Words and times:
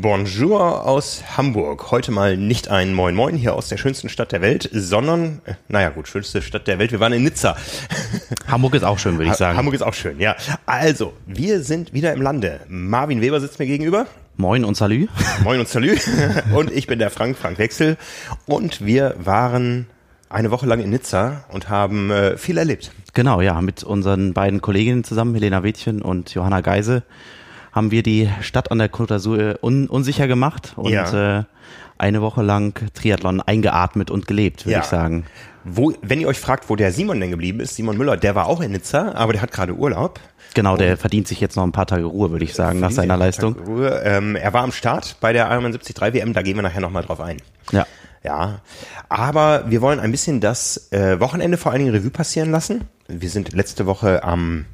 Bonjour 0.00 0.86
aus 0.86 1.24
Hamburg. 1.36 1.90
Heute 1.90 2.12
mal 2.12 2.36
nicht 2.36 2.68
ein 2.68 2.94
Moin 2.94 3.16
Moin 3.16 3.34
hier 3.34 3.56
aus 3.56 3.68
der 3.68 3.78
schönsten 3.78 4.08
Stadt 4.08 4.30
der 4.30 4.40
Welt, 4.40 4.70
sondern, 4.72 5.40
äh, 5.44 5.54
naja 5.66 5.88
gut, 5.88 6.06
schönste 6.06 6.40
Stadt 6.40 6.68
der 6.68 6.78
Welt. 6.78 6.92
Wir 6.92 7.00
waren 7.00 7.12
in 7.12 7.24
Nizza. 7.24 7.56
Hamburg 8.46 8.74
ist 8.74 8.84
auch 8.84 9.00
schön, 9.00 9.18
würde 9.18 9.32
ich 9.32 9.36
sagen. 9.36 9.58
Hamburg 9.58 9.74
ist 9.74 9.82
auch 9.82 9.94
schön, 9.94 10.20
ja. 10.20 10.36
Also, 10.66 11.14
wir 11.26 11.64
sind 11.64 11.94
wieder 11.94 12.12
im 12.12 12.22
Lande. 12.22 12.60
Marvin 12.68 13.20
Weber 13.20 13.40
sitzt 13.40 13.58
mir 13.58 13.66
gegenüber. 13.66 14.06
Moin 14.36 14.64
und 14.64 14.76
Salü. 14.76 15.08
Moin 15.42 15.58
und 15.58 15.68
Salü. 15.68 15.98
Und 16.54 16.70
ich 16.70 16.86
bin 16.86 17.00
der 17.00 17.10
Frank, 17.10 17.36
Frank 17.36 17.58
Wechsel. 17.58 17.96
Und 18.46 18.86
wir 18.86 19.16
waren 19.18 19.88
eine 20.30 20.52
Woche 20.52 20.66
lang 20.66 20.78
in 20.78 20.90
Nizza 20.90 21.44
und 21.50 21.70
haben 21.70 22.12
äh, 22.12 22.36
viel 22.36 22.56
erlebt. 22.56 22.92
Genau, 23.14 23.40
ja, 23.40 23.60
mit 23.62 23.82
unseren 23.82 24.32
beiden 24.32 24.60
Kolleginnen 24.60 25.02
zusammen, 25.02 25.34
Helena 25.34 25.64
Wädchen 25.64 26.02
und 26.02 26.34
Johanna 26.34 26.60
Geise 26.60 27.02
haben 27.78 27.92
wir 27.92 28.02
die 28.02 28.28
Stadt 28.40 28.72
an 28.72 28.78
der 28.78 28.90
Côte 28.90 29.14
d'Azur 29.14 29.62
un 29.62 29.86
unsicher 29.86 30.26
gemacht 30.26 30.72
und 30.74 30.90
ja. 30.90 31.38
äh, 31.38 31.44
eine 31.96 32.20
Woche 32.22 32.42
lang 32.42 32.74
Triathlon 32.92 33.40
eingeatmet 33.40 34.10
und 34.10 34.26
gelebt, 34.26 34.66
würde 34.66 34.74
ja. 34.74 34.80
ich 34.80 34.86
sagen. 34.86 35.26
Wo, 35.62 35.92
wenn 36.02 36.20
ihr 36.20 36.26
euch 36.26 36.40
fragt, 36.40 36.68
wo 36.70 36.76
der 36.76 36.90
Simon 36.90 37.20
denn 37.20 37.30
geblieben 37.30 37.60
ist, 37.60 37.76
Simon 37.76 37.96
Müller, 37.96 38.16
der 38.16 38.34
war 38.34 38.46
auch 38.46 38.60
in 38.60 38.72
Nizza, 38.72 39.12
aber 39.14 39.32
der 39.32 39.42
hat 39.42 39.52
gerade 39.52 39.74
Urlaub. 39.74 40.18
Genau, 40.54 40.76
der 40.76 40.92
und 40.92 40.98
verdient 40.98 41.28
sich 41.28 41.40
jetzt 41.40 41.56
noch 41.56 41.62
ein 41.62 41.72
paar 41.72 41.86
Tage 41.86 42.04
Ruhe, 42.04 42.32
würde 42.32 42.44
ich 42.44 42.54
sagen, 42.54 42.80
nach 42.80 42.90
seiner 42.90 43.16
Leistung. 43.16 43.54
Ruhe. 43.64 44.02
Ähm, 44.04 44.34
er 44.34 44.52
war 44.52 44.62
am 44.62 44.72
Start 44.72 45.16
bei 45.20 45.32
der 45.32 45.48
Ironman 45.48 45.72
73 45.72 46.14
WM, 46.14 46.32
da 46.32 46.42
gehen 46.42 46.56
wir 46.56 46.62
nachher 46.62 46.80
nochmal 46.80 47.04
drauf 47.04 47.20
ein. 47.20 47.36
Ja. 47.70 47.86
Ja, 48.24 48.60
aber 49.08 49.70
wir 49.70 49.80
wollen 49.80 50.00
ein 50.00 50.10
bisschen 50.10 50.40
das 50.40 50.90
äh, 50.90 51.20
Wochenende 51.20 51.56
vor 51.56 51.70
allen 51.70 51.84
Dingen 51.84 51.94
Revue 51.94 52.10
passieren 52.10 52.50
lassen. 52.50 52.88
Wir 53.06 53.30
sind 53.30 53.52
letzte 53.52 53.86
Woche 53.86 54.24
am 54.24 54.64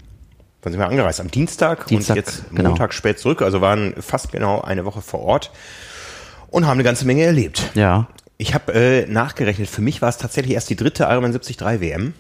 wann 0.65 0.73
sind 0.73 0.81
wir 0.81 0.89
angereist? 0.89 1.21
Am 1.21 1.31
Dienstag, 1.31 1.87
Dienstag 1.87 2.17
und 2.17 2.17
jetzt 2.17 2.45
genau. 2.51 2.71
Montag 2.71 2.95
spät 2.95 3.19
zurück, 3.19 3.43
also 3.43 3.61
waren 3.61 3.95
fast 4.01 4.33
genau 4.33 4.61
eine 4.61 4.85
Woche 4.85 5.03
vor 5.03 5.21
Ort 5.21 5.51
und 6.51 6.67
haben 6.67 6.75
eine 6.75 6.85
ganze 6.85 7.07
Menge 7.07 7.25
erlebt. 7.25 7.71
Ja. 7.75 8.09
Ich 8.37 8.55
habe 8.55 8.73
äh, 8.73 9.07
nachgerechnet, 9.07 9.69
für 9.69 9.83
mich 9.83 10.03
war 10.03 10.09
es 10.09 10.19
tatsächlich 10.19 10.55
erst 10.55 10.71
die 10.71 10.77
dritte 10.77 11.05
Ironman 11.05 11.33
73 11.33 11.61
WM. 11.81 12.15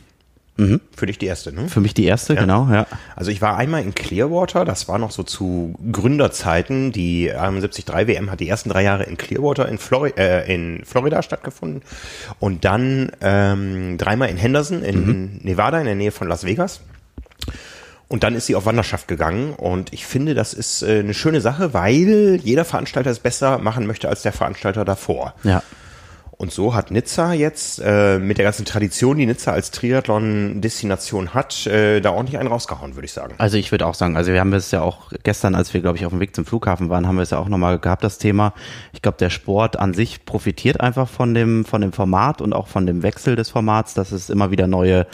Mhm. 0.56 0.80
Für 0.94 1.06
dich 1.06 1.18
die 1.18 1.26
erste, 1.26 1.52
ne? 1.52 1.68
Für 1.68 1.80
mich 1.80 1.94
die 1.94 2.04
erste, 2.04 2.34
ja. 2.34 2.40
genau, 2.40 2.68
ja. 2.70 2.86
Also 3.16 3.32
ich 3.32 3.42
war 3.42 3.56
einmal 3.56 3.82
in 3.82 3.92
Clearwater, 3.92 4.64
das 4.64 4.86
war 4.86 4.98
noch 4.98 5.10
so 5.10 5.24
zu 5.24 5.74
Gründerzeiten. 5.90 6.92
Die 6.92 7.26
Ironman 7.26 7.60
73 7.60 7.86
WM 8.06 8.30
hat 8.30 8.38
die 8.38 8.48
ersten 8.48 8.68
drei 8.68 8.84
Jahre 8.84 9.02
in 9.04 9.16
Clearwater 9.16 9.68
in, 9.68 9.78
Flori 9.78 10.12
äh, 10.16 10.52
in 10.52 10.84
Florida 10.84 11.22
stattgefunden 11.22 11.82
und 12.38 12.64
dann 12.64 13.10
ähm, 13.20 13.98
dreimal 13.98 14.28
in 14.28 14.36
Henderson 14.36 14.82
in 14.82 15.06
mhm. 15.06 15.40
Nevada 15.42 15.80
in 15.80 15.86
der 15.86 15.96
Nähe 15.96 16.12
von 16.12 16.28
Las 16.28 16.44
Vegas. 16.44 16.80
Und 18.08 18.22
dann 18.22 18.34
ist 18.34 18.46
sie 18.46 18.54
auf 18.54 18.66
Wanderschaft 18.66 19.08
gegangen 19.08 19.54
und 19.54 19.92
ich 19.92 20.06
finde, 20.06 20.34
das 20.34 20.52
ist 20.52 20.82
äh, 20.82 21.00
eine 21.00 21.14
schöne 21.14 21.40
Sache, 21.40 21.72
weil 21.72 22.38
jeder 22.42 22.64
Veranstalter 22.64 23.10
es 23.10 23.18
besser 23.18 23.58
machen 23.58 23.86
möchte 23.86 24.08
als 24.08 24.22
der 24.22 24.32
Veranstalter 24.32 24.84
davor. 24.84 25.34
Ja. 25.42 25.62
Und 26.36 26.52
so 26.52 26.74
hat 26.74 26.90
Nizza 26.90 27.32
jetzt 27.32 27.80
äh, 27.84 28.18
mit 28.18 28.38
der 28.38 28.44
ganzen 28.44 28.64
Tradition, 28.64 29.16
die 29.16 29.26
Nizza 29.26 29.52
als 29.52 29.70
Triathlon-Destination 29.70 31.32
hat, 31.32 31.66
äh, 31.66 32.00
da 32.00 32.10
ordentlich 32.10 32.38
einen 32.38 32.48
rausgehauen, 32.48 32.96
würde 32.96 33.06
ich 33.06 33.12
sagen. 33.12 33.34
Also 33.38 33.56
ich 33.56 33.70
würde 33.70 33.86
auch 33.86 33.94
sagen, 33.94 34.16
also 34.16 34.32
wir 34.32 34.40
haben 34.40 34.52
es 34.52 34.70
ja 34.70 34.82
auch 34.82 35.12
gestern, 35.22 35.54
als 35.54 35.72
wir, 35.72 35.80
glaube 35.80 35.96
ich, 35.96 36.06
auf 36.06 36.12
dem 36.12 36.20
Weg 36.20 36.34
zum 36.34 36.44
Flughafen 36.44 36.90
waren, 36.90 37.06
haben 37.06 37.16
wir 37.16 37.22
es 37.22 37.30
ja 37.30 37.38
auch 37.38 37.48
nochmal 37.48 37.78
gehabt, 37.78 38.02
das 38.02 38.18
Thema. 38.18 38.52
Ich 38.92 39.00
glaube, 39.00 39.18
der 39.18 39.30
Sport 39.30 39.78
an 39.78 39.94
sich 39.94 40.24
profitiert 40.24 40.80
einfach 40.80 41.08
von 41.08 41.34
dem, 41.34 41.64
von 41.64 41.80
dem 41.80 41.92
Format 41.92 42.42
und 42.42 42.52
auch 42.52 42.66
von 42.66 42.84
dem 42.84 43.02
Wechsel 43.02 43.36
des 43.36 43.50
Formats, 43.50 43.94
dass 43.94 44.10
es 44.10 44.28
immer 44.28 44.50
wieder 44.50 44.66
neue 44.66 45.06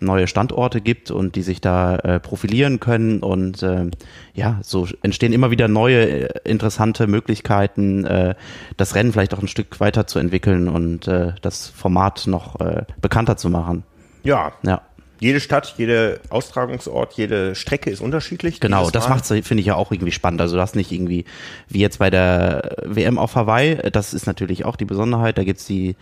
neue 0.00 0.26
Standorte 0.26 0.80
gibt 0.80 1.10
und 1.10 1.36
die 1.36 1.42
sich 1.42 1.60
da 1.60 1.96
äh, 1.96 2.20
profilieren 2.20 2.80
können 2.80 3.20
und 3.20 3.62
äh, 3.62 3.90
ja, 4.34 4.58
so 4.62 4.86
entstehen 5.02 5.32
immer 5.32 5.50
wieder 5.50 5.68
neue 5.68 6.28
äh, 6.34 6.50
interessante 6.50 7.06
Möglichkeiten, 7.06 8.04
äh, 8.04 8.34
das 8.76 8.94
Rennen 8.94 9.12
vielleicht 9.12 9.34
auch 9.34 9.40
ein 9.40 9.48
Stück 9.48 9.80
weiter 9.80 10.06
zu 10.06 10.18
entwickeln 10.18 10.68
und 10.68 11.08
äh, 11.08 11.32
das 11.42 11.68
Format 11.68 12.26
noch 12.26 12.60
äh, 12.60 12.84
bekannter 13.00 13.36
zu 13.36 13.50
machen. 13.50 13.84
Ja. 14.22 14.52
Ja 14.62 14.82
jede 15.18 15.40
Stadt, 15.40 15.74
jeder 15.78 16.18
Austragungsort, 16.28 17.14
jede 17.14 17.54
Strecke 17.54 17.90
ist 17.90 18.00
unterschiedlich. 18.00 18.60
Genau, 18.60 18.90
das 18.90 19.08
macht 19.08 19.26
finde 19.26 19.60
ich 19.60 19.66
ja 19.66 19.74
auch 19.74 19.90
irgendwie 19.90 20.12
spannend. 20.12 20.40
Also 20.40 20.56
das 20.56 20.74
nicht 20.74 20.92
irgendwie 20.92 21.24
wie 21.68 21.80
jetzt 21.80 21.98
bei 21.98 22.10
der 22.10 22.76
WM 22.84 23.18
auf 23.18 23.34
Hawaii, 23.34 23.76
das 23.90 24.12
ist 24.12 24.26
natürlich 24.26 24.64
auch 24.64 24.76
die 24.76 24.84
Besonderheit. 24.84 25.38
Da 25.38 25.44
gibt's 25.44 25.66
die 25.66 25.96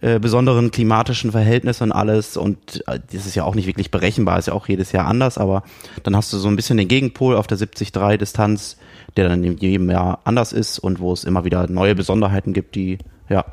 äh, 0.00 0.18
besonderen 0.18 0.70
klimatischen 0.70 1.30
Verhältnisse 1.30 1.84
und 1.84 1.92
alles 1.92 2.36
und 2.36 2.82
äh, 2.88 2.98
das 3.12 3.26
ist 3.26 3.36
ja 3.36 3.44
auch 3.44 3.54
nicht 3.54 3.66
wirklich 3.66 3.90
berechenbar, 3.90 4.38
ist 4.38 4.48
ja 4.48 4.52
auch 4.52 4.68
jedes 4.68 4.92
Jahr 4.92 5.06
anders, 5.06 5.38
aber 5.38 5.62
dann 6.02 6.16
hast 6.16 6.32
du 6.32 6.38
so 6.38 6.48
ein 6.48 6.56
bisschen 6.56 6.76
den 6.76 6.88
Gegenpol 6.88 7.36
auf 7.36 7.46
der 7.46 7.58
70-3 7.58 8.16
Distanz, 8.16 8.78
der 9.16 9.28
dann 9.28 9.44
in 9.44 9.56
jedem 9.58 9.90
Jahr 9.90 10.20
anders 10.24 10.52
ist 10.52 10.78
und 10.78 10.98
wo 10.98 11.12
es 11.12 11.24
immer 11.24 11.44
wieder 11.44 11.68
neue 11.68 11.94
Besonderheiten 11.94 12.52
gibt, 12.52 12.74
die 12.74 12.98
ja 13.28 13.44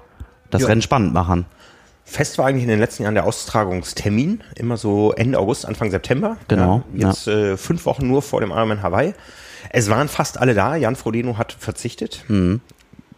das 0.50 0.64
ja. 0.64 0.68
Rennen 0.70 0.82
spannend 0.82 1.14
machen. 1.14 1.46
Fest 2.06 2.38
war 2.38 2.46
eigentlich 2.46 2.64
in 2.64 2.70
den 2.70 2.80
letzten 2.80 3.04
Jahren 3.04 3.16
der 3.16 3.26
Austragungstermin, 3.26 4.44
immer 4.56 4.78
so 4.78 5.14
Ende 5.14 5.40
August, 5.40 5.66
Anfang 5.66 5.90
September. 5.90 6.38
Genau. 6.48 6.84
Ja, 6.94 7.08
jetzt 7.08 7.28
ja. 7.28 7.54
Äh, 7.54 7.58
fünf 7.58 7.86
Wochen 7.86 8.08
nur 8.08 8.22
vor 8.22 8.42
dem 8.42 8.52
Ironman 8.52 8.84
Hawaii. 8.84 9.14
Es 9.70 9.90
waren 9.90 10.10
fast 10.10 10.38
alle 10.38 10.54
da. 10.54 10.76
Jan 10.76 10.96
Frodeno 10.96 11.38
hat 11.38 11.54
verzichtet. 11.54 12.24
Mhm. 12.28 12.62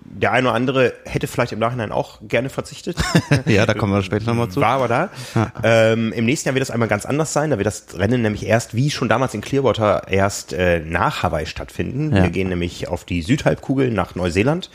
Der 0.07 0.31
eine 0.31 0.47
oder 0.47 0.55
andere 0.55 0.93
hätte 1.03 1.27
vielleicht 1.27 1.51
im 1.51 1.59
Nachhinein 1.59 1.91
auch 1.91 2.19
gerne 2.21 2.49
verzichtet. 2.49 2.95
ja, 3.47 3.65
da 3.65 3.73
kommen 3.73 3.91
wir 3.91 4.03
später 4.03 4.27
nochmal 4.27 4.49
zu. 4.49 4.61
War 4.61 4.75
aber 4.75 4.87
da. 4.87 5.09
Ja. 5.33 5.51
Ähm, 5.63 6.13
Im 6.13 6.25
nächsten 6.25 6.47
Jahr 6.47 6.55
wird 6.55 6.61
das 6.61 6.71
einmal 6.71 6.87
ganz 6.87 7.05
anders 7.05 7.33
sein. 7.33 7.49
Da 7.49 7.57
wird 7.57 7.65
das 7.65 7.87
Rennen 7.97 8.21
nämlich 8.21 8.45
erst, 8.45 8.75
wie 8.75 8.91
schon 8.91 9.09
damals 9.09 9.33
in 9.33 9.41
Clearwater, 9.41 10.03
erst 10.07 10.53
äh, 10.53 10.79
nach 10.79 11.23
Hawaii 11.23 11.47
stattfinden. 11.47 12.13
Wir 12.13 12.29
gehen 12.29 12.47
nämlich 12.47 12.87
auf 12.87 13.03
die 13.03 13.23
Südhalbkugel 13.23 13.91
nach 13.91 14.15
Neuseeland. 14.15 14.69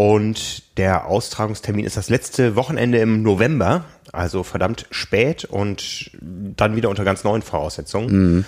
Und 0.00 0.78
der 0.78 1.08
Austragungstermin 1.08 1.84
ist 1.84 1.98
das 1.98 2.08
letzte 2.08 2.56
Wochenende 2.56 2.96
im 3.00 3.22
November, 3.22 3.84
also 4.12 4.44
verdammt 4.44 4.86
spät 4.90 5.44
und 5.44 6.10
dann 6.22 6.74
wieder 6.74 6.88
unter 6.88 7.04
ganz 7.04 7.22
neuen 7.22 7.42
Voraussetzungen. 7.42 8.08
Mhm. 8.08 8.44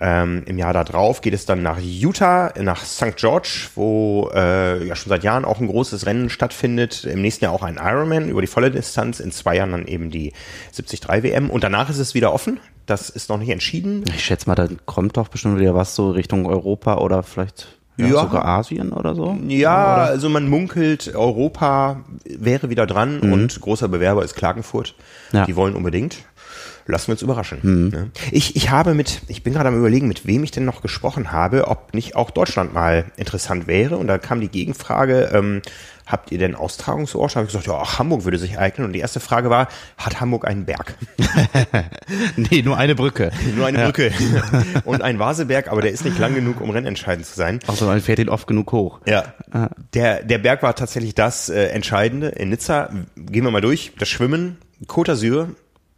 Ähm, 0.00 0.42
Im 0.46 0.56
Jahr 0.56 0.72
darauf 0.72 1.20
geht 1.20 1.34
es 1.34 1.44
dann 1.44 1.62
nach 1.62 1.78
Utah, 1.78 2.50
nach 2.58 2.82
St. 2.82 3.14
George, 3.16 3.68
wo 3.74 4.30
äh, 4.34 4.86
ja 4.86 4.96
schon 4.96 5.10
seit 5.10 5.22
Jahren 5.22 5.44
auch 5.44 5.60
ein 5.60 5.66
großes 5.66 6.06
Rennen 6.06 6.30
stattfindet. 6.30 7.04
Im 7.04 7.20
nächsten 7.20 7.44
Jahr 7.44 7.52
auch 7.52 7.62
ein 7.62 7.76
Ironman 7.76 8.30
über 8.30 8.40
die 8.40 8.46
volle 8.46 8.70
Distanz. 8.70 9.20
In 9.20 9.32
zwei 9.32 9.56
Jahren 9.56 9.72
dann 9.72 9.86
eben 9.86 10.08
die 10.10 10.32
73 10.74 11.06
WM. 11.24 11.50
Und 11.50 11.62
danach 11.62 11.90
ist 11.90 11.98
es 11.98 12.14
wieder 12.14 12.32
offen. 12.32 12.58
Das 12.86 13.10
ist 13.10 13.28
noch 13.28 13.36
nicht 13.36 13.50
entschieden. 13.50 14.02
Ich 14.14 14.24
schätze 14.24 14.48
mal, 14.48 14.54
da 14.54 14.66
kommt 14.86 15.18
doch 15.18 15.28
bestimmt 15.28 15.60
wieder 15.60 15.74
was 15.74 15.94
so 15.94 16.10
Richtung 16.10 16.46
Europa 16.46 16.96
oder 16.96 17.22
vielleicht 17.22 17.75
ja, 17.96 18.06
ja, 18.06 18.20
sogar 18.20 18.44
Asien 18.44 18.92
oder 18.92 19.14
so? 19.14 19.38
Ja, 19.46 19.94
oder? 19.94 20.02
also 20.04 20.28
man 20.28 20.48
munkelt, 20.48 21.14
Europa 21.14 22.04
wäre 22.24 22.70
wieder 22.70 22.86
dran 22.86 23.20
mhm. 23.20 23.32
und 23.32 23.60
großer 23.60 23.88
Bewerber 23.88 24.22
ist 24.24 24.34
Klagenfurt. 24.34 24.94
Ja. 25.32 25.46
Die 25.46 25.56
wollen 25.56 25.74
unbedingt. 25.74 26.18
Lassen 26.88 27.08
wir 27.08 27.12
uns 27.14 27.22
überraschen. 27.22 27.58
Mhm. 27.62 27.88
Ne? 27.88 28.10
Ich, 28.30 28.54
ich 28.54 28.70
habe 28.70 28.94
mit, 28.94 29.22
ich 29.26 29.42
bin 29.42 29.52
gerade 29.52 29.68
am 29.68 29.76
überlegen, 29.76 30.06
mit 30.06 30.26
wem 30.26 30.44
ich 30.44 30.52
denn 30.52 30.64
noch 30.64 30.82
gesprochen 30.82 31.32
habe, 31.32 31.66
ob 31.66 31.94
nicht 31.94 32.14
auch 32.14 32.30
Deutschland 32.30 32.74
mal 32.74 33.06
interessant 33.16 33.66
wäre. 33.66 33.96
Und 33.96 34.06
da 34.06 34.18
kam 34.18 34.40
die 34.40 34.48
Gegenfrage, 34.48 35.30
ähm, 35.32 35.62
habt 36.06 36.32
ihr 36.32 36.38
denn 36.38 36.54
Austragungsort? 36.54 37.32
Da 37.32 37.36
habe 37.36 37.46
ich 37.46 37.52
gesagt, 37.52 37.66
ja, 37.66 37.74
auch 37.74 37.98
Hamburg 37.98 38.24
würde 38.24 38.38
sich 38.38 38.58
eignen. 38.58 38.86
Und 38.86 38.92
die 38.92 39.00
erste 39.00 39.20
Frage 39.20 39.50
war, 39.50 39.68
hat 39.98 40.20
Hamburg 40.20 40.46
einen 40.46 40.64
Berg? 40.64 40.94
nee, 42.36 42.62
nur 42.62 42.76
eine 42.76 42.94
Brücke. 42.94 43.32
nur 43.56 43.66
eine 43.66 43.78
ja. 43.78 43.84
Brücke. 43.84 44.12
Und 44.84 45.02
ein 45.02 45.18
Vaseberg, 45.18 45.68
aber 45.68 45.82
der 45.82 45.90
ist 45.90 46.04
nicht 46.04 46.18
lang 46.18 46.34
genug, 46.34 46.60
um 46.60 46.70
rennentscheidend 46.70 47.26
zu 47.26 47.34
sein. 47.34 47.60
Außer 47.66 47.86
man 47.86 48.00
fährt 48.00 48.18
ihn 48.18 48.28
oft 48.28 48.46
genug 48.46 48.72
hoch. 48.72 49.00
Ja. 49.06 49.34
Der, 49.94 50.22
der 50.22 50.38
Berg 50.38 50.62
war 50.62 50.74
tatsächlich 50.74 51.14
das 51.14 51.48
äh, 51.48 51.66
Entscheidende. 51.68 52.28
In 52.28 52.50
Nizza, 52.50 52.90
gehen 53.16 53.44
wir 53.44 53.50
mal 53.50 53.60
durch, 53.60 53.92
das 53.98 54.08
Schwimmen, 54.08 54.58
Côte 54.86 55.12
d'Azur, 55.12 55.48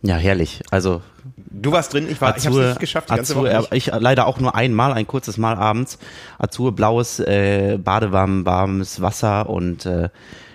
ja, 0.03 0.17
herrlich. 0.17 0.63
Also 0.71 1.03
du 1.51 1.73
warst 1.73 1.93
drin, 1.93 2.09
ich 2.11 2.21
war, 2.21 2.35
Azur, 2.35 2.51
ich 2.51 2.57
habe 2.57 2.69
nicht 2.69 2.81
geschafft. 2.81 3.11
Die 3.11 3.15
ganze 3.15 3.33
Azur, 3.35 3.45
Woche 3.45 3.69
nicht. 3.73 3.89
Ich 3.89 3.93
leider 3.93 4.27
auch 4.27 4.39
nur 4.41 4.55
einmal, 4.55 4.93
ein 4.93 5.07
kurzes 5.07 5.39
Mal 5.39 5.57
abends. 5.57 5.99
Azur, 6.39 6.75
blaues 6.75 7.21
äh, 7.21 7.79
Badewarm, 7.83 8.47
warmes 8.47 9.01
Wasser 9.01 9.49
und 9.49 9.87
äh, 9.87 10.09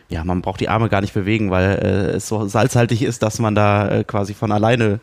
ja, 0.10 0.24
man 0.24 0.42
braucht 0.42 0.60
die 0.60 0.70
Arme 0.70 0.90
gar 0.90 1.02
nicht 1.02 1.14
bewegen, 1.14 1.50
weil 1.50 1.72
äh, 1.72 2.16
es 2.18 2.28
so 2.28 2.48
salzhaltig 2.48 3.02
ist, 3.02 3.24
dass 3.24 3.40
man 3.40 3.56
da 3.56 3.90
äh, 3.90 4.04
quasi 4.04 4.34
von 4.34 4.52
alleine 4.52 5.00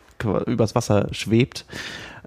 übers 0.47 0.75
Wasser 0.75 1.09
schwebt. 1.11 1.65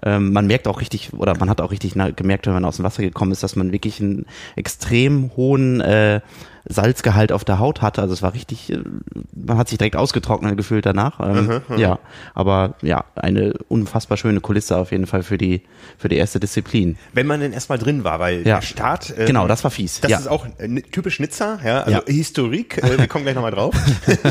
Ähm, 0.02 0.32
man 0.32 0.46
merkt 0.46 0.68
auch 0.68 0.80
richtig, 0.80 1.12
oder 1.14 1.36
man 1.38 1.48
hat 1.48 1.60
auch 1.60 1.70
richtig 1.70 1.94
gemerkt, 1.94 2.46
wenn 2.46 2.52
man 2.52 2.64
aus 2.64 2.76
dem 2.76 2.84
Wasser 2.84 3.02
gekommen 3.02 3.32
ist, 3.32 3.42
dass 3.42 3.56
man 3.56 3.72
wirklich 3.72 4.00
einen 4.00 4.26
extrem 4.54 5.30
hohen 5.36 5.80
äh, 5.80 6.20
Salzgehalt 6.66 7.32
auf 7.32 7.44
der 7.44 7.58
Haut 7.58 7.82
hatte. 7.82 8.00
Also 8.00 8.14
es 8.14 8.22
war 8.22 8.34
richtig, 8.34 8.72
äh, 8.72 8.78
man 9.34 9.58
hat 9.58 9.68
sich 9.68 9.78
direkt 9.78 9.96
ausgetrocknet 9.96 10.56
gefühlt 10.56 10.86
danach. 10.86 11.20
Ähm, 11.20 11.62
mhm, 11.68 11.78
ja, 11.78 11.98
aber 12.34 12.74
ja, 12.82 13.04
eine 13.14 13.54
unfassbar 13.68 14.16
schöne 14.16 14.40
Kulisse 14.40 14.76
auf 14.76 14.90
jeden 14.90 15.06
Fall 15.06 15.22
für 15.22 15.38
die 15.38 15.62
für 15.98 16.08
die 16.08 16.16
erste 16.16 16.40
Disziplin. 16.40 16.96
Wenn 17.12 17.26
man 17.26 17.40
denn 17.40 17.52
erstmal 17.52 17.78
drin 17.78 18.04
war, 18.04 18.18
weil 18.18 18.46
ja. 18.46 18.56
der 18.56 18.62
Start. 18.62 19.14
Ähm, 19.16 19.26
genau, 19.26 19.46
das 19.46 19.62
war 19.64 19.70
fies. 19.70 20.00
Das 20.00 20.10
ja. 20.10 20.18
ist 20.18 20.28
auch 20.28 20.46
äh, 20.58 20.80
typisch 20.82 21.20
Nizza, 21.20 21.58
ja, 21.64 21.82
also 21.82 21.98
ja. 21.98 22.02
Historik. 22.06 22.82
Äh, 22.82 22.98
wir 22.98 23.08
kommen 23.08 23.24
gleich 23.24 23.34
nochmal 23.34 23.52
drauf. 23.52 23.74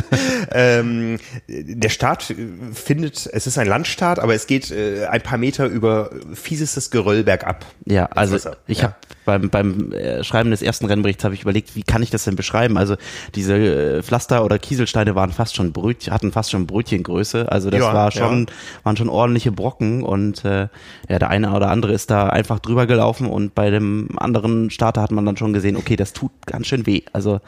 ähm, 0.52 1.20
der 1.48 1.90
Start 1.90 2.34
findet, 2.74 3.30
es 3.32 3.48
ist 3.48 3.58
ein 3.58 3.68
Landstart, 3.68 4.20
aber 4.20 4.34
es 4.34 4.48
geht 4.48 4.72
äh, 4.72 5.06
ein 5.06 5.22
paar 5.22 5.38
Meter 5.38 5.68
über 5.68 6.10
fiesestes 6.34 6.90
Geröll 6.90 7.24
bergab. 7.24 7.66
Ja, 7.86 8.06
also 8.08 8.38
ich 8.68 8.80
ja. 8.80 8.84
habe 8.84 8.96
beim 9.26 9.50
beim 9.50 9.92
äh, 9.94 10.24
Schreiben 10.24 10.52
des 10.52 10.62
ersten 10.62 10.86
Rennberichts 10.86 11.24
habe 11.24 11.36
ich 11.36 11.42
überlegt, 11.44 11.76
wie 11.76 11.84
kann 11.84 12.02
ich 12.02 12.10
das 12.10 12.23
das 12.24 12.32
denn 12.32 12.36
beschreiben? 12.36 12.78
Also 12.78 12.96
diese 13.36 13.56
äh, 13.56 14.04
Pflaster 14.04 14.44
oder 14.44 14.60
Kieselsteine 14.60 15.16
waren 15.16 15.32
fast 15.32 15.56
schon 15.56 15.72
Brötchen, 15.72 16.14
hatten 16.14 16.32
fast 16.32 16.52
schon 16.52 16.68
Brötchengröße. 16.68 17.52
Also 17.52 17.70
das 17.70 17.82
ja, 17.82 17.94
war 17.94 18.12
schon, 18.12 18.48
ja. 18.48 18.54
waren 18.84 18.98
schon 18.98 19.10
ordentliche 19.10 19.52
Brocken 19.52 20.04
und 20.04 20.44
äh, 20.46 20.68
ja, 21.10 21.20
der 21.20 21.30
eine 21.30 21.54
oder 21.54 21.70
andere 21.70 21.94
ist 21.94 22.10
da 22.10 22.28
einfach 22.28 22.60
drüber 22.60 22.88
gelaufen 22.88 23.28
und 23.28 23.56
bei 23.56 23.70
dem 23.70 24.10
anderen 24.18 24.70
Starter 24.70 25.02
hat 25.02 25.12
man 25.12 25.26
dann 25.26 25.38
schon 25.38 25.54
gesehen, 25.54 25.76
okay, 25.76 25.96
das 25.96 26.14
tut 26.14 26.32
ganz 26.46 26.68
schön 26.68 26.86
weh. 26.86 27.02
Also 27.14 27.40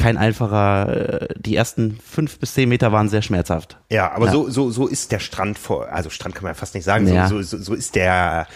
kein 0.00 0.16
einfacher, 0.16 1.28
äh, 1.28 1.34
die 1.36 1.54
ersten 1.54 1.98
fünf 2.04 2.38
bis 2.38 2.54
zehn 2.54 2.68
Meter 2.68 2.90
waren 2.92 3.08
sehr 3.08 3.22
schmerzhaft. 3.22 3.78
Ja, 3.90 4.12
aber 4.12 4.26
ja. 4.26 4.32
so, 4.32 4.48
so, 4.48 4.70
so 4.70 4.86
ist 4.86 5.12
der 5.12 5.18
Strand 5.18 5.58
vor, 5.58 5.88
also 5.92 6.10
Strand 6.10 6.34
kann 6.34 6.44
man 6.44 6.50
ja 6.50 6.54
fast 6.54 6.74
nicht 6.74 6.84
sagen, 6.84 7.06
ja. 7.06 7.28
so, 7.28 7.42
so, 7.42 7.58
so 7.58 7.74
ist 7.74 7.94
der 7.94 8.46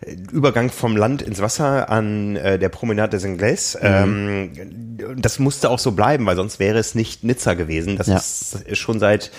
äh, 0.00 0.16
Übergang 0.32 0.70
vom 0.70 0.96
Land 0.96 1.22
ins 1.22 1.40
Wasser 1.40 1.90
an 1.90 2.36
äh, 2.36 2.58
der 2.58 2.70
Promenade 2.70 3.10
des 3.10 3.24
Anglais. 3.24 3.76
Mhm. 3.80 3.88
Ähm, 3.88 5.16
das 5.18 5.38
musste 5.38 5.70
auch 5.70 5.78
so 5.78 5.92
bleiben, 5.92 6.24
weil 6.26 6.36
sonst 6.36 6.58
wäre 6.58 6.78
es 6.78 6.94
nicht 6.94 7.24
Nizza 7.24 7.54
gewesen. 7.54 7.96
Das 7.96 8.06
ja. 8.06 8.16
ist 8.16 8.76
schon 8.76 8.98
seit 8.98 9.30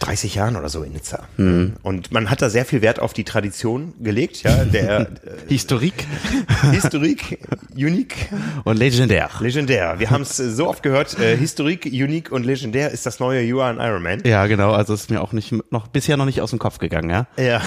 30 0.00 0.34
Jahren 0.34 0.56
oder 0.56 0.68
so 0.68 0.82
in 0.82 0.92
Nizza. 0.92 1.24
Mhm. 1.36 1.74
Und 1.82 2.12
man 2.12 2.30
hat 2.30 2.42
da 2.42 2.50
sehr 2.50 2.64
viel 2.64 2.82
Wert 2.82 3.00
auf 3.00 3.12
die 3.12 3.24
Tradition 3.24 3.94
gelegt, 4.00 4.42
ja, 4.42 4.64
der 4.64 5.00
äh, 5.00 5.06
Historik. 5.48 6.06
Historik, 6.72 7.40
unique 7.74 8.28
und 8.64 8.76
legendär. 8.76 9.30
Legendär. 9.40 9.98
Wir 9.98 10.10
haben 10.10 10.22
es 10.22 10.36
so 10.36 10.68
oft 10.68 10.82
gehört, 10.82 11.18
äh, 11.18 11.36
Historik, 11.36 11.86
unique 11.86 12.30
und 12.30 12.44
legendär 12.44 12.90
ist 12.90 13.06
das 13.06 13.20
neue 13.20 13.42
You 13.42 13.60
are 13.60 13.70
an 13.70 13.86
Iron 13.86 14.02
Man. 14.02 14.22
Ja, 14.24 14.46
genau, 14.46 14.72
also 14.72 14.94
ist 14.94 15.10
mir 15.10 15.20
auch 15.20 15.32
nicht 15.32 15.52
noch 15.72 15.88
bisher 15.88 16.16
noch 16.16 16.26
nicht 16.26 16.40
aus 16.40 16.50
dem 16.50 16.58
Kopf 16.58 16.78
gegangen, 16.78 17.10
ja. 17.10 17.26
Ja. 17.36 17.60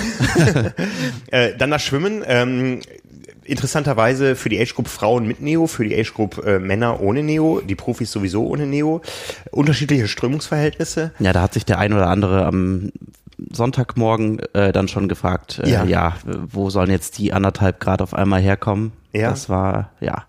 äh, 1.32 1.56
dann 1.58 1.72
das 1.72 1.84
Schwimmen, 1.84 2.24
ähm, 2.26 2.82
interessanterweise 3.48 4.36
für 4.36 4.50
die 4.50 4.60
Age 4.60 4.74
Group 4.76 4.88
Frauen 4.88 5.26
mit 5.28 5.42
Neo, 5.42 5.68
für 5.68 5.84
die 5.84 5.98
Age 5.98 6.14
Group 6.14 6.46
äh, 6.46 6.60
Männer 6.60 7.02
ohne 7.02 7.24
Neo, 7.24 7.62
die 7.62 7.76
Profis 7.76 8.12
sowieso 8.12 8.46
ohne 8.46 8.66
Neo. 8.66 9.02
Unterschiedliche 9.52 10.08
Strömungsverhältnisse. 10.08 11.12
Ja, 11.20 11.34
da 11.34 11.42
hat 11.42 11.54
sich 11.54 11.66
der 11.66 11.80
ein 11.80 11.94
oder 11.94 12.08
andere 12.08 12.46
am 12.46 12.92
Sonntagmorgen 13.52 14.40
äh, 14.54 14.72
dann 14.72 14.88
schon 14.88 15.08
gefragt, 15.08 15.62
äh, 15.64 15.70
ja. 15.70 15.84
ja, 15.86 16.16
wo 16.26 16.70
sollen 16.70 16.90
jetzt 16.90 17.18
die 17.20 17.34
anderthalb 17.34 17.80
Grad 17.80 18.02
auf 18.02 18.14
einmal 18.14 18.42
herkommen? 18.42 18.94
Ja. 19.14 19.30
Das 19.30 19.48
war, 19.50 19.92
ja. 20.00 20.26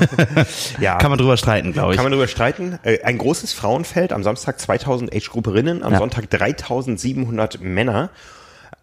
ja. 0.80 0.96
Kann 0.96 1.10
man 1.10 1.18
drüber 1.18 1.36
streiten, 1.36 1.72
glaube 1.72 1.92
ich. 1.92 1.96
Kann 1.96 2.04
man 2.04 2.12
drüber 2.12 2.28
streiten. 2.28 2.78
Äh, 2.82 3.02
ein 3.02 3.18
großes 3.18 3.52
Frauenfeld, 3.52 4.12
am 4.12 4.22
Samstag 4.22 4.60
2000 4.60 5.14
Age-Grupperinnen, 5.14 5.82
am 5.82 5.92
ja. 5.92 5.98
Sonntag 5.98 6.30
3700 6.30 7.60
Männer. 7.60 8.10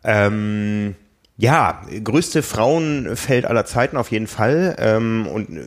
Ähm, 0.03 0.95
ja, 1.38 1.82
größte 2.02 2.42
Frauenfeld 2.42 3.44
aller 3.44 3.66
Zeiten 3.66 3.98
auf 3.98 4.10
jeden 4.10 4.28
Fall 4.28 4.74
ähm, 4.80 5.28
und 5.28 5.50
äh, 5.50 5.64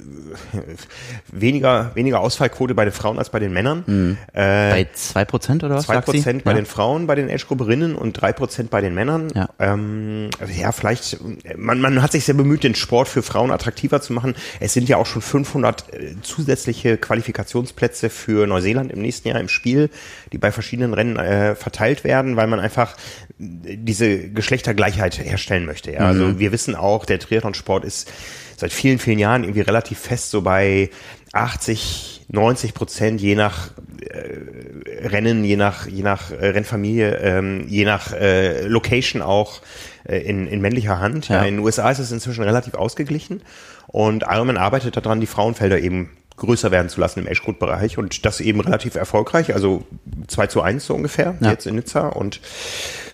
weniger 1.30 1.90
weniger 1.94 2.20
Ausfallquote 2.20 2.74
bei 2.74 2.86
den 2.86 2.92
Frauen 2.94 3.18
als 3.18 3.28
bei 3.28 3.38
den 3.38 3.52
Männern. 3.52 3.84
Mhm. 3.86 4.16
Äh, 4.32 4.70
bei 4.70 4.88
zwei 4.94 5.26
Prozent 5.26 5.64
oder 5.64 5.74
was? 5.74 5.84
Zwei 5.84 6.00
Prozent 6.00 6.44
bei 6.44 6.52
ja. 6.52 6.56
den 6.56 6.64
Frauen, 6.64 7.06
bei 7.06 7.16
den 7.16 7.28
Age-Grupperinnen 7.30 7.96
und 7.96 8.14
drei 8.14 8.32
Prozent 8.32 8.70
bei 8.70 8.80
den 8.80 8.94
Männern. 8.94 9.28
Ja, 9.34 9.50
ähm, 9.58 10.30
ja 10.58 10.72
vielleicht, 10.72 11.18
man, 11.54 11.82
man 11.82 12.00
hat 12.00 12.12
sich 12.12 12.24
sehr 12.24 12.34
bemüht, 12.34 12.64
den 12.64 12.74
Sport 12.74 13.08
für 13.08 13.22
Frauen 13.22 13.50
attraktiver 13.50 14.00
zu 14.00 14.14
machen. 14.14 14.36
Es 14.60 14.72
sind 14.72 14.88
ja 14.88 14.96
auch 14.96 15.06
schon 15.06 15.20
500 15.20 15.92
äh, 15.92 16.14
zusätzliche 16.22 16.96
Qualifikationsplätze 16.96 18.08
für 18.08 18.46
Neuseeland 18.46 18.90
im 18.90 19.02
nächsten 19.02 19.28
Jahr 19.28 19.38
im 19.38 19.50
Spiel, 19.50 19.90
die 20.32 20.38
bei 20.38 20.50
verschiedenen 20.50 20.94
Rennen 20.94 21.16
äh, 21.18 21.54
verteilt 21.54 22.04
werden, 22.04 22.36
weil 22.36 22.46
man 22.46 22.58
einfach 22.58 22.96
diese 23.38 24.30
Geschlechtergleichheit 24.30 25.18
herstellen 25.18 25.57
möchte. 25.66 25.92
Ja? 25.92 26.00
Also 26.00 26.24
mhm. 26.24 26.38
wir 26.38 26.52
wissen 26.52 26.74
auch, 26.74 27.04
der 27.04 27.18
Triathlonsport 27.18 27.84
ist 27.84 28.10
seit 28.56 28.72
vielen, 28.72 28.98
vielen 28.98 29.18
Jahren 29.18 29.44
irgendwie 29.44 29.60
relativ 29.60 29.98
fest 29.98 30.30
so 30.30 30.42
bei 30.42 30.90
80, 31.32 32.26
90 32.28 32.74
Prozent, 32.74 33.20
je 33.20 33.34
nach 33.34 33.70
äh, 34.00 35.06
Rennen, 35.06 35.44
je 35.44 35.56
nach, 35.56 35.86
je 35.86 36.02
nach 36.02 36.30
äh, 36.30 36.48
Rennfamilie, 36.48 37.16
ähm, 37.16 37.64
je 37.68 37.84
nach 37.84 38.12
äh, 38.12 38.66
Location 38.66 39.22
auch 39.22 39.60
äh, 40.04 40.18
in, 40.18 40.46
in 40.46 40.60
männlicher 40.60 41.00
Hand. 41.00 41.28
Ja. 41.28 41.36
ja. 41.36 41.42
In 41.42 41.56
den 41.56 41.64
USA 41.64 41.90
ist 41.90 41.98
es 41.98 42.10
inzwischen 42.10 42.42
relativ 42.42 42.74
ausgeglichen 42.74 43.42
und 43.86 44.24
Ironman 44.24 44.56
arbeitet 44.56 44.96
daran, 44.96 45.20
die 45.20 45.26
Frauenfelder 45.26 45.78
eben 45.78 46.10
größer 46.38 46.70
werden 46.70 46.88
zu 46.88 47.00
lassen 47.00 47.20
im 47.20 47.28
Age-Group-Bereich 47.28 47.98
und 47.98 48.24
das 48.24 48.40
eben 48.40 48.60
relativ 48.60 48.94
erfolgreich, 48.94 49.54
also 49.54 49.84
2 50.28 50.46
zu 50.46 50.62
1 50.62 50.86
so 50.86 50.94
ungefähr, 50.94 51.36
ja. 51.40 51.50
jetzt 51.50 51.66
in 51.66 51.74
Nizza 51.74 52.08
und 52.08 52.40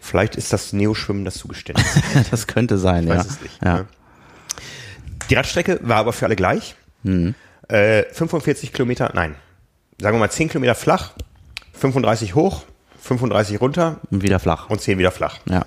vielleicht 0.00 0.36
ist 0.36 0.52
das 0.52 0.72
Neoschwimmen 0.72 1.24
das 1.24 1.34
Zugeständnis. 1.34 2.00
das 2.30 2.46
könnte 2.46 2.78
sein, 2.78 3.04
ich 3.04 3.08
ja. 3.10 3.16
Weiß 3.16 3.26
es 3.26 3.40
nicht, 3.40 3.64
ja. 3.64 3.76
Ne? 3.78 3.86
Die 5.30 5.34
Radstrecke 5.34 5.80
war 5.82 5.96
aber 5.96 6.12
für 6.12 6.26
alle 6.26 6.36
gleich. 6.36 6.76
Mhm. 7.02 7.34
Äh, 7.68 8.04
45 8.12 8.72
Kilometer, 8.72 9.10
nein, 9.14 9.36
sagen 9.98 10.16
wir 10.16 10.20
mal 10.20 10.30
10 10.30 10.48
Kilometer 10.48 10.74
flach, 10.74 11.12
35 11.72 12.34
hoch, 12.34 12.64
35 13.00 13.60
runter. 13.60 14.00
Und 14.10 14.22
wieder 14.22 14.38
flach. 14.38 14.70
Und 14.70 14.80
10 14.80 14.98
wieder 14.98 15.10
flach. 15.10 15.38
Ja. 15.46 15.66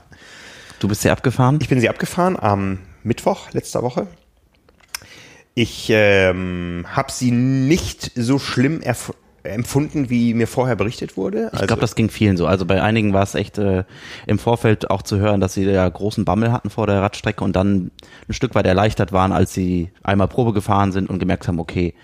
Du 0.80 0.88
bist 0.88 1.01
sie 1.01 1.10
abgefahren? 1.10 1.60
Ich 1.62 1.69
bin 1.69 1.80
sie 1.80 1.89
abgefahren 1.89 2.38
am 2.38 2.80
Mittwoch 3.03 3.51
letzter 3.51 3.81
Woche. 3.81 4.07
Ich 5.59 5.88
ähm, 5.89 6.86
habe 6.88 7.12
sie 7.12 7.31
nicht 7.31 8.12
so 8.13 8.38
schlimm 8.38 8.80
empfunden, 9.42 10.07
wie 10.07 10.36
mir 10.36 10.45
vorher 10.45 10.75
berichtet 10.75 11.18
wurde. 11.18 11.51
Also 11.51 11.63
ich 11.63 11.68
glaube, 11.68 11.81
das 11.81 11.95
ging 11.95 12.12
vielen 12.12 12.38
so. 12.38 12.45
Also 12.45 12.68
bei 12.68 12.80
einigen 12.80 13.12
war 13.12 13.24
es 13.24 13.33
echt 13.33 13.57
äh, 13.57 13.83
im 14.27 14.38
Vorfeld 14.38 14.92
auch 14.92 15.01
zu 15.01 15.18
hören, 15.18 15.42
dass 15.42 15.56
sie 15.56 15.63
ja 15.63 15.89
großen 15.89 16.25
Bammel 16.25 16.51
hatten 16.51 16.69
vor 16.69 16.86
der 16.86 17.01
Radstrecke 17.01 17.44
und 17.44 17.56
dann 17.56 17.89
ein 18.30 18.33
Stück 18.33 18.54
weit 18.54 18.68
erleichtert 18.68 19.12
waren, 19.13 19.31
als 19.31 19.51
sie 19.51 19.89
einmal 20.04 20.27
Probe 20.27 20.54
gefahren 20.54 20.92
sind 20.92 21.09
und 21.09 21.18
gemerkt 21.18 21.48
haben, 21.48 21.60
okay, 21.60 21.95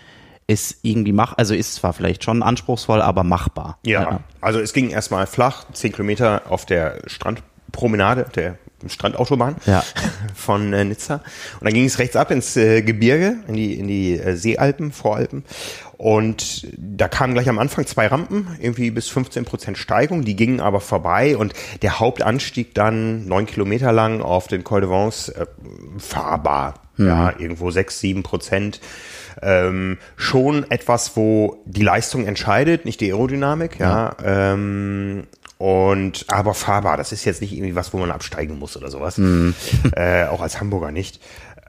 ist 0.47 0.79
irgendwie 0.81 1.13
mach, 1.13 1.37
also 1.37 1.53
ist 1.53 1.75
zwar 1.75 1.93
vielleicht 1.93 2.23
schon 2.23 2.41
anspruchsvoll, 2.41 3.03
aber 3.03 3.23
machbar. 3.23 3.77
Ja, 3.85 4.01
ja. 4.01 4.19
also 4.41 4.61
es 4.61 4.73
ging 4.73 4.89
erstmal 4.89 5.27
flach, 5.27 5.65
zehn 5.73 5.91
Kilometer 5.91 6.41
auf 6.49 6.65
der 6.65 7.01
Strandpromenade, 7.05 8.25
der 8.35 8.57
Strandautobahn 8.89 9.55
ja. 9.65 9.83
von 10.35 10.73
äh, 10.73 10.83
Nizza. 10.85 11.15
Und 11.59 11.65
dann 11.65 11.73
ging 11.73 11.85
es 11.85 11.99
rechts 11.99 12.15
ab 12.15 12.31
ins 12.31 12.55
äh, 12.55 12.81
Gebirge, 12.81 13.37
in 13.47 13.55
die, 13.55 13.73
in 13.75 13.87
die 13.87 14.17
äh, 14.17 14.35
Seealpen, 14.35 14.91
Voralpen. 14.91 15.43
Und 15.97 16.67
da 16.77 17.07
kamen 17.07 17.33
gleich 17.33 17.47
am 17.47 17.59
Anfang 17.59 17.85
zwei 17.85 18.07
Rampen, 18.07 18.47
irgendwie 18.59 18.91
bis 18.91 19.07
15 19.07 19.45
Prozent 19.45 19.77
Steigung, 19.77 20.25
die 20.25 20.35
gingen 20.35 20.59
aber 20.59 20.81
vorbei 20.81 21.37
und 21.37 21.53
der 21.81 21.99
Hauptanstieg 21.99 22.73
dann 22.73 23.25
neun 23.25 23.45
Kilometer 23.45 23.93
lang 23.93 24.21
auf 24.21 24.47
den 24.47 24.63
Col 24.63 24.81
de 24.81 24.89
Vence 24.89 25.29
äh, 25.29 25.45
fahrbar. 25.97 26.73
Mhm. 26.97 27.07
Ja, 27.07 27.33
irgendwo 27.39 27.71
sechs, 27.71 27.99
sieben 27.99 28.23
Prozent. 28.23 28.79
Ähm, 29.41 29.97
schon 30.15 30.69
etwas, 30.69 31.15
wo 31.15 31.63
die 31.65 31.81
Leistung 31.81 32.25
entscheidet, 32.25 32.85
nicht 32.85 33.01
die 33.01 33.11
Aerodynamik, 33.11 33.79
ja. 33.79 34.15
ja 34.19 34.53
ähm, 34.53 35.23
und 35.63 36.25
aber 36.27 36.53
fahrbar, 36.53 36.97
das 36.97 37.13
ist 37.13 37.23
jetzt 37.23 37.39
nicht 37.39 37.53
irgendwie 37.53 37.73
was, 37.73 37.93
wo 37.93 37.97
man 37.97 38.11
absteigen 38.11 38.59
muss 38.59 38.75
oder 38.75 38.91
sowas. 38.91 39.17
Mhm. 39.17 39.55
Äh, 39.95 40.25
auch 40.25 40.41
als 40.41 40.59
Hamburger 40.59 40.91
nicht. 40.91 41.21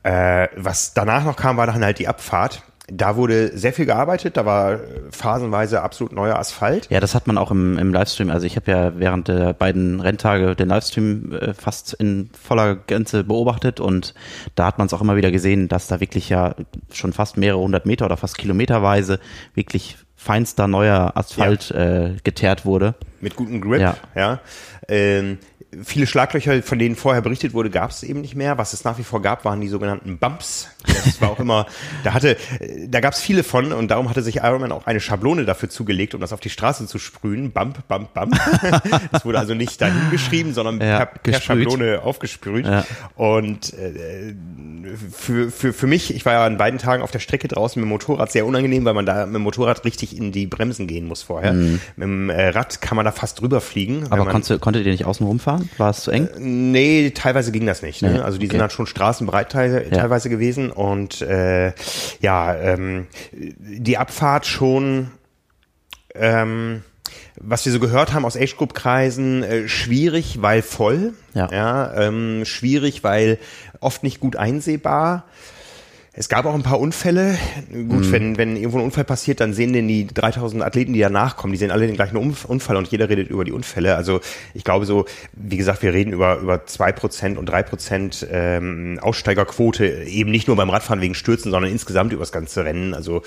Äh, 0.02 0.48
was 0.56 0.94
danach 0.94 1.24
noch 1.24 1.36
kam, 1.36 1.56
war 1.56 1.66
dann 1.66 1.84
halt 1.84 2.00
die 2.00 2.08
Abfahrt. 2.08 2.62
Da 2.88 3.16
wurde 3.16 3.56
sehr 3.56 3.72
viel 3.72 3.86
gearbeitet, 3.86 4.36
da 4.36 4.44
war 4.44 4.80
phasenweise 5.10 5.82
absolut 5.82 6.12
neuer 6.12 6.38
Asphalt. 6.38 6.88
Ja, 6.90 6.98
das 6.98 7.14
hat 7.14 7.28
man 7.28 7.38
auch 7.38 7.52
im, 7.52 7.78
im 7.78 7.92
Livestream. 7.92 8.30
Also 8.30 8.46
ich 8.46 8.56
habe 8.56 8.70
ja 8.70 8.98
während 8.98 9.28
der 9.28 9.52
beiden 9.52 10.00
Renntage 10.00 10.56
den 10.56 10.68
Livestream 10.68 11.32
äh, 11.32 11.54
fast 11.54 11.92
in 11.92 12.30
voller 12.32 12.74
Gänze 12.74 13.22
beobachtet 13.22 13.78
und 13.78 14.14
da 14.56 14.66
hat 14.66 14.78
man 14.78 14.88
es 14.88 14.92
auch 14.92 15.02
immer 15.02 15.16
wieder 15.16 15.30
gesehen, 15.30 15.68
dass 15.68 15.86
da 15.86 16.00
wirklich 16.00 16.28
ja 16.28 16.56
schon 16.90 17.12
fast 17.12 17.36
mehrere 17.36 17.60
hundert 17.60 17.86
Meter 17.86 18.06
oder 18.06 18.16
fast 18.16 18.38
kilometerweise 18.38 19.20
wirklich 19.54 19.98
feinster 20.16 20.66
neuer 20.66 21.12
Asphalt 21.14 21.70
ja. 21.70 22.06
äh, 22.06 22.16
geteert 22.24 22.64
wurde. 22.64 22.94
Mit 23.25 23.37
gutem 23.37 23.62
Grip, 23.62 23.81
ja. 23.81 23.97
ja. 24.14 24.40
Ähm, 24.87 25.38
viele 25.83 26.07
Schlaglöcher, 26.07 26.62
von 26.62 26.78
denen 26.78 26.97
vorher 26.97 27.23
berichtet 27.23 27.54
wurde, 27.54 27.71
gab 27.71 27.90
es 27.90 28.02
eben 28.02 28.21
nicht 28.21 28.35
mehr. 28.35 28.59
Was 28.59 28.73
es 28.73 28.85
nach 28.85 28.99
wie 28.99 29.04
vor 29.04 29.23
gab, 29.23 29.45
waren 29.45 29.61
die 29.61 29.69
sogenannten 29.69 30.19
Bumps. 30.19 30.69
Das 30.87 31.21
war 31.21 31.31
auch 31.31 31.40
immer, 31.40 31.66
da 32.02 32.14
hatte, 32.14 32.37
da 32.88 33.00
gab 33.00 33.14
es 33.14 33.21
viele 33.21 33.43
von 33.43 33.73
und 33.73 33.90
darum 33.90 34.09
hatte 34.11 34.23
sich 34.23 34.37
Ironman 34.37 34.73
auch 34.73 34.87
eine 34.87 35.00
Schablone 35.00 35.45
dafür 35.45 35.71
zugelegt, 35.71 36.14
um 36.14 36.21
das 36.21 36.33
auf 36.33 36.40
die 36.40 36.50
Straße 36.50 36.87
zu 36.87 36.99
sprühen. 36.99 37.52
Bump, 37.52 37.87
Bump, 37.88 38.12
Bump. 38.14 38.35
Das 39.12 39.25
wurde 39.25 39.38
also 39.38 39.54
nicht 39.54 39.81
dahin 39.81 40.11
geschrieben, 40.11 40.52
sondern 40.52 40.81
Ja, 40.81 41.04
per, 41.04 41.33
per. 41.33 41.40
Schablone 41.40 42.02
aufgesprüht. 42.02 42.66
Ja. 42.66 42.85
Und 43.16 43.73
äh, 43.75 44.35
für, 45.12 45.50
für, 45.50 45.73
für 45.73 45.87
mich, 45.87 46.14
ich 46.14 46.25
war 46.26 46.35
ja 46.35 46.47
an 46.47 46.57
beiden 46.57 46.78
Tagen 46.78 47.02
auf 47.02 47.11
der 47.11 47.19
Strecke 47.19 47.49
draußen 47.49 47.81
mit 47.81 47.87
dem 47.87 47.90
Motorrad 47.90 48.31
sehr 48.31 48.47
unangenehm, 48.47 48.85
weil 48.85 48.95
man 48.95 49.07
da 49.07 49.26
mit 49.26 49.35
dem 49.35 49.43
Motorrad 49.43 49.85
richtig 49.85 50.16
in 50.16 50.33
die 50.33 50.47
Bremsen 50.47 50.87
gehen 50.87 51.07
muss 51.07 51.23
vorher. 51.23 51.52
Mit 51.52 51.81
dem 51.99 52.31
äh, 52.31 52.49
Rad 52.49 52.81
kann 52.81 52.97
man 52.97 53.04
da 53.04 53.12
fast 53.12 53.40
drüber 53.40 53.61
fliegen. 53.61 54.00
Mhm. 54.00 54.07
Aber 54.11 54.25
man, 54.25 54.33
konntest, 54.33 54.61
konntet 54.61 54.87
ihr 54.87 54.93
nicht 54.93 55.04
außen 55.04 55.26
rumfahren? 55.26 55.63
War 55.78 55.90
es 55.90 56.02
zu 56.02 56.11
eng? 56.11 56.28
Nee, 56.38 57.11
teilweise 57.11 57.52
ging 57.52 57.66
das 57.66 57.83
nicht. 57.83 58.02
Ne? 58.02 58.14
Nee, 58.14 58.18
also 58.21 58.38
die 58.38 58.47
okay. 58.47 58.52
sind 58.54 58.61
dann 58.61 58.71
schon 58.71 58.87
straßenbreit 58.87 59.50
teil, 59.50 59.87
Ja. 59.90 59.99
teilweise 59.99 60.28
gewesen 60.28 60.71
und 60.71 61.21
äh, 61.23 61.73
ja, 62.21 62.54
ähm, 62.54 63.06
die 63.33 63.99
Abfahrt 63.99 64.47
schon, 64.47 65.11
ähm, 66.14 66.83
was 67.37 67.64
wir 67.64 67.73
so 67.73 67.80
gehört 67.80 68.12
haben 68.12 68.25
aus 68.25 68.37
Age 68.37 68.56
Group 68.56 68.75
Kreisen, 68.75 69.42
äh, 69.42 69.68
schwierig, 69.68 70.40
weil 70.40 70.62
voll. 70.62 71.14
Ja. 71.35 71.92
ähm, 71.97 72.44
schwierig, 72.44 73.02
weil 73.02 73.38
oft 73.80 74.02
nicht 74.02 74.21
gut 74.21 74.37
einsehbar. 74.37 75.25
Es 76.16 76.28
gab 76.28 76.47
auch 76.47 76.54
ein 76.54 76.62
paar 76.62 76.78
Unfälle. 76.78 77.37
Mhm. 77.71 77.88
Gut, 77.88 78.12
wenn, 78.12 78.38
wenn 78.38 78.56
irgendwo 78.56 78.78
ein 78.78 78.85
Unfall 78.85 79.02
passiert, 79.02 79.40
dann 79.40 79.52
sehen 79.52 79.73
denn 79.73 79.88
die 79.88 80.06
3000 80.06 80.62
Athleten, 80.62 80.92
die 80.92 81.00
danach 81.00 81.37
kommen, 81.37 81.52
die 81.52 81.59
sehen 81.59 81.73
alle 81.73 81.88
den 81.88 81.97
gleichen 81.97 82.16
Unf- 82.16 82.47
Unfall 82.47 82.76
und 82.76 82.87
jeder 82.87 83.09
redet 83.09 83.30
über 83.30 83.44
die 83.44 83.50
Unfälle. 83.50 83.97
Also 83.97 84.21
ich 84.54 84.62
glaube 84.62 84.87
so, 84.87 85.06
wie 85.33 85.56
gesagt, 85.56 85.83
wir 85.83 85.92
reden 85.92 86.12
über, 86.12 86.38
über 86.38 86.66
zwei 86.66 86.92
Prozent 86.92 87.37
und 87.37 87.47
drei 87.47 87.64
Prozent 87.64 88.25
ähm, 88.30 89.00
Aussteigerquote, 89.02 90.04
eben 90.04 90.30
nicht 90.30 90.47
nur 90.47 90.56
beim 90.56 90.71
Radfahren 90.71 91.00
wegen 91.00 91.16
Stürzen, 91.16 91.50
sondern 91.50 91.73
insgesamt 91.73 92.12
über 92.12 92.23
das 92.23 92.30
ganze 92.30 92.64
Rennen. 92.64 92.94
Also 92.94 93.23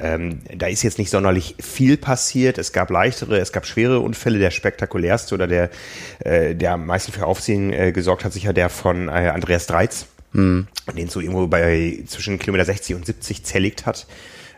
ähm, 0.00 0.40
da 0.56 0.66
ist 0.66 0.82
jetzt 0.82 0.98
nicht 0.98 1.10
sonderlich 1.10 1.54
viel 1.60 1.96
passiert. 1.96 2.58
Es 2.58 2.72
gab 2.72 2.90
leichtere, 2.90 3.38
es 3.38 3.52
gab 3.52 3.66
schwere 3.66 4.00
Unfälle. 4.00 4.40
Der 4.40 4.50
spektakulärste 4.50 5.36
oder 5.36 5.46
der, 5.46 5.70
äh, 6.24 6.56
der 6.56 6.72
am 6.72 6.86
meisten 6.86 7.12
für 7.12 7.26
Aufsehen 7.26 7.72
äh, 7.72 7.92
gesorgt 7.92 8.24
hat, 8.24 8.32
sicher 8.32 8.52
der 8.52 8.68
von 8.68 9.06
äh, 9.06 9.30
Andreas 9.32 9.68
Dreiz 9.68 10.06
den 10.34 11.08
so 11.08 11.20
irgendwo 11.20 11.46
bei 11.46 12.02
zwischen 12.06 12.38
Kilometer 12.38 12.64
60 12.64 12.96
und 12.96 13.06
70 13.06 13.44
zerlegt 13.44 13.86
hat. 13.86 14.06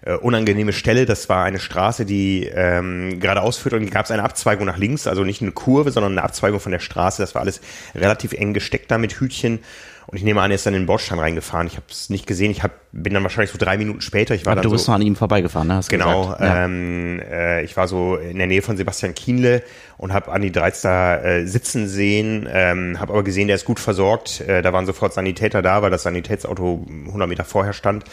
Äh, 0.03 0.17
unangenehme 0.17 0.73
Stelle, 0.73 1.07
das 1.07 1.29
war 1.29 1.45
eine 1.45 1.59
Straße, 1.59 2.05
die 2.05 2.45
ähm, 2.55 3.21
geradeaus 3.21 3.57
führt 3.57 3.75
und 3.75 3.91
gab 3.91 4.05
es 4.05 4.11
eine 4.11 4.23
Abzweigung 4.23 4.67
nach 4.67 4.77
links, 4.77 5.07
also 5.07 5.25
nicht 5.25 5.41
eine 5.41 5.53
Kurve, 5.53 5.91
sondern 5.91 6.13
eine 6.13 6.23
Abzweigung 6.23 6.61
von 6.61 6.73
der 6.73 6.79
Straße. 6.81 7.23
Das 7.23 7.35
war 7.35 7.43
alles 7.43 7.61
relativ 7.95 8.35
eng 8.35 8.53
gesteckt 8.53 8.91
da 8.91 8.99
mit 8.99 9.15
Hütchen. 9.15 9.61
Und 10.07 10.19
ich 10.19 10.25
nehme 10.25 10.43
an, 10.43 10.51
er 10.51 10.57
ist 10.57 10.67
dann 10.67 10.75
in 10.75 10.83
den 10.83 10.87
Bordstein 10.87 11.19
reingefahren. 11.19 11.67
Ich 11.67 11.77
habe 11.77 11.87
es 11.91 12.11
nicht 12.11 12.27
gesehen. 12.27 12.51
Ich 12.51 12.63
hab, 12.63 12.73
bin 12.93 13.15
dann 13.15 13.23
wahrscheinlich 13.23 13.51
so 13.51 13.59
drei 13.59 13.79
Minuten 13.79 14.03
später. 14.03 14.35
Ich 14.35 14.45
war 14.45 14.53
Aber 14.53 14.61
du 14.61 14.71
bist 14.71 14.85
so, 14.85 14.93
noch 14.93 14.97
an 14.97 15.03
ihm 15.03 15.17
vorbeigefahren, 15.17 15.69
ne? 15.69 15.75
Hast 15.77 15.89
Genau, 15.89 16.25
gesagt. 16.33 16.41
Ähm, 16.43 17.21
äh, 17.21 17.65
ich 17.65 17.77
war 17.77 17.89
so 17.89 18.17
in 18.17 18.37
der 18.37 18.47
Nähe 18.47 18.61
von 18.61 18.77
Sebastian 18.77 19.15
Kienle 19.15 19.63
und 19.97 20.13
habe 20.13 20.31
Andi 20.31 20.53
Dreiz 20.53 20.83
da 20.83 21.17
äh, 21.17 21.47
sitzen 21.47 21.89
sehen, 21.89 22.47
ähm, 22.51 23.01
habe 23.01 23.13
aber 23.13 23.23
gesehen, 23.23 23.47
der 23.47 23.57
ist 23.57 23.65
gut 23.65 23.81
versorgt. 23.81 24.41
Äh, 24.43 24.61
da 24.61 24.73
waren 24.73 24.87
sofort 24.87 25.15
Sanitäter 25.15 25.63
da, 25.63 25.81
weil 25.81 25.91
das 25.91 26.03
Sanitätsauto 26.03 26.85
100 27.07 27.29
Meter 27.29 27.45
vorher 27.45 27.73
stand. 27.73 28.05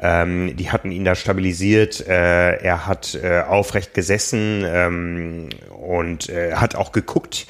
Ähm, 0.00 0.56
die 0.56 0.70
hatten 0.70 0.90
ihn 0.90 1.04
da 1.04 1.14
stabilisiert. 1.14 2.06
Äh, 2.06 2.56
er 2.56 2.86
hat 2.86 3.18
äh, 3.22 3.42
aufrecht 3.42 3.92
gesessen 3.92 4.64
ähm, 4.66 5.48
und 5.70 6.28
äh, 6.30 6.54
hat 6.54 6.74
auch 6.74 6.92
geguckt. 6.92 7.46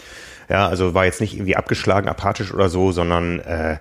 Ja, 0.49 0.69
also 0.69 0.95
war 0.95 1.05
jetzt 1.05 1.21
nicht 1.21 1.35
irgendwie 1.35 1.57
abgeschlagen, 1.57 2.09
apathisch 2.09 2.53
oder 2.53 2.69
so, 2.69 2.93
sondern 2.93 3.41
äh, 3.41 3.79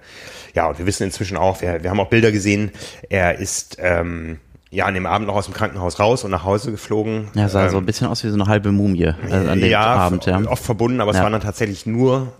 ja, 0.55 0.67
und 0.67 0.77
wir 0.77 0.85
wissen 0.85 1.03
inzwischen 1.03 1.35
auch, 1.37 1.61
wir, 1.61 1.83
wir 1.83 1.89
haben 1.89 1.99
auch 1.99 2.09
Bilder 2.09 2.31
gesehen, 2.31 2.71
er 3.09 3.39
ist 3.39 3.77
ähm, 3.79 4.39
ja 4.69 4.85
an 4.85 4.93
dem 4.93 5.05
Abend 5.05 5.27
noch 5.27 5.35
aus 5.35 5.45
dem 5.45 5.53
Krankenhaus 5.53 5.99
raus 5.99 6.23
und 6.23 6.31
nach 6.31 6.43
Hause 6.43 6.71
geflogen. 6.71 7.29
Ja, 7.33 7.49
sah 7.49 7.65
ähm, 7.65 7.71
so 7.71 7.77
ein 7.77 7.85
bisschen 7.85 8.07
aus 8.07 8.23
wie 8.23 8.29
so 8.29 8.35
eine 8.35 8.45
halbe 8.47 8.71
Mumie 8.71 9.03
äh, 9.03 9.13
an 9.33 9.59
dem 9.59 9.69
ja, 9.69 9.83
Abend, 9.83 10.25
ja. 10.25 10.39
oft 10.45 10.63
verbunden, 10.63 11.01
aber 11.01 11.11
es 11.11 11.17
Ja. 11.17 11.23
waren 11.23 11.33
dann 11.33 11.41
tatsächlich 11.41 11.85
nur, 11.85 12.33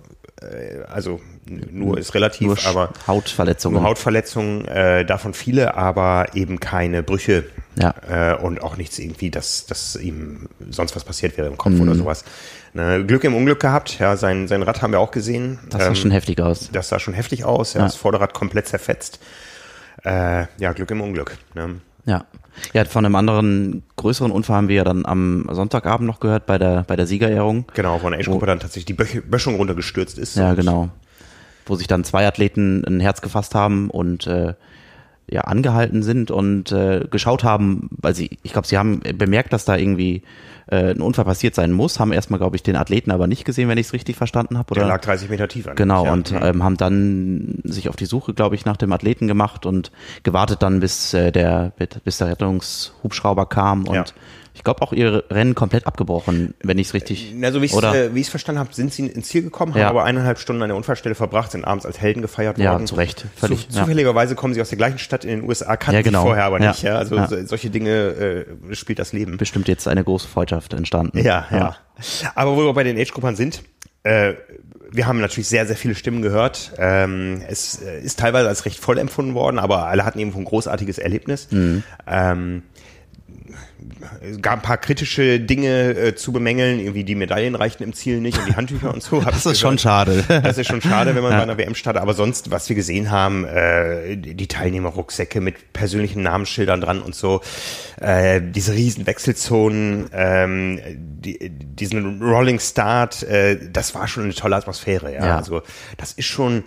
also 0.90 1.20
n- 1.48 1.68
nur 1.72 1.98
ist 1.98 2.14
relativ, 2.16 2.48
Nur 2.48 2.58
aber 2.66 2.90
Hautverletzungen. 3.08 3.80
nur 3.80 3.90
Hautverletzungen, 3.90 4.66
äh, 4.68 5.06
davon 5.06 5.34
viele, 5.34 5.76
aber 5.76 6.28
eben 6.34 6.60
keine 6.60 7.04
Brüche 7.04 7.44
Ja. 7.76 7.94
äh, 8.08 8.36
und 8.36 8.62
auch 8.62 8.78
nichts 8.78 9.00
irgendwie, 9.00 9.32
dass, 9.32 9.66
dass 9.66 9.96
ihm 9.96 10.48
sonst 10.70 10.96
was 10.96 11.04
passiert 11.04 11.38
wäre 11.38 11.48
im 11.48 11.58
Kopf 11.58 11.74
Mhm. 11.74 11.82
oder 11.82 11.96
sowas. 11.96 12.24
Ne, 12.74 13.06
Glück 13.06 13.24
im 13.24 13.36
Unglück 13.36 13.60
gehabt, 13.60 14.00
ja, 14.00 14.16
sein, 14.18 14.48
sein 14.48 14.64
Rad 14.64 14.82
haben 14.82 14.92
wir 14.94 15.00
auch 15.00 15.12
gesehen. 15.12 15.60
Das 15.70 15.82
sah 15.82 15.88
Ähm, 15.90 15.96
schon 15.96 16.12
heftig 16.12 16.42
aus. 16.42 16.70
Das 16.72 16.90
sah 16.90 17.00
schon 17.00 17.14
heftig 17.14 17.44
aus, 17.46 17.74
ja, 17.74 17.80
Ja. 17.82 17.86
das 17.86 17.96
Vorderrad 17.96 18.34
komplett 18.34 18.68
zerfetzt. 18.68 19.20
Äh, 20.04 20.46
ja, 20.58 20.74
Glück 20.74 20.90
im 20.92 21.02
Unglück. 21.02 21.38
Ne? 21.54 21.76
Ja. 22.06 22.26
Ja, 22.74 22.86
von 22.86 23.06
einem 23.06 23.16
anderen 23.16 23.84
größeren 23.96 24.32
Unfall 24.32 24.58
haben 24.58 24.68
wir 24.68 24.76
ja 24.78 24.84
dann 24.84 25.06
am 25.06 25.48
Sonntagabend 25.52 26.08
noch 26.08 26.20
gehört 26.20 26.46
bei 26.46 26.58
der 26.58 26.84
bei 26.84 26.96
der 26.96 27.08
Siegerehrung. 27.08 27.66
Genau, 27.74 28.02
wo 28.02 28.08
eine 28.08 28.18
Age-Gruppe 28.18 28.46
dann 28.46 28.60
tatsächlich 28.60 28.86
die 28.86 28.94
Böch 28.94 29.22
Böschung 29.26 29.56
runtergestürzt 29.56 30.18
ist. 30.18 30.36
Ja, 30.36 30.54
genau. 30.54 30.90
Wo 31.66 31.76
sich 31.76 31.88
dann 31.88 32.04
zwei 32.04 32.28
Athleten 32.28 32.84
ein 32.86 33.00
Herz 33.00 33.22
gefasst 33.22 33.56
haben 33.56 33.90
und 33.90 34.28
äh, 34.28 34.54
ja 35.34 35.42
angehalten 35.42 36.04
sind 36.04 36.30
und 36.30 36.72
äh, 36.72 37.08
geschaut 37.10 37.44
haben, 37.44 37.90
weil 37.92 38.14
sie, 38.14 38.38
ich 38.44 38.54
glaube, 38.54 38.68
sie 38.68 38.78
haben 38.78 39.02
bemerkt, 39.18 39.52
dass 39.52 39.66
da 39.66 39.76
irgendwie 39.76 40.22
äh, 40.68 40.92
ein 40.92 41.02
Unfall 41.02 41.26
passiert 41.26 41.56
sein 41.56 41.72
muss, 41.72 42.00
haben 42.00 42.14
erstmal, 42.14 42.38
glaube 42.38 42.56
ich, 42.56 42.62
den 42.62 42.76
Athleten 42.76 43.10
aber 43.10 43.26
nicht 43.26 43.44
gesehen, 43.44 43.68
wenn 43.68 43.80
ich 43.80 43.88
es 43.88 43.94
richtig 43.94 44.16
verstanden 44.16 44.60
habe. 44.60 44.76
Der 44.76 44.84
Oder? 44.84 44.94
lag 44.94 45.02
30 45.02 45.30
Meter 45.30 45.48
tief 45.48 45.68
an. 45.68 45.76
Genau, 45.76 46.06
ja. 46.06 46.14
und 46.14 46.32
ähm, 46.40 46.64
haben 46.64 46.78
dann 46.78 47.60
sich 47.64 47.90
auf 47.90 47.96
die 47.96 48.06
Suche, 48.06 48.36
glaube 48.36 48.54
ich, 48.56 48.66
nach 48.66 48.78
dem 48.78 48.94
Athleten 48.94 49.28
gemacht 49.28 49.66
und 49.66 49.92
gewartet 50.22 50.62
dann, 50.62 50.80
bis 50.80 51.14
äh, 51.16 51.32
der 51.32 51.74
bis 52.06 52.20
der 52.20 52.28
Rettungshubschrauber 52.28 53.48
kam 53.48 53.88
und 53.88 53.96
Ja. 53.96 54.06
Ich 54.56 54.64
glaube 54.64 54.82
auch 54.84 54.94
ihr 54.94 55.24
Rennen 55.32 55.56
komplett 55.56 55.88
abgebrochen, 55.88 56.54
wenn 56.62 56.78
ich 56.78 56.88
es 56.88 56.94
richtig 56.94 57.34
Also 57.42 57.62
wie 57.62 57.66
ich 57.66 57.74
oder 57.74 57.94
äh, 57.96 58.14
wie 58.16 58.20
ich 58.20 58.28
es 58.28 58.30
verstanden 58.30 58.60
habe, 58.60 58.74
sind 58.74 58.94
sie 58.94 59.08
ins 59.08 59.28
Ziel 59.28 59.42
gekommen, 59.42 59.74
Ja. 59.76 59.86
haben 59.86 59.90
aber 59.90 60.04
eineinhalb 60.06 60.38
Stunden 60.40 60.62
an 60.62 60.70
der 60.70 60.76
Unfallstelle 60.78 61.16
verbracht, 61.16 61.52
sind 61.52 61.66
abends 61.66 61.86
als 61.86 62.00
Helden 62.00 62.22
gefeiert 62.22 62.58
Ja, 62.60 62.74
worden. 62.74 62.86
zu 62.88 62.96
Recht, 62.96 63.26
völlig, 63.36 63.68
Zu, 63.70 63.76
ja. 63.78 63.82
Zufälligerweise 63.84 64.36
kommen 64.36 64.54
sie 64.54 64.62
aus 64.62 64.70
der 64.70 64.78
gleichen 64.78 65.00
Stadt 65.00 65.26
in 65.26 65.40
den 65.42 65.50
USA, 65.50 65.76
kannten 65.76 65.96
Ja, 65.96 66.02
genau. 66.04 66.20
sich 66.22 66.28
vorher 66.28 66.46
aber 66.46 66.62
Ja. 66.62 66.70
nicht. 66.70 66.84
Ja? 66.84 66.98
Also 66.98 67.16
Ja. 67.16 67.28
so- 67.28 67.46
solche 67.46 67.70
Dinge 67.72 68.46
äh, 68.70 68.76
spielt 68.76 69.00
das 69.00 69.12
Leben. 69.14 69.38
bestimmt 69.38 69.68
jetzt 69.68 69.88
eine 69.88 70.04
große 70.04 70.28
Freundschaft 70.28 70.74
entstanden. 70.74 71.18
Ja, 71.20 71.46
ja. 71.52 71.76
Aber 72.36 72.56
wo 72.56 72.62
wir 72.66 72.74
bei 72.74 72.84
den 72.84 72.98
Age-Gruppern 72.98 73.36
sind, 73.36 73.64
äh, 74.04 74.34
wir 74.92 75.08
haben 75.08 75.20
natürlich 75.22 75.48
sehr, 75.48 75.66
sehr 75.66 75.76
viele 75.76 75.96
Stimmen 75.96 76.22
gehört. 76.22 76.74
Ähm, 76.78 77.42
es 77.48 77.82
äh, 77.82 78.00
ist 78.02 78.20
teilweise 78.20 78.48
als 78.48 78.66
recht 78.66 78.78
voll 78.78 79.00
empfunden 79.00 79.34
worden, 79.34 79.58
aber 79.58 79.88
alle 79.88 80.06
hatten 80.06 80.20
eben 80.20 80.32
ein 80.36 80.46
großartiges 80.46 81.00
Erlebnis. 81.00 81.48
Mhm. 81.50 81.82
Ähm, 82.06 82.62
es 84.22 84.42
gab 84.42 84.56
ein 84.56 84.62
paar 84.62 84.78
kritische 84.78 85.40
Dinge 85.40 85.92
äh, 85.92 86.16
zu 86.16 86.32
bemängeln, 86.32 86.80
irgendwie 86.80 87.04
die 87.04 87.16
Medaillen 87.16 87.56
reichten 87.56 87.84
im 87.84 87.94
Ziel 87.94 88.20
nicht 88.22 88.38
und 88.38 88.48
die 88.48 88.56
Handtücher 88.56 88.94
und 88.94 89.02
so. 89.04 89.22
Das 89.26 89.46
ist 89.46 89.60
schon 89.60 89.78
gehört. 89.78 89.82
schade. 90.08 90.24
Das 90.28 90.58
ist 90.58 90.68
schon 90.68 90.82
schade, 90.82 91.16
wenn 91.16 91.24
man 91.24 91.32
bei 91.32 91.42
einer 91.44 91.58
WM 91.58 91.76
startet. 91.76 92.02
Aber 92.02 92.14
sonst, 92.14 92.52
was 92.52 92.70
wir 92.70 92.76
gesehen 92.76 93.12
haben, 93.12 93.46
äh, 93.46 94.16
die 94.18 94.48
Teilnehmerrucksäcke 94.48 95.42
mit 95.42 95.74
persönlichen 95.74 96.22
Namensschildern 96.24 96.82
dran 96.82 97.02
und 97.02 97.16
so, 97.16 97.42
äh, 98.00 98.42
diese 98.44 98.74
riesen 98.74 99.06
Wechselzonen, 99.08 100.10
ähm, 100.14 100.80
die, 100.88 101.50
diesen 101.50 102.22
Rolling 102.22 102.60
Start, 102.60 103.24
äh, 103.24 103.58
das 103.72 103.96
war 103.96 104.08
schon 104.08 104.24
eine 104.24 104.34
tolle 104.34 104.56
Atmosphäre. 104.56 105.14
Ja, 105.14 105.26
Ja. 105.26 105.38
also 105.38 105.62
das 105.98 106.14
ist 106.14 106.26
schon 106.26 106.64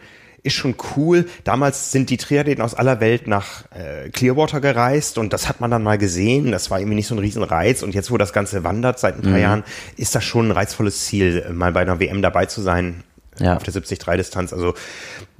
ist 0.46 0.54
schon 0.54 0.76
cool. 0.96 1.26
Damals 1.44 1.90
sind 1.92 2.08
die 2.10 2.16
Triathleten 2.16 2.62
aus 2.62 2.74
aller 2.74 3.00
Welt 3.00 3.26
nach 3.26 3.64
äh, 3.72 4.08
Clearwater 4.10 4.60
gereist 4.60 5.18
und 5.18 5.32
das 5.32 5.48
hat 5.48 5.60
man 5.60 5.70
dann 5.70 5.82
mal 5.82 5.98
gesehen. 5.98 6.52
Das 6.52 6.70
war 6.70 6.78
irgendwie 6.78 6.94
nicht 6.96 7.08
so 7.08 7.14
ein 7.14 7.18
Riesenreiz. 7.18 7.82
Und 7.82 7.94
jetzt, 7.94 8.10
wo 8.10 8.16
das 8.16 8.32
Ganze 8.32 8.64
wandert 8.64 8.98
seit 8.98 9.16
ein 9.16 9.22
paar 9.22 9.38
Jahren, 9.38 9.64
ist 9.96 10.14
das 10.14 10.24
schon 10.24 10.48
ein 10.48 10.52
reizvolles 10.52 11.04
Ziel, 11.04 11.50
mal 11.52 11.72
bei 11.72 11.80
einer 11.82 12.00
WM 12.00 12.22
dabei 12.22 12.46
zu 12.46 12.62
sein 12.62 13.02
Ja. 13.38 13.56
auf 13.56 13.62
der 13.62 13.74
73-Distanz. 13.74 14.52
Also 14.52 14.74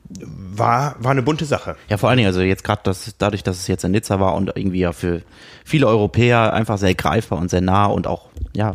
war, 0.09 0.97
war 0.99 1.11
eine 1.11 1.23
bunte 1.23 1.45
Sache. 1.45 1.77
Ja, 1.89 1.97
vor 1.97 2.09
allen 2.09 2.19
Dingen, 2.19 2.29
also 2.29 2.41
jetzt 2.41 2.65
gerade 2.65 2.81
das, 2.85 3.15
dadurch, 3.19 3.43
dass 3.43 3.57
es 3.59 3.67
jetzt 3.67 3.85
in 3.85 3.91
Nizza 3.93 4.21
war 4.21 4.35
und 4.35 4.53
irgendwie 4.55 4.81
ja 4.81 4.93
für 4.93 5.23
viele 5.65 5.87
Europäer 5.89 6.53
einfach 6.53 6.79
sehr 6.79 6.95
greifbar 6.95 7.39
und 7.39 7.51
sehr 7.51 7.61
nah 7.61 7.87
und 7.87 8.07
auch, 8.07 8.27
ja, 8.55 8.75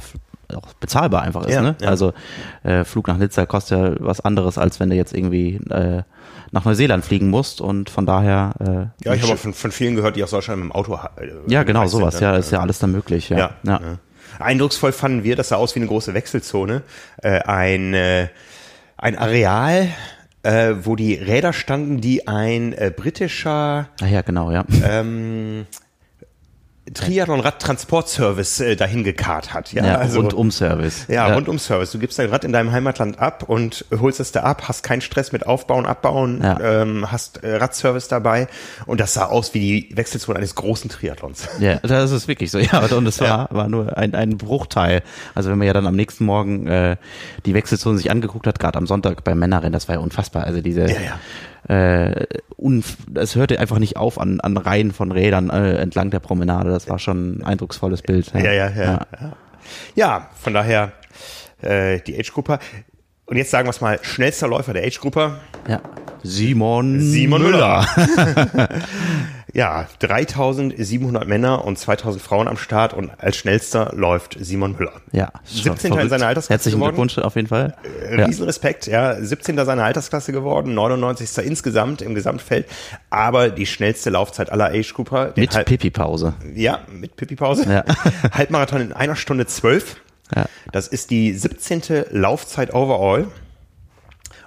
auch 0.53 0.73
bezahlbar 0.81 1.21
einfach 1.21 1.45
ist. 1.45 1.53
Ja, 1.53 1.61
ne? 1.61 1.75
ja. 1.81 1.87
Also 1.87 2.13
äh, 2.63 2.83
Flug 2.83 3.07
nach 3.07 3.17
Nizza 3.17 3.45
kostet 3.45 3.79
ja 3.79 3.95
was 3.99 4.19
anderes, 4.19 4.57
als 4.57 4.79
wenn 4.81 4.89
du 4.89 4.95
jetzt 4.97 5.13
irgendwie 5.13 5.55
äh, 5.69 6.03
nach 6.51 6.65
Neuseeland 6.65 7.05
fliegen 7.05 7.29
musst 7.29 7.61
und 7.61 7.89
von 7.89 8.05
daher 8.05 8.53
äh, 8.59 9.05
Ja, 9.05 9.13
ich 9.13 9.21
habe 9.23 9.33
auch 9.33 9.37
von, 9.37 9.53
von 9.53 9.71
vielen 9.71 9.95
gehört, 9.95 10.15
die 10.15 10.23
aus 10.23 10.31
Deutschland 10.31 10.61
mit 10.61 10.69
dem 10.69 10.75
Auto 10.75 10.93
äh, 11.17 11.29
ja 11.47 11.63
genau 11.63 11.87
sowas, 11.87 12.15
ne? 12.15 12.21
ja, 12.27 12.35
ist 12.37 12.51
ja 12.51 12.59
alles 12.59 12.79
dann 12.79 12.91
möglich. 12.91 13.29
Ja, 13.29 13.37
Ja, 13.37 13.51
ja. 13.63 13.79
ja. 13.81 13.97
Eindrucksvoll 14.39 14.91
fanden 14.91 15.23
wir, 15.23 15.35
das 15.35 15.49
sah 15.49 15.57
aus 15.57 15.75
wie 15.75 15.79
eine 15.79 15.87
große 15.87 16.13
Wechselzone. 16.13 16.81
Äh, 17.21 17.41
ein, 17.41 17.93
äh, 17.93 18.27
ein 18.97 19.17
Areal, 19.17 19.89
äh, 20.43 20.73
wo 20.83 20.95
die 20.95 21.13
Räder 21.15 21.53
standen, 21.53 22.01
die 22.01 22.27
ein 22.27 22.73
äh, 22.73 22.91
britischer 22.95 23.89
Ah, 24.01 24.05
ja 24.07 24.21
genau, 24.21 24.51
ja. 24.51 24.65
ähm, 24.83 25.65
Triathlon-Rad-Transportservice 26.93 28.59
äh, 28.61 28.75
dahin 28.75 29.03
gekarrt 29.03 29.53
hat. 29.53 29.71
Ja, 29.71 29.85
Ja, 29.85 29.95
also, 29.97 30.19
Rundum-Service. 30.21 31.05
Ja, 31.07 31.27
Ja. 31.27 31.35
Rundum-Service. 31.35 31.91
Du 31.91 31.99
gibst 31.99 32.17
dein 32.19 32.29
Rad 32.29 32.43
in 32.43 32.51
deinem 32.51 32.71
Heimatland 32.71 33.19
ab 33.19 33.43
und 33.47 33.85
holst 33.99 34.19
es 34.19 34.31
da 34.31 34.41
ab, 34.41 34.63
hast 34.67 34.81
keinen 34.83 35.01
Stress 35.01 35.31
mit 35.31 35.45
Aufbauen, 35.45 35.85
Abbauen, 35.85 36.41
Ja. 36.43 36.59
ähm, 36.81 37.11
hast 37.11 37.43
äh, 37.43 37.55
Radservice 37.57 38.07
dabei 38.07 38.47
und 38.87 38.99
das 38.99 39.13
sah 39.13 39.25
aus 39.25 39.53
wie 39.53 39.59
die 39.89 39.97
Wechselzone 39.97 40.37
eines 40.37 40.55
großen 40.55 40.89
Triathlons. 40.89 41.47
Ja, 41.59 41.75
das 41.77 42.11
ist 42.11 42.27
wirklich 42.27 42.49
so. 42.51 42.57
Ja, 42.59 42.79
und 42.79 43.05
es 43.07 43.19
war, 43.19 43.27
Ja. 43.27 43.47
war 43.51 43.67
nur 43.67 43.97
ein, 43.97 44.15
ein 44.15 44.37
Bruchteil. 44.37 45.03
Also 45.35 45.49
wenn 45.51 45.57
man 45.57 45.67
ja 45.67 45.73
dann 45.73 45.85
am 45.87 45.95
nächsten 45.95 46.25
Morgen 46.25 46.67
äh, 46.67 46.97
die 47.45 47.53
Wechselzone 47.53 47.97
sich 47.97 48.09
angeguckt 48.11 48.47
hat, 48.47 48.59
gerade 48.59 48.77
am 48.77 48.87
Sonntag 48.87 49.23
beim 49.23 49.39
Männerrennen, 49.39 49.73
das 49.73 49.87
war 49.87 49.95
ja 49.95 50.01
unfassbar. 50.01 50.43
Also 50.45 50.61
diese, 50.61 50.87
Ja, 50.89 50.95
Äh, 51.67 52.25
es 53.15 53.35
hörte 53.35 53.59
einfach 53.59 53.79
nicht 53.79 53.97
auf 53.97 54.19
an, 54.19 54.39
an 54.39 54.57
Reihen 54.57 54.91
von 54.91 55.11
Rädern 55.11 55.49
äh, 55.49 55.75
entlang 55.75 56.09
der 56.09 56.19
Promenade. 56.19 56.69
Das 56.71 56.89
war 56.89 56.99
schon 56.99 57.39
ein 57.39 57.43
eindrucksvolles 57.43 58.01
Bild. 58.01 58.31
Ja, 58.33 58.51
ja, 58.51 58.69
ja. 58.69 58.83
Ja, 58.83 59.07
ja 59.95 60.29
von 60.39 60.53
daher 60.53 60.91
äh, 61.61 61.99
die 62.01 62.17
Age-Grupper. 62.17 62.59
Und 63.25 63.37
jetzt 63.37 63.51
sagen 63.51 63.65
wir 63.67 63.69
es 63.69 63.79
mal, 63.81 63.99
schnellster 64.01 64.47
Läufer 64.47 64.73
der 64.73 64.83
Age-Grupper, 64.85 65.39
Ja. 65.67 65.81
Simon, 66.23 66.99
Simon 66.99 67.41
Müller. 67.41 67.87
Ja, 69.53 69.87
3700 69.99 71.27
Männer 71.27 71.65
und 71.65 71.77
2000 71.77 72.23
Frauen 72.23 72.47
am 72.47 72.55
Start 72.57 72.93
und 72.93 73.11
als 73.19 73.35
schnellster 73.35 73.91
läuft 73.93 74.37
Simon 74.39 74.77
Müller. 74.77 74.93
Ja. 75.11 75.31
17. 75.43 75.91
in 75.97 76.09
seiner 76.09 76.27
Altersklasse 76.27 76.49
Herzlichen 76.53 76.77
geworden. 76.79 76.95
Glückwunsch 76.95 77.17
auf 77.17 77.35
jeden 77.35 77.47
Fall. 77.49 77.75
Äh, 78.09 78.19
Ja. 78.19 78.25
Riesenrespekt, 78.27 78.87
ja. 78.87 79.15
17. 79.21 79.57
seiner 79.65 79.83
Altersklasse 79.83 80.31
geworden, 80.31 80.73
99. 80.73 81.45
insgesamt 81.45 82.01
im 82.01 82.15
Gesamtfeld, 82.15 82.65
aber 83.09 83.49
die 83.49 83.65
schnellste 83.65 84.09
Laufzeit 84.09 84.51
aller 84.51 84.67
Age 84.71 84.93
den 84.93 85.31
Mit 85.35 85.53
Halb- 85.55 85.67
Pipi-Pause. 85.67 86.33
Ja, 86.55 86.79
mit 86.91 87.15
Pipi-Pause. 87.17 87.65
Ja. 87.71 87.83
Halbmarathon 88.31 88.81
in 88.81 88.93
einer 88.93 89.15
Stunde 89.17 89.45
zwölf. 89.47 89.97
Ja. 90.33 90.45
Das 90.71 90.87
ist 90.87 91.09
die 91.09 91.33
17. 91.33 91.81
Laufzeit 92.11 92.73
overall. 92.73 93.27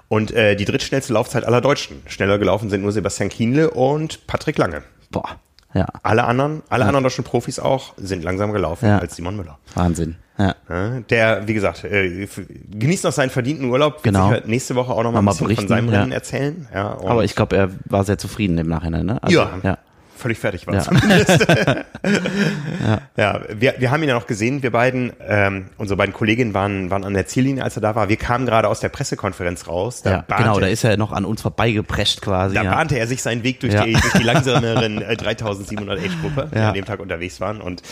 Und 0.08 0.30
äh, 0.32 0.54
die 0.54 0.64
drittschnellste 0.64 1.12
Laufzeit 1.12 1.44
aller 1.44 1.60
Deutschen. 1.60 2.02
Schneller 2.06 2.38
gelaufen 2.38 2.70
sind 2.70 2.82
nur 2.82 2.92
Sebastian 2.92 3.30
Kienle 3.30 3.70
und 3.70 4.26
Patrick 4.26 4.58
Lange. 4.58 4.82
Boah. 5.14 5.36
Ja. 5.72 5.86
Alle 6.04 6.24
anderen, 6.24 6.62
alle 6.68 6.84
anderen 6.84 7.02
deutschen 7.02 7.24
Profis 7.24 7.58
auch, 7.58 7.94
sind 7.96 8.22
langsam 8.22 8.52
gelaufen 8.52 8.86
Ja. 8.86 8.98
als 8.98 9.16
Simon 9.16 9.36
Müller. 9.36 9.58
Wahnsinn. 9.74 10.16
Ja. 10.38 10.54
Ja, 10.68 11.00
Der, 11.10 11.48
wie 11.48 11.54
gesagt, 11.54 11.84
äh, 11.84 12.28
genießt 12.70 13.04
noch 13.04 13.12
seinen 13.12 13.30
verdienten 13.30 13.70
Urlaub. 13.70 13.94
Wird 13.94 14.02
Genau. 14.04 14.28
sicher 14.30 14.42
nächste 14.46 14.74
Woche 14.76 14.92
auch 14.92 15.02
noch 15.02 15.12
mal 15.12 15.18
ein 15.20 15.24
Mal 15.24 15.30
bisschen 15.32 15.46
berichten, 15.46 15.62
von 15.62 15.68
seinem 15.76 15.92
ja. 15.92 16.00
Rennen 16.00 16.12
erzählen. 16.12 16.68
Ja, 16.74 16.98
Aber 17.04 17.24
ich 17.24 17.34
glaube, 17.34 17.56
er 17.56 17.70
war 17.86 18.04
sehr 18.04 18.18
zufrieden 18.18 18.58
im 18.58 18.68
Nachhinein, 18.68 19.06
ne? 19.06 19.22
Also, 19.22 19.36
ja, 19.36 19.50
ja. 19.62 19.78
Völlig 20.16 20.38
fertig 20.38 20.66
war 20.66 20.74
Ja. 20.74 20.80
zumindest. 20.80 21.46
ja. 23.16 23.40
wir, 23.48 23.74
wir 23.78 23.90
haben 23.90 24.02
ihn 24.02 24.08
ja 24.08 24.14
noch 24.14 24.26
gesehen, 24.26 24.62
wir 24.62 24.70
beiden, 24.70 25.12
ähm, 25.26 25.66
unsere 25.78 25.96
beiden 25.96 26.12
Kolleginnen 26.14 26.54
waren, 26.54 26.90
waren 26.90 27.04
an 27.04 27.14
der 27.14 27.26
Ziellinie, 27.26 27.62
als 27.64 27.76
er 27.76 27.82
da 27.82 27.94
war. 27.94 28.08
Wir 28.08 28.16
kamen 28.16 28.46
gerade 28.46 28.68
aus 28.68 28.80
der 28.80 28.88
Pressekonferenz 28.88 29.68
raus. 29.68 30.02
Da 30.02 30.24
Ja, 30.28 30.36
genau, 30.36 30.60
da 30.60 30.66
ist 30.66 30.84
er 30.84 30.96
noch 30.96 31.12
an 31.12 31.24
uns 31.24 31.42
vorbeigeprescht 31.42 32.20
quasi. 32.20 32.54
da 32.54 32.62
ja. 32.62 32.74
bahnte 32.74 32.98
er 32.98 33.06
sich 33.06 33.22
seinen 33.22 33.42
Weg 33.42 33.60
durch, 33.60 33.72
Ja. 33.74 33.84
die, 33.84 33.92
durch 33.92 34.12
die 34.12 34.22
langsameren 34.22 35.02
äh, 35.02 35.16
3700 35.16 35.98
Age-Gruppe, 35.98 36.48
die 36.54 36.58
Ja. 36.58 36.68
an 36.68 36.74
dem 36.74 36.84
Tag 36.84 37.00
unterwegs 37.00 37.40
waren. 37.40 37.60
Und 37.60 37.82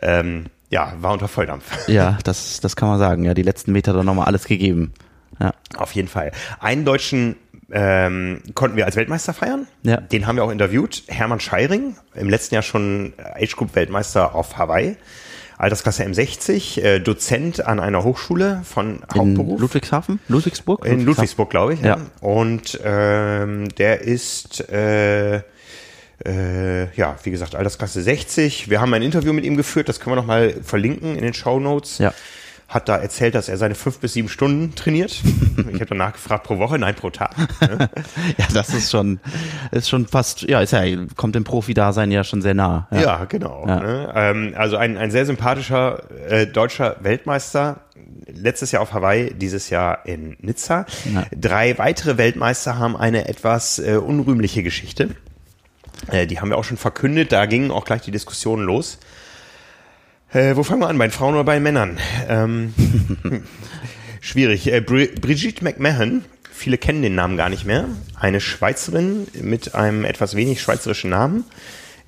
ähm, 0.00 0.46
ja, 0.70 0.92
war 1.00 1.12
unter 1.12 1.28
Volldampf. 1.28 1.88
ja, 1.88 2.18
das, 2.24 2.60
das 2.60 2.76
kann 2.76 2.88
man 2.88 2.98
sagen. 2.98 3.24
Ja, 3.24 3.34
die 3.34 3.42
letzten 3.42 3.72
Meter 3.72 3.92
dann 3.92 4.06
nochmal 4.06 4.26
alles 4.26 4.44
gegeben. 4.44 4.92
Ja. 5.40 5.52
Auf 5.76 5.92
jeden 5.94 6.08
Fall. 6.08 6.32
Einen 6.60 6.84
Deutschen 6.84 7.36
ähm, 7.72 8.42
konnten 8.54 8.76
wir 8.76 8.84
als 8.84 8.96
Weltmeister 8.96 9.32
feiern. 9.32 9.66
Ja. 9.82 9.96
Den 9.96 10.26
haben 10.26 10.36
wir 10.36 10.44
auch 10.44 10.50
interviewt. 10.50 11.04
Hermann 11.08 11.40
Scheiring, 11.40 11.96
im 12.14 12.28
letzten 12.28 12.54
Jahr 12.54 12.62
schon 12.62 13.14
Age 13.34 13.56
Group 13.56 13.74
Weltmeister 13.74 14.34
auf 14.34 14.58
Hawaii. 14.58 14.96
Altersklasse 15.56 16.04
M60, 16.04 16.82
äh, 16.82 16.98
Dozent 16.98 17.64
an 17.64 17.78
einer 17.78 18.02
Hochschule 18.04 18.62
von 18.64 18.96
In 19.14 19.20
Hauptberuf. 19.20 19.60
Ludwigshafen? 19.60 20.18
Ludwigsburg? 20.28 20.84
In 20.84 21.04
Ludwigsburg, 21.04 21.50
glaube 21.50 21.74
ich. 21.74 21.80
Ja. 21.80 21.96
Ja. 21.98 21.98
Und 22.20 22.80
ähm, 22.84 23.68
der 23.76 24.00
ist, 24.00 24.68
äh, 24.68 25.36
äh, 26.26 26.94
ja, 26.96 27.16
wie 27.22 27.30
gesagt, 27.30 27.54
Altersklasse 27.54 28.02
60. 28.02 28.70
Wir 28.70 28.80
haben 28.80 28.92
ein 28.92 29.02
Interview 29.02 29.32
mit 29.32 29.44
ihm 29.44 29.56
geführt, 29.56 29.88
das 29.88 30.00
können 30.00 30.16
wir 30.16 30.20
nochmal 30.20 30.54
verlinken 30.62 31.16
in 31.16 31.22
den 31.22 31.34
Show 31.34 31.60
Notes. 31.60 31.98
Ja. 31.98 32.12
Hat 32.72 32.88
da 32.88 32.96
erzählt, 32.96 33.34
dass 33.34 33.50
er 33.50 33.58
seine 33.58 33.74
fünf 33.74 33.98
bis 33.98 34.14
sieben 34.14 34.30
Stunden 34.30 34.74
trainiert. 34.74 35.20
ich 35.56 35.74
habe 35.74 35.86
danach 35.86 36.14
gefragt, 36.14 36.44
pro 36.44 36.58
Woche, 36.58 36.78
nein, 36.78 36.94
pro 36.94 37.10
Tag. 37.10 37.36
Ne? 37.60 37.90
Ja, 38.38 38.46
das 38.54 38.72
ist 38.72 38.90
schon, 38.90 39.20
ist 39.72 39.90
schon 39.90 40.06
fast, 40.06 40.42
ja, 40.42 40.60
ist 40.62 40.72
ja, 40.72 40.82
kommt 41.16 41.34
dem 41.34 41.44
Profi-Dasein 41.44 42.10
ja 42.10 42.24
schon 42.24 42.40
sehr 42.40 42.54
nah. 42.54 42.88
Ja, 42.90 43.26
genau. 43.26 43.66
Ja. 43.68 43.80
Ne? 43.80 44.12
Ähm, 44.14 44.54
also 44.56 44.78
ein, 44.78 44.96
ein 44.96 45.10
sehr 45.10 45.26
sympathischer 45.26 46.02
äh, 46.30 46.46
deutscher 46.46 46.96
Weltmeister. 47.00 47.80
Letztes 48.26 48.72
Jahr 48.72 48.80
auf 48.80 48.94
Hawaii, 48.94 49.34
dieses 49.34 49.68
Jahr 49.68 50.06
in 50.06 50.36
Nizza. 50.40 50.86
Ja. 51.12 51.26
Drei 51.36 51.76
weitere 51.76 52.16
Weltmeister 52.16 52.78
haben 52.78 52.96
eine 52.96 53.28
etwas 53.28 53.80
äh, 53.80 53.96
unrühmliche 53.96 54.62
Geschichte. 54.62 55.10
Äh, 56.08 56.26
die 56.26 56.40
haben 56.40 56.48
wir 56.48 56.56
auch 56.56 56.64
schon 56.64 56.78
verkündet. 56.78 57.32
Da 57.32 57.44
gingen 57.44 57.70
auch 57.70 57.84
gleich 57.84 58.00
die 58.00 58.12
Diskussionen 58.12 58.64
los. 58.64 58.98
Äh, 60.32 60.56
wo 60.56 60.62
fangen 60.62 60.80
wir 60.80 60.88
an? 60.88 60.96
Bei 60.96 61.06
den 61.06 61.12
Frauen 61.12 61.34
oder 61.34 61.44
bei 61.44 61.54
den 61.54 61.62
Männern? 61.62 61.98
Ähm, 62.26 62.74
schwierig. 64.20 64.72
Äh, 64.72 64.80
Bri 64.80 65.08
Brigitte 65.08 65.62
McMahon, 65.62 66.24
viele 66.50 66.78
kennen 66.78 67.02
den 67.02 67.14
Namen 67.14 67.36
gar 67.36 67.50
nicht 67.50 67.66
mehr. 67.66 67.88
Eine 68.18 68.40
Schweizerin 68.40 69.26
mit 69.34 69.74
einem 69.74 70.04
etwas 70.04 70.34
wenig 70.34 70.62
schweizerischen 70.62 71.10
Namen, 71.10 71.44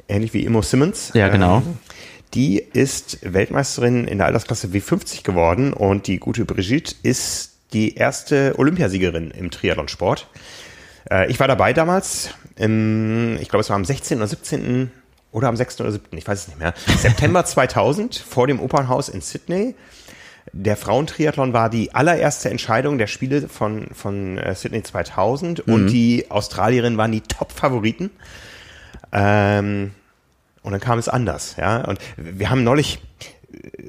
ähnlich 0.08 0.32
wie 0.32 0.44
Immo 0.44 0.62
Simmons. 0.62 1.10
Ja, 1.12 1.28
genau. 1.28 1.58
Ähm, 1.58 1.78
die 2.32 2.58
ist 2.58 3.18
Weltmeisterin 3.22 4.06
in 4.06 4.18
der 4.18 4.26
Altersklasse 4.28 4.68
W50 4.68 5.22
geworden 5.22 5.74
und 5.74 6.06
die 6.06 6.18
gute 6.18 6.46
Brigitte 6.46 6.94
ist 7.02 7.52
die 7.74 7.94
erste 7.94 8.54
Olympiasiegerin 8.58 9.32
im 9.32 9.50
Triathlonsport. 9.50 10.28
Äh, 11.10 11.30
ich 11.30 11.38
war 11.40 11.46
dabei 11.46 11.74
damals, 11.74 12.30
im, 12.56 13.36
ich 13.38 13.50
glaube 13.50 13.60
es 13.60 13.68
war 13.68 13.76
am 13.76 13.84
16. 13.84 14.16
oder 14.16 14.28
17. 14.28 14.90
oder 15.34 15.48
am 15.48 15.56
6. 15.56 15.80
oder 15.80 15.90
7. 15.90 16.16
ich 16.16 16.26
weiß 16.26 16.42
es 16.42 16.48
nicht 16.48 16.58
mehr. 16.60 16.72
September 16.96 17.44
2000 17.44 18.16
vor 18.16 18.46
dem 18.46 18.60
Opernhaus 18.60 19.08
in 19.08 19.20
Sydney. 19.20 19.74
Der 20.52 20.76
Frauentriathlon 20.76 21.52
war 21.52 21.68
die 21.68 21.92
allererste 21.94 22.50
Entscheidung 22.50 22.98
der 22.98 23.08
Spiele 23.08 23.48
von, 23.48 23.88
von 23.92 24.38
äh, 24.38 24.54
Sydney 24.54 24.84
2000 24.84 25.60
und 25.60 25.88
die 25.88 26.30
Australierinnen 26.30 26.96
waren 26.96 27.10
die 27.10 27.22
Top-Favoriten. 27.22 28.10
Ähm, 29.10 29.90
und 30.62 30.72
dann 30.72 30.80
kam 30.80 30.98
es 30.98 31.08
anders, 31.08 31.56
ja. 31.58 31.84
Und 31.84 31.98
wir 32.16 32.48
haben 32.50 32.62
neulich, 32.62 33.00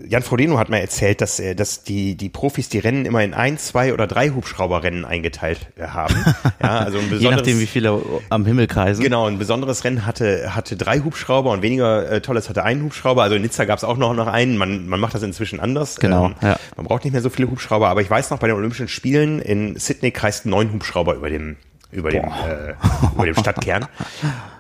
Jan 0.08 0.22
Frodeno 0.22 0.58
hat 0.58 0.70
mal 0.70 0.78
erzählt, 0.78 1.22
dass, 1.22 1.42
dass 1.56 1.84
die, 1.84 2.16
die 2.16 2.30
Profis 2.30 2.70
die 2.70 2.80
Rennen 2.80 3.06
immer 3.06 3.24
in 3.24 3.34
ein, 3.34 3.58
zwei 3.58 3.94
oder 3.94 4.08
drei 4.08 4.30
Hubschrauberrennen 4.30 5.06
eingeteilt 5.06 5.68
äh, 5.78 5.88
haben. 5.88 6.16
Ja, 6.62 6.80
also 6.80 7.00
ein 7.00 7.20
Je 7.20 7.30
nachdem, 7.30 7.60
wie 7.60 7.66
viele 7.66 8.02
am 8.30 8.46
Himmel 8.46 8.68
kreisen. 8.68 9.04
Genau, 9.04 9.28
ein 9.28 9.38
besonderes 9.38 9.84
Rennen 9.84 10.06
hatte, 10.06 10.56
hatte 10.56 10.78
drei 10.78 11.00
Hubschrauber 11.00 11.52
und 11.52 11.62
weniger 11.62 12.10
äh, 12.10 12.22
tolles 12.22 12.50
hatte 12.50 12.64
einen 12.64 12.84
Hubschrauber. 12.84 13.24
Also 13.24 13.36
in 13.36 13.42
Nizza 13.42 13.66
gab 13.66 13.78
es 13.78 13.84
auch 13.84 13.98
noch, 13.98 14.14
noch 14.14 14.28
einen. 14.28 14.58
Man, 14.58 14.88
man 14.88 15.00
macht 15.00 15.14
das 15.14 15.24
inzwischen 15.24 15.60
anders. 15.60 15.98
Genau, 15.98 16.32
ja. 16.42 16.58
Man 16.76 16.86
braucht 16.86 17.04
nicht 17.04 17.14
mehr 17.14 17.22
so 17.22 17.30
viele 17.30 17.50
Hubschrauber. 17.50 17.90
Aber 17.90 18.02
ich 18.02 18.10
weiß 18.10 18.30
noch, 18.32 18.40
bei 18.40 18.48
den 18.48 18.56
Olympischen 18.56 18.88
Spielen 18.88 19.40
in 19.40 19.76
Sydney 19.78 20.12
kreisten 20.12 20.50
neun 20.50 20.72
Hubschrauber 20.72 21.16
über 21.16 21.30
dem, 21.30 21.58
über 21.96 22.12
dem, 22.12 22.26
äh, 22.26 22.74
über 23.14 23.26
dem 23.26 23.36
Stadtkern. 23.36 23.88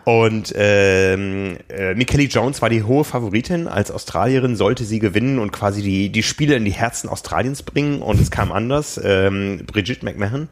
Und 0.06 0.54
ähm, 0.56 1.58
äh, 1.70 1.96
Michele 1.96 2.24
Jones 2.24 2.62
war 2.62 2.70
die 2.70 2.84
hohe 2.84 3.04
Favoritin. 3.04 3.68
Als 3.68 3.92
Australierin 3.92 4.56
sollte 4.56 4.84
sie 4.84 5.00
gewinnen 5.00 5.40
und 5.40 5.52
quasi 5.52 5.82
die, 5.82 6.12
die 6.12 6.24
Spiele 6.24 6.56
in 6.56 6.66
die 6.66 6.72
Herzen 6.72 7.10
Australiens 7.10 7.64
bringen. 7.64 8.02
Und 8.02 8.22
es 8.22 8.32
kam 8.32 8.52
anders. 8.52 9.00
Ähm, 9.04 9.64
Brigitte 9.66 10.06
McMahon 10.06 10.48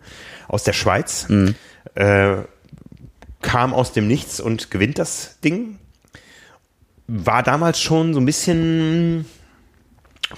aus 0.47 0.63
der 0.63 0.73
Schweiz 0.73 1.27
äh, 1.95 2.35
kam 3.41 3.73
aus 3.73 3.91
dem 3.93 4.07
Nichts 4.07 4.39
und 4.39 4.71
gewinnt 4.71 4.97
das 4.97 5.39
Ding. 5.41 5.77
War 7.07 7.43
damals 7.43 7.79
schon 7.79 8.13
so 8.13 8.19
ein 8.19 8.25
bisschen 8.25 9.25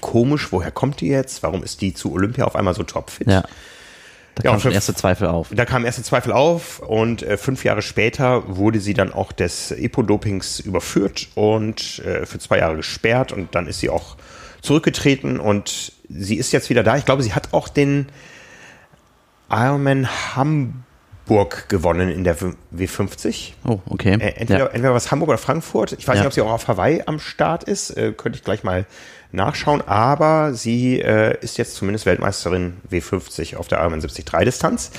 komisch. 0.01 0.51
Woher 0.51 0.71
kommt 0.71 0.99
die 0.99 1.07
jetzt? 1.07 1.43
Warum 1.43 1.63
ist 1.63 1.81
die 1.81 1.93
zu 1.93 2.11
Olympia 2.11 2.45
auf 2.45 2.55
einmal 2.55 2.73
so 2.73 2.83
topfit? 2.83 3.27
Ja. 3.27 3.43
Da 4.35 4.43
Ja, 4.43 4.49
kamen 4.51 4.61
schon 4.61 4.71
erste 4.73 4.93
Zweifel 4.93 5.27
auf. 5.27 5.47
Da 5.51 5.65
kamen 5.65 5.85
erste 5.85 6.03
Zweifel 6.03 6.31
auf 6.33 6.79
und 6.79 7.23
äh, 7.23 7.37
fünf 7.37 7.63
Jahre 7.63 7.81
später 7.81 8.43
wurde 8.57 8.79
sie 8.79 8.93
dann 8.93 9.13
auch 9.13 9.31
des 9.31 9.71
Epo-Dopings 9.71 10.59
überführt 10.59 11.29
und 11.35 11.99
äh, 11.99 12.25
für 12.25 12.39
zwei 12.39 12.57
Jahre 12.59 12.75
gesperrt 12.75 13.31
und 13.31 13.55
dann 13.55 13.67
ist 13.67 13.79
sie 13.79 13.89
auch 13.89 14.17
zurückgetreten 14.61 15.39
und 15.39 15.93
sie 16.09 16.35
ist 16.35 16.51
jetzt 16.51 16.69
wieder 16.69 16.83
da. 16.83 16.97
Ich 16.97 17.05
glaube, 17.05 17.23
sie 17.23 17.33
hat 17.33 17.53
auch 17.53 17.69
den 17.69 18.07
Ironman 19.49 20.07
Hamburg 20.35 21.69
gewonnen 21.69 22.09
in 22.09 22.23
der 22.23 22.35
W50. 22.75 23.51
Oh, 23.65 23.79
okay. 23.89 24.13
Äh, 24.19 24.33
entweder, 24.37 24.59
ja. 24.59 24.65
entweder 24.67 24.93
was 24.93 25.11
Hamburg 25.11 25.29
oder 25.29 25.37
Frankfurt. 25.37 25.93
Ich 25.93 26.07
weiß 26.07 26.15
Ja. 26.15 26.21
nicht, 26.21 26.27
ob 26.27 26.33
sie 26.33 26.41
auch 26.41 26.51
auf 26.51 26.67
Hawaii 26.67 27.03
am 27.05 27.19
Start 27.19 27.63
ist. 27.63 27.91
Äh, 27.91 28.11
könnte 28.13 28.37
ich 28.37 28.43
gleich 28.43 28.63
mal 28.63 28.85
nachschauen. 29.35 29.81
Aber 29.81 30.53
sie 30.53 30.99
äh, 31.01 31.37
ist 31.41 31.57
jetzt 31.57 31.75
zumindest 31.75 32.05
Weltmeisterin 32.05 32.77
W50 32.91 33.55
auf 33.57 33.67
der 33.67 33.79
Ironman 33.79 34.01
73 34.01 34.25
Distanz. 34.45 34.91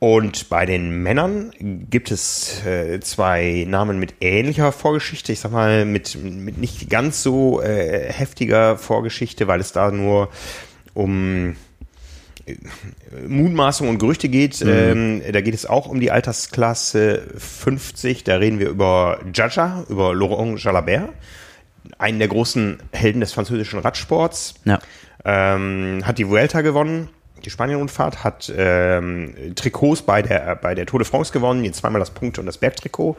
Und 0.00 0.48
bei 0.48 0.64
den 0.64 1.02
Männern 1.02 1.50
gibt 1.90 2.12
es 2.12 2.64
äh, 2.64 3.00
zwei 3.00 3.66
Namen 3.68 3.98
mit 3.98 4.14
ähnlicher 4.20 4.70
Vorgeschichte, 4.70 5.32
ich 5.32 5.40
sag 5.40 5.50
mal 5.50 5.84
mit, 5.84 6.16
mit 6.22 6.56
nicht 6.56 6.88
ganz 6.88 7.24
so 7.24 7.60
äh, 7.60 8.12
heftiger 8.12 8.78
Vorgeschichte, 8.78 9.48
weil 9.48 9.58
es 9.58 9.72
da 9.72 9.90
nur 9.90 10.28
um 10.94 11.56
äh, 12.46 12.54
Mutmaßungen 13.26 13.92
und 13.92 13.98
Gerüchte 13.98 14.28
geht. 14.28 14.60
Mhm. 14.60 14.68
Ähm, 14.68 15.22
da 15.32 15.40
geht 15.40 15.54
es 15.54 15.66
auch 15.66 15.88
um 15.88 15.98
die 15.98 16.12
Altersklasse 16.12 17.22
50. 17.36 18.22
Da 18.22 18.36
reden 18.36 18.60
wir 18.60 18.68
über 18.68 19.18
Jaja, 19.34 19.84
über 19.88 20.14
Laurent 20.14 20.62
Jalabert, 20.62 21.08
einen 21.98 22.18
der 22.18 22.28
großen 22.28 22.78
Helden 22.92 23.20
des 23.20 23.32
französischen 23.32 23.78
Radsports. 23.78 24.54
Ja. 24.64 24.78
Ähm, 25.24 26.02
hat 26.04 26.18
die 26.18 26.28
Vuelta 26.28 26.60
gewonnen 26.60 27.08
die 27.44 27.50
Spanien-Rundfahrt, 27.50 28.24
hat 28.24 28.52
ähm, 28.56 29.54
Trikots 29.54 30.02
bei 30.02 30.22
der, 30.22 30.56
bei 30.56 30.74
der 30.74 30.86
Tour 30.86 31.00
de 31.00 31.08
France 31.08 31.32
gewonnen, 31.32 31.64
jetzt 31.64 31.78
zweimal 31.78 32.00
das 32.00 32.10
Punkt- 32.10 32.38
und 32.38 32.46
das 32.46 32.58
Bergtrikot. 32.58 33.16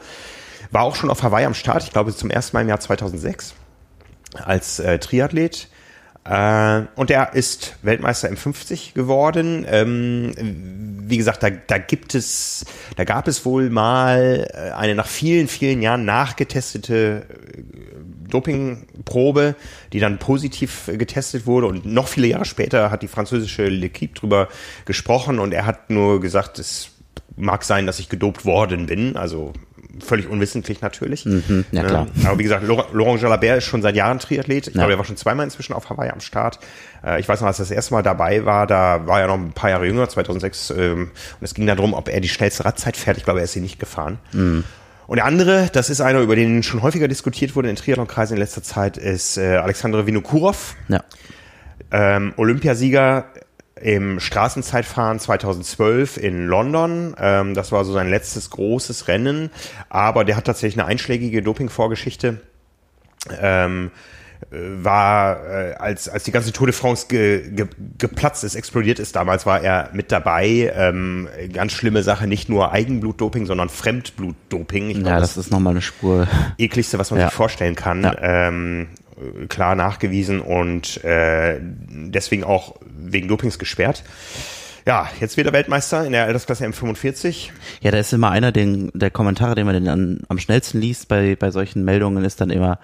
War 0.70 0.82
auch 0.82 0.94
schon 0.94 1.10
auf 1.10 1.22
Hawaii 1.22 1.46
am 1.46 1.54
Start, 1.54 1.84
ich 1.84 1.90
glaube 1.90 2.14
zum 2.14 2.30
ersten 2.30 2.56
Mal 2.56 2.62
im 2.62 2.68
Jahr 2.68 2.80
2006 2.80 3.54
als 4.34 4.78
äh, 4.78 4.98
Triathlet. 4.98 5.68
Äh, 6.24 6.82
und 6.96 7.10
er 7.10 7.34
ist 7.34 7.76
Weltmeister 7.82 8.28
im 8.28 8.36
50 8.36 8.94
geworden. 8.94 9.66
Ähm, 9.68 10.32
wie 11.08 11.16
gesagt, 11.16 11.42
da, 11.42 11.50
da 11.50 11.78
gibt 11.78 12.14
es, 12.14 12.66
da 12.96 13.04
gab 13.04 13.26
es 13.26 13.44
wohl 13.44 13.70
mal 13.70 14.48
äh, 14.52 14.70
eine 14.72 14.94
nach 14.94 15.08
vielen, 15.08 15.48
vielen 15.48 15.82
Jahren 15.82 16.04
nachgetestete 16.04 17.26
Dopingprobe, 18.30 19.54
die 19.92 20.00
dann 20.00 20.18
positiv 20.18 20.90
getestet 20.92 21.46
wurde. 21.46 21.66
Und 21.66 21.86
noch 21.86 22.08
viele 22.08 22.28
Jahre 22.28 22.44
später 22.44 22.90
hat 22.90 23.02
die 23.02 23.08
französische 23.08 23.66
L'Equipe 23.66 24.14
drüber 24.14 24.48
gesprochen 24.84 25.38
und 25.38 25.52
er 25.52 25.66
hat 25.66 25.90
nur 25.90 26.20
gesagt, 26.20 26.58
es 26.58 26.90
mag 27.36 27.64
sein, 27.64 27.86
dass 27.86 27.98
ich 27.98 28.08
gedopt 28.08 28.44
worden 28.44 28.86
bin. 28.86 29.16
Also 29.16 29.52
völlig 29.98 30.28
unwissentlich 30.28 30.80
natürlich. 30.80 31.24
Mhm, 31.26 31.64
ja, 31.72 31.82
klar. 31.82 32.06
Aber 32.24 32.38
wie 32.38 32.42
gesagt, 32.42 32.66
Laurent 32.66 33.20
Jalabert 33.20 33.58
ist 33.58 33.64
schon 33.64 33.82
seit 33.82 33.96
Jahren 33.96 34.18
Triathlet. 34.18 34.68
Ich 34.68 34.74
ja. 34.74 34.80
glaube, 34.80 34.92
er 34.92 34.98
war 34.98 35.04
schon 35.04 35.16
zweimal 35.16 35.44
inzwischen 35.44 35.72
auf 35.72 35.90
Hawaii 35.90 36.10
am 36.10 36.20
Start. 36.20 36.58
Äh, 37.04 37.20
ich 37.20 37.28
weiß 37.28 37.40
noch, 37.40 37.48
als 37.48 37.58
er 37.58 37.64
das 37.64 37.70
erste 37.70 37.94
Mal 37.94 38.02
dabei 38.02 38.44
war, 38.44 38.66
da 38.66 39.06
war 39.06 39.20
er 39.20 39.26
noch 39.26 39.34
ein 39.34 39.52
paar 39.52 39.70
Jahre 39.70 39.86
jünger, 39.86 40.08
2006. 40.08 40.70
Ähm, 40.70 41.02
und 41.40 41.44
es 41.44 41.54
ging 41.54 41.66
darum, 41.66 41.94
ob 41.94 42.08
er 42.08 42.20
die 42.20 42.28
schnellste 42.28 42.64
Radzeit 42.64 42.96
fährt. 42.96 43.16
Ich 43.16 43.24
glaube, 43.24 43.40
er 43.40 43.44
ist 43.44 43.52
sie 43.52 43.60
nicht 43.60 43.78
gefahren. 43.78 44.18
Mhm. 44.32 44.64
Und 45.10 45.16
der 45.16 45.24
andere, 45.24 45.68
das 45.72 45.90
ist 45.90 46.00
einer, 46.00 46.20
über 46.20 46.36
den 46.36 46.62
schon 46.62 46.82
häufiger 46.82 47.08
diskutiert 47.08 47.56
wurde 47.56 47.68
in 47.68 47.74
Triathlonkreisen 47.74 48.36
in 48.36 48.40
letzter 48.40 48.62
Zeit, 48.62 48.96
ist 48.96 49.38
äh, 49.38 49.56
Alexander 49.56 50.06
Vinokurov. 50.06 50.76
Ja. 50.86 51.02
Ähm, 51.90 52.32
Olympiasieger 52.36 53.24
im 53.74 54.20
Straßenzeitfahren 54.20 55.18
2012 55.18 56.16
in 56.16 56.46
London. 56.46 57.16
Ähm, 57.18 57.54
das 57.54 57.72
war 57.72 57.84
so 57.84 57.92
sein 57.92 58.08
letztes 58.08 58.50
großes 58.50 59.08
Rennen. 59.08 59.50
Aber 59.88 60.24
der 60.24 60.36
hat 60.36 60.44
tatsächlich 60.44 60.80
eine 60.80 60.88
einschlägige 60.88 61.42
Doping-Vorgeschichte. 61.42 62.42
Ähm, 63.40 63.90
war, 64.50 65.44
äh, 65.46 65.74
als, 65.74 66.08
als 66.08 66.24
die 66.24 66.32
ganze 66.32 66.52
Tour 66.52 66.66
de 66.66 66.74
France 66.74 67.06
ge, 67.08 67.50
ge, 67.50 67.66
geplatzt 67.98 68.42
ist, 68.42 68.54
explodiert 68.54 68.98
ist, 68.98 69.14
damals 69.14 69.46
war 69.46 69.62
er 69.62 69.90
mit 69.92 70.10
dabei. 70.10 70.72
Ähm, 70.74 71.28
ganz 71.52 71.72
schlimme 71.72 72.02
Sache, 72.02 72.26
nicht 72.26 72.48
nur 72.48 72.72
Eigenblutdoping, 72.72 73.46
sondern 73.46 73.68
Fremdblutdoping. 73.68 74.90
Ich 74.90 74.96
ja, 74.96 75.02
glaub, 75.02 75.20
das, 75.20 75.34
das 75.34 75.46
ist 75.46 75.52
nochmal 75.52 75.74
eine 75.74 75.82
Spur. 75.82 76.26
Ekligste, 76.58 76.98
was 76.98 77.10
man 77.10 77.20
ja. 77.20 77.26
sich 77.28 77.34
vorstellen 77.34 77.74
kann. 77.74 78.02
Ja. 78.02 78.48
Ähm, 78.48 78.88
klar 79.48 79.74
nachgewiesen 79.74 80.40
und 80.40 81.04
äh, 81.04 81.58
deswegen 81.60 82.42
auch 82.42 82.76
wegen 82.98 83.28
Dopings 83.28 83.58
gesperrt. 83.58 84.02
Ja, 84.86 85.10
jetzt 85.20 85.36
wieder 85.36 85.52
Weltmeister 85.52 86.06
in 86.06 86.12
der 86.12 86.24
Altersklasse 86.24 86.66
M45. 86.66 87.50
Ja, 87.80 87.90
da 87.90 87.98
ist 87.98 88.12
immer 88.12 88.30
einer, 88.30 88.50
den, 88.50 88.90
der 88.94 89.10
Kommentare, 89.10 89.54
den 89.54 89.66
man 89.66 89.74
den 89.74 89.88
an, 89.88 90.20
am 90.28 90.38
schnellsten 90.38 90.80
liest 90.80 91.08
bei, 91.08 91.36
bei 91.36 91.50
solchen 91.50 91.84
Meldungen, 91.84 92.24
ist 92.24 92.40
dann 92.40 92.50
immer, 92.50 92.78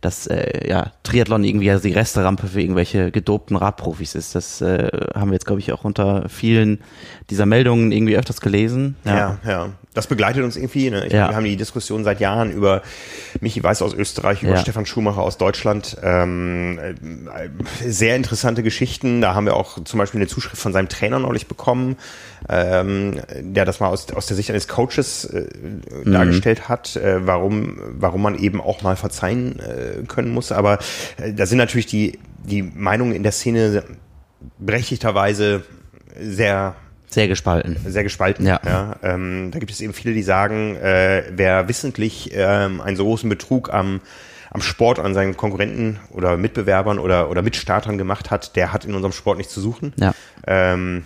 dass 0.00 0.26
äh, 0.26 0.68
ja, 0.68 0.92
Triathlon 1.02 1.44
irgendwie 1.44 1.66
ja 1.66 1.78
die 1.78 1.92
Resterampe 1.92 2.46
für 2.46 2.60
irgendwelche 2.60 3.10
gedopten 3.10 3.56
Radprofis 3.56 4.14
ist. 4.14 4.34
Das 4.34 4.60
äh, 4.60 4.88
haben 5.14 5.30
wir 5.30 5.34
jetzt, 5.34 5.46
glaube 5.46 5.60
ich, 5.60 5.72
auch 5.72 5.84
unter 5.84 6.28
vielen 6.28 6.80
dieser 7.28 7.46
Meldungen 7.46 7.92
irgendwie 7.92 8.16
öfters 8.16 8.40
gelesen. 8.40 8.96
Ja, 9.04 9.16
ja. 9.16 9.38
ja. 9.46 9.68
Das 9.92 10.06
begleitet 10.06 10.44
uns 10.44 10.56
irgendwie. 10.56 10.88
Ne? 10.90 11.06
Ich, 11.06 11.12
ja. 11.12 11.28
Wir 11.28 11.36
haben 11.36 11.44
die 11.44 11.56
Diskussion 11.56 12.04
seit 12.04 12.20
Jahren 12.20 12.52
über 12.52 12.82
Michi 13.40 13.62
Weiß 13.62 13.82
aus 13.82 13.92
Österreich, 13.92 14.42
über 14.42 14.52
ja. 14.52 14.58
Stefan 14.58 14.86
Schumacher 14.86 15.20
aus 15.20 15.36
Deutschland. 15.36 15.96
Ähm, 16.02 16.78
äh, 16.78 17.48
sehr 17.90 18.14
interessante 18.14 18.62
Geschichten. 18.62 19.20
Da 19.20 19.34
haben 19.34 19.46
wir 19.46 19.56
auch 19.56 19.82
zum 19.82 19.98
Beispiel 19.98 20.20
eine 20.20 20.28
Zuschrift 20.28 20.62
von 20.62 20.72
seinem 20.72 20.88
Trainer 20.88 21.18
neulich 21.18 21.48
bekommen, 21.48 21.96
ähm, 22.48 23.20
der 23.40 23.64
das 23.64 23.80
mal 23.80 23.88
aus, 23.88 24.10
aus 24.12 24.26
der 24.26 24.36
Sicht 24.36 24.50
eines 24.50 24.68
Coaches 24.68 25.24
äh, 25.24 25.46
mhm. 26.04 26.12
dargestellt 26.12 26.68
hat, 26.68 26.96
äh, 26.96 27.26
warum, 27.26 27.78
warum 27.98 28.22
man 28.22 28.38
eben 28.38 28.60
auch 28.60 28.82
mal 28.82 28.96
verzeihen 28.96 29.58
äh, 29.60 30.02
können 30.06 30.30
muss. 30.30 30.52
Aber 30.52 30.78
äh, 31.18 31.32
da 31.32 31.46
sind 31.46 31.58
natürlich 31.58 31.86
die, 31.86 32.18
die 32.44 32.62
Meinungen 32.62 33.14
in 33.14 33.22
der 33.22 33.32
Szene 33.32 33.84
berechtigterweise 34.58 35.62
sehr 36.18 36.74
sehr 37.10 37.26
gespalten. 37.26 37.76
Sehr 37.86 38.04
gespalten, 38.04 38.46
ja. 38.46 38.60
ja 38.64 38.94
ähm, 39.02 39.50
da 39.50 39.58
gibt 39.58 39.72
es 39.72 39.80
eben 39.80 39.92
viele, 39.92 40.14
die 40.14 40.22
sagen, 40.22 40.76
äh, 40.76 41.24
wer 41.32 41.68
wissentlich 41.68 42.30
ähm, 42.32 42.80
einen 42.80 42.96
so 42.96 43.04
großen 43.04 43.28
Betrug 43.28 43.74
am, 43.74 44.00
am 44.50 44.62
Sport 44.62 45.00
an 45.00 45.12
seinen 45.12 45.36
Konkurrenten 45.36 45.98
oder 46.10 46.36
Mitbewerbern 46.36 47.00
oder, 47.00 47.28
oder 47.28 47.42
Mitstartern 47.42 47.98
gemacht 47.98 48.30
hat, 48.30 48.54
der 48.54 48.72
hat 48.72 48.84
in 48.84 48.94
unserem 48.94 49.12
Sport 49.12 49.38
nichts 49.38 49.52
zu 49.52 49.60
suchen. 49.60 49.92
Ja. 49.96 50.14
Ähm, 50.46 51.02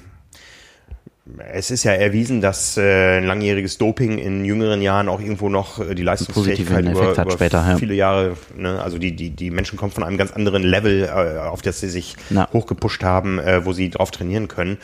es 1.53 1.71
ist 1.71 1.85
ja 1.85 1.93
erwiesen, 1.93 2.43
dass 2.43 2.77
äh, 2.77 3.19
ein 3.19 3.25
langjähriges 3.25 3.79
Doping 3.79 4.19
in 4.19 4.45
jüngeren 4.45 4.83
Jahren 4.83 5.09
auch 5.09 5.21
irgendwo 5.21 5.49
noch 5.49 5.81
äh, 5.81 5.95
die 5.95 6.03
Leistungsfähigkeit 6.03 6.85
über, 6.85 7.13
über 7.13 7.31
später, 7.31 7.67
ja. 7.67 7.77
viele 7.79 7.95
Jahre, 7.95 8.37
ne, 8.57 8.83
also 8.83 8.99
die, 8.99 9.17
die, 9.17 9.31
die 9.31 9.51
Menschen 9.51 9.79
kommen 9.79 9.91
von 9.91 10.05
einem 10.05 10.19
ganz 10.19 10.33
anderen 10.33 10.63
Level, 10.63 11.05
äh, 11.05 11.39
auf 11.39 11.63
das 11.63 11.81
sie 11.81 11.89
sich 11.89 12.17
Na. 12.29 12.49
hochgepusht 12.53 13.03
haben, 13.03 13.39
äh, 13.39 13.65
wo 13.65 13.73
sie 13.73 13.89
drauf 13.89 14.11
trainieren 14.11 14.49
können. 14.49 14.77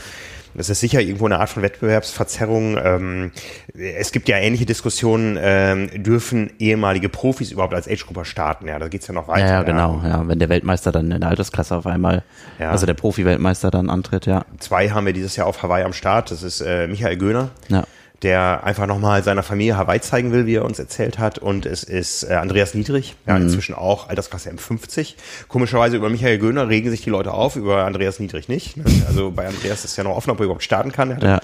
Das 0.54 0.68
ist 0.68 0.80
sicher 0.80 1.00
irgendwo 1.00 1.26
eine 1.26 1.38
Art 1.38 1.48
von 1.48 1.62
Wettbewerbsverzerrung. 1.62 2.76
Ähm, 2.82 3.32
es 3.74 4.12
gibt 4.12 4.28
ja 4.28 4.36
ähnliche 4.36 4.66
Diskussionen, 4.66 5.38
ähm, 5.40 6.02
dürfen 6.02 6.50
ehemalige 6.58 7.08
Profis 7.08 7.52
überhaupt 7.52 7.74
als 7.74 7.88
Age-Grupper 7.88 8.24
starten? 8.24 8.66
Ja, 8.66 8.78
da 8.78 8.88
geht's 8.88 9.06
ja 9.06 9.14
noch 9.14 9.28
weiter. 9.28 9.46
Ja, 9.46 9.52
ja 9.52 9.62
genau. 9.62 10.00
Ja. 10.04 10.26
wenn 10.26 10.38
der 10.38 10.48
Weltmeister 10.48 10.92
dann 10.92 11.10
in 11.10 11.20
der 11.20 11.30
Altersklasse 11.30 11.76
auf 11.76 11.86
einmal, 11.86 12.24
ja. 12.58 12.70
also 12.70 12.86
der 12.86 12.94
Profi-Weltmeister 12.94 13.70
dann 13.70 13.90
antritt, 13.90 14.26
ja. 14.26 14.44
Zwei 14.58 14.90
haben 14.90 15.06
wir 15.06 15.12
dieses 15.12 15.36
Jahr 15.36 15.46
auf 15.46 15.62
Hawaii 15.62 15.84
am 15.84 15.92
Start. 15.92 16.30
Das 16.30 16.42
ist 16.42 16.60
äh, 16.60 16.86
Michael 16.86 17.16
Göhner. 17.16 17.50
Ja 17.68 17.84
der 18.22 18.64
einfach 18.64 18.86
nochmal 18.86 19.22
seiner 19.22 19.42
Familie 19.42 19.76
Hawaii 19.76 20.00
zeigen 20.00 20.32
will, 20.32 20.46
wie 20.46 20.56
er 20.56 20.64
uns 20.64 20.78
erzählt 20.78 21.18
hat. 21.18 21.38
Und 21.38 21.64
es 21.64 21.82
ist 21.82 22.24
äh, 22.24 22.34
Andreas 22.34 22.74
Niedrig, 22.74 23.16
ja, 23.26 23.36
mhm. 23.38 23.46
inzwischen 23.46 23.74
auch 23.74 24.08
Altersklasse 24.08 24.50
M50. 24.50 25.14
Komischerweise 25.48 25.96
über 25.96 26.10
Michael 26.10 26.38
Göhner 26.38 26.68
regen 26.68 26.90
sich 26.90 27.02
die 27.02 27.10
Leute 27.10 27.32
auf, 27.32 27.56
über 27.56 27.84
Andreas 27.84 28.18
Niedrig 28.18 28.48
nicht. 28.48 28.76
Ne? 28.76 28.84
Also 29.08 29.30
bei 29.30 29.46
Andreas 29.46 29.84
ist 29.84 29.96
ja 29.96 30.04
noch 30.04 30.16
offen, 30.16 30.30
ob 30.30 30.40
er 30.40 30.44
überhaupt 30.44 30.62
starten 30.62 30.92
kann. 30.92 31.10
Er 31.10 31.16
hat, 31.16 31.22
ja. 31.22 31.40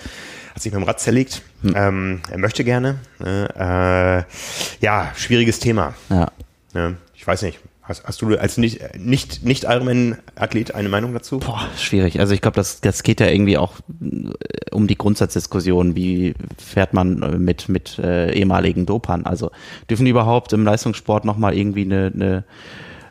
hat 0.54 0.62
sich 0.62 0.72
mit 0.72 0.80
dem 0.80 0.86
Rad 0.86 1.00
zerlegt. 1.00 1.42
Mhm. 1.62 1.74
Ähm, 1.76 2.20
er 2.30 2.38
möchte 2.38 2.62
gerne. 2.62 2.96
Ne? 3.18 4.26
Äh, 4.28 4.84
ja, 4.84 5.12
schwieriges 5.16 5.58
Thema. 5.58 5.94
Ja. 6.10 6.30
Ne? 6.74 6.96
Ich 7.14 7.26
weiß 7.26 7.42
nicht. 7.42 7.58
Hast, 7.88 8.02
hast 8.04 8.20
du 8.20 8.36
als 8.36 8.58
nicht, 8.58 8.98
nicht, 8.98 9.44
nicht 9.44 9.62
Ironman-Athlet 9.62 10.74
eine 10.74 10.88
Meinung 10.88 11.14
dazu? 11.14 11.38
Boah, 11.38 11.60
schwierig. 11.78 12.18
Also 12.18 12.34
ich 12.34 12.40
glaube, 12.40 12.56
das, 12.56 12.80
das 12.80 13.04
geht 13.04 13.20
ja 13.20 13.28
irgendwie 13.28 13.58
auch 13.58 13.74
äh, 14.00 14.74
um 14.74 14.88
die 14.88 14.98
Grundsatzdiskussion, 14.98 15.94
wie 15.94 16.34
fährt 16.58 16.94
man 16.94 17.18
mit, 17.38 17.68
mit 17.68 17.98
äh, 18.00 18.32
ehemaligen 18.32 18.86
Dopern? 18.86 19.24
Also 19.24 19.52
dürfen 19.88 20.04
die 20.04 20.10
überhaupt 20.10 20.52
im 20.52 20.64
Leistungssport 20.64 21.24
nochmal 21.24 21.56
irgendwie 21.56 21.82
eine, 21.82 22.10
eine 22.12 22.44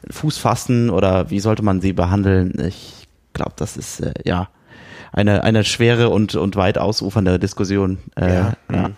Fuß 0.09 0.37
fassen 0.37 0.89
oder 0.89 1.29
wie 1.29 1.39
sollte 1.39 1.63
man 1.63 1.79
sie 1.79 1.93
behandeln? 1.93 2.53
Ich 2.67 3.07
glaube, 3.31 3.53
das 3.55 3.77
ist 3.77 4.01
äh, 4.01 4.13
ja 4.25 4.49
eine, 5.13 5.45
eine 5.45 5.63
schwere 5.63 6.09
und, 6.09 6.35
und 6.35 6.57
weit 6.57 6.77
ausufernde 6.77 7.39
Diskussion. 7.39 7.99
Äh, 8.17 8.33
ja. 8.33 8.53
ja. 8.69 8.89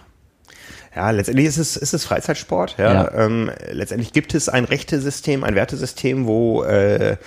Ja, 0.98 1.12
letztendlich 1.12 1.46
ist 1.46 1.58
es, 1.58 1.78
ist 1.78 1.94
es 1.94 2.06
Freizeitsport. 2.06 2.76
Ja. 2.80 2.92
ja. 2.92 3.12
Ähm, 3.14 3.52
letztendlich 3.72 4.14
gibt 4.14 4.34
es 4.34 4.50
ein 4.50 4.66
Rechtesystem, 4.66 5.44
ein 5.44 5.54
Wertesystem, 5.54 6.26
wo 6.26 6.64
äh, 6.64 7.18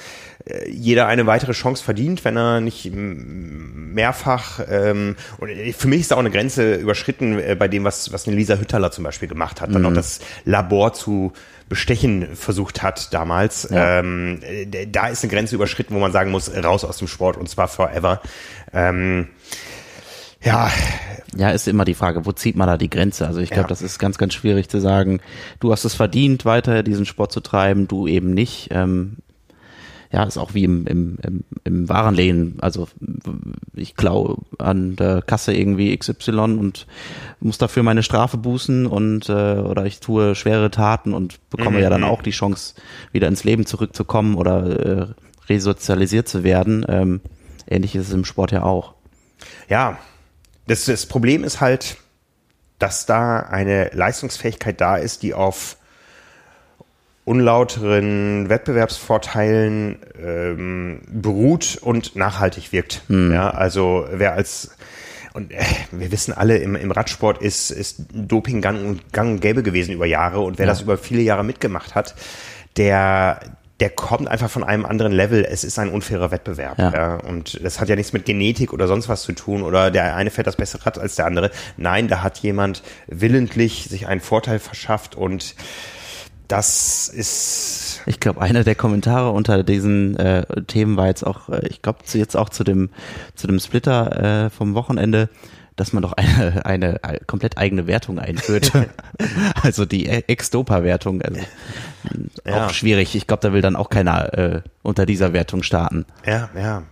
jeder 0.68 1.06
eine 1.06 1.26
weitere 1.26 1.52
Chance 1.52 1.84
verdient, 1.84 2.24
wenn 2.24 2.36
er 2.36 2.60
nicht 2.60 2.90
mehrfach 2.92 4.58
ähm, 4.68 5.14
und 5.38 5.50
für 5.76 5.86
mich 5.86 6.00
ist 6.00 6.10
da 6.10 6.16
auch 6.16 6.20
eine 6.20 6.32
Grenze 6.32 6.74
überschritten 6.74 7.38
äh, 7.38 7.54
bei 7.56 7.68
dem, 7.68 7.84
was, 7.84 8.12
was 8.12 8.26
eine 8.26 8.36
Lisa 8.36 8.56
Hüttaler 8.56 8.90
zum 8.90 9.04
Beispiel 9.04 9.28
gemacht 9.28 9.60
hat, 9.60 9.72
dann 9.72 9.82
mhm. 9.82 9.88
auch 9.88 9.94
das 9.94 10.18
Labor 10.44 10.92
zu 10.92 11.32
bestechen 11.68 12.34
versucht 12.34 12.82
hat 12.82 13.14
damals. 13.14 13.68
Ja. 13.70 14.00
Ähm, 14.00 14.40
da 14.88 15.06
ist 15.06 15.22
eine 15.22 15.32
Grenze 15.32 15.54
überschritten, 15.54 15.94
wo 15.94 16.00
man 16.00 16.10
sagen 16.10 16.32
muss, 16.32 16.50
raus 16.52 16.84
aus 16.84 16.98
dem 16.98 17.06
Sport 17.06 17.36
und 17.36 17.48
zwar 17.48 17.68
forever. 17.68 18.20
Ähm, 18.72 19.28
ja. 20.42 20.70
Ja, 21.36 21.50
ist 21.50 21.68
immer 21.68 21.84
die 21.84 21.94
Frage, 21.94 22.26
wo 22.26 22.32
zieht 22.32 22.56
man 22.56 22.66
da 22.66 22.76
die 22.76 22.90
Grenze? 22.90 23.26
Also 23.26 23.40
ich 23.40 23.50
glaube, 23.50 23.64
ja. 23.64 23.68
das 23.68 23.82
ist 23.82 24.00
ganz, 24.00 24.18
ganz 24.18 24.34
schwierig 24.34 24.68
zu 24.68 24.80
sagen, 24.80 25.20
du 25.60 25.70
hast 25.70 25.84
es 25.84 25.94
verdient, 25.94 26.44
weiter 26.44 26.82
diesen 26.82 27.06
Sport 27.06 27.30
zu 27.30 27.40
treiben, 27.40 27.86
du 27.86 28.08
eben 28.08 28.34
nicht. 28.34 28.68
Ähm, 28.72 29.18
ja, 30.12 30.24
ist 30.24 30.38
auch 30.38 30.54
wie 30.54 30.64
im, 30.64 30.86
im, 30.88 31.18
im, 31.22 31.44
im 31.62 31.88
Warenlehen. 31.88 32.58
Also 32.60 32.88
ich 33.74 33.94
klaue 33.94 34.38
an 34.58 34.96
der 34.96 35.22
Kasse 35.22 35.54
irgendwie 35.54 35.96
XY 35.96 36.32
und 36.58 36.86
muss 37.38 37.58
dafür 37.58 37.84
meine 37.84 38.02
Strafe 38.02 38.36
bußen 38.36 38.86
und 38.86 39.28
äh, 39.28 39.32
oder 39.32 39.86
ich 39.86 40.00
tue 40.00 40.34
schwere 40.34 40.72
Taten 40.72 41.14
und 41.14 41.38
bekomme 41.50 41.76
mhm. 41.76 41.82
ja 41.84 41.90
dann 41.90 42.02
auch 42.02 42.22
die 42.22 42.32
Chance, 42.32 42.74
wieder 43.12 43.28
ins 43.28 43.44
Leben 43.44 43.66
zurückzukommen 43.66 44.34
oder 44.34 44.66
äh, 44.66 45.06
resozialisiert 45.48 46.26
zu 46.26 46.42
werden. 46.42 46.84
Ähm, 46.88 47.20
ähnlich 47.68 47.94
ist 47.94 48.08
es 48.08 48.12
im 48.12 48.24
Sport 48.24 48.50
ja 48.50 48.64
auch. 48.64 48.94
Ja, 49.68 49.96
das, 50.70 50.84
das 50.84 51.06
Problem 51.06 51.42
ist 51.42 51.60
halt, 51.60 51.96
dass 52.78 53.04
da 53.04 53.40
eine 53.40 53.90
Leistungsfähigkeit 53.92 54.80
da 54.80 54.96
ist, 54.96 55.24
die 55.24 55.34
auf 55.34 55.76
unlauteren 57.24 58.48
Wettbewerbsvorteilen 58.48 59.98
ähm, 60.22 61.00
beruht 61.08 61.76
und 61.82 62.14
nachhaltig 62.14 62.70
wirkt. 62.72 63.02
Mhm. 63.08 63.32
Ja, 63.32 63.50
also 63.50 64.06
wer 64.12 64.34
als 64.34 64.70
und 65.32 65.50
äh, 65.50 65.64
wir 65.90 66.12
wissen 66.12 66.32
alle, 66.32 66.58
im, 66.58 66.76
im 66.76 66.92
Radsport 66.92 67.42
ist, 67.42 67.70
ist 67.70 68.04
Doping 68.12 68.60
gang, 68.60 69.00
gang 69.12 69.32
und 69.32 69.40
gäbe 69.40 69.64
gewesen 69.64 69.92
über 69.92 70.06
Jahre 70.06 70.40
und 70.40 70.58
wer 70.58 70.66
ja. 70.66 70.72
das 70.72 70.82
über 70.82 70.98
viele 70.98 71.22
Jahre 71.22 71.44
mitgemacht 71.44 71.96
hat, 71.96 72.14
der, 72.76 73.40
der 73.80 73.90
kommt 73.90 74.28
einfach 74.28 74.50
von 74.50 74.62
einem 74.62 74.84
anderen 74.84 75.12
Level. 75.12 75.44
Es 75.44 75.64
ist 75.64 75.78
ein 75.78 75.88
unfairer 75.88 76.30
Wettbewerb. 76.30 76.78
Ja. 76.78 76.92
ja. 76.92 77.14
Und 77.16 77.64
das 77.64 77.80
hat 77.80 77.88
ja 77.88 77.96
nichts 77.96 78.12
mit 78.12 78.26
Genetik 78.26 78.72
oder 78.72 78.86
sonst 78.86 79.08
was 79.08 79.22
zu 79.22 79.32
tun 79.32 79.62
oder 79.62 79.90
der 79.90 80.14
eine 80.14 80.30
fährt 80.30 80.46
das 80.46 80.56
bessere 80.56 80.84
Rad 80.86 80.98
als 80.98 81.16
der 81.16 81.26
andere. 81.26 81.50
Nein, 81.76 82.06
da 82.08 82.22
hat 82.22 82.38
jemand 82.38 82.82
willentlich 83.06 83.84
sich 83.84 84.06
einen 84.06 84.20
Vorteil 84.20 84.58
verschafft 84.58 85.16
und 85.16 85.54
das 86.48 87.08
ist. 87.08 88.02
Ich 88.06 88.18
glaube, 88.18 88.40
einer 88.40 88.64
der 88.64 88.74
Kommentare 88.74 89.30
unter 89.30 89.62
diesen 89.62 90.16
äh, 90.16 90.44
Themen 90.66 90.96
war 90.96 91.06
jetzt 91.06 91.24
auch, 91.24 91.48
äh, 91.48 91.66
ich 91.68 91.80
glaube, 91.80 92.00
jetzt 92.12 92.36
auch 92.36 92.48
zu 92.48 92.64
dem, 92.64 92.90
zu 93.36 93.46
dem 93.46 93.60
Splitter 93.60 94.46
äh, 94.46 94.50
vom 94.50 94.74
Wochenende, 94.74 95.28
dass 95.80 95.94
man 95.94 96.02
doch 96.02 96.12
eine, 96.12 96.66
eine, 96.66 97.00
komplett 97.26 97.56
eigene 97.56 97.86
Wertung 97.86 98.18
einführt. 98.18 98.70
also 99.62 99.86
die 99.86 100.08
Ex-Dopa-Wertung. 100.08 101.22
Also, 101.22 101.40
ja. 102.44 102.66
Auch 102.66 102.70
schwierig. 102.74 103.14
Ich 103.14 103.26
glaube, 103.26 103.40
da 103.40 103.54
will 103.54 103.62
dann 103.62 103.76
auch 103.76 103.88
keiner 103.88 104.34
äh, 104.34 104.62
unter 104.82 105.06
dieser 105.06 105.32
Wertung 105.32 105.62
starten. 105.62 106.04
Ja, 106.26 106.50
ja. 106.54 106.82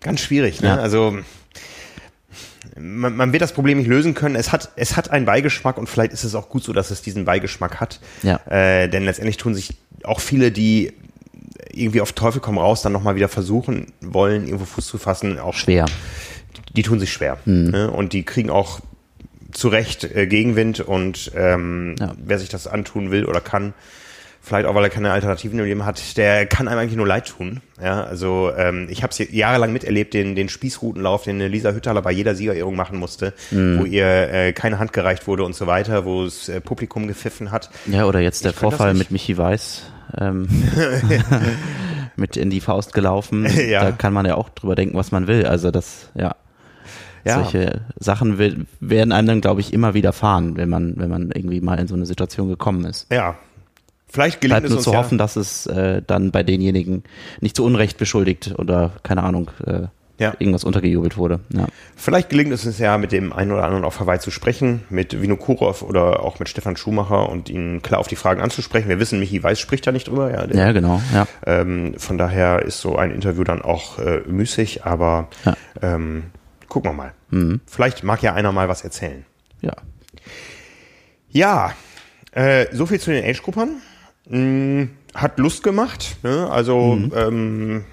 Ganz 0.00 0.20
schwierig, 0.20 0.60
ne? 0.60 0.68
Ja. 0.68 0.76
Also 0.76 1.18
man, 2.78 3.16
man 3.16 3.32
wird 3.32 3.40
das 3.40 3.52
Problem 3.52 3.78
nicht 3.78 3.88
lösen 3.88 4.12
können. 4.12 4.36
Es 4.36 4.52
hat, 4.52 4.70
es 4.76 4.96
hat 4.98 5.10
einen 5.10 5.24
Beigeschmack 5.24 5.78
und 5.78 5.88
vielleicht 5.88 6.12
ist 6.12 6.24
es 6.24 6.34
auch 6.34 6.50
gut 6.50 6.62
so, 6.62 6.74
dass 6.74 6.90
es 6.90 7.00
diesen 7.00 7.24
Beigeschmack 7.24 7.80
hat. 7.80 8.00
Ja. 8.22 8.36
Äh, 8.50 8.88
denn 8.88 9.04
letztendlich 9.04 9.38
tun 9.38 9.54
sich 9.54 9.78
auch 10.04 10.20
viele, 10.20 10.52
die 10.52 10.92
irgendwie 11.72 12.02
auf 12.02 12.12
Teufel 12.12 12.42
komm 12.42 12.58
raus, 12.58 12.82
dann 12.82 12.92
nochmal 12.92 13.16
wieder 13.16 13.28
versuchen 13.28 13.94
wollen, 14.02 14.44
irgendwo 14.44 14.66
Fuß 14.66 14.86
zu 14.86 14.98
fassen, 14.98 15.38
auch 15.38 15.54
schwer. 15.54 15.86
Die, 16.74 16.82
tun 16.82 17.00
sich 17.00 17.12
schwer. 17.12 17.38
Mhm. 17.44 17.70
Ne? 17.70 17.90
Und 17.90 18.12
die 18.12 18.24
kriegen 18.24 18.50
auch 18.50 18.80
zu 19.52 19.68
Recht 19.68 20.04
äh, 20.04 20.26
Gegenwind 20.26 20.80
und 20.80 21.32
ähm, 21.34 21.96
ja. 21.98 22.14
wer 22.22 22.38
sich 22.38 22.48
das 22.48 22.66
antun 22.66 23.10
will 23.10 23.24
oder 23.24 23.40
kann, 23.40 23.72
vielleicht 24.48 24.66
auch, 24.66 24.74
weil 24.74 24.84
er 24.84 24.90
keine 24.90 25.10
Alternativen 25.10 25.58
im 25.58 25.64
Leben 25.64 25.84
hat, 25.84 26.16
der 26.16 26.46
kann 26.46 26.68
einem 26.68 26.80
eigentlich 26.80 26.96
nur 26.96 27.06
leid 27.06 27.28
tun. 27.28 27.60
Ja, 27.82 28.02
also 28.04 28.50
ähm, 28.56 28.88
ich 28.90 29.02
habe 29.02 29.10
es 29.10 29.30
jahrelang 29.30 29.72
miterlebt, 29.72 30.14
den, 30.14 30.34
den 30.34 30.48
Spießrutenlauf, 30.48 31.24
den 31.24 31.38
Lisa 31.38 31.72
Hüttaler 31.72 32.02
bei 32.02 32.12
jeder 32.12 32.34
Siegerehrung 32.34 32.76
machen 32.76 32.98
musste, 32.98 33.34
mhm. 33.50 33.80
wo 33.80 33.84
ihr 33.84 34.06
äh, 34.06 34.52
keine 34.52 34.78
Hand 34.78 34.92
gereicht 34.92 35.26
wurde 35.26 35.44
und 35.44 35.54
so 35.54 35.66
weiter, 35.66 36.04
wo 36.04 36.24
es 36.24 36.48
äh, 36.48 36.60
Publikum 36.60 37.06
gepfiffen 37.06 37.50
hat. 37.50 37.70
Ja, 37.86 38.06
oder 38.06 38.20
jetzt 38.20 38.44
der 38.44 38.52
ich 38.52 38.56
Vorfall 38.56 38.94
mit 38.94 39.10
Michi 39.10 39.36
Weiß. 39.36 39.82
Ähm, 40.18 40.48
mit 42.16 42.36
in 42.36 42.50
die 42.50 42.60
Faust 42.60 42.94
gelaufen. 42.94 43.46
ja. 43.68 43.84
Da 43.84 43.92
kann 43.92 44.12
man 44.12 44.26
ja 44.26 44.34
auch 44.34 44.48
drüber 44.48 44.74
denken, 44.74 44.96
was 44.96 45.12
man 45.12 45.26
will. 45.26 45.46
Also 45.46 45.70
das, 45.70 46.10
ja. 46.14 46.34
Ja. 47.24 47.34
Solche 47.34 47.82
Sachen 47.98 48.38
werden 48.80 49.12
einem 49.12 49.28
dann, 49.28 49.40
glaube 49.40 49.60
ich, 49.60 49.72
immer 49.72 49.94
wieder 49.94 50.12
fahren, 50.12 50.56
wenn 50.56 50.68
man, 50.68 50.94
wenn 50.96 51.10
man 51.10 51.30
irgendwie 51.30 51.60
mal 51.60 51.78
in 51.78 51.88
so 51.88 51.94
eine 51.94 52.06
Situation 52.06 52.48
gekommen 52.48 52.84
ist. 52.84 53.12
Ja, 53.12 53.36
Vielleicht 54.10 54.40
gelingt 54.40 54.60
Bleibt 54.60 54.64
es 54.64 54.70
nur 54.70 54.78
uns 54.78 54.84
zu 54.84 54.92
ja. 54.92 54.98
hoffen, 54.98 55.18
dass 55.18 55.36
es 55.36 55.66
äh, 55.66 56.00
dann 56.06 56.30
bei 56.30 56.42
denjenigen 56.42 57.04
nicht 57.40 57.54
zu 57.54 57.64
Unrecht 57.64 57.98
beschuldigt 57.98 58.54
oder 58.58 58.92
keine 59.02 59.22
Ahnung 59.22 59.50
äh, 59.66 59.88
ja. 60.18 60.32
irgendwas 60.38 60.64
untergejubelt 60.64 61.16
wurde. 61.16 61.40
Ja. 61.50 61.66
Vielleicht 61.96 62.30
gelingt 62.30 62.52
es 62.52 62.64
uns 62.64 62.78
ja 62.78 62.98
mit 62.98 63.12
dem 63.12 63.32
einen 63.32 63.52
oder 63.52 63.64
anderen 63.64 63.84
auf 63.84 64.00
Hawaii 64.00 64.18
zu 64.18 64.30
sprechen, 64.30 64.82
mit 64.90 65.20
Vinokurov 65.20 65.82
oder 65.82 66.22
auch 66.22 66.38
mit 66.38 66.48
Stefan 66.48 66.76
Schumacher 66.76 67.28
und 67.28 67.48
ihn 67.50 67.82
klar 67.82 68.00
auf 68.00 68.08
die 68.08 68.16
Fragen 68.16 68.40
anzusprechen. 68.40 68.88
Wir 68.88 68.98
wissen, 68.98 69.20
Michi 69.20 69.42
Weiß 69.42 69.60
spricht 69.60 69.86
ja 69.86 69.92
nicht 69.92 70.08
drüber. 70.08 70.32
Ja, 70.32 70.46
der, 70.46 70.56
ja 70.56 70.72
genau. 70.72 71.00
Ja. 71.14 71.26
Ähm, 71.46 71.94
von 71.98 72.18
daher 72.18 72.62
ist 72.62 72.80
so 72.80 72.96
ein 72.96 73.10
Interview 73.10 73.44
dann 73.44 73.62
auch 73.62 73.98
äh, 73.98 74.22
müßig, 74.26 74.84
aber 74.84 75.28
ja. 75.44 75.56
ähm, 75.82 76.24
gucken 76.68 76.90
wir 76.90 76.94
mal. 76.94 77.14
Mhm. 77.30 77.60
Vielleicht 77.66 78.02
mag 78.04 78.22
ja 78.22 78.34
einer 78.34 78.52
mal 78.52 78.68
was 78.68 78.82
erzählen. 78.82 79.24
Ja. 79.60 79.74
Ja, 81.30 81.72
äh, 82.32 82.66
so 82.72 82.86
viel 82.86 83.00
zu 83.00 83.10
den 83.10 83.24
Age-Gruppern. 83.24 83.82
Hm, 84.28 84.90
hat 85.14 85.38
Lust 85.38 85.62
gemacht. 85.62 86.16
Ne? 86.22 86.48
Also 86.50 86.96
mhm. 86.96 87.12
ähm, 87.14 87.84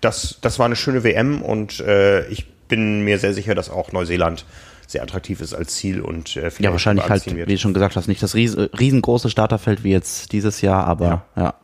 das, 0.00 0.38
das 0.40 0.58
war 0.58 0.66
eine 0.66 0.76
schöne 0.76 1.04
WM 1.04 1.42
und 1.42 1.80
äh, 1.80 2.26
ich 2.28 2.48
bin 2.68 3.02
mir 3.02 3.18
sehr 3.18 3.32
sicher, 3.32 3.54
dass 3.54 3.70
auch 3.70 3.92
Neuseeland 3.92 4.44
sehr 4.86 5.02
attraktiv 5.02 5.40
ist 5.40 5.54
als 5.54 5.74
Ziel 5.74 6.00
und 6.00 6.36
äh, 6.36 6.50
ja 6.60 6.70
wahrscheinlich 6.72 7.08
halt, 7.08 7.26
wird. 7.26 7.48
wie 7.48 7.54
du 7.54 7.58
schon 7.58 7.74
gesagt 7.74 7.96
hast, 7.96 8.08
nicht 8.08 8.22
das 8.22 8.34
ries 8.34 8.56
riesengroße 8.56 9.28
Starterfeld 9.28 9.84
wie 9.84 9.90
jetzt 9.90 10.32
dieses 10.32 10.62
Jahr, 10.62 10.86
aber 10.86 11.26
ja, 11.36 11.42
ja 11.42 11.54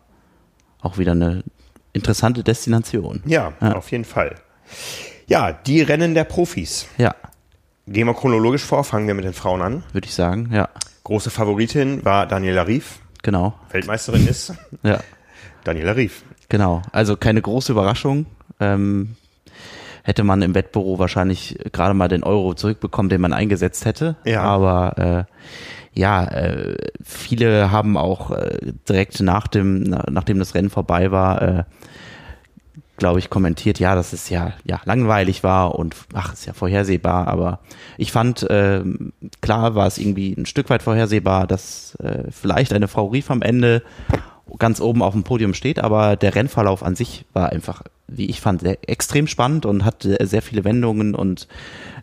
auch 0.83 0.99
wieder 0.99 1.13
eine 1.13 1.43
interessante 1.95 2.45
Destination. 2.45 3.23
Ja, 3.25 3.55
ja, 3.63 3.73
auf 3.73 3.91
jeden 3.91 4.05
Fall. 4.05 4.35
Ja, 5.27 5.53
die 5.53 5.83
Rennen 5.83 6.15
der 6.15 6.25
Profis. 6.25 6.87
Ja. 6.99 7.15
Gehen 7.87 8.07
wir 8.07 8.15
chronologisch 8.15 8.63
vor, 8.63 8.85
fangen 8.85 9.07
wir 9.07 9.15
mit 9.15 9.25
den 9.25 9.33
Frauen 9.33 9.63
an. 9.63 9.83
Würde 9.93 10.07
ich 10.07 10.15
sagen, 10.15 10.51
ja. 10.53 10.69
Große 11.05 11.31
Favoritin 11.31 12.05
war 12.05 12.27
Daniela 12.27 12.67
Rief 12.67 13.01
genau. 13.25 13.55
Weltmeisterin 13.71 14.29
ist. 14.29 14.55
ja. 14.85 15.01
Daniela 15.65 15.97
Rief. 15.97 16.23
Genau, 16.49 16.83
also 16.93 17.17
keine 17.17 17.43
große 17.43 17.73
Überraschung. 17.73 18.27
Ähm, 18.61 19.17
hätte 20.05 20.23
man 20.23 20.43
im 20.43 20.55
Wettbüro 20.55 20.99
wahrscheinlich 20.99 21.59
gerade 21.73 21.95
mal 21.95 22.09
den 22.09 22.23
Euro 22.23 22.55
zurückbekommen, 22.55 23.09
den 23.09 23.21
man 23.21 23.33
eingesetzt 23.33 23.87
hätte. 23.87 24.17
Ja. 24.25 24.43
Aber 24.43 25.27
äh, 25.27 25.99
ja, 25.99 26.25
äh, 26.25 26.77
viele 27.03 27.71
haben 27.71 27.97
auch 27.97 28.31
äh, 28.31 28.59
direkt 28.89 29.21
nach 29.21 29.49
dem, 29.49 29.83
nachdem 29.83 30.39
das 30.39 30.55
Rennen 30.55 30.71
vorbei 30.71 31.11
war, 31.11 31.43
äh, 31.43 31.65
glaube 33.05 33.19
ich, 33.19 33.29
kommentiert, 33.29 33.79
ja, 33.79 33.95
dass 33.95 34.15
es 34.15 34.31
ja, 34.31 34.55
ja 34.65 34.81
langweilig 34.87 35.45
war 35.45 35.75
und 35.75 35.95
ach, 36.15 36.33
ist 36.33 36.47
ja 36.47 36.55
vorhersehbar, 36.55 37.29
aber 37.29 37.59
ich 37.99 38.13
fand, 38.13 38.45
äh, 38.45 38.83
klar 39.43 39.75
war 39.75 39.87
es 39.87 39.99
irgendwie 39.99 40.33
ein 40.33 40.47
Stück 40.47 40.71
weit 40.71 40.83
vorhersehbar, 40.83 41.47
dass 41.47 41.97
äh, 41.97 42.31
vielleicht 42.31 42.73
eine 42.73 42.89
Frau 42.89 43.09
Rief 43.09 43.31
am 43.31 43.43
Ende 43.43 43.83
ganz 44.59 44.81
oben 44.81 45.03
auf 45.03 45.13
dem 45.13 45.23
Podium 45.23 45.53
steht, 45.53 45.81
aber 45.81 46.17
der 46.17 46.35
Rennverlauf 46.35 46.83
an 46.83 46.97
sich 46.97 47.27
war 47.35 47.51
einfach, 47.53 47.83
wie 48.09 48.25
ich 48.25 48.41
fand, 48.41 48.63
sehr, 48.63 48.79
extrem 48.89 49.27
spannend 49.27 49.67
und 49.67 49.85
hat 49.85 50.09
sehr 50.23 50.41
viele 50.41 50.65
Wendungen 50.65 51.15
und 51.15 51.47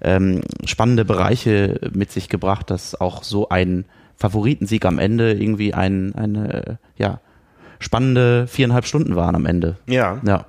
ähm, 0.04 0.42
spannende 0.66 1.04
Bereiche 1.04 1.80
mit 1.92 2.12
sich 2.12 2.30
gebracht, 2.30 2.70
dass 2.70 2.94
auch 2.94 3.24
so 3.24 3.50
ein 3.50 3.86
Favoritensieg 4.18 4.86
am 4.86 5.00
Ende 5.00 5.34
irgendwie 5.34 5.74
ein, 5.74 6.14
eine, 6.14 6.78
ja, 6.96 7.22
spannende 7.80 8.46
viereinhalb 8.46 8.86
Stunden 8.86 9.16
waren 9.16 9.34
am 9.34 9.48
Ende. 9.48 9.78
Ja. 9.88 10.20
Ja. 10.24 10.46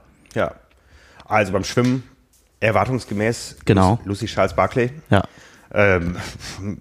Also 1.32 1.52
beim 1.52 1.64
Schwimmen 1.64 2.02
erwartungsgemäß 2.60 3.56
genau. 3.64 3.98
Lucy 4.04 4.26
Charles 4.26 4.54
Barclay. 4.54 4.90
Ja. 5.08 5.22
Ähm, 5.74 6.16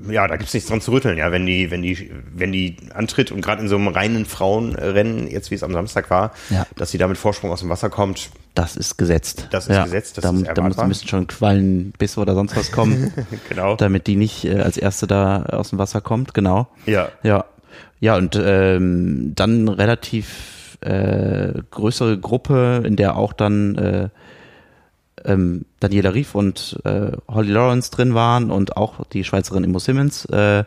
ja, 0.10 0.28
da 0.28 0.36
gibt's 0.36 0.54
nichts 0.54 0.68
dran 0.68 0.82
zu 0.82 0.92
rütteln, 0.92 1.18
ja, 1.18 1.32
wenn 1.32 1.46
die, 1.46 1.72
wenn 1.72 1.82
die, 1.82 2.12
wenn 2.36 2.52
die 2.52 2.76
antritt 2.94 3.32
und 3.32 3.40
gerade 3.40 3.62
in 3.62 3.70
so 3.70 3.78
einem 3.78 3.88
reinen 3.88 4.26
Frauenrennen, 4.26 5.30
jetzt 5.30 5.50
wie 5.50 5.56
es 5.56 5.64
am 5.64 5.72
Samstag 5.72 6.10
war, 6.10 6.34
ja. 6.50 6.68
dass 6.76 6.92
sie 6.92 6.98
da 6.98 7.08
mit 7.08 7.18
Vorsprung 7.18 7.52
aus 7.52 7.62
dem 7.62 7.70
Wasser 7.70 7.90
kommt. 7.90 8.32
Das 8.54 8.76
ist 8.76 8.98
gesetzt. 8.98 9.48
Das 9.52 9.68
ist 9.68 9.76
ja. 9.78 9.86
gesetzt, 9.86 10.18
das 10.18 10.24
da, 10.24 10.32
ist 10.32 10.42
erwartbar. 10.42 10.70
Da 10.72 10.88
müssen 10.88 11.08
schon 11.08 11.28
Quallen, 11.28 11.94
Bisse 11.98 12.20
oder 12.20 12.36
sonst 12.36 12.58
was 12.58 12.74
kommen. 12.74 13.14
genau. 13.50 13.78
Damit 13.78 14.08
die 14.08 14.18
nicht 14.18 14.44
äh, 14.44 14.60
als 14.60 14.76
erste 14.76 15.08
da 15.08 15.44
aus 15.44 15.70
dem 15.70 15.80
Wasser 15.80 16.02
kommt, 16.02 16.34
genau. 16.34 16.68
Ja. 16.86 17.08
Ja. 17.24 17.46
Ja, 18.02 18.18
und 18.18 18.38
ähm, 18.44 19.32
dann 19.34 19.70
relativ 19.70 20.78
äh, 20.82 21.54
größere 21.72 22.20
Gruppe, 22.20 22.84
in 22.86 22.98
der 22.98 23.16
auch 23.16 23.32
dann 23.32 23.76
äh, 23.76 24.10
ähm, 25.26 25.66
Daniela 25.80 26.14
Rief 26.14 26.36
und 26.36 26.80
äh, 26.84 27.12
Holly 27.28 27.52
Lawrence 27.52 27.92
drin 27.92 28.14
waren 28.14 28.52
und 28.52 28.78
auch 28.78 29.06
die 29.06 29.24
Schweizerin 29.24 29.64
Immo 29.64 29.80
Simmons, 29.80 30.26
äh, 30.26 30.64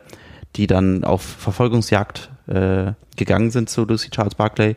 die 0.56 0.66
dann 0.66 1.04
auf 1.04 1.22
Verfolgungsjagd 1.22 2.30
äh, 2.46 2.92
gegangen 3.16 3.50
sind 3.50 3.70
zu 3.70 3.84
Lucy 3.84 4.10
Charles 4.10 4.34
Barclay. 4.34 4.76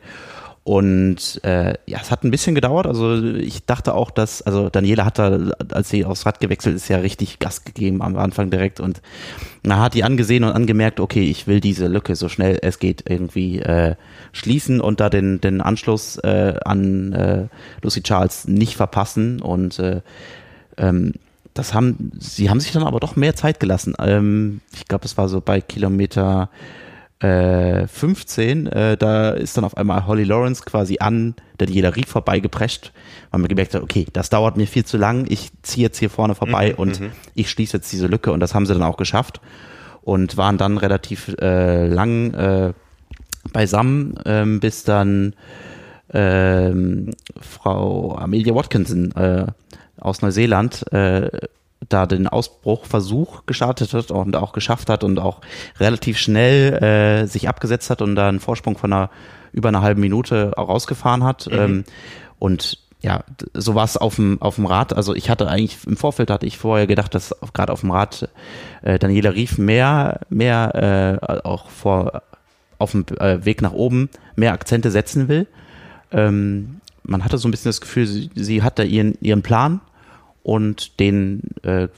Und 0.67 1.39
äh, 1.45 1.75
ja, 1.86 1.99
es 2.01 2.12
hat 2.12 2.25
ein 2.25 2.30
bisschen 2.30 2.53
gedauert. 2.53 2.88
Also 2.88 3.23
ich 3.23 3.65
dachte 3.65 3.93
auch, 3.93 4.12
dass, 4.12 4.41
also 4.41 4.67
Daniela 4.67 5.06
hat 5.06 5.17
da, 5.17 5.51
als 5.71 5.88
sie 5.88 6.03
aufs 6.03 6.25
Rad 6.25 6.41
gewechselt 6.41 6.75
ist, 6.75 6.89
ja 6.89 6.97
richtig 6.97 7.39
Gas 7.39 7.63
gegeben 7.63 8.01
am 8.01 8.17
Anfang 8.17 8.49
direkt 8.49 8.82
und 8.82 9.01
man 9.63 9.80
hat 9.80 9.93
die 9.93 10.03
angesehen 10.03 10.43
und 10.43 10.51
angemerkt, 10.51 10.99
okay, 10.99 11.23
ich 11.23 11.47
will 11.47 11.62
diese 11.62 11.88
Lücke 11.88 12.17
so 12.17 12.27
schnell 12.27 12.60
es 12.62 12.80
geht 12.80 13.10
irgendwie 13.10 13.60
äh, 13.60 13.95
schließen 14.34 14.82
und 14.82 14.99
da 14.99 15.10
den, 15.10 15.39
den 15.39 15.62
Anschluss 15.62 16.17
äh, 16.17 16.56
an 16.65 17.13
äh, 17.13 17.47
Lucy 17.82 18.03
Charles 18.03 18.45
nicht 18.49 18.75
verpassen. 18.75 19.41
Und 19.41 19.80
äh, 19.80 20.01
ähm, 20.75 21.13
das 21.53 21.73
haben, 21.73 22.12
sie 22.19 22.49
haben 22.49 22.60
sich 22.60 22.73
dann 22.73 22.84
aber 22.84 22.99
doch 22.99 23.15
mehr 23.15 23.38
Zeit 23.38 23.62
gelassen. 23.62 23.93
Ähm, 23.99 24.60
ich 24.75 24.86
glaube, 24.86 25.06
es 25.06 25.17
war 25.17 25.30
so 25.30 25.39
bei 25.39 25.62
Kilometer 25.62 26.49
äh, 27.19 27.88
15, 27.88 28.67
äh, 28.67 28.97
da 28.97 29.32
ist 29.32 29.58
dann 29.58 29.63
auf 29.63 29.75
einmal 29.75 30.06
Holly 30.06 30.23
Lawrence 30.23 30.63
quasi 30.63 30.97
an 30.99 31.36
der 31.60 31.67
Dielerie 31.67 32.03
vorbeigeprescht, 32.03 32.91
weil 33.32 33.41
man 33.41 33.47
gemerkt 33.47 33.73
hat, 33.73 33.82
okay, 33.82 34.06
das 34.13 34.30
dauert 34.30 34.58
mir 34.58 34.67
viel 34.67 34.86
zu 34.86 34.97
lang, 34.97 35.25
ich 35.30 35.49
ziehe 35.63 35.86
jetzt 35.86 35.97
hier 35.97 36.10
vorne 36.10 36.36
vorbei 36.36 36.73
mhm, 36.73 36.80
und 36.80 36.99
mhm. 36.99 37.12
ich 37.34 37.49
schließe 37.49 37.77
jetzt 37.77 37.91
diese 37.91 38.08
Lücke. 38.08 38.32
Und 38.32 38.39
das 38.39 38.53
haben 38.53 38.65
sie 38.65 38.73
dann 38.73 38.84
auch 38.84 38.97
geschafft 38.97 39.41
und 40.01 40.38
waren 40.38 40.58
dann 40.58 40.77
relativ 40.77 41.36
äh, 41.41 41.88
lang 41.88 42.34
äh, 42.34 42.73
beisammen, 43.51 44.19
ähm, 44.25 44.60
bis 44.60 44.84
dann 44.84 45.34
ähm, 46.13 47.12
Frau 47.41 48.15
Amelia 48.15 48.53
Watkinson 48.53 49.12
äh, 49.13 49.47
aus 49.99 50.21
Neuseeland 50.21 50.86
äh, 50.93 51.30
da 51.89 52.06
den 52.06 52.28
Ausbruchversuch 52.28 53.45
gestartet 53.45 53.93
hat 53.93 54.12
und 54.12 54.36
auch 54.36 54.54
geschafft 54.54 54.89
hat 54.89 55.04
und 55.04 55.19
auch 55.19 55.41
relativ 55.80 56.17
schnell 56.17 56.73
äh, 56.84 57.28
sich 57.28 57.47
abgesetzt 57.47 57.89
hat 57.89 58.02
und 58.02 58.15
da 58.15 58.28
einen 58.28 58.39
Vorsprung 58.39 58.78
von 58.78 58.93
einer 58.93 59.10
über 59.54 59.69
einer 59.69 59.82
halben 59.82 60.02
Minute 60.02 60.54
auch 60.56 60.69
rausgefahren 60.69 61.23
hat. 61.23 61.47
Mhm. 61.47 61.58
Ähm, 61.58 61.84
und 62.39 62.80
ja, 63.02 63.23
so 63.54 63.76
war 63.76 63.86
es 63.86 63.97
auf 63.97 64.15
dem, 64.15 64.41
auf 64.41 64.56
dem 64.56 64.65
Rad. 64.65 64.93
Also 64.93 65.15
ich 65.15 65.30
hatte 65.30 65.47
eigentlich 65.47 65.78
im 65.86 65.97
Vorfeld 65.97 66.30
hatte 66.30 66.45
ich 66.45 66.58
vorher 66.58 66.88
gedacht, 66.88 67.13
dass 67.13 67.36
gerade 67.54 67.71
auf 67.71 67.82
dem 67.82 67.91
Rad 67.91 68.30
äh, 68.82 68.97
Daniela 69.00 69.34
Rief 69.34 69.58
mehr, 69.58 70.21
mehr 70.30 71.19
äh, 71.21 71.38
auch 71.43 71.69
vor 71.69 72.23
auf 72.80 72.91
dem 72.91 73.06
äh, 73.19 73.43
Weg 73.45 73.62
nach 73.62 73.73
oben 73.73 74.10
mehr 74.36 74.54
Akzente 74.54 74.91
setzen 74.91 75.28
will. 75.28 75.47
Ähm, 76.12 76.82
man 77.04 77.23
hatte 77.23 77.38
so 77.38 77.47
ein 77.47 77.52
bisschen 77.52 77.69
das 77.69 77.82
Gefühl, 77.82 78.06
sie, 78.06 78.30
sie 78.36 78.62
hat 78.62 78.78
da 78.80 78.84
ihren, 78.84 79.17
ihren 79.21 79.41
Plan 79.41 79.82
und 80.48 81.02
den 81.02 81.42
äh, 81.64 81.90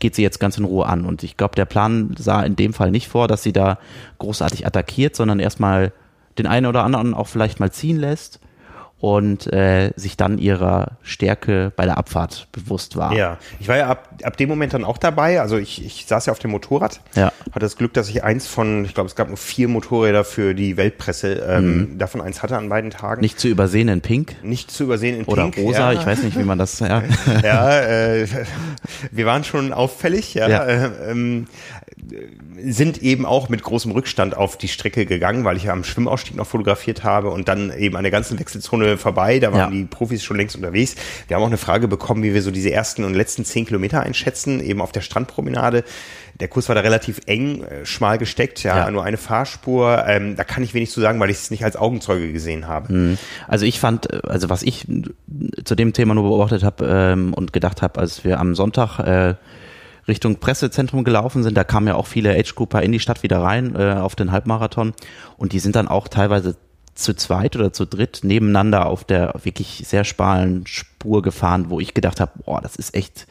geht 0.00 0.16
sie 0.16 0.22
jetzt 0.22 0.40
ganz 0.40 0.58
in 0.58 0.64
Ruhe 0.64 0.86
an. 0.86 1.06
Und 1.06 1.22
ich 1.22 1.36
glaube, 1.36 1.54
der 1.54 1.64
Plan 1.64 2.12
sah 2.18 2.42
in 2.42 2.56
dem 2.56 2.72
Fall 2.72 2.90
nicht 2.90 3.06
vor, 3.06 3.28
dass 3.28 3.44
sie 3.44 3.52
da 3.52 3.78
großartig 4.18 4.66
attackiert, 4.66 5.14
sondern 5.14 5.38
erstmal 5.38 5.92
den 6.36 6.48
einen 6.48 6.66
oder 6.66 6.82
anderen 6.82 7.14
auch 7.14 7.28
vielleicht 7.28 7.60
mal 7.60 7.70
ziehen 7.70 7.96
lässt 7.96 8.40
und 9.04 9.52
äh, 9.52 9.92
sich 9.96 10.16
dann 10.16 10.38
ihrer 10.38 10.92
Stärke 11.02 11.72
bei 11.76 11.84
der 11.84 11.98
Abfahrt 11.98 12.48
bewusst 12.52 12.96
war. 12.96 13.12
Ja, 13.12 13.36
ich 13.60 13.68
war 13.68 13.76
ja 13.76 13.88
ab, 13.88 14.08
ab 14.22 14.38
dem 14.38 14.48
Moment 14.48 14.72
dann 14.72 14.82
auch 14.82 14.96
dabei. 14.96 15.42
Also 15.42 15.58
ich, 15.58 15.84
ich 15.84 16.06
saß 16.06 16.24
ja 16.24 16.32
auf 16.32 16.38
dem 16.38 16.52
Motorrad. 16.52 17.02
Ja. 17.14 17.30
Hatte 17.50 17.60
das 17.60 17.76
Glück, 17.76 17.92
dass 17.92 18.08
ich 18.08 18.24
eins 18.24 18.46
von, 18.46 18.86
ich 18.86 18.94
glaube, 18.94 19.08
es 19.08 19.14
gab 19.14 19.28
nur 19.28 19.36
vier 19.36 19.68
Motorräder 19.68 20.24
für 20.24 20.54
die 20.54 20.78
Weltpresse, 20.78 21.44
ähm, 21.46 21.76
mhm. 21.76 21.98
davon 21.98 22.22
eins 22.22 22.42
hatte 22.42 22.56
an 22.56 22.70
beiden 22.70 22.90
Tagen. 22.90 23.20
Nicht 23.20 23.38
zu 23.38 23.48
übersehen 23.48 23.88
in 23.88 24.00
Pink? 24.00 24.42
Nicht 24.42 24.70
zu 24.70 24.84
übersehen 24.84 25.18
in 25.18 25.24
Oder 25.26 25.50
Pink. 25.50 25.58
Oder 25.58 25.66
rosa, 25.66 25.92
ja. 25.92 26.00
ich 26.00 26.06
weiß 26.06 26.22
nicht, 26.22 26.38
wie 26.38 26.44
man 26.44 26.56
das, 26.56 26.80
ja. 26.80 27.02
ja, 27.42 27.80
äh, 27.80 28.26
wir 29.10 29.26
waren 29.26 29.44
schon 29.44 29.74
auffällig, 29.74 30.32
ja. 30.32 30.48
ja. 30.48 30.64
Äh, 30.64 31.10
ähm, 31.10 31.46
sind 32.60 33.02
eben 33.02 33.24
auch 33.26 33.48
mit 33.48 33.62
großem 33.62 33.90
Rückstand 33.90 34.36
auf 34.36 34.56
die 34.56 34.68
Strecke 34.68 35.06
gegangen, 35.06 35.44
weil 35.44 35.56
ich 35.56 35.64
ja 35.64 35.72
am 35.72 35.84
Schwimmausstieg 35.84 36.36
noch 36.36 36.46
fotografiert 36.46 37.02
habe 37.02 37.30
und 37.30 37.48
dann 37.48 37.72
eben 37.76 37.96
an 37.96 38.02
der 38.02 38.12
ganzen 38.12 38.38
Wechselzone 38.38 38.96
vorbei, 38.96 39.38
da 39.38 39.52
waren 39.52 39.58
ja. 39.58 39.70
die 39.70 39.84
Profis 39.84 40.22
schon 40.22 40.36
längst 40.36 40.56
unterwegs. 40.56 40.96
Wir 41.28 41.36
haben 41.36 41.42
auch 41.42 41.48
eine 41.48 41.56
Frage 41.56 41.88
bekommen, 41.88 42.22
wie 42.22 42.34
wir 42.34 42.42
so 42.42 42.50
diese 42.50 42.70
ersten 42.70 43.04
und 43.04 43.14
letzten 43.14 43.44
zehn 43.44 43.66
Kilometer 43.66 44.00
einschätzen, 44.00 44.60
eben 44.60 44.80
auf 44.80 44.92
der 44.92 45.00
Strandpromenade. 45.00 45.84
Der 46.40 46.48
Kurs 46.48 46.68
war 46.68 46.74
da 46.74 46.80
relativ 46.80 47.20
eng, 47.26 47.62
äh, 47.62 47.86
schmal 47.86 48.18
gesteckt, 48.18 48.62
ja, 48.64 48.76
ja. 48.76 48.90
nur 48.90 49.04
eine 49.04 49.16
Fahrspur. 49.16 50.04
Ähm, 50.06 50.36
da 50.36 50.44
kann 50.44 50.64
ich 50.64 50.74
wenig 50.74 50.90
zu 50.90 51.00
sagen, 51.00 51.20
weil 51.20 51.30
ich 51.30 51.36
es 51.36 51.50
nicht 51.50 51.64
als 51.64 51.76
Augenzeuge 51.76 52.32
gesehen 52.32 52.66
habe. 52.66 52.92
Mhm. 52.92 53.18
Also 53.46 53.66
ich 53.66 53.78
fand, 53.78 54.12
äh, 54.12 54.20
also 54.24 54.50
was 54.50 54.62
ich 54.62 54.86
zu 55.64 55.74
dem 55.74 55.92
Thema 55.92 56.14
nur 56.14 56.24
beobachtet 56.24 56.64
habe 56.64 56.86
ähm, 56.88 57.34
und 57.34 57.52
gedacht 57.52 57.82
habe, 57.82 58.00
als 58.00 58.24
wir 58.24 58.40
am 58.40 58.54
Sonntag 58.54 58.98
äh, 58.98 59.34
Richtung 60.08 60.36
Pressezentrum 60.36 61.04
gelaufen 61.04 61.42
sind. 61.42 61.56
Da 61.56 61.64
kamen 61.64 61.86
ja 61.86 61.94
auch 61.94 62.06
viele 62.06 62.34
Age-Grouper 62.34 62.82
in 62.82 62.92
die 62.92 63.00
Stadt 63.00 63.22
wieder 63.22 63.42
rein 63.42 63.74
äh, 63.74 63.94
auf 63.94 64.14
den 64.14 64.32
Halbmarathon 64.32 64.94
und 65.36 65.52
die 65.52 65.58
sind 65.58 65.76
dann 65.76 65.88
auch 65.88 66.08
teilweise 66.08 66.56
zu 66.94 67.14
zweit 67.14 67.56
oder 67.56 67.72
zu 67.72 67.86
dritt 67.86 68.20
nebeneinander 68.22 68.86
auf 68.86 69.04
der 69.04 69.34
wirklich 69.42 69.82
sehr 69.86 70.04
schmalen 70.04 70.66
Spur 70.66 71.22
gefahren, 71.22 71.68
wo 71.68 71.80
ich 71.80 71.92
gedacht 71.92 72.20
habe, 72.20 72.32
boah, 72.44 72.60
das 72.60 72.76
ist 72.76 72.94
echt 72.94 73.26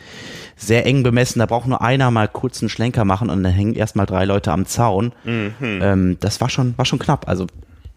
sehr 0.57 0.86
eng 0.86 1.03
bemessen. 1.03 1.39
Da 1.39 1.45
braucht 1.45 1.67
nur 1.67 1.81
einer 1.81 2.12
mal 2.12 2.27
kurz 2.27 2.62
einen 2.62 2.69
Schlenker 2.69 3.05
machen 3.05 3.29
und 3.29 3.41
dann 3.43 3.53
hängen 3.53 3.73
erstmal 3.73 4.05
drei 4.05 4.25
Leute 4.25 4.51
am 4.51 4.65
Zaun. 4.65 5.13
Mhm. 5.23 5.53
Ähm, 5.62 6.17
das 6.19 6.41
war 6.41 6.49
schon, 6.49 6.77
war 6.77 6.86
schon 6.86 6.99
knapp. 6.99 7.27
Also 7.27 7.47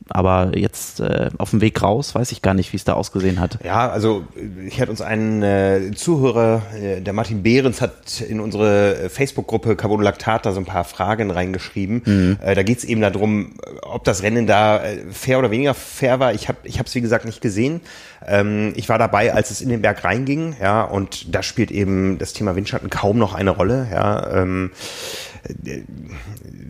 aber 0.09 0.53
jetzt 0.57 1.01
äh, 1.01 1.31
auf 1.38 1.51
dem 1.51 1.61
Weg 1.61 1.83
raus 1.83 2.14
weiß 2.14 2.31
ich 2.33 2.42
gar 2.42 2.55
nicht, 2.55 2.73
wie 2.73 2.77
es 2.77 2.85
da 2.85 2.92
ausgesehen 2.92 3.40
hat. 3.40 3.59
Ja, 3.64 3.90
also 3.90 4.25
ich 4.66 4.81
hatte 4.81 4.90
uns 4.90 5.01
einen 5.01 5.42
äh, 5.42 5.90
Zuhörer, 5.95 6.62
äh, 6.81 7.01
der 7.01 7.12
Martin 7.12 7.42
Behrens, 7.42 7.81
hat 7.81 8.21
in 8.21 8.40
unsere 8.40 9.09
Facebook-Gruppe 9.11 9.75
Carbon 9.75 10.03
Lactat 10.03 10.47
da 10.47 10.53
so 10.53 10.61
ein 10.61 10.64
paar 10.64 10.85
Fragen 10.85 11.31
reingeschrieben. 11.31 12.03
Mhm. 12.05 12.38
Äh, 12.40 12.55
da 12.55 12.62
geht 12.62 12.79
es 12.79 12.85
eben 12.85 13.01
darum, 13.01 13.55
ob 13.83 14.05
das 14.05 14.23
Rennen 14.23 14.47
da 14.47 14.85
äh, 14.85 14.99
fair 15.11 15.38
oder 15.38 15.51
weniger 15.51 15.75
fair 15.75 16.21
war. 16.21 16.33
Ich 16.35 16.49
habe 16.49 16.59
ich 16.62 16.79
es, 16.79 16.95
wie 16.95 17.01
gesagt, 17.01 17.25
nicht 17.25 17.40
gesehen. 17.40 17.81
Ähm, 18.25 18.73
ich 18.77 18.88
war 18.88 18.99
dabei, 18.99 19.35
als 19.35 19.51
es 19.51 19.61
in 19.61 19.69
den 19.69 19.83
Berg 19.83 20.05
reinging, 20.05 20.57
ja, 20.61 20.83
und 20.83 21.35
da 21.35 21.42
spielt 21.42 21.71
eben 21.71 22.19
das 22.19 22.33
Thema 22.33 22.55
Windschatten 22.55 22.90
kaum 22.90 23.19
noch 23.19 23.35
eine 23.35 23.51
Rolle. 23.51 23.88
Ja. 23.92 24.42
Ähm, 24.42 24.71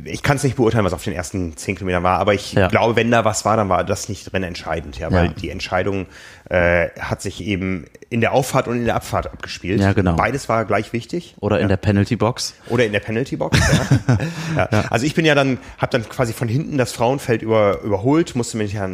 ich 0.05 0.23
kann 0.23 0.37
es 0.37 0.45
nicht 0.45 0.57
beurteilen, 0.57 0.85
was 0.85 0.93
auf 0.93 1.05
den 1.05 1.13
ersten 1.13 1.57
zehn 1.57 1.77
Kilometern 1.77 2.03
war, 2.03 2.19
aber 2.19 2.35
ich 2.35 2.53
ja. 2.53 2.69
glaube, 2.69 2.97
wenn 2.97 3.11
da 3.11 3.25
was 3.25 3.45
war, 3.45 3.57
dann 3.57 3.69
war 3.69 3.85
das 3.85 4.09
nicht 4.09 4.33
drin 4.33 4.43
entscheidend, 4.43 4.99
ja, 4.99 5.11
weil 5.11 5.27
ja. 5.27 5.33
die 5.33 5.51
Entscheidung 5.51 6.07
äh, 6.49 6.91
hat 6.99 7.23
sich 7.23 7.45
eben 7.45 7.87
in 8.09 8.21
der 8.21 8.33
Auffahrt 8.33 8.69
und 8.69 8.77
in 8.77 8.85
der 8.85 8.95
Abfahrt 8.95 9.27
abgespielt. 9.27 9.81
Ja, 9.81 9.93
genau. 9.93 10.15
Beides 10.15 10.49
war 10.49 10.65
gleich 10.65 10.93
wichtig. 10.93 11.35
Oder 11.41 11.57
in 11.57 11.63
ja. 11.63 11.69
der 11.69 11.77
Penalty 11.77 12.15
Box. 12.15 12.55
Oder 12.69 12.87
in 12.87 12.93
der 12.93 13.01
Penalty 13.01 13.37
Box. 13.37 13.59
ja. 13.59 14.19
ja. 14.57 14.69
ja. 14.71 14.85
Also 14.91 15.07
ich 15.07 15.15
bin 15.15 15.25
ja 15.25 15.35
dann, 15.35 15.59
habe 15.79 15.91
dann 15.91 16.09
quasi 16.09 16.33
von 16.33 16.47
hinten 16.47 16.79
das 16.79 16.93
Frauenfeld 16.93 17.43
über, 17.43 17.81
überholt, 17.83 18.37
musste 18.37 18.59
mich 18.59 18.75
ja 18.75 18.89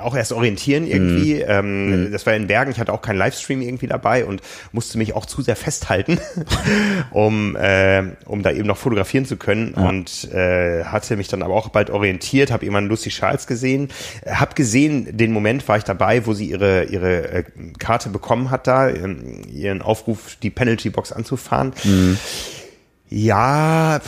auch 0.00 0.14
erst 0.14 0.32
orientieren 0.32 0.86
irgendwie. 0.86 1.34
Mhm. 1.34 1.44
Ähm, 1.48 2.04
mhm. 2.04 2.12
Das 2.12 2.26
war 2.26 2.34
in 2.34 2.46
Bergen, 2.46 2.70
ich 2.70 2.78
hatte 2.78 2.92
auch 2.92 3.02
keinen 3.02 3.18
Livestream 3.18 3.60
irgendwie 3.60 3.88
dabei 3.88 4.24
und 4.24 4.40
musste 4.70 4.98
mich 4.98 5.14
auch 5.14 5.26
zu 5.26 5.42
sehr 5.42 5.56
festhalten, 5.56 6.20
um, 7.10 7.56
äh, 7.56 8.04
um 8.24 8.44
da 8.44 8.52
eben 8.52 8.68
noch 8.68 8.78
fotografieren 8.78 9.26
zu 9.26 9.36
können 9.36 9.74
und 9.74 10.32
äh, 10.32 10.84
hatte 10.84 11.16
mich 11.16 11.26
dann 11.26 11.42
aber 11.42 11.54
auch 11.54 11.70
bald 11.70 11.90
orientiert, 11.90 12.52
habe 12.52 12.64
jemanden 12.64 12.88
Lucy 12.88 13.10
Charles 13.10 13.48
gesehen, 13.48 13.88
habe 14.26 14.54
gesehen, 14.54 15.16
den 15.16 15.32
Moment 15.32 15.66
war 15.66 15.76
ich 15.76 15.84
dabei, 15.84 16.26
wo 16.26 16.34
sie 16.34 16.50
ihre 16.50 16.83
ihre 16.84 17.28
äh, 17.30 17.44
Karte 17.78 18.08
bekommen 18.08 18.50
hat 18.50 18.66
da, 18.66 18.88
ähm, 18.88 19.42
ihren 19.48 19.82
Aufruf, 19.82 20.36
die 20.42 20.50
Penalty 20.50 20.90
Box 20.90 21.12
anzufahren. 21.12 21.72
Mhm. 21.84 22.18
Ja, 23.08 24.00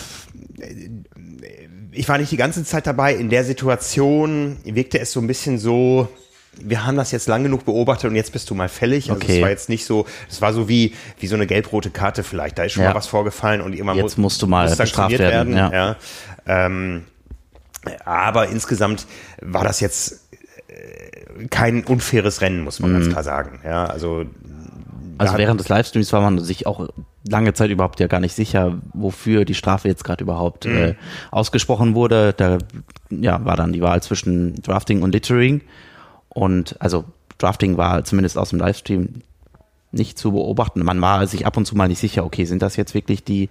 ich 1.93 2.09
war 2.09 2.19
nicht 2.19 2.31
die 2.31 2.37
ganze 2.37 2.65
Zeit 2.65 2.87
dabei. 2.87 3.15
In 3.15 3.31
der 3.31 3.45
Situation 3.45 4.57
wirkte 4.65 4.99
es 4.99 5.13
so 5.13 5.21
ein 5.21 5.27
bisschen 5.27 5.59
so, 5.59 6.09
wir 6.61 6.87
haben 6.87 6.97
das 6.97 7.13
jetzt 7.13 7.27
lang 7.29 7.43
genug 7.43 7.65
beobachtet 7.65 8.11
und 8.11 8.17
jetzt 8.17 8.33
bist 8.33 8.49
du 8.51 8.55
mal 8.55 8.69
fällig. 8.69 9.11
Also 9.11 9.23
okay. 9.23 9.37
es 9.37 9.43
war 9.43 9.51
jetzt 9.51 9.69
nicht 9.69 9.85
so, 9.85 10.07
es 10.29 10.41
war 10.41 10.53
so 10.53 10.69
wie, 10.69 10.95
wie 11.19 11.27
so 11.27 11.35
eine 11.35 11.47
gelb-rote 11.47 11.91
Karte 11.91 12.23
vielleicht. 12.23 12.59
Da 12.59 12.65
ist 12.65 12.73
schon 12.73 12.83
ja. 12.83 12.91
mal 12.91 12.97
was 12.97 13.07
vorgefallen 13.07 13.61
und 13.61 13.73
irgendwann 13.73 13.97
jetzt 13.97 14.05
muss, 14.05 14.17
musst 14.19 14.43
du 14.43 14.47
mal 14.47 14.75
bestraft 14.75 15.19
werden. 15.19 15.55
werden 15.55 15.57
ja. 15.57 15.73
ja. 15.73 15.97
Ähm, 16.47 17.05
aber 18.05 18.49
insgesamt 18.49 19.07
war 19.41 19.65
das 19.65 19.81
jetzt 19.81 20.27
kein 21.51 21.85
unfaires 21.85 22.41
Rennen, 22.41 22.65
muss 22.65 22.81
man 22.81 22.91
mhm. 22.91 22.95
ganz 22.95 23.09
klar 23.11 23.23
sagen. 23.23 23.61
Ja, 23.65 23.87
also 23.87 24.27
also 25.19 25.39
während 25.39 25.61
des 25.61 25.69
Livestreams 25.69 26.13
war 26.13 26.21
man 26.21 26.39
sich 26.39 26.67
auch 26.67 26.89
lange 27.27 27.55
Zeit 27.55 27.71
überhaupt 27.71 28.01
ja 28.01 28.07
gar 28.07 28.21
nicht 28.21 28.35
sicher, 28.35 28.79
wofür 28.93 29.45
die 29.45 29.55
Strafe 29.55 29.89
jetzt 29.89 30.05
gerade 30.05 30.23
überhaupt 30.23 30.67
mhm. 30.67 30.77
äh, 30.77 30.95
ausgesprochen 31.31 31.95
wurde. 31.95 32.35
Da 32.37 32.59
ja, 33.11 33.45
war 33.45 33.57
dann 33.57 33.73
die 33.73 33.81
Wahl 33.81 34.03
zwischen 34.03 34.55
Drafting 34.63 35.03
und 35.03 35.13
Littering. 35.13 35.63
Und 36.29 36.77
also 36.81 37.05
Drafting 37.39 37.77
war 37.77 38.05
zumindest 38.05 38.37
aus 38.37 38.51
dem 38.51 38.59
Livestream 38.59 39.23
nicht 39.91 40.19
zu 40.19 40.33
beobachten. 40.33 40.85
Man 40.85 41.01
war 41.01 41.27
sich 41.27 41.47
ab 41.47 41.57
und 41.57 41.65
zu 41.65 41.77
mal 41.77 41.89
nicht 41.89 42.01
sicher, 42.01 42.25
okay, 42.25 42.45
sind 42.45 42.61
das 42.61 42.77
jetzt 42.77 42.93
wirklich 42.93 43.25
die, 43.25 43.49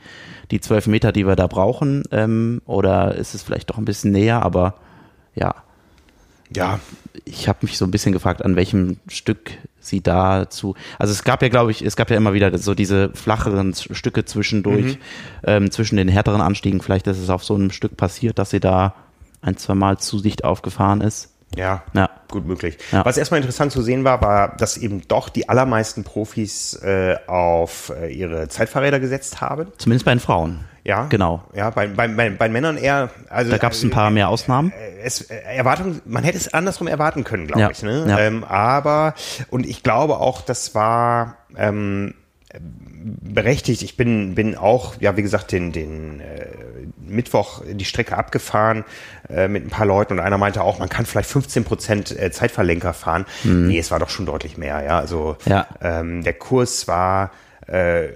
die 0.52 0.60
zwölf 0.60 0.86
Meter, 0.86 1.12
die 1.12 1.26
wir 1.26 1.36
da 1.36 1.48
brauchen? 1.48 2.04
Ähm, 2.12 2.62
oder 2.66 3.16
ist 3.16 3.34
es 3.34 3.42
vielleicht 3.42 3.70
doch 3.70 3.78
ein 3.78 3.86
bisschen 3.86 4.12
näher? 4.12 4.44
Aber 4.44 4.76
ja, 5.34 5.56
ja, 6.54 6.80
ich 7.24 7.48
habe 7.48 7.60
mich 7.64 7.78
so 7.78 7.86
ein 7.86 7.92
bisschen 7.92 8.12
gefragt, 8.12 8.44
an 8.44 8.56
welchem 8.56 8.98
Stück 9.08 9.52
sie 9.80 10.02
dazu. 10.02 10.76
Also 11.00 11.12
es 11.12 11.24
gab 11.24 11.42
ja, 11.42 11.50
glaube 11.50 11.72
ich, 11.72 11.82
es 11.82 11.96
gab 11.96 12.10
ja 12.10 12.18
immer 12.18 12.34
wieder 12.34 12.58
so 12.58 12.74
diese 12.74 13.12
flacheren 13.14 13.74
Stücke 13.74 14.26
zwischendurch, 14.26 14.96
mhm. 14.96 15.00
ähm, 15.44 15.72
zwischen 15.72 15.98
den 15.98 16.08
härteren 16.08 16.42
Anstiegen. 16.42 16.82
Vielleicht 16.82 17.08
ist 17.08 17.20
es 17.20 17.30
auf 17.30 17.44
so 17.44 17.56
einem 17.56 17.72
Stück 17.72 17.98
passiert, 17.98 18.40
dass 18.40 18.50
sie 18.50 18.60
da 18.60 18.96
ein, 19.42 19.58
zwei 19.58 19.76
Mal 19.76 19.98
zu 19.98 20.22
dicht 20.22 20.44
aufgefahren 20.44 21.02
ist. 21.02 21.32
Ja, 21.56 21.84
ja, 21.94 22.10
gut 22.30 22.46
möglich. 22.46 22.78
Ja. 22.92 23.06
Was 23.06 23.18
erstmal 23.18 23.40
interessant 23.40 23.72
zu 23.72 23.82
sehen 23.82 24.04
war, 24.04 24.22
war, 24.22 24.58
dass 24.58 24.78
eben 24.78 25.08
doch 25.08 25.30
die 25.30 25.48
allermeisten 25.48 26.04
Profis 26.04 26.74
äh, 26.74 27.16
auf 27.28 27.94
äh, 27.96 28.12
ihre 28.12 28.50
Zeitfahrräder 28.50 29.00
gesetzt 29.00 29.40
haben. 29.42 29.68
Zumindest 29.78 30.06
bei 30.06 30.14
den 30.14 30.20
Frauen. 30.20 30.66
Ja, 30.86 31.08
genau. 31.10 31.44
Ja, 31.56 31.72
bei, 31.72 31.88
bei, 31.88 32.08
bei, 32.08 32.30
bei 32.30 32.48
Männern 32.48 32.78
eher. 32.78 33.10
Also 33.30 33.50
da 33.50 33.58
gab 33.58 33.74
es 33.74 33.84
ein 33.84 33.90
paar 33.90 34.12
mehr 34.12 34.30
Ausnahmen. 34.30 34.72
Äh, 34.72 35.02
es, 35.04 35.22
äh, 35.22 35.36
Erwartung, 35.36 36.00
man 36.06 36.24
hätte 36.24 36.38
es 36.38 36.54
andersrum 36.54 36.88
erwarten 36.88 37.24
können, 37.24 37.48
glaube 37.48 37.62
ja. 37.62 37.72
ich. 37.72 37.82
Ne? 37.82 38.06
Ja. 38.08 38.20
Ähm, 38.20 38.44
aber 38.44 39.16
und 39.50 39.66
ich 39.66 39.82
glaube 39.82 40.20
auch, 40.20 40.42
das 40.42 40.76
war 40.76 41.38
ähm, 41.58 42.14
berechtigt. 42.94 43.82
Ich 43.82 43.98
bin 43.98 44.36
bin 44.36 44.56
auch, 44.56 44.94
ja, 45.00 45.18
wie 45.18 45.24
gesagt, 45.24 45.52
den 45.52 45.72
den 45.72 46.20
äh, 46.20 46.50
Mittwoch 47.00 47.64
die 47.68 47.86
Strecke 47.86 48.16
abgefahren 48.16 48.86
äh, 49.28 49.48
mit 49.48 49.66
ein 49.66 49.70
paar 49.70 49.88
Leuten 49.88 50.14
und 50.14 50.20
einer 50.20 50.38
meinte 50.38 50.62
auch, 50.62 50.78
man 50.78 50.90
kann 50.90 51.08
vielleicht 51.08 51.30
15 51.32 51.64
Prozent 51.64 52.12
äh, 52.12 52.30
Zeitverlenker 52.30 52.94
fahren. 52.94 53.26
Mhm. 53.44 53.70
Nee, 53.70 53.80
es 53.80 53.90
war 53.90 53.98
doch 53.98 54.10
schon 54.10 54.28
deutlich 54.28 54.60
mehr. 54.60 54.84
Ja, 54.84 55.00
also 55.00 55.36
ja. 55.48 55.66
Ähm, 55.82 56.24
der 56.24 56.34
Kurs 56.34 56.88
war 56.88 57.32
äh, 57.66 58.10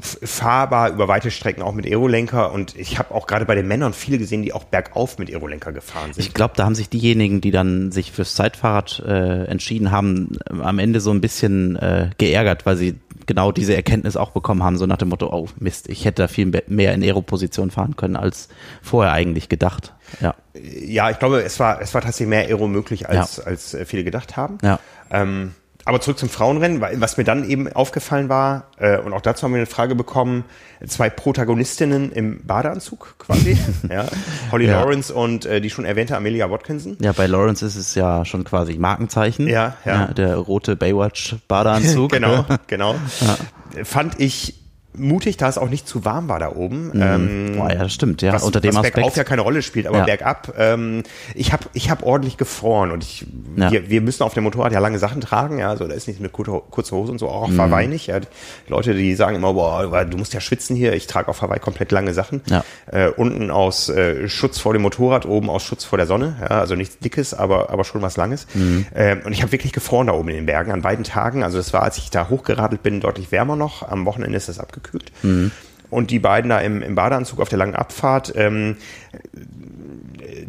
fahrbar 0.00 0.90
über 0.90 1.08
weite 1.08 1.30
Strecken 1.30 1.62
auch 1.62 1.74
mit 1.74 1.86
Aerolenker 1.86 2.52
und 2.52 2.76
ich 2.76 2.98
habe 2.98 3.14
auch 3.14 3.26
gerade 3.26 3.44
bei 3.44 3.54
den 3.54 3.68
Männern 3.68 3.92
viele 3.92 4.18
gesehen, 4.18 4.42
die 4.42 4.52
auch 4.52 4.64
bergauf 4.64 5.18
mit 5.18 5.30
Aerolenker 5.30 5.72
gefahren 5.72 6.12
sind. 6.12 6.24
Ich 6.24 6.34
glaube, 6.34 6.54
da 6.56 6.64
haben 6.64 6.74
sich 6.74 6.88
diejenigen, 6.88 7.40
die 7.40 7.50
dann 7.50 7.92
sich 7.92 8.12
fürs 8.12 8.34
Zeitfahrrad 8.34 9.02
äh, 9.06 9.44
entschieden 9.44 9.90
haben, 9.90 10.38
am 10.48 10.78
Ende 10.78 11.00
so 11.00 11.10
ein 11.10 11.20
bisschen 11.20 11.76
äh, 11.76 12.10
geärgert, 12.18 12.66
weil 12.66 12.76
sie 12.76 12.98
genau 13.26 13.52
diese 13.52 13.76
Erkenntnis 13.76 14.16
auch 14.16 14.30
bekommen 14.30 14.62
haben, 14.62 14.76
so 14.76 14.86
nach 14.86 14.96
dem 14.96 15.08
Motto, 15.08 15.32
oh 15.32 15.48
Mist, 15.58 15.88
ich 15.88 16.04
hätte 16.04 16.22
da 16.22 16.28
viel 16.28 16.50
mehr 16.66 16.94
in 16.94 17.02
Aero-Position 17.02 17.70
fahren 17.70 17.96
können 17.96 18.16
als 18.16 18.48
vorher 18.82 19.12
eigentlich 19.12 19.48
gedacht. 19.48 19.94
Ja, 20.20 20.34
ja 20.54 21.10
ich 21.10 21.18
glaube, 21.18 21.42
es 21.42 21.60
war, 21.60 21.80
es 21.80 21.94
war 21.94 22.00
tatsächlich 22.00 22.28
mehr 22.28 22.46
Aero 22.46 22.66
möglich, 22.66 23.08
als, 23.08 23.36
ja. 23.36 23.44
als 23.44 23.74
äh, 23.74 23.84
viele 23.84 24.04
gedacht 24.04 24.36
haben. 24.36 24.58
Ja. 24.62 24.80
Ähm, 25.10 25.54
aber 25.84 26.00
zurück 26.00 26.18
zum 26.18 26.28
Frauenrennen, 26.28 26.80
was 26.80 27.16
mir 27.16 27.24
dann 27.24 27.48
eben 27.48 27.72
aufgefallen 27.72 28.28
war, 28.28 28.64
äh, 28.78 28.98
und 28.98 29.12
auch 29.12 29.20
dazu 29.20 29.44
haben 29.44 29.52
wir 29.52 29.58
eine 29.58 29.66
Frage 29.66 29.94
bekommen, 29.94 30.44
zwei 30.86 31.10
Protagonistinnen 31.10 32.12
im 32.12 32.44
Badeanzug 32.44 33.14
quasi, 33.18 33.58
ja, 33.90 34.06
Holly 34.52 34.66
ja. 34.66 34.80
Lawrence 34.80 35.12
und 35.12 35.46
äh, 35.46 35.60
die 35.60 35.70
schon 35.70 35.84
erwähnte 35.84 36.16
Amelia 36.16 36.50
Watkinson. 36.50 36.96
Ja, 37.00 37.12
bei 37.12 37.26
Lawrence 37.26 37.64
ist 37.64 37.76
es 37.76 37.94
ja 37.94 38.24
schon 38.24 38.44
quasi 38.44 38.78
Markenzeichen. 38.78 39.48
Ja, 39.48 39.76
ja. 39.84 39.92
ja 39.92 40.06
der 40.08 40.36
rote 40.36 40.76
Baywatch-Badeanzug. 40.76 42.12
genau, 42.12 42.44
genau. 42.66 42.94
Ja. 43.20 43.84
Fand 43.84 44.20
ich 44.20 44.59
mutig, 44.92 45.36
da 45.36 45.48
es 45.48 45.58
auch 45.58 45.68
nicht 45.68 45.86
zu 45.86 46.04
warm 46.04 46.28
war 46.28 46.38
da 46.38 46.52
oben. 46.52 46.88
Mhm. 46.88 47.02
Ähm, 47.02 47.52
Boah, 47.56 47.70
ja, 47.70 47.82
das 47.82 47.92
stimmt, 47.92 48.22
ja. 48.22 48.32
Was, 48.32 48.42
unter 48.42 48.60
dem 48.60 48.70
was 48.70 48.78
Aspekt. 48.78 48.96
bergauf 48.96 49.16
ja 49.16 49.24
keine 49.24 49.42
Rolle 49.42 49.62
spielt, 49.62 49.86
aber 49.86 49.98
ja. 49.98 50.04
bergab, 50.04 50.52
ähm, 50.58 51.02
ich 51.34 51.52
habe 51.52 51.64
ich 51.72 51.90
hab 51.90 52.02
ordentlich 52.02 52.36
gefroren 52.36 52.90
und 52.90 53.04
ich, 53.04 53.26
ja. 53.56 53.70
wir, 53.70 53.88
wir 53.88 54.00
müssen 54.00 54.22
auf 54.22 54.34
dem 54.34 54.44
Motorrad 54.44 54.72
ja 54.72 54.80
lange 54.80 54.98
Sachen 54.98 55.20
tragen, 55.20 55.58
ja, 55.58 55.70
also 55.70 55.86
da 55.86 55.94
ist 55.94 56.08
nicht 56.08 56.18
eine 56.18 56.28
kurze 56.28 56.96
Hose 56.96 57.12
und 57.12 57.18
so, 57.18 57.28
auch 57.28 57.42
auf 57.42 57.50
mhm. 57.50 57.60
Hawaii 57.60 57.86
nicht. 57.86 58.08
Ja. 58.08 58.20
Leute, 58.68 58.94
die 58.94 59.14
sagen 59.14 59.36
immer, 59.36 59.54
boah, 59.54 60.04
du 60.04 60.16
musst 60.16 60.34
ja 60.34 60.40
schwitzen 60.40 60.74
hier, 60.74 60.92
ich 60.94 61.06
trage 61.06 61.28
auf 61.28 61.40
Hawaii 61.42 61.60
komplett 61.60 61.92
lange 61.92 62.12
Sachen. 62.12 62.42
Ja. 62.46 62.64
Äh, 62.86 63.08
unten 63.10 63.50
aus 63.50 63.88
äh, 63.88 64.28
Schutz 64.28 64.58
vor 64.58 64.72
dem 64.72 64.82
Motorrad, 64.82 65.24
oben 65.26 65.50
aus 65.50 65.62
Schutz 65.62 65.84
vor 65.84 65.98
der 65.98 66.06
Sonne, 66.06 66.36
ja, 66.40 66.60
also 66.60 66.74
nichts 66.74 66.98
Dickes, 66.98 67.32
aber, 67.32 67.70
aber 67.70 67.84
schon 67.84 68.02
was 68.02 68.16
Langes. 68.16 68.46
Mhm. 68.54 68.86
Ähm, 68.94 69.20
und 69.24 69.32
ich 69.32 69.42
habe 69.42 69.52
wirklich 69.52 69.72
gefroren 69.72 70.08
da 70.08 70.14
oben 70.14 70.28
in 70.30 70.36
den 70.36 70.46
Bergen 70.46 70.72
an 70.72 70.82
beiden 70.82 71.04
Tagen, 71.04 71.44
also 71.44 71.58
das 71.58 71.72
war, 71.72 71.82
als 71.82 71.98
ich 71.98 72.10
da 72.10 72.28
hochgeradelt 72.28 72.82
bin, 72.82 73.00
deutlich 73.00 73.30
wärmer 73.30 73.56
noch, 73.56 73.88
am 73.88 74.04
Wochenende 74.04 74.36
ist 74.36 74.48
das 74.48 74.58
abgekühlt. 74.80 75.12
Mhm 75.22 75.50
und 75.90 76.10
die 76.10 76.20
beiden 76.20 76.48
da 76.48 76.60
im, 76.60 76.82
im 76.82 76.94
Badeanzug 76.94 77.40
auf 77.40 77.48
der 77.48 77.58
langen 77.58 77.74
Abfahrt. 77.74 78.32
Ähm, 78.36 78.76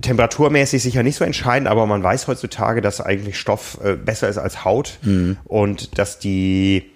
temperaturmäßig 0.02 0.82
sicher 0.82 1.04
nicht 1.04 1.16
so 1.16 1.26
entscheidend, 1.26 1.68
aber 1.68 1.86
man 1.86 2.04
weiß 2.04 2.28
heutzutage, 2.28 2.82
dass 2.82 3.02
eigentlich 3.02 3.40
Stoff 3.40 3.80
äh, 3.84 3.96
besser 3.96 4.30
ist 4.30 4.38
als 4.38 4.64
Haut 4.64 5.00
mhm. 5.02 5.38
und 5.46 5.98
dass 5.98 6.20
die 6.20 6.92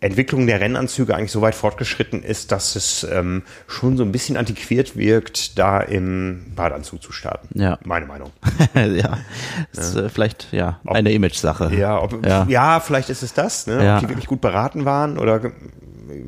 Entwicklung 0.00 0.48
der 0.48 0.60
Rennanzüge 0.60 1.14
eigentlich 1.14 1.30
so 1.30 1.42
weit 1.42 1.54
fortgeschritten 1.54 2.24
ist, 2.24 2.50
dass 2.50 2.74
es 2.74 3.06
ähm, 3.10 3.42
schon 3.68 3.96
so 3.96 4.02
ein 4.02 4.10
bisschen 4.10 4.36
antiquiert 4.36 4.96
wirkt, 4.96 5.58
da 5.58 5.80
im 5.80 6.46
Badeanzug 6.56 7.02
zu 7.02 7.12
starten. 7.12 7.48
Ja. 7.58 7.78
Meine 7.84 8.06
Meinung. 8.06 8.30
ja. 8.74 9.18
Ist 9.72 9.94
ja. 9.94 10.02
Äh, 10.02 10.08
vielleicht 10.08 10.48
ja 10.50 10.80
ob, 10.84 10.96
eine 10.96 11.12
Image-Sache. 11.12 11.72
Ja, 11.76 12.02
ob, 12.02 12.26
ja. 12.26 12.46
ja, 12.48 12.80
vielleicht 12.80 13.10
ist 13.10 13.22
es 13.22 13.32
das, 13.32 13.68
ne? 13.68 13.84
Ja. 13.84 13.94
ob 13.96 14.00
die 14.00 14.08
wirklich 14.08 14.26
gut 14.26 14.40
beraten 14.40 14.84
waren 14.84 15.18
oder 15.18 15.52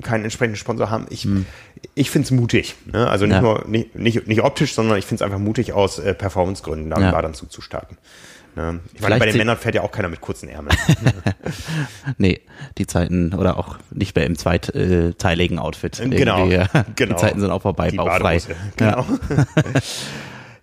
keinen 0.02 0.24
entsprechenden 0.24 0.56
Sponsor 0.56 0.90
haben. 0.90 1.06
Ich, 1.10 1.24
hm. 1.24 1.46
ich 1.94 2.10
finde 2.10 2.26
es 2.26 2.30
mutig. 2.30 2.74
Ne? 2.92 3.08
Also 3.08 3.26
nicht 3.26 3.36
ja. 3.36 3.42
nur 3.42 3.64
nicht, 3.66 3.94
nicht, 3.94 4.26
nicht 4.26 4.42
optisch, 4.42 4.74
sondern 4.74 4.98
ich 4.98 5.06
finde 5.06 5.22
es 5.22 5.22
einfach 5.22 5.38
mutig 5.38 5.72
aus 5.72 5.98
äh, 5.98 6.14
Performancegründen, 6.14 6.90
da 6.90 6.96
ja. 6.96 7.02
einen 7.02 7.12
Badeanzug 7.12 7.50
zu 7.52 7.60
starten. 7.60 7.96
Ne? 8.56 8.80
Ich 8.94 9.00
meine, 9.00 9.18
bei 9.18 9.26
den 9.26 9.36
Männern 9.36 9.56
fährt 9.56 9.74
ja 9.74 9.82
auch 9.82 9.90
keiner 9.90 10.08
mit 10.08 10.20
kurzen 10.20 10.48
Ärmeln. 10.48 10.76
nee, 12.18 12.40
die 12.78 12.86
Zeiten 12.86 13.34
oder 13.34 13.58
auch 13.58 13.78
nicht 13.90 14.14
mehr 14.14 14.26
im 14.26 14.38
zweiteiligen 14.38 15.58
Outfit. 15.58 16.00
Genau, 16.10 16.46
genau. 16.94 17.14
Die 17.14 17.16
Zeiten 17.16 17.40
sind 17.40 17.50
auch 17.50 17.62
vorbei, 17.62 17.90
die 17.90 17.96
baufrei. 17.96 18.38
Genau. 18.76 19.04
Ja, 19.04 19.46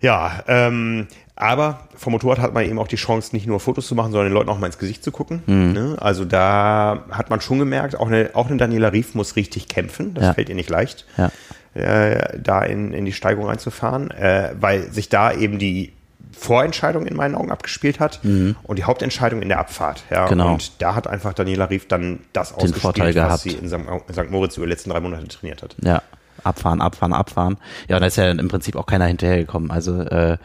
ja 0.00 0.44
ähm, 0.48 1.06
aber 1.42 1.80
vom 1.96 2.12
Motorrad 2.12 2.38
hat 2.38 2.54
man 2.54 2.64
eben 2.64 2.78
auch 2.78 2.86
die 2.86 2.96
Chance, 2.96 3.34
nicht 3.34 3.48
nur 3.48 3.58
Fotos 3.58 3.88
zu 3.88 3.96
machen, 3.96 4.12
sondern 4.12 4.28
den 4.28 4.34
Leuten 4.34 4.48
auch 4.48 4.60
mal 4.60 4.66
ins 4.66 4.78
Gesicht 4.78 5.02
zu 5.02 5.10
gucken. 5.10 5.42
Mhm. 5.46 5.72
Ne? 5.72 5.96
Also 6.00 6.24
da 6.24 7.02
hat 7.10 7.30
man 7.30 7.40
schon 7.40 7.58
gemerkt, 7.58 7.98
auch 7.98 8.06
eine, 8.06 8.30
auch 8.34 8.48
eine 8.48 8.58
Daniela 8.58 8.92
Rief 8.92 9.16
muss 9.16 9.34
richtig 9.34 9.66
kämpfen. 9.66 10.14
Das 10.14 10.24
ja. 10.24 10.34
fällt 10.34 10.48
ihr 10.48 10.54
nicht 10.54 10.70
leicht, 10.70 11.04
ja. 11.16 11.32
äh, 11.74 12.38
da 12.38 12.62
in, 12.62 12.92
in 12.92 13.04
die 13.04 13.12
Steigung 13.12 13.46
reinzufahren, 13.46 14.12
äh, 14.12 14.50
weil 14.60 14.92
sich 14.92 15.08
da 15.08 15.32
eben 15.32 15.58
die 15.58 15.92
Vorentscheidung 16.30 17.06
in 17.06 17.16
meinen 17.16 17.34
Augen 17.34 17.50
abgespielt 17.50 17.98
hat 17.98 18.20
mhm. 18.22 18.54
und 18.62 18.78
die 18.78 18.84
Hauptentscheidung 18.84 19.42
in 19.42 19.48
der 19.48 19.58
Abfahrt. 19.58 20.04
Ja. 20.10 20.28
Genau. 20.28 20.52
Und 20.52 20.80
da 20.80 20.94
hat 20.94 21.08
einfach 21.08 21.34
Daniela 21.34 21.70
Rief 21.70 21.88
dann 21.88 22.20
das 22.32 22.50
Den 22.50 22.56
ausgespielt, 22.56 22.82
Vorteil 22.82 23.14
gehabt. 23.14 23.32
was 23.32 23.42
sie 23.42 23.50
in 23.50 23.68
St. 23.68 24.30
Moritz 24.30 24.56
über 24.56 24.66
die 24.66 24.70
letzten 24.70 24.90
drei 24.90 25.00
Monate 25.00 25.26
trainiert 25.26 25.64
hat. 25.64 25.74
Ja, 25.82 26.02
abfahren, 26.44 26.80
abfahren, 26.80 27.12
abfahren. 27.12 27.56
Ja, 27.88 27.96
und 27.96 28.02
da 28.02 28.06
ist 28.06 28.16
ja 28.16 28.30
im 28.30 28.48
Prinzip 28.48 28.76
auch 28.76 28.86
keiner 28.86 29.06
hinterhergekommen. 29.06 29.72
Also 29.72 30.02
äh, 30.02 30.38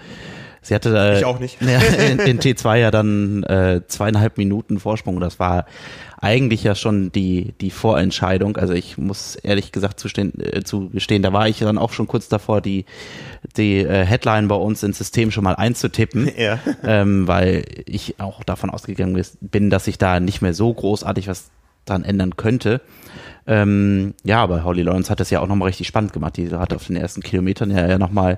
Sie 0.67 0.75
hatte 0.75 0.93
äh, 0.97 1.19
ich 1.19 1.25
auch 1.25 1.39
nicht. 1.39 1.61
in, 1.61 2.19
in 2.19 2.39
T2 2.39 2.75
ja 2.75 2.91
dann 2.91 3.43
äh, 3.43 3.81
zweieinhalb 3.87 4.37
Minuten 4.37 4.79
Vorsprung. 4.79 5.21
Das 5.21 5.39
war 5.39 5.65
eigentlich 6.19 6.63
ja 6.63 6.75
schon 6.75 7.11
die 7.11 7.53
die 7.61 7.69
Vorentscheidung. 7.69 8.57
Also 8.57 8.73
ich 8.73 8.97
muss 8.97 9.35
ehrlich 9.35 9.71
gesagt 9.71 9.99
zustehen, 9.99 10.33
äh, 10.39 10.63
zu 10.63 10.89
gestehen, 10.89 11.21
da 11.21 11.31
war 11.31 11.47
ich 11.47 11.59
dann 11.59 11.77
auch 11.77 11.93
schon 11.93 12.07
kurz 12.07 12.27
davor, 12.27 12.59
die 12.59 12.85
die 13.55 13.77
äh, 13.77 14.05
Headline 14.05 14.49
bei 14.49 14.55
uns 14.55 14.83
ins 14.83 14.97
System 14.97 15.31
schon 15.31 15.45
mal 15.45 15.55
einzutippen, 15.55 16.29
ja. 16.37 16.59
ähm, 16.83 17.27
weil 17.27 17.63
ich 17.85 18.19
auch 18.19 18.43
davon 18.43 18.69
ausgegangen 18.69 19.23
bin, 19.39 19.69
dass 19.69 19.85
sich 19.85 19.97
da 19.97 20.19
nicht 20.19 20.41
mehr 20.41 20.53
so 20.53 20.73
großartig 20.73 21.29
was 21.29 21.49
dran 21.85 22.03
ändern 22.03 22.35
könnte. 22.35 22.81
Ähm, 23.45 24.15
ja, 24.25 24.43
aber 24.43 24.65
Holly 24.65 24.81
Lawrence 24.81 25.09
hat 25.09 25.21
das 25.21 25.29
ja 25.29 25.39
auch 25.39 25.47
nochmal 25.47 25.67
richtig 25.67 25.87
spannend 25.87 26.11
gemacht. 26.11 26.35
Die 26.35 26.49
hat 26.49 26.73
auf 26.73 26.87
den 26.87 26.97
ersten 26.97 27.21
Kilometern 27.21 27.71
ja, 27.71 27.87
ja 27.87 27.97
nochmal 27.97 28.37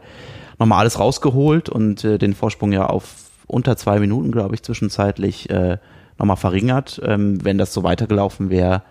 nochmal 0.59 0.79
alles 0.79 0.99
rausgeholt 0.99 1.69
und 1.69 2.03
äh, 2.03 2.17
den 2.17 2.35
Vorsprung 2.35 2.71
ja 2.71 2.85
auf 2.85 3.15
unter 3.47 3.77
zwei 3.77 3.99
Minuten, 3.99 4.31
glaube 4.31 4.55
ich, 4.55 4.63
zwischenzeitlich 4.63 5.49
äh, 5.49 5.77
nochmal 6.19 6.37
verringert. 6.37 7.01
Ähm, 7.03 7.43
wenn 7.43 7.57
das 7.57 7.73
so 7.73 7.83
weitergelaufen 7.83 8.49
wäre, 8.49 8.83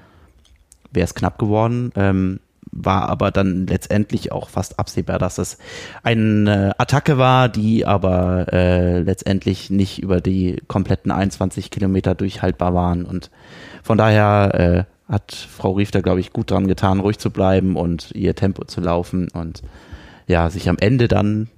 wäre 0.91 1.05
es 1.05 1.15
knapp 1.15 1.39
geworden. 1.39 1.93
Ähm, 1.95 2.41
war 2.71 3.09
aber 3.09 3.31
dann 3.31 3.67
letztendlich 3.67 4.33
auch 4.33 4.49
fast 4.49 4.79
absehbar, 4.79 5.19
dass 5.19 5.39
es 5.39 5.59
eine 6.03 6.79
Attacke 6.79 7.17
war, 7.19 7.49
die 7.49 7.87
aber 7.87 8.53
äh, 8.53 9.01
letztendlich 9.01 9.71
nicht 9.71 10.03
über 10.03 10.21
die 10.21 10.61
kompletten 10.69 11.11
21 11.11 11.71
Kilometer 11.71 12.15
durchhaltbar 12.15 12.75
waren. 12.75 13.05
Und 13.05 13.31
von 13.83 13.97
daher 13.97 14.87
äh, 15.09 15.13
hat 15.13 15.33
Frau 15.33 15.73
Rief 15.73 15.91
da, 15.91 16.01
glaube 16.01 16.21
ich, 16.21 16.33
gut 16.33 16.51
dran 16.51 16.67
getan, 16.67 17.01
ruhig 17.01 17.19
zu 17.19 17.31
bleiben 17.31 17.77
und 17.77 18.11
ihr 18.15 18.35
Tempo 18.35 18.65
zu 18.65 18.81
laufen 18.81 19.29
und 19.33 19.63
ja, 20.27 20.51
sich 20.51 20.69
am 20.69 20.77
Ende 20.79 21.09
dann 21.09 21.49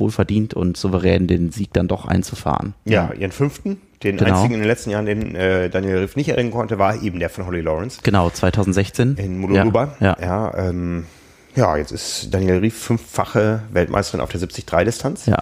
wohlverdient 0.00 0.54
und 0.54 0.76
souverän 0.76 1.26
den 1.26 1.50
Sieg 1.50 1.72
dann 1.72 1.88
doch 1.88 2.06
einzufahren. 2.06 2.74
Ja, 2.84 3.12
ihren 3.12 3.32
fünften, 3.32 3.80
den 4.02 4.16
genau. 4.16 4.36
einzigen 4.36 4.54
in 4.54 4.60
den 4.60 4.68
letzten 4.68 4.90
Jahren, 4.90 5.06
den 5.06 5.34
äh, 5.34 5.70
Daniel 5.70 5.98
Riff 5.98 6.16
nicht 6.16 6.28
erringen 6.28 6.50
konnte, 6.50 6.78
war 6.78 7.02
eben 7.02 7.18
der 7.18 7.30
von 7.30 7.46
Holly 7.46 7.60
Lawrence. 7.60 8.00
Genau, 8.02 8.30
2016. 8.30 9.16
In 9.16 9.38
Mululuba. 9.38 9.96
Ja, 10.00 10.16
ja. 10.20 10.26
ja, 10.26 10.68
ähm, 10.68 11.06
ja 11.54 11.76
jetzt 11.76 11.92
ist 11.92 12.32
Daniel 12.32 12.58
Riff 12.58 12.78
fünffache 12.78 13.62
Weltmeisterin 13.72 14.20
auf 14.20 14.30
der 14.30 14.40
73-Distanz. 14.40 15.26
Ja. 15.26 15.38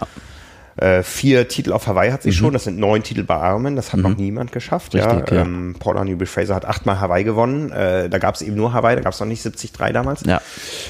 Äh, 0.77 1.01
vier 1.01 1.47
Titel 1.47 1.73
auf 1.73 1.87
Hawaii 1.87 2.11
hat 2.11 2.21
sie 2.21 2.29
mhm. 2.29 2.33
schon, 2.33 2.53
das 2.53 2.65
sind 2.65 2.77
neun 2.77 3.01
Titel 3.01 3.23
bei 3.23 3.35
Armen, 3.35 3.75
das 3.75 3.93
hat 3.93 3.97
mhm. 3.97 4.03
noch 4.03 4.17
niemand 4.17 4.51
geschafft. 4.51 4.93
Richtig, 4.93 5.31
ja. 5.31 5.37
ja. 5.37 5.41
Ähm, 5.41 5.75
Paula 5.79 6.03
Newby-Fraser 6.03 6.53
hat 6.53 6.65
achtmal 6.65 6.99
Hawaii 6.99 7.23
gewonnen, 7.23 7.71
äh, 7.71 8.09
da 8.09 8.19
gab 8.19 8.35
es 8.35 8.43
eben 8.43 8.55
nur 8.55 8.73
Hawaii, 8.73 8.95
da 8.95 9.01
gab 9.01 9.13
es 9.13 9.19
noch 9.19 9.25
nicht 9.25 9.43
73 9.43 9.71
damals. 9.91 10.21
Ja. 10.25 10.39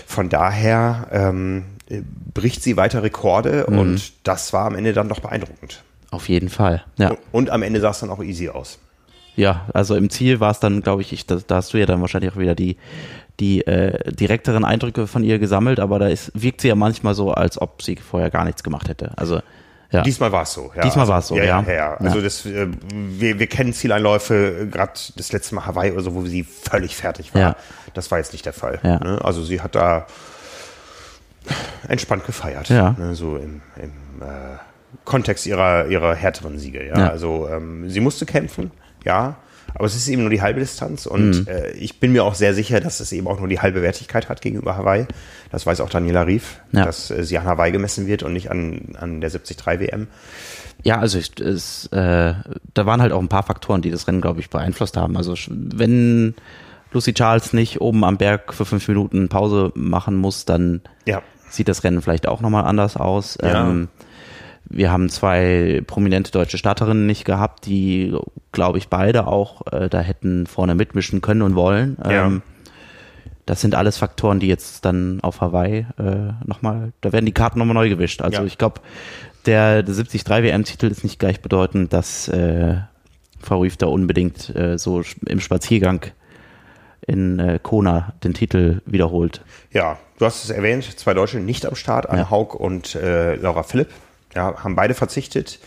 Von 0.05 0.27
daher 0.27 1.07
ähm, 1.11 1.63
bricht 2.33 2.63
sie 2.63 2.77
weiter 2.77 3.03
Rekorde 3.03 3.65
mhm. 3.67 3.79
und 3.79 4.13
das 4.23 4.53
war 4.53 4.65
am 4.65 4.75
Ende 4.75 4.93
dann 4.93 5.09
doch 5.09 5.19
beeindruckend. 5.19 5.83
Auf 6.11 6.29
jeden 6.29 6.49
Fall. 6.49 6.83
Ja. 6.97 7.09
Und, 7.09 7.19
und 7.31 7.49
am 7.49 7.63
Ende 7.63 7.79
sah 7.79 7.91
es 7.91 7.99
dann 7.99 8.09
auch 8.09 8.21
easy 8.21 8.49
aus. 8.49 8.79
Ja, 9.35 9.67
also 9.73 9.95
im 9.95 10.09
Ziel 10.09 10.39
war 10.39 10.51
es 10.51 10.59
dann, 10.59 10.81
glaube 10.81 11.01
ich, 11.01 11.13
ich 11.13 11.27
da, 11.27 11.37
da, 11.45 11.57
hast 11.57 11.73
du 11.73 11.77
ja 11.77 11.85
dann 11.85 12.01
wahrscheinlich 12.01 12.31
auch 12.31 12.37
wieder 12.37 12.55
die, 12.55 12.77
die 13.39 13.65
äh, 13.67 14.11
direkteren 14.11 14.65
Eindrücke 14.65 15.05
von 15.05 15.23
ihr 15.23 15.37
gesammelt, 15.37 15.79
aber 15.79 15.99
da 15.99 16.07
ist, 16.07 16.31
wirkt 16.33 16.61
sie 16.61 16.69
ja 16.69 16.75
manchmal 16.75 17.13
so, 17.13 17.31
als 17.31 17.61
ob 17.61 17.83
sie 17.83 17.97
vorher 17.97 18.31
gar 18.31 18.45
nichts 18.45 18.63
gemacht 18.63 18.89
hätte. 18.89 19.11
Also 19.15 19.41
Ja. 19.91 20.01
Diesmal 20.01 20.31
war 20.31 20.43
es 20.43 20.53
so. 20.53 20.71
Ja. 20.75 20.81
Diesmal 20.81 21.07
war 21.07 21.19
es 21.19 21.27
so, 21.27 21.37
ja. 21.37 21.43
ja. 21.43 21.61
ja, 21.61 21.73
ja. 21.73 21.93
Also 21.97 22.21
das, 22.21 22.45
äh, 22.45 22.67
wir, 22.91 23.39
wir 23.39 23.47
kennen 23.47 23.73
Zieleinläufe, 23.73 24.67
gerade 24.69 24.93
das 25.15 25.31
letzte 25.31 25.55
Mal 25.55 25.65
Hawaii 25.65 25.91
oder 25.91 26.01
so, 26.01 26.13
wo 26.13 26.25
sie 26.25 26.43
völlig 26.43 26.95
fertig 26.95 27.33
war. 27.33 27.41
Ja. 27.41 27.55
Das 27.93 28.11
war 28.11 28.17
jetzt 28.17 28.33
nicht 28.33 28.45
der 28.45 28.53
Fall. 28.53 28.79
Ja. 28.83 28.99
Ne? 28.99 29.19
Also 29.23 29.43
sie 29.43 29.61
hat 29.61 29.75
da 29.75 30.07
entspannt 31.87 32.25
gefeiert. 32.25 32.69
Ja. 32.69 32.95
Ne? 32.97 33.15
So 33.15 33.37
im, 33.37 33.61
im 33.81 34.21
äh, 34.21 34.57
Kontext 35.05 35.45
ihrer, 35.45 35.87
ihrer 35.87 36.15
härteren 36.15 36.57
Siege. 36.59 36.85
Ja. 36.85 36.97
Ja. 36.97 37.09
Also 37.09 37.47
ähm, 37.49 37.89
sie 37.89 37.99
musste 37.99 38.25
kämpfen, 38.25 38.71
ja. 39.05 39.37
Aber 39.75 39.85
es 39.85 39.95
ist 39.95 40.07
eben 40.07 40.21
nur 40.21 40.31
die 40.31 40.41
halbe 40.41 40.61
Distanz 40.61 41.05
und 41.05 41.47
äh, 41.47 41.71
ich 41.71 41.99
bin 41.99 42.13
mir 42.13 42.23
auch 42.23 42.35
sehr 42.35 42.53
sicher, 42.53 42.79
dass 42.79 42.99
es 43.01 43.11
eben 43.11 43.27
auch 43.27 43.37
nur 43.39 43.49
die 43.49 43.59
halbe 43.59 43.81
Wertigkeit 43.81 44.27
hat 44.29 44.41
gegenüber 44.41 44.77
Hawaii. 44.77 45.05
Das 45.51 45.65
weiß 45.65 45.81
auch 45.81 45.89
Daniela 45.89 46.25
Rief, 46.25 46.61
Ja. 46.71 46.85
dass 46.85 47.11
äh, 47.11 47.23
sie 47.23 47.37
an 47.37 47.45
Hawaii 47.45 47.71
gemessen 47.73 48.07
wird 48.07 48.23
und 48.23 48.33
nicht 48.33 48.49
an, 48.49 48.95
an 48.99 49.19
der 49.21 49.29
73 49.29 49.65
WM. 49.79 50.07
Ja, 50.83 50.99
also 50.99 51.19
ich, 51.19 51.37
es, 51.41 51.87
äh, 51.87 52.33
da 52.73 52.85
waren 52.85 53.01
halt 53.01 53.11
auch 53.11 53.19
ein 53.21 53.27
paar 53.27 53.43
Faktoren, 53.43 53.81
die 53.81 53.91
das 53.91 54.07
Rennen, 54.07 54.21
glaube 54.21 54.39
ich, 54.39 54.49
beeinflusst 54.49 54.95
haben. 54.95 55.17
Also 55.17 55.35
wenn 55.49 56.33
Lucy 56.93 57.13
Charles 57.13 57.51
nicht 57.53 57.81
oben 57.81 58.03
am 58.05 58.17
Berg 58.17 58.53
für 58.53 58.65
fünf 58.65 58.87
Minuten 58.87 59.27
Pause 59.27 59.71
machen 59.75 60.15
muss, 60.15 60.45
dann 60.45 60.81
Ja. 61.05 61.21
Sieht 61.49 61.67
das 61.67 61.83
Rennen 61.83 62.01
vielleicht 62.01 62.27
auch 62.27 62.41
nochmal 62.41 62.65
anders 62.65 62.97
aus. 62.97 63.37
Ja. 63.41 63.69
Ähm, 63.69 63.87
wir 64.69 64.91
haben 64.91 65.09
zwei 65.09 65.81
prominente 65.87 66.31
deutsche 66.31 66.57
Starterinnen 66.57 67.05
nicht 67.05 67.23
gehabt, 67.23 67.65
die, 67.65 68.13
glaube 68.51 68.77
ich, 68.77 68.89
beide 68.89 69.27
auch 69.27 69.61
äh, 69.71 69.89
da 69.89 70.01
hätten 70.01 70.45
vorne 70.45 70.75
mitmischen 70.75 71.21
können 71.21 71.41
und 71.41 71.55
wollen. 71.55 71.97
Ja. 72.03 72.27
Ähm, 72.27 72.41
das 73.45 73.61
sind 73.61 73.75
alles 73.75 73.97
Faktoren, 73.97 74.41
die 74.41 74.47
jetzt 74.47 74.83
dann 74.83 75.19
auf 75.21 75.39
Hawaii 75.39 75.85
äh, 75.97 76.33
nochmal, 76.45 76.91
da 76.99 77.13
werden 77.13 77.25
die 77.25 77.31
Karten 77.31 77.59
nochmal 77.59 77.75
neu 77.75 77.87
gewischt. 77.87 78.21
Also 78.21 78.39
Ja. 78.41 78.45
ich 78.45 78.57
glaube, 78.57 78.81
der, 79.45 79.83
der 79.83 79.95
73 79.95 80.27
WM-Titel 80.27 80.87
ist 80.87 81.03
nicht 81.03 81.17
gleichbedeutend, 81.17 81.93
dass 81.93 82.27
äh, 82.27 82.75
Frau 83.39 83.61
Rief 83.61 83.77
da 83.77 83.85
unbedingt 83.87 84.53
äh, 84.53 84.77
so 84.77 85.01
im 85.25 85.39
Spaziergang 85.39 86.07
in 87.07 87.39
äh, 87.39 87.59
Kona 87.61 88.13
den 88.23 88.33
Titel 88.33 88.81
wiederholt. 88.85 89.41
Ja, 89.71 89.97
du 90.19 90.25
hast 90.25 90.43
es 90.43 90.49
erwähnt, 90.49 90.83
zwei 90.99 91.13
Deutsche 91.13 91.39
nicht 91.39 91.65
am 91.65 91.75
Start, 91.75 92.07
Anne 92.09 92.21
Ja. 92.21 92.29
Haug 92.29 92.53
und 92.53 92.95
äh, 92.95 93.35
Laura 93.35 93.63
Philipp. 93.63 93.89
Ja, 94.35 94.63
haben 94.63 94.75
beide 94.75 94.93
verzichtet. 94.93 95.59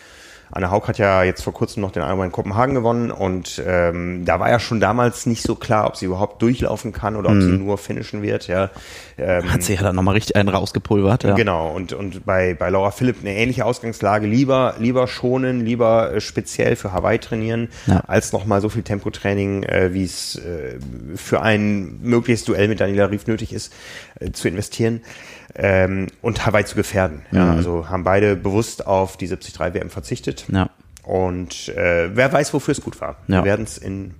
Anne 0.52 0.70
Haug 0.70 0.88
hat 0.88 0.98
ja 0.98 1.22
jetzt 1.22 1.42
vor 1.42 1.52
kurzem 1.52 1.80
noch 1.80 1.92
den 1.92 2.02
Ironman 2.02 2.26
in 2.26 2.32
Kopenhagen 2.32 2.74
gewonnen 2.74 3.10
und 3.10 3.62
ähm, 3.66 4.24
da 4.24 4.40
war 4.40 4.50
ja 4.50 4.58
schon 4.58 4.80
damals 4.80 5.26
nicht 5.26 5.42
so 5.42 5.54
klar, 5.54 5.86
ob 5.86 5.96
sie 5.96 6.06
überhaupt 6.06 6.42
durchlaufen 6.42 6.92
kann 6.92 7.16
oder 7.16 7.28
ob 7.30 7.36
Mhm. 7.36 7.40
sie 7.42 7.52
nur 7.52 7.78
finishen 7.78 8.22
wird. 8.22 8.48
Ja, 8.48 8.70
ähm, 9.18 9.52
Hat 9.52 9.62
sie 9.62 9.74
ja 9.74 9.82
dann 9.82 9.94
nochmal 9.96 10.14
richtig 10.14 10.36
einen 10.36 10.48
rausgepulvert. 10.48 11.24
Ja. 11.24 11.34
Genau, 11.34 11.70
und, 11.70 11.92
und 11.92 12.24
bei, 12.26 12.54
bei 12.54 12.68
Laura 12.70 12.90
Philipp 12.90 13.16
eine 13.20 13.34
ähnliche 13.36 13.64
Ausgangslage. 13.64 14.26
Lieber, 14.26 14.74
lieber 14.78 15.06
schonen, 15.06 15.64
lieber 15.64 16.14
äh, 16.14 16.20
speziell 16.20 16.74
für 16.76 16.92
Hawaii 16.92 17.18
trainieren, 17.18 17.68
Ja. 17.86 18.00
als 18.06 18.32
nochmal 18.32 18.60
so 18.60 18.68
viel 18.68 18.82
Tempotraining, 18.82 19.62
äh, 19.62 19.92
wie 19.92 20.04
es 20.04 20.36
äh, 20.36 20.78
für 21.16 21.42
ein 21.42 22.00
mögliches 22.02 22.44
Duell 22.44 22.68
mit 22.68 22.80
Daniela 22.80 23.10
Rief 23.10 23.26
nötig 23.26 23.52
ist, 23.52 23.72
äh, 24.18 24.30
zu 24.32 24.48
investieren 24.48 25.00
ähm, 25.54 26.06
und 26.22 26.46
Hawaii 26.46 26.64
zu 26.64 26.76
gefährden. 26.76 27.22
Ja, 27.32 27.44
Mhm. 27.46 27.50
also 27.56 27.88
haben 27.88 28.04
beide 28.04 28.36
bewusst 28.36 28.86
auf 28.86 29.16
die 29.16 29.26
73 29.28 29.74
WM 29.74 29.90
verzichtet. 29.90 30.39
Ja. 30.48 30.70
Und 31.04 31.68
äh, 31.70 32.10
wer 32.14 32.32
weiß, 32.32 32.52
wofür 32.54 32.72
es 32.72 32.80
gut 32.80 33.00
war. 33.00 33.16
Ja. 33.26 33.38
Wir 33.38 33.44
werden 33.44 33.64
es 33.64 33.78
in 33.78 34.14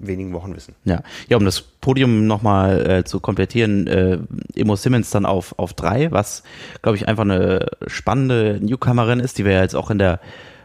wenigen 0.00 0.32
Wochen 0.32 0.54
wissen. 0.56 0.74
Ja, 0.84 1.02
ja, 1.28 1.36
um 1.36 1.44
das 1.44 1.60
Podium 1.60 2.26
nochmal 2.26 2.88
äh, 2.90 3.04
zu 3.04 3.20
komplettieren, 3.20 3.86
äh, 3.86 4.18
Emo 4.54 4.76
Simmons 4.76 5.10
dann 5.10 5.26
auf, 5.26 5.58
auf 5.58 5.74
drei, 5.74 6.10
was, 6.10 6.42
glaube 6.82 6.96
ich, 6.96 7.06
einfach 7.06 7.24
eine 7.24 7.66
spannende 7.86 8.58
Newcomerin 8.62 9.20
ist, 9.20 9.38
die 9.38 9.44
wir 9.44 9.52
ja 9.52 9.62
jetzt 9.62 9.76
auch 9.76 9.90
in 9.90 9.98
der 9.98 10.20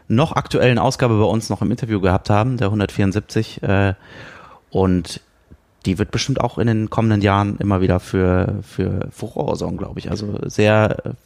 noch 0.08 0.32
aktuellen 0.32 0.78
Ausgabe 0.78 1.18
bei 1.18 1.24
uns 1.24 1.50
noch 1.50 1.62
im 1.62 1.70
Interview 1.70 2.00
gehabt 2.00 2.30
haben, 2.30 2.56
der 2.56 2.68
174. 2.68 3.62
Äh, 3.62 3.94
und 4.70 5.20
die 5.84 5.98
wird 5.98 6.10
bestimmt 6.10 6.40
auch 6.40 6.58
in 6.58 6.66
den 6.66 6.90
kommenden 6.90 7.20
Jahren 7.22 7.58
immer 7.58 7.80
wieder 7.80 8.00
für, 8.00 8.60
für 8.62 9.08
Furore 9.10 9.56
sorgen, 9.56 9.76
glaube 9.76 9.98
ich. 10.00 10.10
Also 10.10 10.38
sehr 10.44 11.16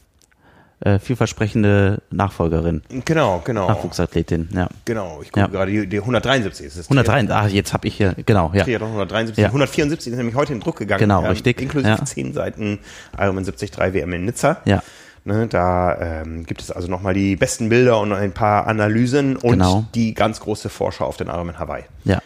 äh, 0.81 0.99
vielversprechende 0.99 2.01
Nachfolgerin, 2.11 2.81
Genau, 3.05 3.41
genau. 3.45 3.67
Nachwuchsathletin, 3.67 4.49
ja. 4.53 4.67
Genau, 4.85 5.19
ich 5.21 5.31
gucke 5.31 5.41
Ja. 5.41 5.47
gerade, 5.47 5.71
die, 5.71 5.87
die 5.87 5.99
173 5.99 6.65
ist 6.65 6.75
es. 6.77 6.89
103, 6.89 7.29
ah, 7.33 7.47
jetzt 7.47 7.73
habe 7.73 7.87
ich 7.87 7.95
hier, 7.95 8.15
genau, 8.25 8.51
ja. 8.53 8.63
Triathlon 8.63 8.89
173, 8.89 9.41
Ja. 9.41 9.47
174 9.49 10.11
ist 10.13 10.17
nämlich 10.17 10.35
heute 10.35 10.53
in 10.53 10.59
Druck 10.59 10.77
gegangen. 10.77 10.99
Genau, 10.99 11.21
richtig. 11.21 11.61
Inklusive 11.61 11.89
Ja. 11.99 12.03
10 12.05 12.33
Seiten 12.33 12.79
Ironman 13.17 13.43
73 13.45 13.77
WM 13.93 14.13
in 14.13 14.25
Nizza. 14.25 14.57
Ja. 14.65 14.81
Ne, 15.23 15.45
da 15.47 16.21
ähm, 16.23 16.47
gibt 16.47 16.61
es 16.61 16.71
also 16.71 16.87
nochmal 16.87 17.13
die 17.13 17.35
besten 17.35 17.69
Bilder 17.69 17.99
und 17.99 18.11
ein 18.11 18.31
paar 18.31 18.65
Analysen 18.65 19.35
und 19.35 19.51
Genau. 19.51 19.85
die 19.93 20.15
ganz 20.15 20.39
große 20.39 20.69
Vorschau 20.69 21.05
auf 21.05 21.17
den 21.17 21.27
Ironman 21.27 21.59
Hawaii. 21.59 21.83
Ja. 22.05 22.19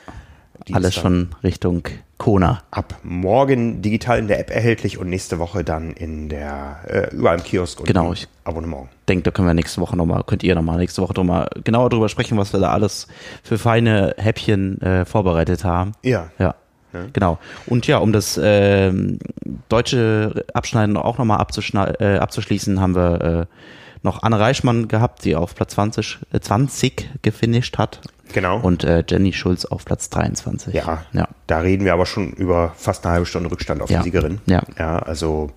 Die 0.68 0.74
Alles 0.74 0.96
schon 0.96 1.30
Richtung 1.44 1.84
Kona. 2.18 2.62
ab 2.72 2.96
morgen 3.04 3.82
digital 3.82 4.20
in 4.20 4.28
der 4.28 4.40
App 4.40 4.50
erhältlich 4.50 4.98
und 4.98 5.10
nächste 5.10 5.38
Woche 5.40 5.64
dann 5.64 5.92
in 5.92 6.30
der 6.30 6.78
äh, 6.88 7.16
überall 7.16 7.38
im 7.38 7.44
Kiosk 7.44 7.80
und 7.82 7.86
Genau, 7.88 8.14
ich- 8.14 8.28
Abonnement. 8.46 8.88
denke, 9.10 9.24
da 9.24 9.32
können 9.32 9.48
wir 9.48 9.54
nächste 9.54 9.82
Woche 9.82 9.96
nochmal, 9.98 10.24
könnt 10.26 10.44
ihr 10.44 10.56
nochmal 10.56 10.78
nächste 10.78 11.02
Woche 11.02 11.14
drüber, 11.14 11.50
genauer 11.64 11.90
drüber 11.90 12.10
sprechen, 12.10 12.38
was 12.38 12.54
wir 12.54 12.60
da 12.60 12.72
alles 12.72 13.08
für 13.44 13.58
feine 13.58 14.16
Häppchen 14.18 14.82
äh, 14.82 15.06
vorbereitet 15.06 15.64
haben. 15.64 15.92
Ja. 16.04 16.30
Ja. 16.40 16.56
Genau. 17.12 17.38
Und 17.66 17.88
ja, 17.88 17.98
um 17.98 18.14
das 18.14 18.40
ähm, 18.42 19.20
deutsche 19.68 20.46
Abschneiden 20.54 20.96
auch 20.96 21.18
nochmal 21.18 21.46
äh, 22.00 22.18
abzuschließen, 22.18 22.80
haben 22.80 22.96
wir 22.96 23.22
äh, 23.22 23.46
noch 24.06 24.24
Anne 24.24 24.40
Reichmann 24.40 24.88
gehabt, 24.88 25.26
die 25.26 25.36
auf 25.36 25.54
Platz 25.56 25.74
20, 25.74 26.20
äh, 26.32 26.40
20 26.40 27.10
gefinisht 27.22 27.78
hat. 27.78 28.00
Genau. 28.34 28.60
Und 28.60 28.84
äh, 28.84 29.04
Jenny 29.08 29.34
Schulz 29.34 29.66
auf 29.66 29.86
Platz 29.86 30.10
23. 30.10 30.74
Ja, 30.74 31.04
Ja. 31.14 31.28
da 31.48 31.60
reden 31.60 31.86
wir 31.86 31.94
aber 31.94 32.06
schon 32.06 32.32
über 32.34 32.74
fast 32.78 33.06
eine 33.06 33.14
halbe 33.14 33.26
Stunde 33.26 33.52
Rückstand 33.52 33.82
auf 33.82 33.90
Ja. 33.90 34.00
die 34.00 34.06
Siegerin. 34.06 34.40
Ja. 34.46 34.64
Ja, 34.80 35.00
also 35.00 35.52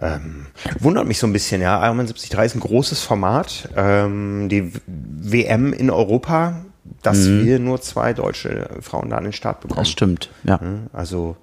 ähm, 0.00 0.46
wundert 0.80 1.06
mich 1.06 1.18
so 1.18 1.26
ein 1.26 1.32
bisschen, 1.32 1.60
ja. 1.62 1.82
Ironman 1.84 2.06
73 2.06 2.32
ist 2.44 2.54
ein 2.56 2.60
großes 2.60 3.00
Format. 3.02 3.68
Ähm, 3.76 4.48
die 4.48 4.72
WM 4.86 5.72
in 5.72 5.88
Europa, 5.90 6.64
dass 7.02 7.26
wir 7.28 7.58
nur 7.58 7.80
zwei 7.80 8.12
deutsche 8.12 8.68
Frauen 8.80 9.10
da 9.10 9.16
an 9.18 9.24
den 9.24 9.32
Start 9.32 9.60
bekommen. 9.60 9.78
Mhm. 9.78 9.82
Das 9.82 9.90
stimmt. 9.90 10.30
Ja. 10.44 10.60
Also 10.92 11.36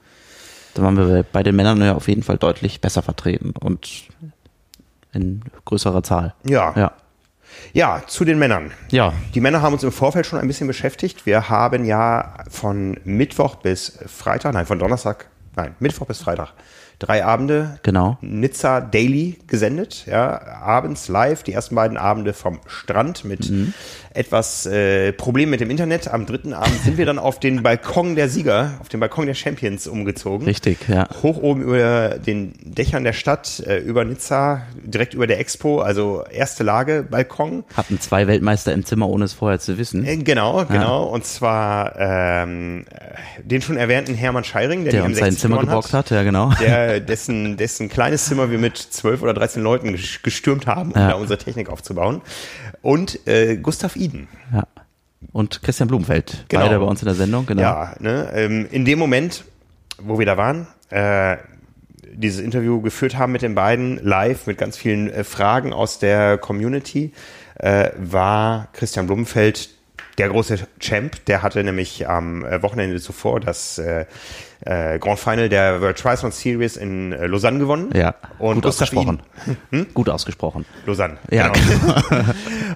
Da 0.76 0.84
waren 0.84 0.96
wir 0.98 1.24
bei 1.24 1.44
den 1.44 1.56
Männern 1.56 1.82
ja 1.82 1.96
auf 1.96 2.08
jeden 2.08 2.24
Fall 2.24 2.38
deutlich 2.38 2.80
besser 2.82 3.02
vertreten 3.02 3.54
und 3.60 3.90
in 5.14 5.42
größerer 5.66 6.04
Zahl. 6.04 6.34
ja. 6.44 6.74
Ja. 6.76 6.92
Ja, 7.74 8.02
zu 8.08 8.24
den 8.24 8.40
Männern. 8.40 8.72
Ja. 8.92 9.12
Die 9.36 9.42
Männer 9.42 9.62
haben 9.62 9.74
uns 9.74 9.84
im 9.84 9.92
Vorfeld 9.92 10.26
schon 10.26 10.40
ein 10.40 10.48
bisschen 10.48 10.68
beschäftigt. 10.68 11.26
Wir 11.26 11.50
haben 11.50 11.84
ja 11.84 12.34
von 12.50 12.98
Mittwoch 13.04 13.56
bis 13.56 14.00
Freitag, 14.08 14.54
nein, 14.54 14.66
von 14.66 14.80
Donnerstag, 14.80 15.28
nein, 15.58 15.76
Mittwoch 15.80 16.08
bis 16.08 16.20
Freitag, 16.20 16.54
drei 16.98 17.26
Abende 17.26 17.78
Genau. 17.84 18.18
Nizza 18.22 18.80
Daily 18.80 19.38
gesendet, 19.48 20.06
ja, 20.06 20.42
abends 20.62 21.10
live, 21.10 21.44
die 21.44 21.52
ersten 21.52 21.76
beiden 21.76 21.98
Abende 21.98 22.32
vom 22.32 22.62
Strand 22.68 23.26
mit 23.26 23.50
Mhm. 23.50 23.74
Etwas 24.14 24.66
äh, 24.66 25.14
Problemen 25.14 25.52
mit 25.52 25.62
dem 25.62 25.70
Internet. 25.70 26.08
Am 26.10 26.26
dritten 26.26 26.54
Abend 26.54 26.82
sind 26.84 26.98
wir 26.98 27.06
dann 27.06 27.18
auf 27.20 27.40
den 27.40 27.64
Balkon 27.64 28.16
der 28.16 28.28
Sieger, 28.30 28.72
auf 28.82 28.90
den 28.90 29.00
Balkon 29.00 29.26
der 29.26 29.34
Champions 29.36 29.88
umgezogen. 29.88 30.46
Richtig, 30.46 30.80
ja. 30.90 31.08
Hoch 31.24 31.38
oben 31.42 31.62
über 31.62 32.18
den 32.20 32.54
Dächern 32.62 33.04
der 33.04 33.14
Stadt, 33.14 33.62
äh, 33.66 33.78
über 33.78 34.04
Nizza, 34.04 34.64
direkt 34.84 35.14
über 35.14 35.28
der 35.28 35.40
Expo, 35.40 35.80
also 35.80 36.24
erste 36.30 36.64
Lage, 36.64 37.06
Balkon. 37.10 37.64
Hatten 37.76 38.00
zwei 38.02 38.28
Weltmeister 38.28 38.74
im 38.74 38.86
Zimmer, 38.86 39.08
ohne 39.08 39.26
es 39.26 39.34
vorher 39.34 39.60
zu 39.60 39.78
wissen. 39.78 40.06
Äh, 40.06 40.18
Genau, 40.18 40.66
genau. 40.66 41.06
Und 41.06 41.26
zwar 41.26 41.96
ähm, 42.00 42.86
äh, 42.92 43.42
den 43.44 43.62
schon 43.62 43.78
erwähnten 43.78 44.14
Hermann 44.14 44.44
Scheiring, 44.44 44.84
der, 44.84 44.92
der 44.94 45.04
uns 45.06 45.18
M60 45.18 45.20
sein 45.20 45.38
Zimmer 45.38 45.60
geborgt 45.60 45.94
hat, 45.94 46.10
ja 46.10 46.24
genau. 46.24 46.52
der, 46.62 47.00
dessen, 47.00 47.58
dessen 47.58 47.90
kleines 47.90 48.26
Zimmer 48.26 48.52
wir 48.52 48.58
mit 48.60 48.78
zwölf 48.78 49.22
oder 49.22 49.34
13 49.34 49.64
Leuten 49.64 49.90
ges- 49.96 50.22
gestürmt 50.22 50.68
haben, 50.68 50.92
um 50.92 51.00
Ja. 51.00 51.10
da 51.10 51.14
unsere 51.16 51.38
Technik 51.40 51.70
aufzubauen. 51.70 52.22
Und 52.82 53.28
äh, 53.28 53.58
Gustav 53.58 53.96
Iden. 54.02 54.28
Ja. 54.54 54.64
Und 55.32 55.62
Christian 55.64 55.88
Blumenfeld, 55.88 56.46
Genau. 56.50 56.64
beide 56.64 56.80
bei 56.80 56.86
uns 56.86 57.02
in 57.02 57.06
der 57.06 57.16
Sendung, 57.16 57.46
genau. 57.46 57.62
Ja, 57.62 57.96
ne, 58.00 58.32
ähm, 58.34 58.68
in 58.72 58.86
dem 58.86 59.00
Moment, 59.00 59.46
wo 60.00 60.18
wir 60.20 60.26
da 60.26 60.36
waren, 60.36 60.68
äh, 60.90 61.38
dieses 62.14 62.42
Interview 62.42 62.82
geführt 62.82 63.18
haben 63.18 63.32
mit 63.32 63.42
den 63.42 63.56
beiden 63.56 63.98
live 64.04 64.48
mit 64.48 64.58
ganz 64.58 64.76
vielen 64.78 65.10
äh, 65.10 65.24
Fragen 65.24 65.74
aus 65.74 66.00
der 66.00 66.38
Community, 66.38 67.14
äh, 67.56 67.92
war 67.98 68.68
Christian 68.74 69.08
Blumenfeld 69.08 69.70
der 70.18 70.30
große 70.30 70.60
Champ. 70.80 71.24
Der 71.26 71.42
hatte 71.42 71.64
nämlich 71.64 72.10
am 72.10 72.44
äh, 72.44 72.62
Wochenende 72.62 73.00
zuvor 73.00 73.40
das 73.40 73.80
äh, 74.66 75.00
Grand 75.00 75.20
Final 75.20 75.50
der 75.50 75.82
World 75.82 75.98
Triathlon 75.98 76.32
Series 76.32 76.78
in 76.78 77.12
äh, 77.14 77.26
Lausanne 77.28 77.60
gewonnen. 77.60 77.90
Ja, 77.94 78.16
und 78.40 78.56
gut 78.56 78.64
Gustav 78.66 78.84
ausgesprochen. 78.90 79.22
Iden, 79.72 79.94
Gut 79.94 80.10
ausgesprochen. 80.10 80.66
Lausanne. 80.86 81.18
Ja, 81.30 81.50
genau. 81.50 82.24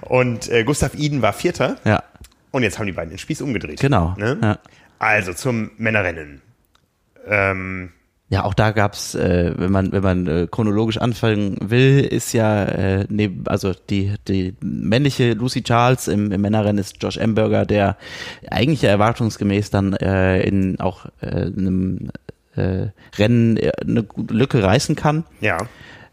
und 0.02 0.48
äh, 0.50 0.64
Gustav 0.64 0.94
Iden 0.94 1.22
war 1.22 1.32
Vierter. 1.32 1.76
Ja, 1.84 2.02
Und 2.50 2.62
jetzt 2.62 2.78
haben 2.78 2.86
die 2.86 2.92
beiden 2.92 3.10
den 3.10 3.18
Spieß 3.18 3.40
umgedreht. 3.42 3.80
Genau, 3.80 4.14
Ne? 4.16 4.38
ja. 4.42 4.58
Also 4.98 5.32
zum 5.34 5.70
Männerrennen. 5.76 6.40
Ähm, 7.28 7.92
Ja, 8.28 8.44
auch 8.44 8.54
da 8.54 8.72
gab's, 8.72 9.14
äh, 9.14 9.52
wenn 9.56 9.70
man 9.70 9.92
wenn 9.92 10.02
man 10.02 10.26
äh, 10.26 10.48
chronologisch 10.50 10.98
anfangen 10.98 11.58
will, 11.60 12.00
ist 12.00 12.32
ja 12.32 12.64
äh, 12.64 13.06
neben, 13.08 13.46
also 13.46 13.72
die 13.88 14.14
die 14.26 14.56
männliche 14.60 15.34
Lucy 15.34 15.62
Charles 15.62 16.08
im, 16.08 16.32
im 16.32 16.40
Männerrennen 16.40 16.78
ist 16.78 17.00
Josh 17.00 17.18
Amberger, 17.18 17.64
der 17.64 17.96
eigentlich 18.50 18.82
ja 18.82 18.90
erwartungsgemäß 18.90 19.70
dann 19.70 19.92
äh, 19.92 20.40
in 20.40 20.80
auch 20.80 21.06
äh, 21.20 21.26
einem 21.26 22.10
äh, 22.56 22.88
Rennen 23.16 23.58
äh, 23.58 23.70
eine 23.80 24.04
Lücke 24.28 24.60
reißen 24.60 24.96
kann. 24.96 25.24
Ja. 25.40 25.58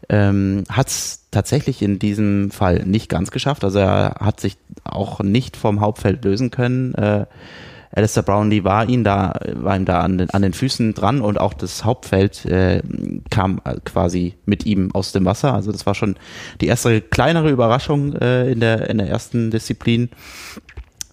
Ähm, 0.08 0.64
hat 0.68 0.88
es 0.88 1.24
tatsächlich 1.32 1.82
in 1.82 1.98
diesem 1.98 2.52
Fall 2.52 2.84
nicht 2.84 3.08
ganz 3.08 3.32
geschafft. 3.32 3.64
Also 3.64 3.80
er 3.80 4.16
hat 4.20 4.38
sich 4.38 4.56
auch 4.84 5.20
nicht 5.20 5.56
vom 5.56 5.80
Hauptfeld 5.80 6.24
lösen 6.24 6.50
können. 6.50 6.94
Äh, 6.94 7.26
Alistair 7.94 8.24
Brownlee 8.24 8.64
war 8.64 8.88
ihn 8.88 9.04
da, 9.04 9.38
war 9.52 9.76
ihm 9.76 9.84
da 9.84 10.00
an 10.00 10.18
den, 10.18 10.30
an 10.30 10.42
den 10.42 10.52
Füßen 10.52 10.94
dran 10.94 11.20
und 11.20 11.38
auch 11.38 11.54
das 11.54 11.84
Hauptfeld 11.84 12.44
äh, 12.44 12.82
kam 13.30 13.60
quasi 13.84 14.34
mit 14.46 14.66
ihm 14.66 14.92
aus 14.92 15.12
dem 15.12 15.24
Wasser. 15.24 15.54
Also 15.54 15.70
das 15.70 15.86
war 15.86 15.94
schon 15.94 16.16
die 16.60 16.66
erste 16.66 17.00
kleinere 17.00 17.50
Überraschung 17.50 18.14
äh, 18.14 18.50
in 18.50 18.60
der 18.60 18.90
in 18.90 18.98
der 18.98 19.08
ersten 19.08 19.50
Disziplin. 19.50 20.10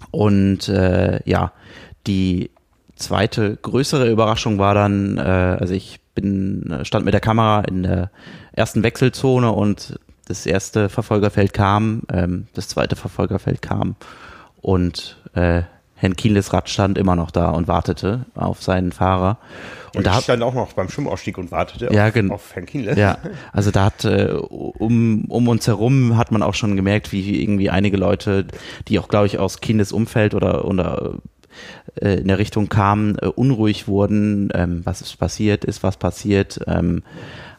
Und 0.10 0.68
äh, 0.70 1.20
ja, 1.30 1.54
die 2.08 2.50
zweite 2.96 3.58
größere 3.62 4.10
Überraschung 4.10 4.58
war 4.58 4.74
dann, 4.74 5.18
äh, 5.18 5.22
also 5.22 5.74
ich 5.74 6.00
bin 6.16 6.80
stand 6.84 7.06
mit 7.06 7.14
der 7.14 7.22
Kamera 7.22 7.62
in 7.62 7.84
der 7.84 8.12
ersten 8.54 8.84
Wechselzone 8.84 9.52
und 9.52 10.00
das 10.26 10.46
erste 10.46 10.90
Verfolgerfeld 10.90 11.54
kam, 11.54 12.04
ähm, 12.12 12.48
das 12.54 12.68
zweite 12.68 12.96
Verfolgerfeld 12.96 13.62
kam 13.62 13.96
und 14.62 15.18
äh, 15.34 15.64
Herrn 16.02 16.16
Kieles 16.16 16.52
Rad 16.52 16.68
stand 16.68 16.98
immer 16.98 17.16
noch 17.16 17.30
da 17.30 17.52
und 17.52 17.68
wartete 17.68 18.26
auf 18.34 18.64
seinen 18.64 18.92
Fahrer. 18.92 19.38
Und, 19.94 19.98
und 19.98 20.08
da 20.08 20.20
stand 20.20 20.42
auch 20.42 20.56
noch 20.56 20.74
beim 20.74 20.90
Schwimmausstieg 20.90 21.38
und 21.38 21.52
wartete 21.52 21.94
ja, 21.94 22.08
auf, 22.08 22.32
auf 22.32 22.56
Herrn 22.56 22.66
Kienle. 22.66 22.98
Ja, 22.98 23.20
also 23.54 23.70
da 23.70 23.86
hat 23.86 24.04
äh, 24.04 24.32
um, 24.32 25.26
um 25.26 25.48
uns 25.48 25.68
herum 25.68 26.18
hat 26.18 26.32
man 26.32 26.42
auch 26.42 26.56
schon 26.56 26.76
gemerkt, 26.76 27.12
wie 27.12 27.44
irgendwie 27.44 27.70
einige 27.70 27.98
Leute, 27.98 28.48
die 28.88 28.98
auch 28.98 29.10
glaube 29.10 29.28
ich 29.28 29.38
aus 29.38 29.62
Kieles 29.62 29.92
Umfeld 29.92 30.34
oder 30.34 30.66
oder 30.66 31.18
äh, 32.02 32.16
in 32.16 32.30
der 32.30 32.40
Richtung 32.40 32.68
kamen, 32.68 33.20
äh, 33.20 33.28
unruhig 33.28 33.88
wurden, 33.88 34.50
ähm, 34.56 34.82
was 34.84 35.02
ist 35.02 35.20
passiert 35.20 35.66
ist, 35.66 35.84
was 35.84 35.98
passiert, 35.98 36.62
ähm, 36.66 37.04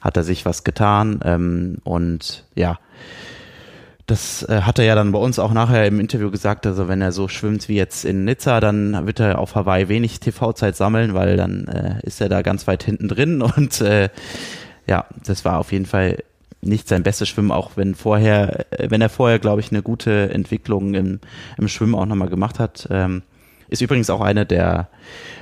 hat 0.01 0.17
er 0.17 0.25
sich 0.25 0.45
was 0.45 0.65
getan 0.65 1.21
ähm, 1.25 1.79
und 1.85 2.45
ja, 2.57 2.81
das 4.07 4.43
äh, 4.49 4.63
hat 4.63 4.79
er 4.79 4.85
ja 4.85 4.95
dann 4.95 5.13
bei 5.13 5.19
uns 5.19 5.39
auch 5.39 5.53
nachher 5.53 5.87
im 5.87 6.01
Interview 6.01 6.31
gesagt, 6.31 6.67
also 6.67 6.89
wenn 6.89 7.01
er 7.01 7.13
so 7.13 7.29
schwimmt 7.29 7.69
wie 7.69 7.77
jetzt 7.77 8.05
in 8.05 8.25
Nizza, 8.25 8.61
dann 8.61 9.07
wird 9.07 9.21
er 9.21 9.39
auf 9.39 9.55
Hawaii 9.55 9.89
wenig 9.89 10.21
TV-Zeit 10.21 10.77
sammeln, 10.77 11.15
weil 11.15 11.37
dann 11.37 11.69
äh, 11.69 12.01
ist 12.03 12.21
er 12.21 12.29
da 12.29 12.43
ganz 12.43 12.67
weit 12.67 12.83
hinten 12.83 13.09
drin. 13.09 13.43
Und 13.57 13.81
äh, 13.81 14.09
ja, 14.87 15.07
das 15.25 15.45
war 15.45 15.59
auf 15.59 15.73
jeden 15.73 15.87
Fall 15.87 16.19
nicht 16.61 16.89
sein 16.89 17.03
bestes 17.03 17.29
Schwimmen, 17.29 17.53
auch 17.53 17.73
wenn 17.77 17.95
vorher, 17.95 18.67
äh, 18.71 18.91
wenn 18.91 19.01
er 19.01 19.09
vorher, 19.09 19.39
glaube 19.39 19.61
ich, 19.61 19.71
eine 19.71 19.83
gute 19.83 20.31
Entwicklung 20.31 20.95
im, 20.95 21.21
im 21.57 21.69
Schwimmen 21.69 21.95
auch 21.95 22.07
nochmal 22.07 22.29
gemacht 22.29 22.59
hat. 22.59 22.89
Ähm, 22.91 23.23
ist 23.69 23.81
übrigens 23.81 24.11
auch 24.11 24.21
eine 24.21 24.45
der 24.45 24.89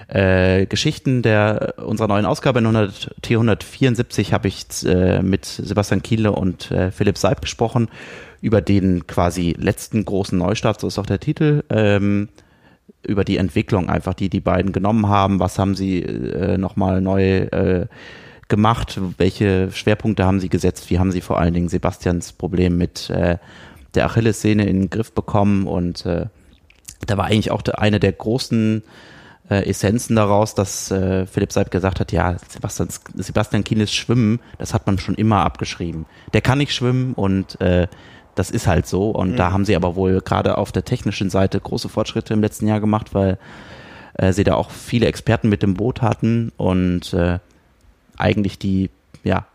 äh, 0.07 0.67
Geschichten 0.67 1.23
der 1.23 1.75
unserer 1.79 2.07
neuen 2.09 2.27
Ausgabe. 2.27 2.61
In 2.61 2.67
100, 2.67 3.17
T174 3.25 4.33
habe 4.33 4.49
ich 4.49 4.67
äh, 4.85 5.21
mit 5.21 5.47
Sebastian 5.47 6.03
Kiele 6.03 6.31
und 6.31 6.71
äh, 6.71 6.93
Philipp 6.93 7.19
Seib 7.19 7.41
gesprochen 7.41 7.89
über 8.41 8.61
den 8.61 9.07
quasi 9.07 9.55
letzten 9.59 10.05
großen 10.05 10.39
Neustart, 10.39 10.81
so 10.81 10.87
ist 10.87 10.99
auch 10.99 11.07
der 11.07 11.21
Titel, 11.21 11.63
ähm, 11.71 12.29
über 13.03 13.25
die 13.25 13.37
Entwicklung 13.37 13.89
einfach, 13.89 14.15
die 14.15 14.29
die 14.29 14.41
beiden 14.41 14.73
genommen 14.73 15.09
haben, 15.09 15.41
was 15.41 15.59
haben 15.59 15.75
sie 15.75 16.03
äh, 16.03 16.59
nochmal 16.59 17.01
neu 17.01 17.39
äh, 17.39 17.87
gemacht, 18.49 19.01
welche 19.17 19.71
Schwerpunkte 19.71 20.25
haben 20.25 20.41
sie 20.41 20.49
gesetzt, 20.49 20.91
wie 20.91 20.99
haben 20.99 21.13
sie 21.13 21.21
vor 21.21 21.39
allen 21.39 21.55
Dingen 21.55 21.69
Sebastians 21.69 22.33
Problem 22.33 22.77
mit 22.77 23.09
äh, 23.11 23.39
der 23.95 24.07
Achillessehne 24.07 24.67
in 24.67 24.81
den 24.81 24.91
Griff 24.91 25.13
bekommen? 25.13 25.67
Und 25.67 26.05
äh, 26.05 26.27
da 27.07 27.17
war 27.17 27.27
eigentlich 27.27 27.51
auch 27.51 27.63
eine 27.63 28.01
der 28.01 28.13
großen 28.13 28.83
äh, 29.49 29.69
Essenzen 29.69 30.17
daraus, 30.17 30.55
dass 30.55 30.91
äh, 30.91 31.27
Philipp 31.27 31.53
Seib 31.53 31.71
gesagt 31.71 32.01
hat, 32.01 32.13
ja, 32.13 32.37
Sebastian, 32.49 32.89
Sebastian 33.15 33.65
Kienes 33.65 33.93
Schwimmen, 33.93 34.41
das 34.59 34.75
hat 34.75 34.87
man 34.87 34.99
schon 34.99 35.15
immer 35.15 35.45
abgeschrieben. 35.45 36.07
Der 36.33 36.41
kann 36.41 36.59
nicht 36.59 36.75
schwimmen 36.75 37.15
und 37.15 37.61
äh, 37.61 37.89
das 38.41 38.51
ist 38.51 38.67
halt 38.67 38.87
so. 38.87 39.11
Und 39.11 39.33
mhm. 39.33 39.37
da 39.37 39.53
haben 39.53 39.67
sie 39.67 39.77
aber 39.77 39.95
wohl 39.97 40.23
gerade 40.23 40.57
auf 40.57 40.73
der 40.73 40.85
technischen 40.85 41.29
Seite 41.29 41.61
große 41.61 41.91
Fortschritte 41.91 42.33
im 42.33 42.41
letzten 42.41 42.67
Jahr 42.67 42.81
gemacht, 42.81 43.15
weil 43.15 43.39
äh, 44.15 44.33
sie 44.33 44.45
da 44.45 44.55
auch 44.55 44.71
viele 44.71 45.07
Experten 45.07 45.51
mit 45.51 45.63
dem 45.63 45.75
Boot 45.75 46.01
hatten 46.01 46.51
und 46.57 47.13
äh, 47.13 47.39
eigentlich 48.17 48.59
die, 48.59 48.91
ja, 49.25 49.47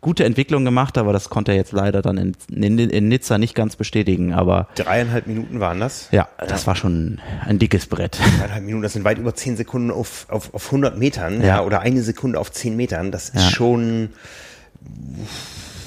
gute 0.00 0.24
Entwicklung 0.24 0.64
gemacht, 0.64 0.98
aber 0.98 1.12
das 1.12 1.30
konnte 1.30 1.52
er 1.52 1.56
jetzt 1.56 1.70
leider 1.70 2.02
dann 2.02 2.18
in, 2.18 2.34
in, 2.50 2.78
in 2.80 3.06
Nizza 3.06 3.38
nicht 3.38 3.54
ganz 3.54 3.76
bestätigen. 3.76 4.32
Aber 4.32 4.66
dreieinhalb 4.74 5.28
Minuten 5.28 5.60
waren 5.60 5.78
das? 5.78 6.08
Ja, 6.10 6.26
das 6.38 6.66
war 6.66 6.74
schon 6.74 7.20
ein 7.46 7.60
dickes 7.60 7.86
Brett. 7.86 8.18
Dreieinhalb 8.40 8.64
Minuten, 8.64 8.82
das 8.82 8.94
sind 8.94 9.04
weit 9.04 9.18
über 9.18 9.36
zehn 9.36 9.56
Sekunden 9.56 9.92
auf, 9.92 10.26
auf, 10.28 10.52
auf 10.52 10.66
100 10.66 10.98
Metern, 10.98 11.40
ja. 11.40 11.46
ja, 11.46 11.62
oder 11.62 11.80
eine 11.80 12.02
Sekunde 12.02 12.40
auf 12.40 12.50
zehn 12.50 12.74
Metern. 12.74 13.12
Das 13.12 13.28
ist 13.28 13.44
ja. 13.44 13.50
schon 13.50 14.10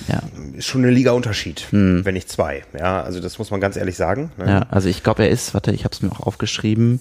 ja. 0.08 0.22
ist 0.58 0.66
schon 0.66 0.84
eine 0.84 0.92
Liga-Unterschied, 0.92 1.68
hm. 1.72 2.06
wenn 2.06 2.14
nicht 2.14 2.30
zwei. 2.30 2.64
Ja, 2.78 3.02
also 3.02 3.20
das 3.20 3.40
muss 3.40 3.52
man 3.52 3.62
ganz 3.62 3.76
ehrlich 3.76 3.96
sagen. 3.96 4.32
Ne? 4.38 4.48
Ja, 4.48 4.66
also 4.70 4.90
ich 4.90 5.04
glaube, 5.04 5.24
er 5.24 5.30
ist, 5.30 5.54
warte, 5.54 5.72
ich 5.72 5.84
habe 5.84 5.94
es 5.94 6.02
mir 6.02 6.12
auch 6.12 6.22
aufgeschrieben, 6.22 7.00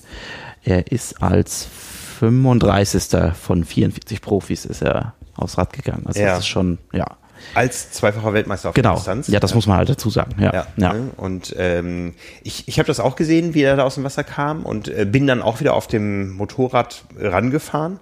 er 0.65 0.91
ist 0.91 1.23
als 1.23 1.69
35. 2.19 3.35
von 3.35 3.65
44 3.65 4.21
Profis 4.21 4.65
ist 4.65 4.83
er 4.83 5.15
aufs 5.37 5.59
Rad 5.59 5.73
gegangen. 5.73 6.05
Also 6.07 6.21
ja. 6.21 6.29
das 6.29 6.41
ist 6.41 6.47
schon, 6.47 6.79
ja. 6.93 7.07
Als 7.55 7.93
zweifacher 7.93 8.33
Weltmeister 8.33 8.71
auf 8.71 8.75
genau. 8.75 8.95
Distanz. 8.95 9.29
Ja, 9.29 9.39
das 9.41 9.51
ja. 9.51 9.57
muss 9.57 9.67
man 9.67 9.77
halt 9.77 9.89
dazu 9.89 10.09
sagen. 10.09 10.35
Ja. 10.41 10.53
ja. 10.53 10.67
ja. 10.77 10.93
Ne? 10.95 11.11
Und 11.17 11.55
ähm, 11.59 12.15
ich, 12.43 12.67
ich 12.69 12.79
habe 12.79 12.87
das 12.87 13.01
auch 13.01 13.17
gesehen, 13.17 13.53
wie 13.53 13.63
er 13.63 13.77
da 13.77 13.83
aus 13.83 13.97
dem 13.97 14.05
Wasser 14.05 14.25
kam 14.25 14.65
und 14.65 14.89
äh, 14.89 15.05
bin 15.05 15.27
dann 15.27 15.43
auch 15.43 15.61
wieder 15.61 15.75
auf 15.75 15.87
dem 15.87 16.31
Motorrad 16.31 17.05
rangefahren. 17.19 18.01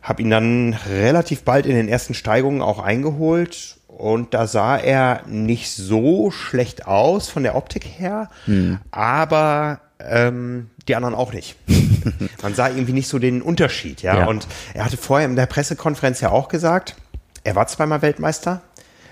Habe 0.00 0.22
ihn 0.22 0.30
dann 0.30 0.76
relativ 0.88 1.42
bald 1.42 1.66
in 1.66 1.74
den 1.74 1.88
ersten 1.88 2.14
Steigungen 2.14 2.62
auch 2.62 2.78
eingeholt 2.78 3.77
und 3.98 4.32
da 4.32 4.46
sah 4.46 4.76
er 4.76 5.22
nicht 5.26 5.72
so 5.72 6.30
schlecht 6.30 6.86
aus 6.86 7.28
von 7.28 7.42
der 7.42 7.56
Optik 7.56 7.84
her, 7.84 8.30
hm. 8.44 8.78
aber 8.92 9.80
ähm, 9.98 10.70
die 10.86 10.94
anderen 10.94 11.16
auch 11.16 11.32
nicht. 11.32 11.56
Man 12.42 12.54
sah 12.54 12.68
irgendwie 12.68 12.92
nicht 12.92 13.08
so 13.08 13.18
den 13.18 13.42
Unterschied, 13.42 14.02
ja? 14.02 14.18
ja. 14.18 14.26
Und 14.26 14.46
er 14.72 14.84
hatte 14.84 14.96
vorher 14.96 15.28
in 15.28 15.34
der 15.34 15.46
Pressekonferenz 15.46 16.20
ja 16.20 16.30
auch 16.30 16.48
gesagt, 16.48 16.94
er 17.42 17.56
war 17.56 17.66
zweimal 17.66 18.00
Weltmeister. 18.00 18.62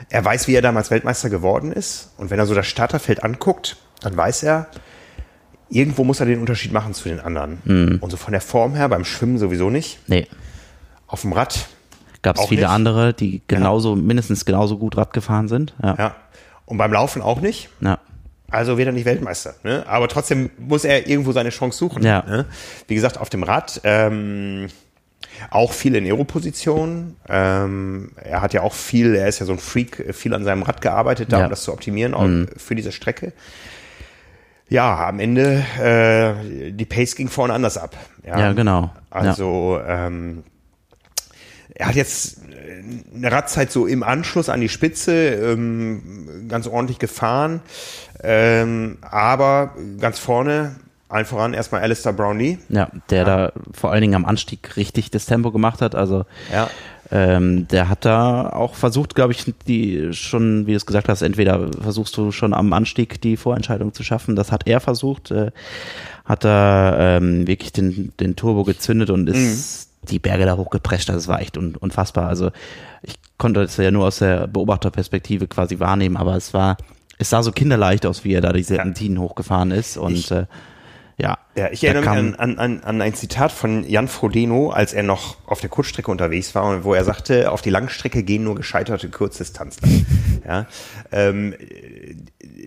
Er 0.09 0.25
weiß, 0.25 0.47
wie 0.47 0.55
er 0.55 0.63
damals 0.63 0.93
Weltmeister 0.93 1.31
geworden 1.31 1.73
ist. 1.73 2.13
Und 2.17 2.31
wenn 2.31 2.39
er 2.39 2.47
so 2.47 2.55
das 2.55 2.69
Starterfeld 2.69 3.25
anguckt, 3.25 3.77
dann 4.01 4.17
weiß 4.17 4.45
er, 4.45 4.69
irgendwo 5.69 6.05
muss 6.05 6.21
er 6.21 6.27
den 6.27 6.39
Unterschied 6.39 6.73
machen 6.73 6.95
zu 6.95 7.09
den 7.09 7.19
anderen. 7.19 7.59
Mhm. 7.65 7.99
Und 8.01 8.11
so 8.11 8.17
von 8.17 8.31
der 8.31 8.41
Form 8.41 8.77
her, 8.77 8.89
beim 8.89 9.05
Schwimmen 9.05 9.39
sowieso 9.39 9.69
nicht. 9.69 9.99
Nee. 10.07 10.29
Auf 11.09 11.23
dem 11.23 11.33
Rad 11.33 11.67
Gab 12.27 12.39
es 12.39 12.47
viele 12.47 12.63
nicht. 12.63 12.71
andere, 12.71 13.15
die 13.15 13.41
genauso, 13.47 13.95
ja. 13.95 14.03
mindestens 14.03 14.45
genauso 14.45 14.79
gut 14.79 14.97
Rad 14.97 15.13
gefahren 15.13 15.47
sind. 15.47 15.75
Ja. 15.81 15.95
ja. 15.97 16.17
Und 16.65 16.77
beim 16.77 16.93
Laufen 16.93 17.23
auch 17.23 17.41
nicht. 17.41 17.69
Ja. 17.81 18.01
Also 18.51 18.79
wird 18.79 18.89
er 18.89 18.93
nicht 18.93 19.05
Weltmeister. 19.05 19.55
Ne? 19.63 19.85
Aber 19.87 20.09
trotzdem 20.09 20.51
muss 20.59 20.85
er 20.85 21.07
irgendwo 21.07 21.31
seine 21.31 21.51
Chance 21.51 21.79
suchen. 21.79 22.03
Ja. 22.03 22.25
Ne? 22.27 22.47
Wie 22.89 22.97
gesagt, 22.97 23.19
auf 23.19 23.29
dem 23.29 23.45
Rad. 23.45 23.81
Ähm, 23.85 24.67
auch 25.51 25.73
viel 25.73 25.95
in 25.95 26.05
Aero-Position. 26.05 27.15
Ähm, 27.29 28.11
er 28.17 28.43
hat 28.43 28.53
ja 28.55 28.63
auch 28.63 28.75
viel, 28.75 29.15
er 29.15 29.29
ist 29.29 29.39
ja 29.39 29.47
so 29.47 29.53
ein 29.53 29.61
Freak, 29.61 30.13
viel 30.13 30.35
an 30.35 30.43
seinem 30.43 30.65
Rad 30.65 30.81
gearbeitet, 30.81 31.33
da, 31.33 31.39
ja. 31.39 31.45
um 31.45 31.51
das 31.51 31.63
zu 31.63 31.73
optimieren, 31.73 32.13
auch 32.13 32.25
mhm. 32.25 32.49
für 32.57 32.75
diese 32.75 32.91
Strecke. 32.91 33.33
Ja, 34.69 35.07
am 35.07 35.21
Ende, 35.21 35.65
äh, 35.81 36.73
die 36.73 36.87
Pace 36.87 37.15
ging 37.15 37.29
vorne 37.29 37.55
anders 37.55 37.79
ab. 37.79 37.97
Ja, 38.27 38.39
ja 38.41 38.53
genau. 38.53 38.91
Also, 39.11 39.79
ja. 39.79 40.09
Ähm, 40.09 40.43
er 41.79 41.89
hat 41.89 41.95
jetzt 41.95 42.39
äh, 42.39 43.17
eine 43.17 43.31
Radzeit 43.31 43.71
so 43.71 43.87
im 43.87 44.03
Anschluss 44.03 44.49
an 44.49 44.61
die 44.61 44.69
Spitze 44.69 45.13
ähm, 45.13 46.47
ganz 46.49 46.67
ordentlich 46.67 46.99
gefahren, 46.99 47.61
ähm, 48.23 48.99
aber 49.03 49.75
ganz 50.01 50.19
vorne 50.19 50.77
allen 51.09 51.25
voran 51.25 51.55
erstmal 51.55 51.83
Alistair 51.83 52.13
Brownlee. 52.13 52.59
Ja, 52.69 52.91
der 53.11 53.19
ja. 53.19 53.25
da 53.25 53.53
vor 53.73 53.93
allen 53.93 54.01
Dingen 54.01 54.15
am 54.15 54.25
Anstieg 54.25 54.77
richtig 54.77 55.11
das 55.11 55.27
Tempo 55.27 55.53
gemacht 55.53 55.81
hat. 55.81 55.95
Also 55.95 56.25
ja. 56.53 56.69
ähm, 57.13 57.69
der 57.69 57.89
hat 57.89 58.05
da 58.05 58.49
auch 58.51 58.75
versucht, 58.75 59.15
glaube 59.15 59.33
ich, 59.33 59.55
die 59.69 60.13
schon, 60.13 60.67
wie 60.67 60.73
du 60.73 60.77
es 60.77 60.85
gesagt 60.85 61.09
hast, 61.09 61.23
entweder 61.23 61.71
versuchst 61.81 62.17
du 62.17 62.33
schon 62.33 62.53
am 62.53 62.73
Anstieg 62.73 63.21
die 63.21 63.37
Vorentscheidung 63.37 63.95
zu 63.95 64.03
schaffen. 64.03 64.35
Das 64.35 64.51
hat 64.51 64.67
er 64.67 64.81
versucht, 64.81 65.31
äh, 65.31 65.53
hat 66.25 66.43
da 66.43 67.19
ähm, 67.19 67.47
wirklich 67.47 67.73
den, 67.73 68.13
den 68.19 68.35
Turbo 68.35 68.65
gezündet 68.65 69.11
und 69.11 69.29
ist 69.29 69.37
mhm 69.37 69.87
die 70.11 70.19
Berge 70.19 70.47
da 70.47 70.57
hochgeprescht. 70.57 71.09
Das 71.09 71.29
war 71.29 71.41
echt 71.41 71.57
un 71.57 71.77
unfassbar. 71.77 72.29
Also 72.29 72.51
ich 73.03 73.15
konnte 73.39 73.61
das 73.61 73.77
ja 73.77 73.91
nur 73.91 74.07
aus 74.07 74.19
der 74.19 74.47
Beobachterperspektive 74.47 75.47
quasi 75.47 75.79
wahrnehmen, 75.79 76.17
aber 76.17 76.37
es 76.37 76.55
war, 76.55 76.77
es 77.19 77.31
sah 77.31 77.43
so 77.43 77.53
kinderleicht 77.53 78.07
aus, 78.07 78.25
wie 78.25 78.35
er 78.35 78.41
da 78.41 78.53
die 78.53 78.63
Serpentinen 78.63 79.19
ja. 79.19 79.23
hochgefahren 79.23 79.71
ist 79.71 79.97
und 79.97 80.15
ich, 80.15 80.31
äh, 80.31 80.47
ja. 81.19 81.39
Ja, 81.57 81.71
ich 81.71 81.83
erinnere 81.83 82.23
mich 82.23 82.39
an, 82.39 82.59
an, 82.59 82.83
an 82.83 83.01
ein 83.01 83.15
Zitat 83.15 83.51
von 83.51 83.89
Jan 83.89 84.09
Frodeno, 84.09 84.71
als 84.71 84.93
er 84.93 85.03
noch 85.03 85.37
auf 85.47 85.61
der 85.61 85.71
Kurzstrecke 85.71 86.11
unterwegs 86.11 86.55
war 86.55 86.65
und 86.65 86.85
wo 86.85 86.93
er 86.93 87.05
sagte, 87.05 87.51
auf 87.51 87.63
die 87.63 87.71
Langstrecke 87.71 88.23
gehen 88.23 88.45
nur 88.45 88.55
gescheiterte 88.55 89.09
Kurzdistanzler. 89.09 89.89
ja, 90.47 90.67
ähm, 91.13 91.55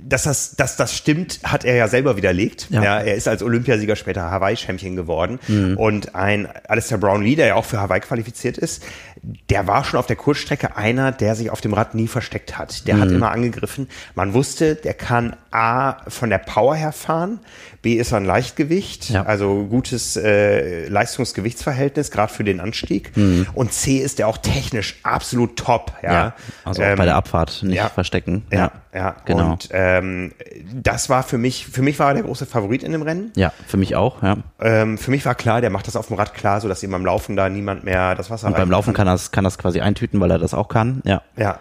dass 0.09 0.23
das, 0.23 0.55
dass 0.55 0.75
das 0.75 0.95
stimmt, 0.95 1.39
hat 1.43 1.63
er 1.63 1.75
ja 1.75 1.87
selber 1.87 2.17
widerlegt. 2.17 2.67
Ja. 2.69 2.83
ja 2.83 2.99
er 2.99 3.15
ist 3.15 3.27
als 3.27 3.43
Olympiasieger 3.43 3.95
später 3.95 4.29
Hawaii-Champion 4.31 4.95
geworden. 4.95 5.39
Mhm. 5.47 5.77
Und 5.77 6.15
ein 6.15 6.47
Alistair 6.67 6.97
Brownlee, 6.97 7.35
der 7.35 7.47
ja 7.47 7.55
auch 7.55 7.65
für 7.65 7.79
Hawaii 7.79 8.01
qualifiziert 8.01 8.57
ist, 8.57 8.83
der 9.21 9.67
war 9.67 9.83
schon 9.83 9.99
auf 9.99 10.05
der 10.07 10.15
Kurzstrecke 10.15 10.77
einer, 10.77 11.11
der 11.11 11.35
sich 11.35 11.49
auf 11.49 11.61
dem 11.61 11.73
Rad 11.73 11.95
nie 11.95 12.07
versteckt 12.07 12.57
hat. 12.57 12.87
Der 12.87 12.95
mhm. 12.95 13.01
hat 13.01 13.11
immer 13.11 13.31
angegriffen. 13.31 13.89
Man 14.15 14.33
wusste, 14.33 14.75
der 14.75 14.93
kann 14.93 15.35
A 15.51 16.09
von 16.09 16.29
der 16.29 16.37
Power 16.37 16.75
her 16.75 16.91
fahren, 16.91 17.39
B 17.81 17.93
ist 17.93 18.11
er 18.11 18.17
ein 18.17 18.25
Leichtgewicht, 18.25 19.09
ja. 19.09 19.23
also 19.23 19.65
gutes 19.69 20.17
äh, 20.17 20.87
Leistungsgewichtsverhältnis, 20.89 22.11
gerade 22.11 22.31
für 22.31 22.43
den 22.43 22.59
Anstieg. 22.59 23.15
Mhm. 23.15 23.47
Und 23.53 23.71
C 23.71 23.97
ist 23.97 24.19
er 24.19 24.27
auch 24.27 24.37
technisch 24.37 24.99
absolut 25.03 25.55
top. 25.55 25.93
Ja, 26.03 26.11
ja 26.11 26.33
also 26.65 26.81
ähm, 26.81 26.97
bei 26.97 27.05
der 27.05 27.15
Abfahrt 27.15 27.63
nicht 27.63 27.77
ja, 27.77 27.87
verstecken. 27.87 28.43
Ja, 28.51 28.71
ja, 28.93 29.15
genau. 29.23 29.53
Und 29.53 29.69
ähm, 29.71 30.33
das 30.73 31.09
war 31.09 31.23
für 31.23 31.37
mich, 31.37 31.67
für 31.67 31.81
mich 31.81 31.99
war 31.99 32.09
er 32.09 32.15
der 32.15 32.23
große 32.23 32.45
Favorit 32.45 32.83
in 32.83 32.91
dem 32.91 33.01
Rennen. 33.01 33.31
Ja, 33.35 33.53
für 33.65 33.77
mich 33.77 33.95
auch. 33.95 34.21
Ja. 34.21 34.37
Ähm, 34.59 34.97
für 34.97 35.11
mich 35.11 35.25
war 35.25 35.35
klar, 35.35 35.61
der 35.61 35.69
macht 35.69 35.87
das 35.87 35.95
auf 35.95 36.07
dem 36.07 36.17
Rad 36.17 36.33
klar, 36.33 36.59
so 36.59 36.67
dass 36.67 36.83
ihm 36.83 36.91
beim 36.91 37.05
Laufen 37.05 37.37
da 37.37 37.47
niemand 37.47 37.85
mehr 37.85 38.13
das 38.15 38.29
Wasser. 38.29 38.47
Und 38.47 38.57
beim 38.57 38.71
Laufen 38.71 38.93
kann 38.93 39.07
das 39.09 39.31
kann 39.31 39.43
das 39.43 39.57
quasi 39.57 39.81
eintüten, 39.81 40.19
weil 40.19 40.31
er 40.31 40.39
das 40.39 40.53
auch 40.53 40.67
kann. 40.67 41.01
Ja. 41.05 41.21
Ja. 41.37 41.59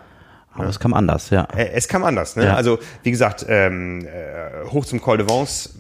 Aber 0.55 0.65
ja. 0.65 0.71
es 0.71 0.81
kam 0.81 0.95
anders, 0.95 1.31
ja. 1.31 1.47
Äh, 1.57 1.71
es 1.73 1.89
kam 1.89 2.05
anders, 2.05 2.37
ne? 2.37 2.47
Ja. 2.47 2.55
Also, 2.55 2.79
wie 3.03 3.11
gesagt, 3.11 3.47
ähm, 3.49 4.05
äh, 4.07 4.69
hoch 4.71 4.85
zum 4.85 5.01
Col 5.01 5.19
de 5.19 5.29
Vence, 5.29 5.79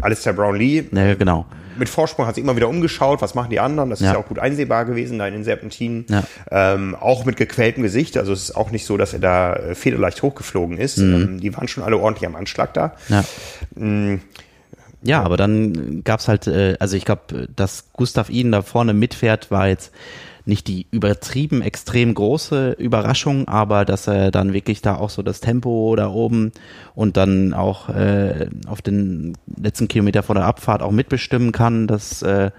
Alistair 0.00 0.32
Brownlee. 0.32 0.84
Ja, 0.92 1.14
genau. 1.14 1.46
Mit 1.78 1.88
Vorsprung 1.88 2.26
hat 2.26 2.34
sich 2.34 2.44
immer 2.44 2.56
wieder 2.56 2.68
umgeschaut, 2.68 3.22
was 3.22 3.34
machen 3.34 3.48
die 3.48 3.60
anderen. 3.60 3.88
Das 3.88 4.02
ist 4.02 4.06
ja, 4.06 4.16
auch 4.16 4.26
gut 4.26 4.38
einsehbar 4.38 4.84
gewesen 4.84 5.18
da 5.18 5.26
in 5.26 5.32
den 5.32 5.44
Serpentinen. 5.44 6.04
Ja. 6.10 6.24
Ähm, 6.50 6.94
auch 6.94 7.24
mit 7.24 7.36
gequältem 7.36 7.82
Gesicht. 7.82 8.18
Also 8.18 8.32
es 8.32 8.42
ist 8.42 8.56
auch 8.56 8.70
nicht 8.70 8.84
so, 8.84 8.98
dass 8.98 9.14
er 9.14 9.20
da 9.20 9.54
äh, 9.54 9.74
federleicht 9.74 10.22
hochgeflogen 10.22 10.76
ist. 10.76 10.98
Mhm. 10.98 11.14
Ähm, 11.14 11.40
die 11.40 11.56
waren 11.56 11.68
schon 11.68 11.82
alle 11.82 11.96
ordentlich 11.96 12.26
am 12.26 12.36
Anschlag 12.36 12.74
da. 12.74 12.94
Ja. 13.08 13.24
Mhm. 13.74 14.20
Ja, 15.02 15.22
aber 15.22 15.36
dann 15.36 16.04
gab's 16.04 16.28
halt, 16.28 16.46
äh, 16.46 16.76
also 16.78 16.96
ich 16.96 17.04
glaube, 17.04 17.48
dass 17.56 17.92
Gustav 17.92 18.28
Iden 18.28 18.52
da 18.52 18.62
vorne 18.62 18.92
mitfährt, 18.92 19.50
war 19.50 19.68
jetzt 19.68 19.92
nicht 20.44 20.66
die 20.66 20.86
übertrieben 20.90 21.62
extrem 21.62 22.14
große 22.14 22.72
Überraschung, 22.72 23.46
aber 23.48 23.84
dass 23.84 24.06
er 24.06 24.30
dann 24.30 24.52
wirklich 24.52 24.82
da 24.82 24.96
auch 24.96 25.10
so 25.10 25.22
das 25.22 25.40
Tempo 25.40 25.94
da 25.96 26.08
oben 26.08 26.52
und 26.94 27.16
dann 27.16 27.54
auch 27.54 27.88
äh, 27.88 28.48
auf 28.66 28.82
den 28.82 29.34
letzten 29.56 29.88
Kilometer 29.88 30.22
vor 30.22 30.34
der 30.34 30.44
Abfahrt 30.44 30.82
auch 30.82 30.90
mitbestimmen 30.90 31.52
kann, 31.52 31.86
das 31.86 32.22
äh, 32.22 32.50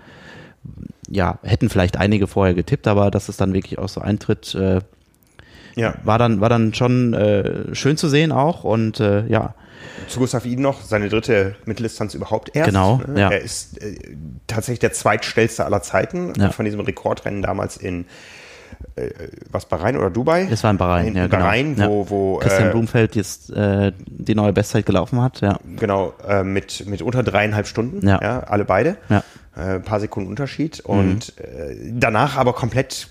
ja, 1.09 1.39
hätten 1.43 1.69
vielleicht 1.69 1.97
einige 1.97 2.27
vorher 2.27 2.53
getippt, 2.53 2.87
aber 2.87 3.11
dass 3.11 3.29
es 3.29 3.37
dann 3.37 3.53
wirklich 3.53 3.79
auch 3.79 3.89
so 3.89 3.99
eintritt, 3.99 4.55
äh, 4.55 4.79
ja. 5.75 5.95
war 6.03 6.17
dann 6.17 6.39
war 6.39 6.49
dann 6.49 6.73
schon 6.73 7.13
äh, 7.13 7.75
schön 7.75 7.97
zu 7.97 8.07
sehen 8.07 8.31
auch 8.31 8.63
und 8.63 8.99
äh, 8.99 9.27
ja 9.27 9.55
zu 10.07 10.19
Gustav 10.19 10.45
Iden 10.45 10.61
noch, 10.61 10.81
seine 10.81 11.09
dritte 11.09 11.55
Mitteldistanz 11.65 12.13
überhaupt 12.13 12.55
erst. 12.55 12.69
Genau. 12.69 13.01
Ne? 13.07 13.19
Ja. 13.19 13.29
Er 13.31 13.41
ist 13.41 13.81
äh, 13.81 13.95
tatsächlich 14.47 14.79
der 14.79 14.93
zweitstellste 14.93 15.65
aller 15.65 15.81
Zeiten 15.81 16.33
ja. 16.37 16.51
von 16.51 16.65
diesem 16.65 16.79
Rekordrennen 16.79 17.41
damals 17.41 17.77
in 17.77 18.05
äh, 18.95 19.09
was 19.49 19.65
Bahrain 19.65 19.97
oder 19.97 20.09
Dubai? 20.09 20.47
Es 20.49 20.63
war 20.63 20.71
in 20.71 20.77
Bahrain, 20.77 21.07
in 21.07 21.15
ja, 21.15 21.27
genau. 21.27 21.43
Bahrain, 21.43 21.75
ja. 21.77 21.87
wo, 21.87 22.09
wo 22.09 22.37
Christian 22.37 22.69
äh, 22.69 22.71
Blumfeld 22.71 23.15
jetzt 23.15 23.49
äh, 23.51 23.91
die 24.05 24.35
neue 24.35 24.53
Bestzeit 24.53 24.85
gelaufen 24.85 25.21
hat, 25.21 25.41
ja. 25.41 25.57
Genau, 25.77 26.13
äh, 26.27 26.43
mit 26.43 26.85
mit 26.87 27.01
unter 27.01 27.23
dreieinhalb 27.23 27.67
Stunden, 27.67 28.07
ja, 28.07 28.19
ja 28.21 28.39
alle 28.41 28.65
beide, 28.65 28.97
ja. 29.09 29.23
Äh, 29.55 29.75
ein 29.75 29.83
paar 29.83 29.99
Sekunden 29.99 30.29
Unterschied 30.29 30.79
und 30.81 31.33
mhm. 31.37 31.43
äh, 31.43 31.91
danach 31.99 32.37
aber 32.37 32.53
komplett 32.53 33.07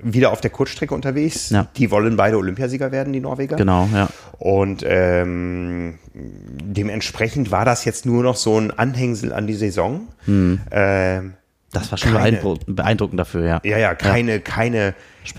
wieder 0.00 0.32
auf 0.32 0.40
der 0.40 0.50
Kurzstrecke 0.50 0.94
unterwegs. 0.94 1.50
Ja. 1.50 1.66
Die 1.76 1.90
wollen 1.90 2.16
beide 2.16 2.36
Olympiasieger 2.36 2.92
werden, 2.92 3.12
die 3.12 3.20
Norweger. 3.20 3.56
Genau, 3.56 3.88
ja. 3.92 4.08
Und 4.38 4.84
ähm, 4.86 5.98
dementsprechend 6.14 7.50
war 7.50 7.64
das 7.64 7.84
jetzt 7.84 8.06
nur 8.06 8.22
noch 8.22 8.36
so 8.36 8.58
ein 8.58 8.70
Anhängsel 8.70 9.32
an 9.32 9.46
die 9.46 9.54
Saison. 9.54 10.08
Hm. 10.24 10.60
Ähm, 10.70 11.34
das 11.72 11.90
war 11.90 11.98
schon 11.98 12.12
keine, 12.12 12.40
beeindruckend 12.66 13.18
dafür, 13.18 13.46
ja. 13.46 13.60
Ja, 13.64 13.78
ja, 13.78 13.94
keine, 13.94 14.32
ja. 14.32 14.38
keine, 14.38 14.94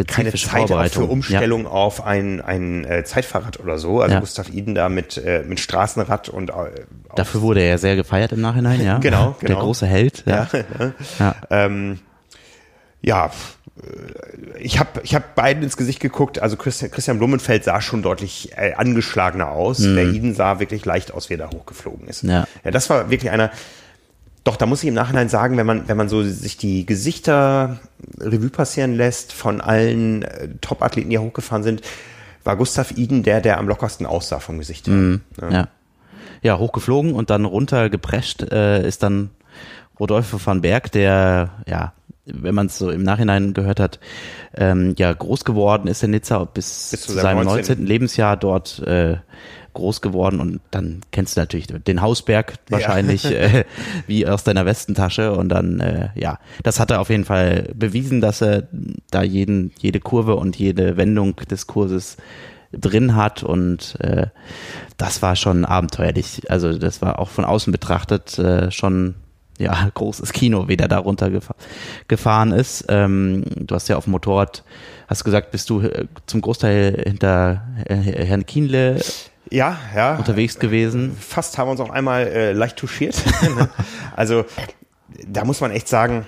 keine 0.07 0.33
Zeit 0.33 0.69
für 0.91 1.05
Umstellung 1.05 1.63
ja. 1.63 1.69
auf 1.69 2.03
ein, 2.03 2.41
ein 2.41 2.85
äh, 2.85 3.03
Zeitfahrrad 3.03 3.59
oder 3.59 3.77
so. 3.77 4.01
Also 4.01 4.15
ja. 4.15 4.19
Gustav 4.19 4.49
Iden 4.49 4.73
da 4.73 4.89
mit, 4.89 5.17
äh, 5.17 5.43
mit 5.47 5.59
Straßenrad 5.59 6.29
und 6.29 6.49
äh, 6.49 6.53
Dafür 7.15 7.41
wurde 7.41 7.61
er 7.61 7.69
ja 7.69 7.77
sehr 7.77 7.95
gefeiert 7.95 8.31
im 8.31 8.41
Nachhinein, 8.41 8.83
ja. 8.83 8.97
genau, 8.97 9.35
genau. 9.39 9.53
Der 9.53 9.55
große 9.63 9.85
Held. 9.85 10.23
Ja, 10.25 10.47
ja. 11.19 11.35
Ähm, 11.51 11.99
äh, 13.77 14.59
ich 14.59 14.79
habe 14.79 15.01
ich 15.03 15.15
hab 15.15 15.35
beiden 15.35 15.63
ins 15.63 15.77
Gesicht 15.77 15.99
geguckt. 15.99 16.39
Also 16.39 16.57
Christian, 16.57 16.91
Christian 16.91 17.17
Blumenfeld 17.17 17.63
sah 17.63 17.81
schon 17.81 18.01
deutlich 18.01 18.51
äh, 18.55 18.73
angeschlagener 18.73 19.49
aus. 19.49 19.79
Mhm. 19.79 19.95
Der 19.95 20.05
Eden 20.05 20.35
sah 20.35 20.59
wirklich 20.59 20.85
leicht 20.85 21.13
aus, 21.13 21.29
wie 21.29 21.35
er 21.35 21.39
da 21.39 21.49
hochgeflogen 21.51 22.07
ist. 22.07 22.23
Ja. 22.23 22.47
ja, 22.63 22.71
das 22.71 22.89
war 22.89 23.09
wirklich 23.09 23.31
einer. 23.31 23.51
Doch, 24.43 24.57
da 24.57 24.65
muss 24.65 24.83
ich 24.83 24.89
im 24.89 24.93
Nachhinein 24.93 25.29
sagen, 25.29 25.55
wenn 25.57 25.65
man, 25.65 25.87
wenn 25.87 25.95
man 25.95 26.09
so 26.09 26.21
sich 26.23 26.57
die 26.57 26.85
Gesichter 26.85 27.79
Revue 28.19 28.49
passieren 28.49 28.93
lässt 28.93 29.31
von 29.31 29.61
allen 29.61 30.23
äh, 30.23 30.49
Top-Athleten, 30.59 31.09
die 31.09 31.17
hochgefahren 31.17 31.63
sind, 31.63 31.81
war 32.43 32.57
Gustav 32.57 32.91
Iden 32.97 33.23
der, 33.23 33.39
der 33.39 33.57
am 33.57 33.69
lockersten 33.69 34.05
aussah 34.05 34.39
vom 34.39 34.59
Gesicht. 34.59 34.87
Mhm. 34.87 35.21
Ja. 35.39 35.49
ja. 35.49 35.67
ja. 36.41 36.57
hochgeflogen 36.57 37.13
und 37.13 37.29
dann 37.29 37.45
runtergeprescht 37.45 38.41
äh, 38.51 38.85
ist 38.85 39.03
dann 39.03 39.29
Rodolfo 39.97 40.39
van 40.43 40.61
Berg, 40.61 40.91
der 40.91 41.51
ja 41.65 41.93
wenn 42.25 42.55
man 42.55 42.67
es 42.67 42.77
so 42.77 42.89
im 42.89 43.03
Nachhinein 43.03 43.53
gehört 43.53 43.79
hat, 43.79 43.99
ähm, 44.55 44.95
ja 44.97 45.11
groß 45.11 45.43
geworden 45.43 45.87
ist 45.87 46.03
in 46.03 46.11
Nizza 46.11 46.45
bis, 46.45 46.89
bis 46.91 47.01
zu 47.01 47.11
seinem 47.11 47.43
19. 47.43 47.75
19. 47.77 47.85
Lebensjahr 47.85 48.37
dort 48.37 48.79
äh, 48.79 49.17
groß 49.73 50.01
geworden 50.01 50.39
und 50.39 50.61
dann 50.71 51.01
kennst 51.11 51.35
du 51.35 51.41
natürlich 51.41 51.67
den 51.67 52.01
Hausberg 52.01 52.55
wahrscheinlich 52.69 53.23
ja. 53.23 53.31
äh, 53.31 53.65
wie 54.07 54.27
aus 54.27 54.43
deiner 54.43 54.65
Westentasche 54.65 55.33
und 55.33 55.49
dann 55.49 55.79
äh, 55.79 56.09
ja, 56.15 56.39
das 56.63 56.79
hat 56.79 56.91
er 56.91 57.01
auf 57.01 57.09
jeden 57.09 57.25
Fall 57.25 57.69
bewiesen, 57.75 58.21
dass 58.21 58.41
er 58.41 58.67
da 59.11 59.23
jeden 59.23 59.71
jede 59.79 59.99
Kurve 59.99 60.35
und 60.35 60.55
jede 60.55 60.97
Wendung 60.97 61.35
des 61.49 61.67
Kurses 61.67 62.17
drin 62.71 63.15
hat 63.15 63.43
und 63.43 63.95
äh, 63.99 64.27
das 64.97 65.21
war 65.21 65.35
schon 65.35 65.65
abenteuerlich. 65.65 66.49
Also 66.49 66.77
das 66.77 67.01
war 67.01 67.19
auch 67.19 67.29
von 67.29 67.45
außen 67.45 67.71
betrachtet 67.71 68.37
äh, 68.39 68.71
schon 68.71 69.15
ja, 69.59 69.89
großes 69.93 70.33
Kino, 70.33 70.67
wie 70.67 70.77
der 70.77 70.87
da 70.87 70.99
runtergefahren 70.99 72.51
ist. 72.51 72.85
Ähm, 72.89 73.43
du 73.55 73.75
hast 73.75 73.87
ja 73.87 73.97
auf 73.97 74.05
dem 74.05 74.11
Motorrad, 74.11 74.63
hast 75.07 75.23
gesagt, 75.23 75.51
bist 75.51 75.69
du 75.69 75.81
äh, 75.81 76.05
zum 76.25 76.41
Großteil 76.41 77.03
hinter 77.05 77.63
äh, 77.85 77.95
Herrn 77.95 78.45
Kienle 78.45 78.99
ja, 79.53 79.77
ja. 79.95 80.15
unterwegs 80.15 80.57
gewesen. 80.57 81.15
Fast 81.19 81.57
haben 81.57 81.67
wir 81.67 81.71
uns 81.71 81.79
auch 81.79 81.91
einmal 81.91 82.25
äh, 82.27 82.51
leicht 82.53 82.77
touchiert. 82.77 83.15
also 84.15 84.45
da 85.27 85.45
muss 85.45 85.61
man 85.61 85.71
echt 85.71 85.87
sagen, 85.87 86.25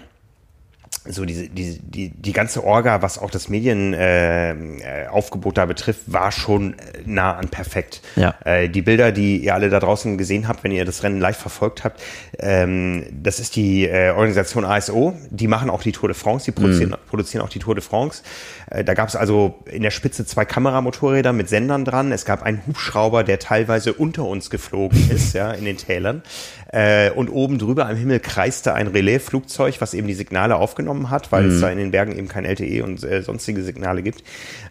so 1.08 1.26
diese, 1.26 1.50
die, 1.50 1.80
die, 1.80 2.10
die 2.10 2.34
ganze 2.34 2.64
Orga, 2.64 3.02
was 3.02 3.20
auch 3.20 3.30
das 3.30 3.50
Medienaufgebot 3.50 5.54
äh, 5.54 5.56
da 5.56 5.66
betrifft, 5.66 6.02
war 6.08 6.32
schon 6.32 6.76
nah 7.06 7.36
an 7.36 7.50
perfekt. 7.50 8.02
Ja. 8.16 8.36
Äh, 8.44 8.70
die 8.70 8.82
Bilder, 8.82 9.12
die 9.12 9.38
ihr 9.38 9.54
alle 9.54 9.70
da 9.70 9.80
draußen 9.80 10.18
gesehen 10.18 10.48
habt, 10.48 10.64
wenn 10.64 10.72
ihr 10.72 10.86
das 10.86 11.04
Rennen 11.04 11.20
live 11.20 11.38
verfolgt 11.38 11.84
habt, 11.84 12.02
ähm, 12.40 13.06
das 13.12 13.40
ist 13.40 13.56
die 13.56 13.88
äh, 13.88 14.12
Organisation 14.12 14.66
ASO. 14.66 15.16
Die 15.30 15.48
machen 15.48 15.70
auch 15.70 15.84
die 15.84 15.92
Tour 15.92 16.10
de 16.10 16.18
France, 16.18 16.46
die 16.46 16.52
produzieren, 16.52 16.92
mhm. 16.92 17.08
produzieren 17.08 17.44
auch 17.44 17.50
die 17.50 17.60
Tour 17.60 17.76
de 17.76 17.84
France. 17.84 18.24
Äh, 18.70 18.84
da 18.84 18.94
gab 18.94 19.10
es 19.10 19.16
also 19.16 19.60
in 19.66 19.84
der 19.84 19.92
Spitze 19.92 20.26
zwei 20.26 20.46
Kameramotorräder 20.46 21.34
mit 21.34 21.50
Sendern 21.50 21.86
dran. 21.86 22.12
Es 22.12 22.26
gab 22.26 22.44
einen 22.44 22.62
Hubschrauber, 22.66 23.24
der 23.24 23.40
teilweise 23.40 23.94
unter 23.94 24.26
uns 24.26 24.50
geflogen 24.50 25.10
ist, 25.12 25.34
ja, 25.34 25.52
in 25.52 25.66
den 25.66 25.78
Tälern. 25.78 26.24
Äh, 26.72 27.12
und 27.12 27.30
oben 27.30 27.60
drüber 27.60 27.88
am 27.88 27.96
Himmel 27.96 28.20
kreiste 28.20 28.74
ein 28.74 28.88
Relaisflugzeug, 28.88 29.76
was 29.80 29.94
eben 29.94 30.08
die 30.08 30.14
Signale 30.14 30.56
aufgenommen 30.56 30.95
hat, 31.10 31.32
weil 31.32 31.44
mhm. 31.44 31.52
es 31.52 31.62
da 31.62 31.70
in 31.70 31.78
den 31.78 31.92
Bergen 31.92 32.16
eben 32.16 32.28
kein 32.28 32.46
LTE 32.46 32.84
und 32.84 33.04
äh, 33.04 33.22
sonstige 33.22 33.64
Signale 33.64 34.02
gibt. 34.02 34.24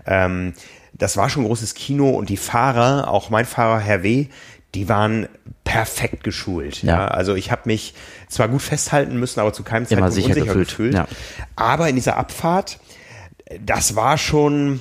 Ähm, 0.07 0.55
das 0.93 1.17
war 1.17 1.29
schon 1.29 1.45
großes 1.45 1.75
Kino 1.75 2.11
und 2.11 2.29
die 2.29 2.37
Fahrer, 2.37 3.09
auch 3.09 3.31
mein 3.31 3.45
Fahrer 3.45 3.81
Herr 3.81 4.03
W., 4.03 4.27
die 4.75 4.89
waren 4.89 5.29
perfekt 5.63 6.25
geschult. 6.25 6.83
Ja. 6.83 6.97
ja. 6.97 7.09
Also 7.09 7.35
ich 7.35 7.51
habe 7.51 7.63
mich 7.67 7.95
zwar 8.29 8.49
gut 8.49 8.63
festhalten 8.63 9.19
müssen, 9.19 9.41
aber 9.41 9.53
zu 9.53 9.63
keinem 9.63 9.87
Zeitpunkt 9.87 10.17
unsicher 10.17 10.35
gefühlt. 10.35 10.69
gefühlt. 10.69 10.95
Ja. 10.95 11.07
Aber 11.57 11.89
in 11.89 11.95
dieser 11.95 12.17
Abfahrt, 12.17 12.81
das 13.65 13.95
war 13.95 14.19
schon 14.19 14.81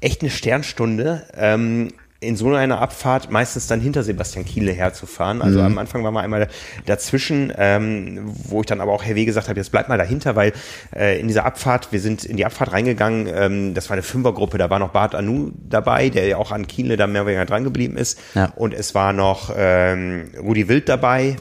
echt 0.00 0.22
eine 0.22 0.30
Sternstunde. 0.30 1.26
Ähm, 1.36 1.92
in 2.20 2.36
so 2.36 2.52
einer 2.54 2.80
Abfahrt 2.80 3.30
meistens 3.30 3.66
dann 3.66 3.80
hinter 3.80 4.02
Sebastian 4.02 4.44
Kiele 4.44 4.72
herzufahren. 4.72 5.40
Also 5.40 5.58
mhm. 5.58 5.64
am 5.64 5.78
Anfang 5.78 6.04
war 6.04 6.10
man 6.10 6.22
einmal 6.22 6.48
dazwischen, 6.84 7.50
ähm, 7.56 8.30
wo 8.44 8.60
ich 8.60 8.66
dann 8.66 8.82
aber 8.82 8.92
auch 8.92 9.02
Herr 9.02 9.16
W. 9.16 9.24
gesagt 9.24 9.48
habe, 9.48 9.58
jetzt 9.58 9.72
bleib 9.72 9.88
mal 9.88 9.96
dahinter, 9.96 10.36
weil 10.36 10.52
äh, 10.94 11.18
in 11.18 11.28
dieser 11.28 11.46
Abfahrt, 11.46 11.92
wir 11.92 12.00
sind 12.00 12.24
in 12.24 12.36
die 12.36 12.44
Abfahrt 12.44 12.72
reingegangen, 12.72 13.26
ähm, 13.32 13.74
das 13.74 13.88
war 13.88 13.94
eine 13.94 14.02
Fünfergruppe, 14.02 14.58
da 14.58 14.68
war 14.68 14.78
noch 14.78 14.90
Bart 14.90 15.14
Anu 15.14 15.52
dabei, 15.66 16.10
der 16.10 16.26
ja 16.26 16.36
auch 16.36 16.52
an 16.52 16.66
Kiele 16.66 16.98
da 16.98 17.06
mehr 17.06 17.22
oder 17.22 17.30
weniger 17.30 17.46
dran 17.46 17.64
geblieben 17.64 17.96
ist. 17.96 18.20
Ja. 18.34 18.52
Und 18.54 18.74
es 18.74 18.94
war 18.94 19.14
noch 19.14 19.50
ähm, 19.56 20.30
Rudi 20.38 20.68
Wild 20.68 20.90
dabei, 20.90 21.36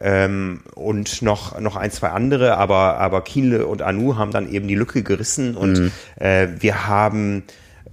ähm, 0.00 0.62
und 0.74 1.22
noch, 1.22 1.60
noch 1.60 1.76
ein, 1.76 1.92
zwei 1.92 2.08
andere, 2.08 2.56
aber, 2.56 2.98
aber 2.98 3.22
Kienle 3.22 3.66
und 3.66 3.82
Anu 3.82 4.16
haben 4.16 4.32
dann 4.32 4.50
eben 4.50 4.66
die 4.66 4.74
Lücke 4.74 5.04
gerissen 5.04 5.56
und 5.56 5.78
mhm. 5.78 5.92
äh, 6.16 6.48
wir 6.58 6.88
haben 6.88 7.44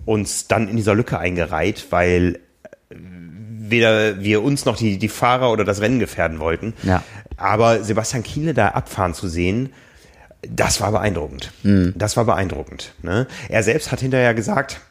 uns 0.06 0.48
dann 0.48 0.68
in 0.68 0.78
dieser 0.78 0.96
Lücke 0.96 1.20
eingereiht, 1.20 1.88
weil 1.92 2.40
weder 2.90 4.22
wir 4.22 4.44
uns 4.44 4.66
noch 4.66 4.78
die, 4.78 4.98
die 4.98 5.08
Fahrer 5.08 5.52
oder 5.52 5.64
das 5.64 5.82
Rennen 5.82 6.00
gefährden 6.00 6.40
wollten. 6.40 6.74
Ja. 6.84 7.04
Aber 7.38 7.84
Sebastian 7.84 8.24
Kienle 8.24 8.54
da 8.54 8.70
abfahren 8.70 9.14
zu 9.14 9.28
sehen, 9.28 9.70
das 10.48 10.82
war 10.82 10.92
beeindruckend. 10.92 11.52
Mhm. 11.64 11.94
Das 11.96 12.18
war 12.18 12.26
beeindruckend. 12.26 12.94
Ne? 13.02 13.28
Er 13.50 13.64
selbst 13.64 13.92
hat 13.92 14.02
hinterher 14.02 14.34
gesagt, 14.34 14.82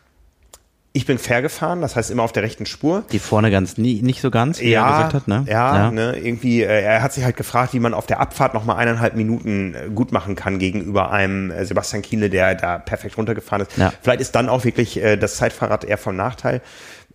ich 0.93 1.07
bin 1.07 1.19
fair 1.19 1.41
gefahren, 1.41 1.81
das 1.81 1.95
heißt 1.95 2.11
immer 2.11 2.25
auf 2.25 2.33
der 2.33 2.43
rechten 2.43 2.67
Spur. 2.67 3.05
Die 3.13 3.21
vorne 3.21 3.53
ganz 3.53 3.79
nie, 3.79 4.03
nicht 4.03 4.21
so 4.21 4.31
ganz, 4.31 4.59
wie 4.61 4.71
ja, 4.71 4.85
er 4.85 4.91
gesagt 4.91 5.15
hat, 5.15 5.29
ne? 5.29 5.45
Ja, 5.49 5.77
ja. 5.77 5.91
Ne, 5.93 6.17
irgendwie, 6.17 6.63
äh, 6.63 6.83
er 6.83 7.03
hat 7.03 7.13
sich 7.13 7.23
halt 7.23 7.37
gefragt, 7.37 7.75
wie 7.75 7.79
man 7.79 7.95
auf 7.95 8.07
der 8.07 8.19
Abfahrt 8.19 8.55
nochmal 8.55 8.77
eineinhalb 8.77 9.15
Minuten 9.15 9.75
äh, 9.75 9.89
gut 9.95 10.11
machen 10.11 10.35
kann 10.35 10.59
gegenüber 10.59 11.13
einem 11.13 11.53
äh, 11.53 11.65
Sebastian 11.65 12.03
Kiele, 12.03 12.29
der 12.29 12.57
da 12.57 12.79
perfekt 12.79 13.17
runtergefahren 13.17 13.67
ist. 13.67 13.79
Ja. 13.79 13.93
Vielleicht 14.03 14.21
ist 14.21 14.35
dann 14.35 14.49
auch 14.49 14.65
wirklich 14.65 15.01
das 15.21 15.37
Zeitfahrrad 15.37 15.85
eher 15.85 15.99
vom 15.99 16.17
Nachteil. 16.17 16.61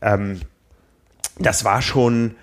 Ähm, 0.02 0.40
das 1.38 1.66
war 1.66 1.82
schon, 1.82 2.36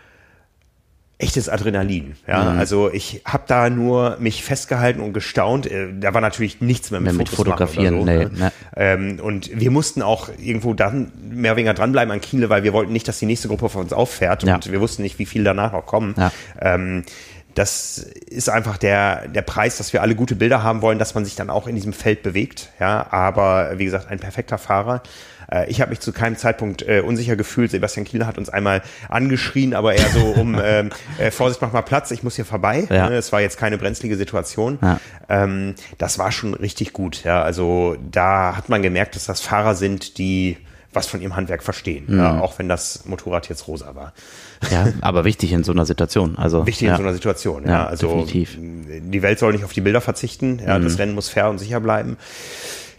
echtes 1.22 1.48
Adrenalin. 1.48 2.16
Ja, 2.26 2.52
mhm. 2.52 2.58
also 2.58 2.90
ich 2.92 3.22
habe 3.24 3.44
da 3.46 3.70
nur 3.70 4.16
mich 4.18 4.42
festgehalten 4.42 5.00
und 5.00 5.12
gestaunt. 5.12 5.70
Äh, 5.70 5.88
da 5.98 6.12
war 6.14 6.20
natürlich 6.20 6.60
nichts 6.60 6.90
mehr 6.90 7.00
mit, 7.00 7.14
mit 7.14 7.28
Fotografieren. 7.28 7.98
So, 7.98 8.04
nee, 8.04 8.24
ne? 8.24 8.52
ähm, 8.76 9.20
und 9.22 9.50
wir 9.58 9.70
mussten 9.70 10.02
auch 10.02 10.28
irgendwo 10.38 10.74
dann 10.74 11.12
mehr 11.30 11.52
oder 11.52 11.58
weniger 11.58 11.74
dranbleiben 11.74 12.12
an 12.12 12.20
Kiele, 12.20 12.50
weil 12.50 12.64
wir 12.64 12.72
wollten 12.72 12.92
nicht, 12.92 13.06
dass 13.08 13.18
die 13.18 13.26
nächste 13.26 13.48
Gruppe 13.48 13.68
von 13.68 13.82
uns 13.82 13.92
auffährt 13.92 14.42
ja. 14.42 14.56
und 14.56 14.70
wir 14.70 14.80
wussten 14.80 15.02
nicht, 15.02 15.18
wie 15.18 15.26
viel 15.26 15.44
danach 15.44 15.72
noch 15.72 15.86
kommen. 15.86 16.14
Ja. 16.18 16.32
Ähm, 16.60 17.04
das 17.54 17.98
ist 17.98 18.48
einfach 18.48 18.78
der, 18.78 19.28
der 19.28 19.42
Preis, 19.42 19.76
dass 19.76 19.92
wir 19.92 20.02
alle 20.02 20.14
gute 20.14 20.34
Bilder 20.34 20.62
haben 20.62 20.82
wollen, 20.82 20.98
dass 20.98 21.14
man 21.14 21.24
sich 21.24 21.34
dann 21.34 21.50
auch 21.50 21.66
in 21.66 21.74
diesem 21.74 21.92
Feld 21.92 22.22
bewegt. 22.22 22.70
Ja, 22.80 23.06
aber 23.10 23.78
wie 23.78 23.84
gesagt, 23.84 24.08
ein 24.08 24.18
perfekter 24.18 24.58
Fahrer. 24.58 25.02
Äh, 25.53 25.70
ich 25.70 25.80
habe 25.80 25.90
mich 25.90 26.00
zu 26.00 26.12
keinem 26.12 26.36
Zeitpunkt 26.36 26.82
äh, 26.82 27.00
unsicher 27.00 27.36
gefühlt. 27.36 27.70
Sebastian 27.70 28.05
Kiel 28.05 28.26
hat 28.26 28.38
uns 28.38 28.48
einmal 28.48 28.82
angeschrien, 29.09 29.74
aber 29.74 29.94
eher 29.94 30.09
so 30.09 30.20
um 30.40 30.59
ähm, 30.62 30.90
äh, 31.18 31.30
Vorsicht, 31.30 31.61
mach 31.61 31.72
mal 31.72 31.82
Platz, 31.82 32.11
ich 32.11 32.22
muss 32.22 32.36
hier 32.36 32.44
vorbei. 32.44 32.86
Ja. 32.90 33.11
Ne, 33.11 33.16
es 33.16 33.32
war 33.32 33.40
jetzt 33.40 33.59
keine 33.59 33.78
brenzlige 33.78 34.16
Situation. 34.16 34.78
Ja. 34.80 35.00
Ähm, 35.28 35.74
das 35.98 36.18
war 36.18 36.32
schon 36.32 36.55
richtig 36.55 36.92
gut. 36.92 37.24
Ja, 37.24 37.42
also 37.42 37.96
da 38.11 38.57
hat 38.57 38.68
man 38.68 38.82
gemerkt, 38.82 39.16
dass 39.16 39.26
das 39.26 39.40
Fahrer 39.40 39.74
sind, 39.74 40.18
die 40.18 40.57
was 40.94 41.07
von 41.07 41.22
ihrem 41.22 41.36
Handwerk 41.36 41.62
verstehen, 41.62 42.05
mhm. 42.07 42.18
ja, 42.18 42.40
auch 42.40 42.59
wenn 42.59 42.68
das 42.68 43.07
Motorrad 43.07 43.48
jetzt 43.48 43.66
rosa 43.66 43.94
war. 43.94 44.12
Ja, 44.70 44.88
aber 45.00 45.24
wichtig 45.24 45.53
in 45.53 45.64
so 45.64 45.72
einer 45.72 45.86
Situation. 45.86 46.36
Also 46.36 46.66
wichtig 46.66 46.88
ja. 46.88 46.92
in 46.92 46.96
so 46.98 47.03
einer 47.03 47.14
Situation. 47.14 47.64
Ja, 47.64 47.70
ja 47.70 47.86
also 47.86 48.24
definitiv. 48.26 48.59
die 48.59 49.22
Welt 49.22 49.38
soll 49.38 49.53
nicht 49.53 49.64
auf 49.64 49.72
die 49.72 49.80
Bilder 49.80 50.03
verzichten. 50.03 50.61
Ja, 50.64 50.78
mhm. 50.78 50.84
das 50.84 50.98
Rennen 50.98 51.14
muss 51.14 51.30
fair 51.30 51.48
und 51.48 51.59
sicher 51.59 51.80
bleiben. 51.80 52.18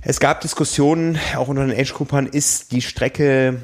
Es 0.05 0.19
gab 0.19 0.41
Diskussionen, 0.41 1.19
auch 1.35 1.47
unter 1.47 1.65
den 1.65 1.77
Age-Groupern, 1.77 2.25
ist 2.27 2.71
die 2.71 2.81
Strecke 2.81 3.61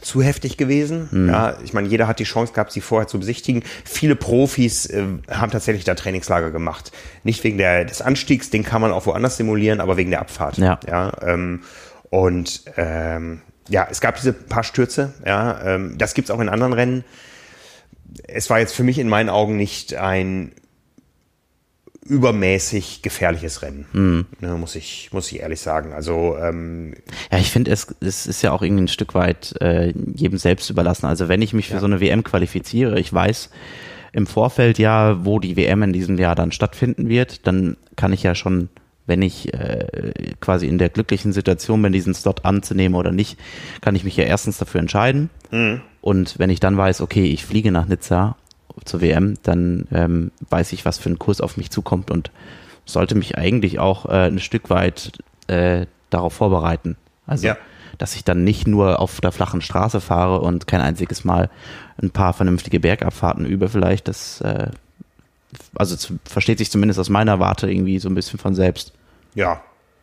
zu 0.00 0.22
heftig 0.22 0.56
gewesen. 0.56 1.08
Mhm. 1.10 1.28
Ja, 1.28 1.58
ich 1.62 1.72
meine, 1.72 1.88
jeder 1.88 2.08
hat 2.08 2.18
die 2.18 2.24
Chance 2.24 2.52
gehabt, 2.52 2.72
sie 2.72 2.80
vorher 2.80 3.06
zu 3.06 3.18
besichtigen. 3.18 3.62
Viele 3.84 4.16
Profis 4.16 4.86
äh, 4.86 5.04
haben 5.30 5.50
tatsächlich 5.50 5.84
da 5.84 5.94
Trainingslager 5.94 6.50
gemacht. 6.50 6.90
Nicht 7.22 7.44
wegen 7.44 7.58
der, 7.58 7.84
des 7.84 8.00
Anstiegs, 8.00 8.50
den 8.50 8.64
kann 8.64 8.80
man 8.80 8.92
auch 8.92 9.06
woanders 9.06 9.36
simulieren, 9.36 9.80
aber 9.80 9.96
wegen 9.96 10.10
der 10.10 10.20
Abfahrt. 10.20 10.58
Ja. 10.58 10.80
ja 10.86 11.12
ähm, 11.22 11.62
und 12.08 12.64
ähm, 12.76 13.42
ja, 13.68 13.86
es 13.90 14.00
gab 14.00 14.16
diese 14.16 14.32
paar 14.32 14.64
Stürze. 14.64 15.14
Ja, 15.24 15.60
ähm, 15.62 15.96
das 15.96 16.14
gibt's 16.14 16.30
auch 16.30 16.40
in 16.40 16.48
anderen 16.48 16.72
Rennen. 16.72 17.04
Es 18.26 18.50
war 18.50 18.58
jetzt 18.58 18.74
für 18.74 18.82
mich 18.82 18.98
in 18.98 19.08
meinen 19.08 19.28
Augen 19.28 19.56
nicht 19.56 19.94
ein 19.94 20.52
übermäßig 22.10 23.02
gefährliches 23.02 23.62
Rennen, 23.62 23.86
mhm. 23.92 24.26
ne, 24.40 24.54
muss 24.54 24.74
ich 24.74 25.10
muss 25.12 25.30
ich 25.30 25.40
ehrlich 25.40 25.60
sagen. 25.60 25.92
Also 25.92 26.36
ähm, 26.38 26.94
ja, 27.30 27.38
ich 27.38 27.50
finde 27.50 27.70
es 27.70 27.94
es 28.00 28.26
ist 28.26 28.42
ja 28.42 28.50
auch 28.50 28.62
irgendwie 28.62 28.84
ein 28.84 28.88
Stück 28.88 29.14
weit 29.14 29.54
äh, 29.60 29.94
jedem 30.14 30.36
selbst 30.36 30.68
überlassen. 30.70 31.06
Also 31.06 31.28
wenn 31.28 31.40
ich 31.40 31.52
mich 31.52 31.68
für 31.68 31.74
ja. 31.74 31.80
so 31.80 31.86
eine 31.86 32.00
WM 32.00 32.24
qualifiziere, 32.24 32.98
ich 32.98 33.12
weiß 33.12 33.50
im 34.12 34.26
Vorfeld 34.26 34.78
ja, 34.78 35.24
wo 35.24 35.38
die 35.38 35.56
WM 35.56 35.84
in 35.84 35.92
diesem 35.92 36.18
Jahr 36.18 36.34
dann 36.34 36.50
stattfinden 36.50 37.08
wird, 37.08 37.46
dann 37.46 37.76
kann 37.94 38.12
ich 38.12 38.24
ja 38.24 38.34
schon 38.34 38.68
wenn 39.06 39.22
ich 39.22 39.52
äh, 39.52 40.12
quasi 40.40 40.68
in 40.68 40.78
der 40.78 40.88
glücklichen 40.88 41.32
Situation 41.32 41.82
bin, 41.82 41.92
diesen 41.92 42.14
Slot 42.14 42.44
anzunehmen 42.44 42.94
oder 42.94 43.10
nicht, 43.10 43.40
kann 43.80 43.96
ich 43.96 44.04
mich 44.04 44.16
ja 44.16 44.22
erstens 44.22 44.58
dafür 44.58 44.80
entscheiden. 44.80 45.30
Mhm. 45.50 45.80
Und 46.00 46.38
wenn 46.38 46.48
ich 46.48 46.60
dann 46.60 46.76
weiß, 46.76 47.00
okay, 47.00 47.24
ich 47.24 47.44
fliege 47.44 47.72
nach 47.72 47.86
Nizza 47.86 48.36
zur 48.84 49.00
WM, 49.00 49.34
dann 49.42 49.86
ähm, 49.92 50.30
weiß 50.48 50.72
ich, 50.72 50.84
was 50.84 50.98
für 50.98 51.10
ein 51.10 51.18
Kurs 51.18 51.40
auf 51.40 51.56
mich 51.56 51.70
zukommt 51.70 52.10
und 52.10 52.30
sollte 52.84 53.14
mich 53.14 53.38
eigentlich 53.38 53.78
auch 53.78 54.06
äh, 54.06 54.26
ein 54.26 54.38
Stück 54.38 54.70
weit 54.70 55.12
äh, 55.46 55.86
darauf 56.10 56.34
vorbereiten. 56.34 56.96
Also, 57.26 57.48
ja. 57.48 57.56
dass 57.98 58.16
ich 58.16 58.24
dann 58.24 58.44
nicht 58.44 58.66
nur 58.66 58.98
auf 59.00 59.20
der 59.20 59.32
flachen 59.32 59.60
Straße 59.60 60.00
fahre 60.00 60.40
und 60.40 60.66
kein 60.66 60.80
einziges 60.80 61.24
Mal 61.24 61.50
ein 62.02 62.10
paar 62.10 62.32
vernünftige 62.32 62.80
Bergabfahrten 62.80 63.44
übe, 63.46 63.68
vielleicht, 63.68 64.08
das 64.08 64.40
äh, 64.40 64.70
also 65.74 65.96
zu, 65.96 66.18
versteht 66.24 66.58
sich 66.58 66.70
zumindest 66.70 66.98
aus 67.00 67.08
meiner 67.08 67.40
Warte 67.40 67.70
irgendwie 67.70 67.98
so 67.98 68.08
ein 68.08 68.14
bisschen 68.14 68.38
von 68.38 68.54
selbst. 68.54 68.92
Ja, 69.34 69.62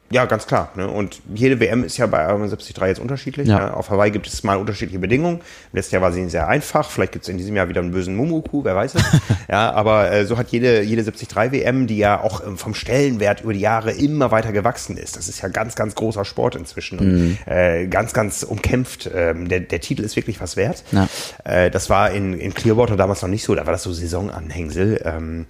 ja, 0.10 0.26
ganz 0.26 0.48
klar. 0.48 0.72
Ne? 0.76 0.88
Und 0.88 1.22
jede 1.34 1.60
WM 1.60 1.84
ist 1.84 1.98
ja 1.98 2.08
bei 2.08 2.24
Ironman 2.24 2.50
73 2.50 2.78
jetzt 2.78 3.00
unterschiedlich. 3.00 3.48
Ja. 3.48 3.60
Ne? 3.60 3.74
Auf 3.74 3.90
Hawaii 3.90 4.10
gibt 4.10 4.28
es 4.28 4.42
mal 4.44 4.56
unterschiedliche 4.56 5.00
Bedingungen. 5.00 5.42
Letztes 5.74 5.92
Jahr 5.92 6.02
war 6.02 6.14
sie 6.14 6.30
sehr 6.30 6.48
einfach. 6.48 6.90
Vielleicht 6.90 7.12
gibt 7.12 7.24
es 7.24 7.30
in 7.30 7.38
diesem 7.38 7.56
Jahr 7.58 7.68
wieder 7.68 7.82
einen 7.82 7.92
bösen 7.92 8.16
Mumuku, 8.16 8.64
wer 8.64 8.76
weiß 8.76 8.96
es. 8.96 9.04
ja, 9.50 9.72
aber 9.72 10.10
äh, 10.12 10.26
so 10.26 10.38
hat 10.38 10.50
jede, 10.50 10.82
jede 10.82 11.04
73 11.04 11.52
WM, 11.52 11.88
die 11.88 11.98
ja 11.98 12.22
auch 12.22 12.46
ähm, 12.46 12.58
vom 12.58 12.74
Stellenwert 12.74 13.42
über 13.42 13.52
die 13.52 13.60
Jahre 13.60 13.92
immer 13.92 14.32
weiter 14.32 14.54
gewachsen 14.54 14.96
ist. 14.96 15.18
Das 15.18 15.28
ist 15.28 15.42
ja 15.42 15.50
ganz, 15.50 15.76
ganz 15.76 15.94
großer 15.96 16.24
Sport 16.24 16.56
inzwischen. 16.56 17.00
Und, 17.00 17.08
mhm. 17.08 17.38
äh, 17.46 17.88
ganz, 17.88 18.14
ganz 18.14 18.44
umkämpft. 18.44 19.10
Ähm, 19.14 19.50
der, 19.50 19.60
der 19.60 19.82
Titel 19.82 20.04
ist 20.04 20.16
wirklich 20.16 20.40
was 20.40 20.56
wert. 20.56 20.86
Ja. 20.94 21.10
Äh, 21.44 21.70
das 21.70 21.90
war 21.90 22.12
in, 22.12 22.40
in 22.40 22.54
Clearwater 22.54 22.96
damals 22.96 23.22
noch 23.22 23.30
nicht 23.30 23.44
so. 23.44 23.56
Da 23.56 23.66
war 23.66 23.74
das 23.74 23.84
so 23.84 23.92
Saisonanhängsel. 23.92 25.02
Ähm, 25.04 25.46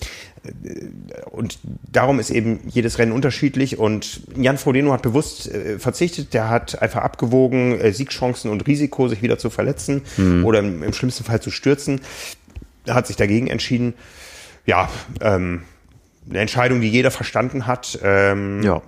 und 1.32 1.60
darum 1.92 2.20
ist 2.20 2.30
eben 2.30 2.60
jedes 2.68 3.00
Rennen 3.00 3.12
unterschiedlich 3.12 3.78
und 3.78 4.22
Jan 4.36 4.58
Frodeno 4.58 4.94
hat 4.94 5.02
bewusst 5.02 5.52
äh, 5.52 5.80
verzichtet, 5.80 6.34
der 6.34 6.50
hat 6.50 6.82
einfach 6.82 7.02
abgewogen, 7.02 7.80
äh, 7.80 7.92
Siegchancen 7.92 8.52
und 8.52 8.68
Risiko, 8.68 9.08
sich 9.08 9.22
wieder 9.22 9.38
zu 9.38 9.50
verletzen 9.50 10.04
mhm. 10.18 10.46
oder 10.46 10.60
im, 10.60 10.84
im, 10.84 10.94
schlimmsten 10.94 11.24
Fall 11.24 11.42
zu 11.42 11.52
stürzen. 11.52 12.02
Er 12.86 12.96
hat 12.96 13.08
sich 13.08 13.16
dagegen 13.16 13.48
entschieden. 13.48 13.94
Ja, 14.66 14.90
ähm, 15.22 15.64
eine 16.30 16.40
Entscheidung, 16.40 16.82
die 16.82 16.90
jeder 16.90 17.12
verstanden 17.12 17.68
hat. 17.68 18.00
Ähm, 18.04 18.62
ja. 18.64 18.82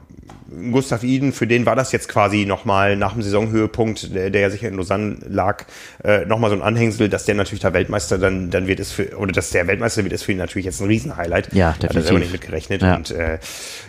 Gustav 0.71 1.03
Iden, 1.03 1.31
für 1.31 1.47
den 1.47 1.65
war 1.65 1.75
das 1.75 1.91
jetzt 1.91 2.09
quasi 2.09 2.45
nochmal 2.45 2.95
nach 2.95 3.13
dem 3.13 3.21
Saisonhöhepunkt, 3.21 4.13
der, 4.15 4.29
der 4.29 4.41
ja 4.41 4.49
sicher 4.49 4.67
in 4.67 4.75
Lausanne 4.75 5.17
lag, 5.27 5.65
äh, 6.03 6.25
nochmal 6.25 6.49
so 6.49 6.55
ein 6.55 6.61
Anhängsel, 6.61 7.09
dass 7.09 7.25
der 7.25 7.35
natürlich 7.35 7.61
der 7.61 7.73
Weltmeister 7.73 8.17
dann, 8.17 8.49
dann 8.49 8.67
wird 8.67 8.79
es 8.79 8.91
für, 8.91 9.17
oder 9.17 9.31
dass 9.31 9.51
der 9.51 9.67
Weltmeister 9.67 10.03
wird, 10.03 10.13
ist 10.13 10.23
für 10.23 10.31
ihn 10.31 10.37
natürlich 10.37 10.65
jetzt 10.65 10.81
ein 10.81 10.87
Riesenhighlight. 10.87 11.53
Ja, 11.53 11.73
definitiv. 11.73 11.89
Hat 11.89 11.95
er 11.95 12.01
selber 12.03 12.19
nicht 12.19 12.31
mitgerechnet. 12.31 12.81
Ja. 12.81 12.95
Und 12.95 13.11
äh, 13.11 13.39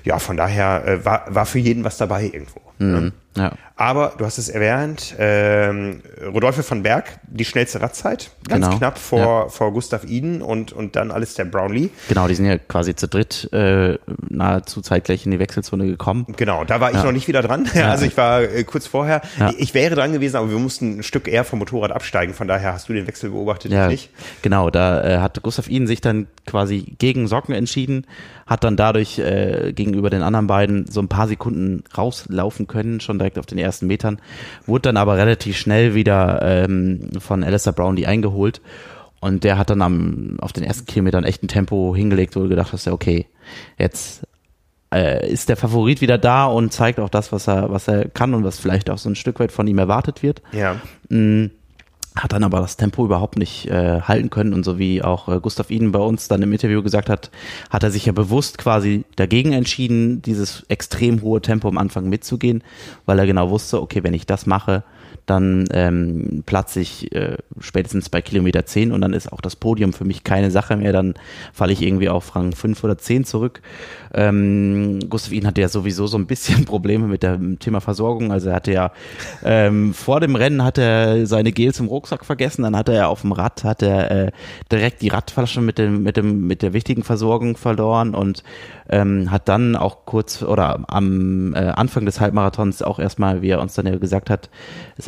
ja, 0.05 0.19
von 0.19 0.37
daher 0.37 0.85
äh, 0.87 1.05
war, 1.05 1.25
war 1.29 1.47
für 1.47 1.59
jeden 1.59 1.85
was 1.85 1.97
dabei 1.97 2.25
irgendwo. 2.25 2.61
Mhm. 2.79 2.93
Ne? 2.93 3.13
Ja. 3.37 3.53
Aber 3.77 4.13
du 4.19 4.27
hast 4.27 4.37
es 4.37 4.49
erwähnt, 4.49 5.15
ähm, 5.19 6.03
Rodolphe 6.35 6.69
van 6.69 6.83
Berg, 6.83 7.19
die 7.27 7.45
schnellste 7.45 7.81
Radzeit, 7.81 8.31
ganz 8.47 8.67
genau. 8.67 8.79
knapp 8.79 8.99
vor, 8.99 9.19
ja. 9.19 9.49
vor 9.49 9.73
Gustav 9.73 10.05
Iden 10.05 10.43
und, 10.43 10.73
und 10.73 10.97
dann 10.97 11.11
alles 11.11 11.35
der 11.35 11.47
Brownlee. 11.47 11.91
Genau, 12.09 12.29
die 12.29 12.35
sind 12.35 12.45
ja 12.45 12.59
quasi 12.59 12.95
zu 12.95 13.09
dritt 13.09 13.49
äh, 13.53 13.99
nahezu 14.29 14.83
zeitgleich 14.83 15.25
in 15.25 15.31
die 15.31 15.39
Wechselzone 15.39 15.87
gekommen. 15.87 16.27
Genau, 16.37 16.65
da 16.65 16.81
war 16.81 16.91
ich 16.91 16.97
ja. 16.97 17.05
noch 17.05 17.13
nicht 17.13 17.29
wieder 17.29 17.41
dran. 17.43 17.69
Also 17.83 18.05
ich 18.05 18.17
war 18.17 18.43
äh, 18.43 18.65
kurz 18.65 18.87
vorher. 18.87 19.23
Ich 19.57 19.75
wäre 19.75 19.95
dran 19.95 20.13
gewesen, 20.13 20.37
aber 20.37 20.51
wir 20.51 20.59
mussten 20.59 20.99
ein 20.99 21.03
Stück 21.03 21.27
eher 21.27 21.45
vom 21.45 21.59
Motorrad 21.61 21.93
absteigen. 21.93 22.35
Von 22.35 22.49
daher 22.49 22.75
hast 22.75 22.89
du 22.89 22.93
den 22.93 23.07
Wechsel 23.07 23.31
beobachtet, 23.31 23.73
ja, 23.73 23.89
nicht? 23.89 24.11
Genau, 24.43 24.71
da 24.71 25.03
äh, 25.03 25.19
hat 25.19 25.43
Gustav 25.43 25.69
Iden 25.69 25.87
sich 25.87 26.01
dann 26.01 26.27
quasi 26.47 26.95
gegen 26.99 27.29
Socken 27.29 27.55
entschieden, 27.55 28.07
hat 28.47 28.65
dann 28.65 28.77
dadurch 28.77 29.19
äh, 29.19 29.73
gegenüber 29.73 30.11
den 30.11 30.23
anderen 30.23 30.47
beiden 30.47 30.87
so 30.87 31.01
ein 31.01 31.09
paar 31.09 31.29
Sekunden 31.29 31.85
rauslaufen 31.97 32.67
können, 32.67 33.01
schon 33.01 33.21
direkt 33.31 33.39
auf 33.39 33.47
den 33.47 33.59
ersten 33.59 33.87
Metern, 33.87 34.21
wurde 34.67 34.83
dann 34.83 34.97
aber 34.97 35.17
relativ 35.17 35.57
schnell 35.57 35.95
wieder 35.95 36.41
ähm, 36.43 37.11
von 37.19 37.45
Alistair 37.45 37.73
Brownlee 37.73 38.07
eingeholt. 38.07 38.61
Und 39.21 39.45
der 39.45 39.59
hat 39.59 39.69
dann 39.71 39.83
am, 39.83 40.39
auf 40.41 40.53
den 40.53 40.65
ersten 40.65 40.87
Kilometern 40.87 41.25
echt 41.25 41.43
ein 41.43 41.49
Tempo 41.49 41.95
hingelegt, 41.95 42.37
wo 42.37 42.41
du 42.41 42.49
gedacht 42.49 42.73
hast, 42.73 42.87
ja, 42.87 42.93
okay, 42.93 43.27
jetzt 43.79 44.27
äh, 44.95 45.31
ist 45.31 45.51
der 45.51 45.57
Favorit 45.57 46.01
wieder 46.01 46.17
da 46.17 46.47
und 46.47 46.73
zeigt 46.73 46.99
auch 46.99 47.11
das, 47.11 47.31
was 47.31 47.47
er, 47.47 47.71
was 47.71 47.87
er 47.87 48.09
kann 48.09 48.33
und 48.33 48.45
was 48.45 48.59
vielleicht 48.59 48.89
auch 48.89 48.99
so 48.99 49.11
ein 49.11 49.17
Stück 49.17 49.39
weit 49.39 49.53
von 49.53 49.67
ihm 49.67 49.79
erwartet 49.79 50.23
wird. 50.23 50.43
Ja. 50.53 50.81
Mhm 51.11 51.51
hat 52.21 52.33
dann 52.33 52.45
aber 52.45 52.61
das 52.61 52.77
Tempo 52.77 53.05
überhaupt 53.05 53.39
nicht 53.39 53.67
äh, 53.67 54.01
halten 54.03 54.31
können. 54.31 54.55
Und 54.55 54.65
so 54.65 54.79
wie 54.79 55.03
auch 55.03 55.29
äh, 55.29 55.41
Gustav 55.41 55.71
Iden 55.71 55.93
bei 55.93 55.99
uns 55.99 56.29
dann 56.29 56.43
im 56.43 56.53
Interview 56.53 56.83
gesagt 56.83 57.09
hat, 57.09 57.31
hat 57.71 57.83
er 57.83 57.91
sich 57.91 58.07
ja 58.07 58.13
bewusst 58.13 58.59
quasi 58.59 59.05
dagegen 59.17 59.53
entschieden, 59.53 60.23
dieses 60.23 60.65
extrem 60.69 61.23
hohe 61.23 61.41
Tempo 61.41 61.69
am 61.69 61.79
Anfang 61.79 62.09
mitzugehen, 62.09 62.63
weil 63.07 63.19
er 63.19 63.27
genau 63.27 63.51
wusste, 63.51 63.81
okay, 63.81 64.05
wenn 64.05 64.15
ich 64.15 64.27
das 64.27 64.47
mache, 64.47 64.85
dann 65.27 65.67
ähm, 65.73 66.43
platze 66.47 66.81
ich 66.81 67.15
äh, 67.15 67.37
spätestens 67.61 68.09
bei 68.09 68.23
Kilometer 68.23 68.67
10 68.67 68.93
und 68.93 69.01
dann 69.01 69.13
ist 69.13 69.33
auch 69.33 69.41
das 69.41 69.57
Podium 69.57 69.93
für 69.93 70.05
mich 70.05 70.25
keine 70.25 70.51
Sache 70.51 70.77
mehr. 70.77 70.93
Dann 70.93 71.15
falle 71.53 71.73
ich 71.73 71.83
irgendwie 71.83 72.09
auf 72.09 72.35
Rang 72.35 72.53
5 72.53 72.83
oder 72.85 72.99
10 72.99 73.25
zurück. 73.25 73.63
Ähm, 74.13 75.01
Gustav 75.09 75.33
Ihn 75.33 75.47
hatte 75.47 75.61
ja 75.61 75.69
sowieso 75.69 76.07
so 76.07 76.19
ein 76.19 76.27
bisschen 76.27 76.65
Probleme 76.67 77.07
mit 77.07 77.23
dem 77.23 77.59
Thema 77.59 77.81
Versorgung. 77.81 78.33
Also 78.33 78.51
er 78.51 78.57
hatte 78.57 78.73
ja 78.73 78.93
ähm, 79.45 79.95
vor 79.95 80.21
dem 80.21 80.37
Rennen 80.37 80.65
hat 80.65 80.79
er 80.79 81.27
seine 81.27 81.53
Gels 81.53 81.81
im 81.81 81.87
Rucksack 81.87 82.25
vergessen, 82.25 82.63
dann 82.63 82.77
hat 82.77 82.89
er 82.89 83.09
auf 83.09 83.23
dem 83.23 83.33
Rad 83.33 83.65
hat 83.65 83.83
er 83.83 84.11
äh, 84.11 84.33
direkt 84.71 85.03
die 85.03 85.09
Radflasche 85.09 85.61
mit 85.61 85.79
dem 85.79 86.03
mit 86.03 86.17
dem 86.17 86.47
mit 86.47 86.63
der 86.63 86.73
wichtigen 86.73 87.03
Versorgung 87.05 87.57
verloren 87.57 88.15
und 88.15 88.43
ähm, 88.91 89.31
hat 89.31 89.49
dann 89.49 89.77
auch 89.77 90.05
kurz 90.05 90.43
oder 90.43 90.81
am 90.89 91.55
äh, 91.55 91.59
Anfang 91.59 92.05
des 92.05 92.21
Halbmarathons 92.21 92.83
auch 92.83 92.99
erstmal, 92.99 93.43
wie 93.43 93.51
er 93.51 93.61
uns 93.61 93.75
dann 93.75 93.87
ja 93.87 93.97
gesagt 93.97 94.31
hat, 94.31 94.51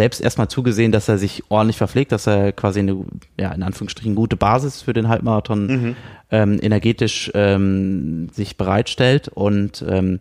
selbst 0.02 0.20
erstmal 0.20 0.48
zugesehen, 0.48 0.90
dass 0.90 1.08
er 1.08 1.16
sich 1.16 1.44
ordentlich 1.48 1.76
verpflegt, 1.76 2.10
dass 2.10 2.26
er 2.26 2.50
quasi 2.50 2.80
eine, 2.80 3.04
ja, 3.38 3.52
in 3.52 3.62
Anführungsstrichen 3.62 4.16
gute 4.16 4.36
Basis 4.36 4.82
für 4.82 4.92
den 4.92 5.08
Halbmarathon 5.08 5.66
mhm. 5.66 5.96
ähm, 6.32 6.58
energetisch 6.60 7.30
ähm, 7.34 8.28
sich 8.30 8.56
bereitstellt 8.56 9.28
und 9.28 9.84
ähm, 9.88 10.18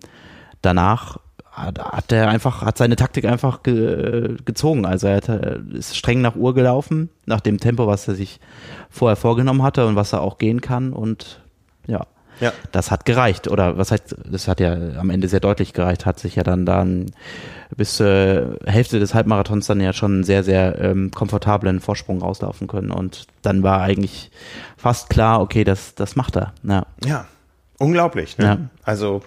danach 0.62 1.18
hat, 1.52 1.80
hat 1.80 2.12
er 2.12 2.30
einfach, 2.30 2.62
hat 2.62 2.78
seine 2.78 2.96
Taktik 2.96 3.26
einfach 3.26 3.64
ge, 3.64 4.36
gezogen. 4.46 4.86
Also 4.86 5.08
er 5.08 5.16
hat, 5.16 5.30
ist 5.74 5.98
streng 5.98 6.22
nach 6.22 6.36
Uhr 6.36 6.54
gelaufen, 6.54 7.10
nach 7.26 7.42
dem 7.42 7.60
Tempo, 7.60 7.88
was 7.88 8.08
er 8.08 8.14
sich 8.14 8.40
vorher 8.92 9.16
vorgenommen 9.16 9.64
hatte 9.64 9.88
und 9.88 9.96
was 9.96 10.14
er 10.14 10.22
auch 10.22 10.38
gehen 10.38 10.62
kann 10.62 10.94
und 10.94 11.42
ja. 11.88 12.06
Ja. 12.42 12.52
Das 12.72 12.92
hat 12.92 13.06
gereicht. 13.06 13.48
Oder 13.48 13.78
was 13.78 13.92
heißt, 13.92 14.16
das 14.26 14.48
hat 14.48 14.60
ja 14.60 14.74
am 14.98 15.10
Ende 15.10 15.28
sehr 15.28 15.40
deutlich 15.40 15.74
gereicht, 15.74 16.06
hat 16.06 16.20
sich 16.20 16.36
ja 16.36 16.44
dann 16.44 16.66
dann 16.66 17.12
bis 17.78 17.96
zur 17.96 18.58
Hälfte 18.66 19.00
des 19.00 19.14
Halbmarathons 19.14 19.68
dann 19.68 19.80
ja 19.80 19.94
schon 19.94 20.24
sehr, 20.24 20.44
sehr 20.44 20.80
ähm, 20.82 21.12
komfortablen 21.12 21.80
Vorsprung 21.80 22.20
rauslaufen 22.20 22.68
können. 22.68 22.92
Und 22.92 23.28
dann 23.44 23.64
war 23.64 23.82
eigentlich 23.82 24.32
fast 24.76 25.10
klar, 25.10 25.40
okay, 25.40 25.64
das, 25.64 25.96
das 25.96 26.16
macht 26.16 26.36
er. 26.36 26.54
Ja, 26.64 26.86
ja 27.06 27.26
unglaublich. 27.78 28.38
Ne? 28.38 28.46
Ja. 28.46 28.58
Also 28.84 29.22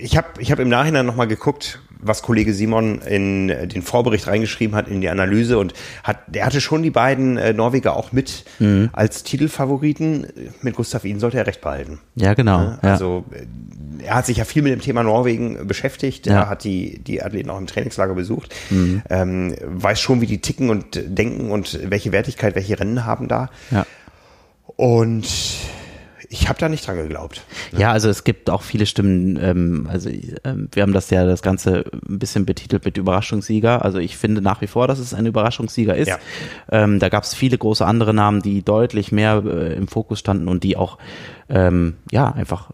ich 0.00 0.16
habe 0.16 0.40
ich 0.40 0.50
hab 0.50 0.58
im 0.58 0.68
Nachhinein 0.68 1.04
nochmal 1.04 1.28
geguckt, 1.28 1.80
was 2.00 2.22
Kollege 2.22 2.54
Simon 2.54 3.00
in 3.00 3.48
den 3.48 3.82
Vorbericht 3.82 4.26
reingeschrieben 4.26 4.74
hat, 4.74 4.88
in 4.88 5.00
die 5.00 5.08
Analyse 5.08 5.58
und 5.58 5.74
hat, 6.02 6.18
der 6.28 6.46
hatte 6.46 6.60
schon 6.60 6.82
die 6.82 6.90
beiden 6.90 7.36
äh, 7.36 7.52
Norweger 7.52 7.96
auch 7.96 8.12
mit 8.12 8.44
mhm. 8.58 8.88
als 8.92 9.22
Titelfavoriten. 9.22 10.26
Mit 10.62 10.76
Gustav 10.76 11.04
Ihn 11.04 11.20
sollte 11.20 11.38
er 11.38 11.46
recht 11.46 11.60
behalten. 11.60 11.98
Ja, 12.14 12.32
genau. 12.34 12.60
Ja, 12.60 12.78
also 12.82 13.24
ja. 13.30 14.06
er 14.06 14.14
hat 14.14 14.26
sich 14.26 14.38
ja 14.38 14.44
viel 14.44 14.62
mit 14.62 14.72
dem 14.72 14.80
Thema 14.80 15.02
Norwegen 15.02 15.66
beschäftigt. 15.66 16.26
Ja. 16.26 16.42
Er 16.42 16.48
hat 16.48 16.64
die, 16.64 16.98
die 17.00 17.22
Athleten 17.22 17.50
auch 17.50 17.58
im 17.58 17.66
Trainingslager 17.66 18.14
besucht. 18.14 18.54
Mhm. 18.70 19.02
Ähm, 19.10 19.54
weiß 19.62 20.00
schon, 20.00 20.22
wie 20.22 20.26
die 20.26 20.40
ticken 20.40 20.70
und 20.70 21.00
denken 21.06 21.50
und 21.50 21.78
welche 21.90 22.12
Wertigkeit 22.12 22.54
welche 22.54 22.80
Rennen 22.80 23.04
haben 23.04 23.28
da. 23.28 23.50
Ja. 23.70 23.86
Und 24.76 25.26
ich 26.28 26.48
habe 26.48 26.58
da 26.58 26.68
nicht 26.68 26.86
dran 26.86 26.96
geglaubt. 26.96 27.44
Ne? 27.72 27.80
Ja, 27.80 27.92
also 27.92 28.08
es 28.08 28.24
gibt 28.24 28.50
auch 28.50 28.62
viele 28.62 28.86
Stimmen. 28.86 29.38
Ähm, 29.40 29.88
also 29.90 30.10
ähm, 30.44 30.68
wir 30.72 30.82
haben 30.82 30.92
das 30.92 31.10
ja 31.10 31.24
das 31.24 31.42
Ganze 31.42 31.84
ein 32.08 32.18
bisschen 32.18 32.46
betitelt 32.46 32.84
mit 32.84 32.96
Überraschungssieger. 32.96 33.84
Also 33.84 33.98
ich 33.98 34.16
finde 34.16 34.40
nach 34.40 34.60
wie 34.60 34.66
vor, 34.66 34.88
dass 34.88 34.98
es 34.98 35.14
ein 35.14 35.26
Überraschungssieger 35.26 35.96
ist. 35.96 36.08
Ja. 36.08 36.18
Ähm, 36.70 36.98
da 36.98 37.08
gab 37.08 37.24
es 37.24 37.34
viele 37.34 37.58
große 37.58 37.84
andere 37.84 38.14
Namen, 38.14 38.42
die 38.42 38.62
deutlich 38.62 39.12
mehr 39.12 39.42
äh, 39.44 39.74
im 39.74 39.88
Fokus 39.88 40.18
standen 40.18 40.48
und 40.48 40.64
die 40.64 40.76
auch 40.76 40.98
ähm, 41.48 41.94
ja 42.10 42.30
einfach 42.30 42.70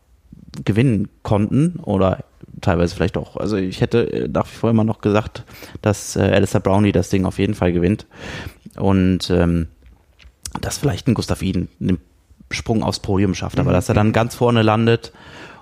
gewinnen 0.64 1.08
konnten 1.22 1.78
oder 1.82 2.24
teilweise 2.60 2.94
vielleicht 2.94 3.16
auch. 3.16 3.36
Also 3.36 3.56
ich 3.56 3.80
hätte 3.80 4.12
äh, 4.12 4.28
nach 4.28 4.46
wie 4.46 4.56
vor 4.56 4.70
immer 4.70 4.84
noch 4.84 5.00
gesagt, 5.00 5.44
dass 5.82 6.16
äh, 6.16 6.20
Alistair 6.20 6.60
Brownie 6.60 6.92
das 6.92 7.10
Ding 7.10 7.24
auf 7.24 7.38
jeden 7.38 7.54
Fall 7.54 7.72
gewinnt 7.72 8.06
und 8.76 9.30
ähm, 9.30 9.68
dass 10.60 10.78
vielleicht 10.78 11.06
ein 11.06 11.14
Gustav 11.14 11.42
Iden 11.42 11.68
nimmt 11.78 12.00
Sprung 12.50 12.82
aufs 12.82 13.00
Podium 13.00 13.34
schafft, 13.34 13.58
aber 13.60 13.70
mhm. 13.70 13.74
dass 13.74 13.88
er 13.88 13.94
dann 13.94 14.12
ganz 14.12 14.34
vorne 14.34 14.62
landet 14.62 15.12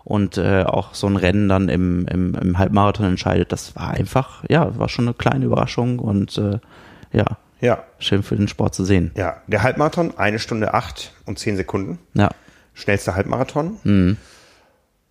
und 0.04 0.38
äh, 0.38 0.64
auch 0.64 0.94
so 0.94 1.06
ein 1.06 1.16
Rennen 1.16 1.48
dann 1.48 1.68
im, 1.68 2.06
im, 2.06 2.34
im 2.34 2.58
Halbmarathon 2.58 3.06
entscheidet, 3.06 3.52
das 3.52 3.76
war 3.76 3.90
einfach, 3.90 4.44
ja, 4.48 4.78
war 4.78 4.88
schon 4.88 5.06
eine 5.06 5.14
kleine 5.14 5.44
Überraschung 5.44 5.98
und 5.98 6.38
äh, 6.38 6.58
ja, 7.12 7.36
ja, 7.60 7.82
schön 7.98 8.22
für 8.22 8.36
den 8.36 8.48
Sport 8.48 8.74
zu 8.74 8.84
sehen. 8.84 9.10
Ja, 9.16 9.42
der 9.48 9.62
Halbmarathon, 9.62 10.16
eine 10.16 10.38
Stunde 10.38 10.74
acht 10.74 11.12
und 11.26 11.38
zehn 11.38 11.56
Sekunden. 11.56 11.98
Ja. 12.14 12.30
Schnellster 12.74 13.16
Halbmarathon. 13.16 13.78
Mhm. 13.82 14.16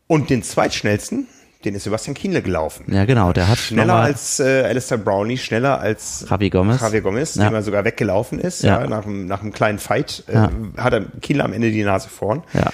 Und 0.07 0.29
den 0.29 0.41
zweitschnellsten, 0.43 1.27
den 1.67 1.75
ist 1.75 1.83
Sebastian 1.83 2.13
Kienle 2.13 2.41
gelaufen. 2.41 2.85
Ja, 2.87 3.05
genau, 3.05 3.33
der 3.33 3.47
hat 3.47 3.57
schneller 3.57 3.95
als 3.95 4.39
äh, 4.39 4.63
Alistair 4.63 4.97
Brownlee, 4.97 5.37
schneller 5.37 5.79
als 5.79 6.25
Javi 6.29 6.49
Gomez, 6.49 6.81
Javi 6.81 7.01
Gomez, 7.01 7.35
ja. 7.35 7.49
dem 7.49 7.55
er 7.55 7.63
sogar 7.63 7.85
weggelaufen 7.85 8.39
ist, 8.39 8.63
ja, 8.63 8.81
ja 8.81 8.87
nach, 8.87 9.05
einem, 9.05 9.27
nach 9.27 9.41
einem 9.41 9.53
kleinen 9.53 9.79
Fight 9.79 10.23
äh, 10.27 10.33
ja. 10.33 10.51
hat 10.77 10.93
er 10.93 11.05
Kienle 11.21 11.43
am 11.43 11.53
Ende 11.53 11.71
die 11.71 11.83
Nase 11.83 12.09
vorn. 12.09 12.43
Ja. 12.53 12.71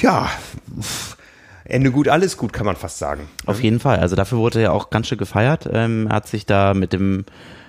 Ja. 0.00 0.30
Ende 1.64 1.90
gut, 1.90 2.08
alles 2.08 2.36
gut, 2.36 2.52
kann 2.52 2.64
man 2.64 2.76
fast 2.76 2.98
sagen. 2.98 3.28
Auf 3.44 3.60
jeden 3.60 3.80
Fall. 3.80 3.98
Also 3.98 4.14
dafür 4.14 4.38
wurde 4.38 4.60
er 4.60 4.62
ja 4.62 4.70
auch 4.70 4.90
ganz 4.90 5.08
schön 5.08 5.18
gefeiert. 5.18 5.68
Ähm, 5.72 6.06
er 6.08 6.16
hat 6.16 6.28
sich 6.28 6.46
da 6.46 6.74
mit 6.74 6.92
dem 6.92 7.24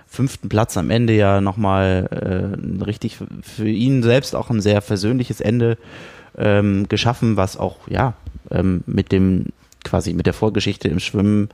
fünften 0.08 0.50
Platz 0.50 0.78
am 0.78 0.90
Ende 0.90 1.14
ja 1.14 1.42
nochmal 1.42 2.08
äh, 2.12 2.84
richtig 2.84 3.18
für 3.42 3.68
ihn 3.68 4.04
selbst 4.04 4.36
auch 4.36 4.50
ein 4.50 4.62
sehr 4.62 4.82
versöhnliches 4.82 5.42
Ende 5.42 5.78
ähm, 6.38 6.88
geschaffen, 6.88 7.38
was 7.38 7.58
auch 7.58 7.88
ja 7.88 8.14
ähm, 8.52 8.84
mit 8.86 9.12
dem 9.12 9.48
quasi 9.84 10.14
mit 10.14 10.26
der 10.26 10.34
Vorgeschichte 10.34 10.88
im 10.88 11.00
Schwimmen 11.00 11.50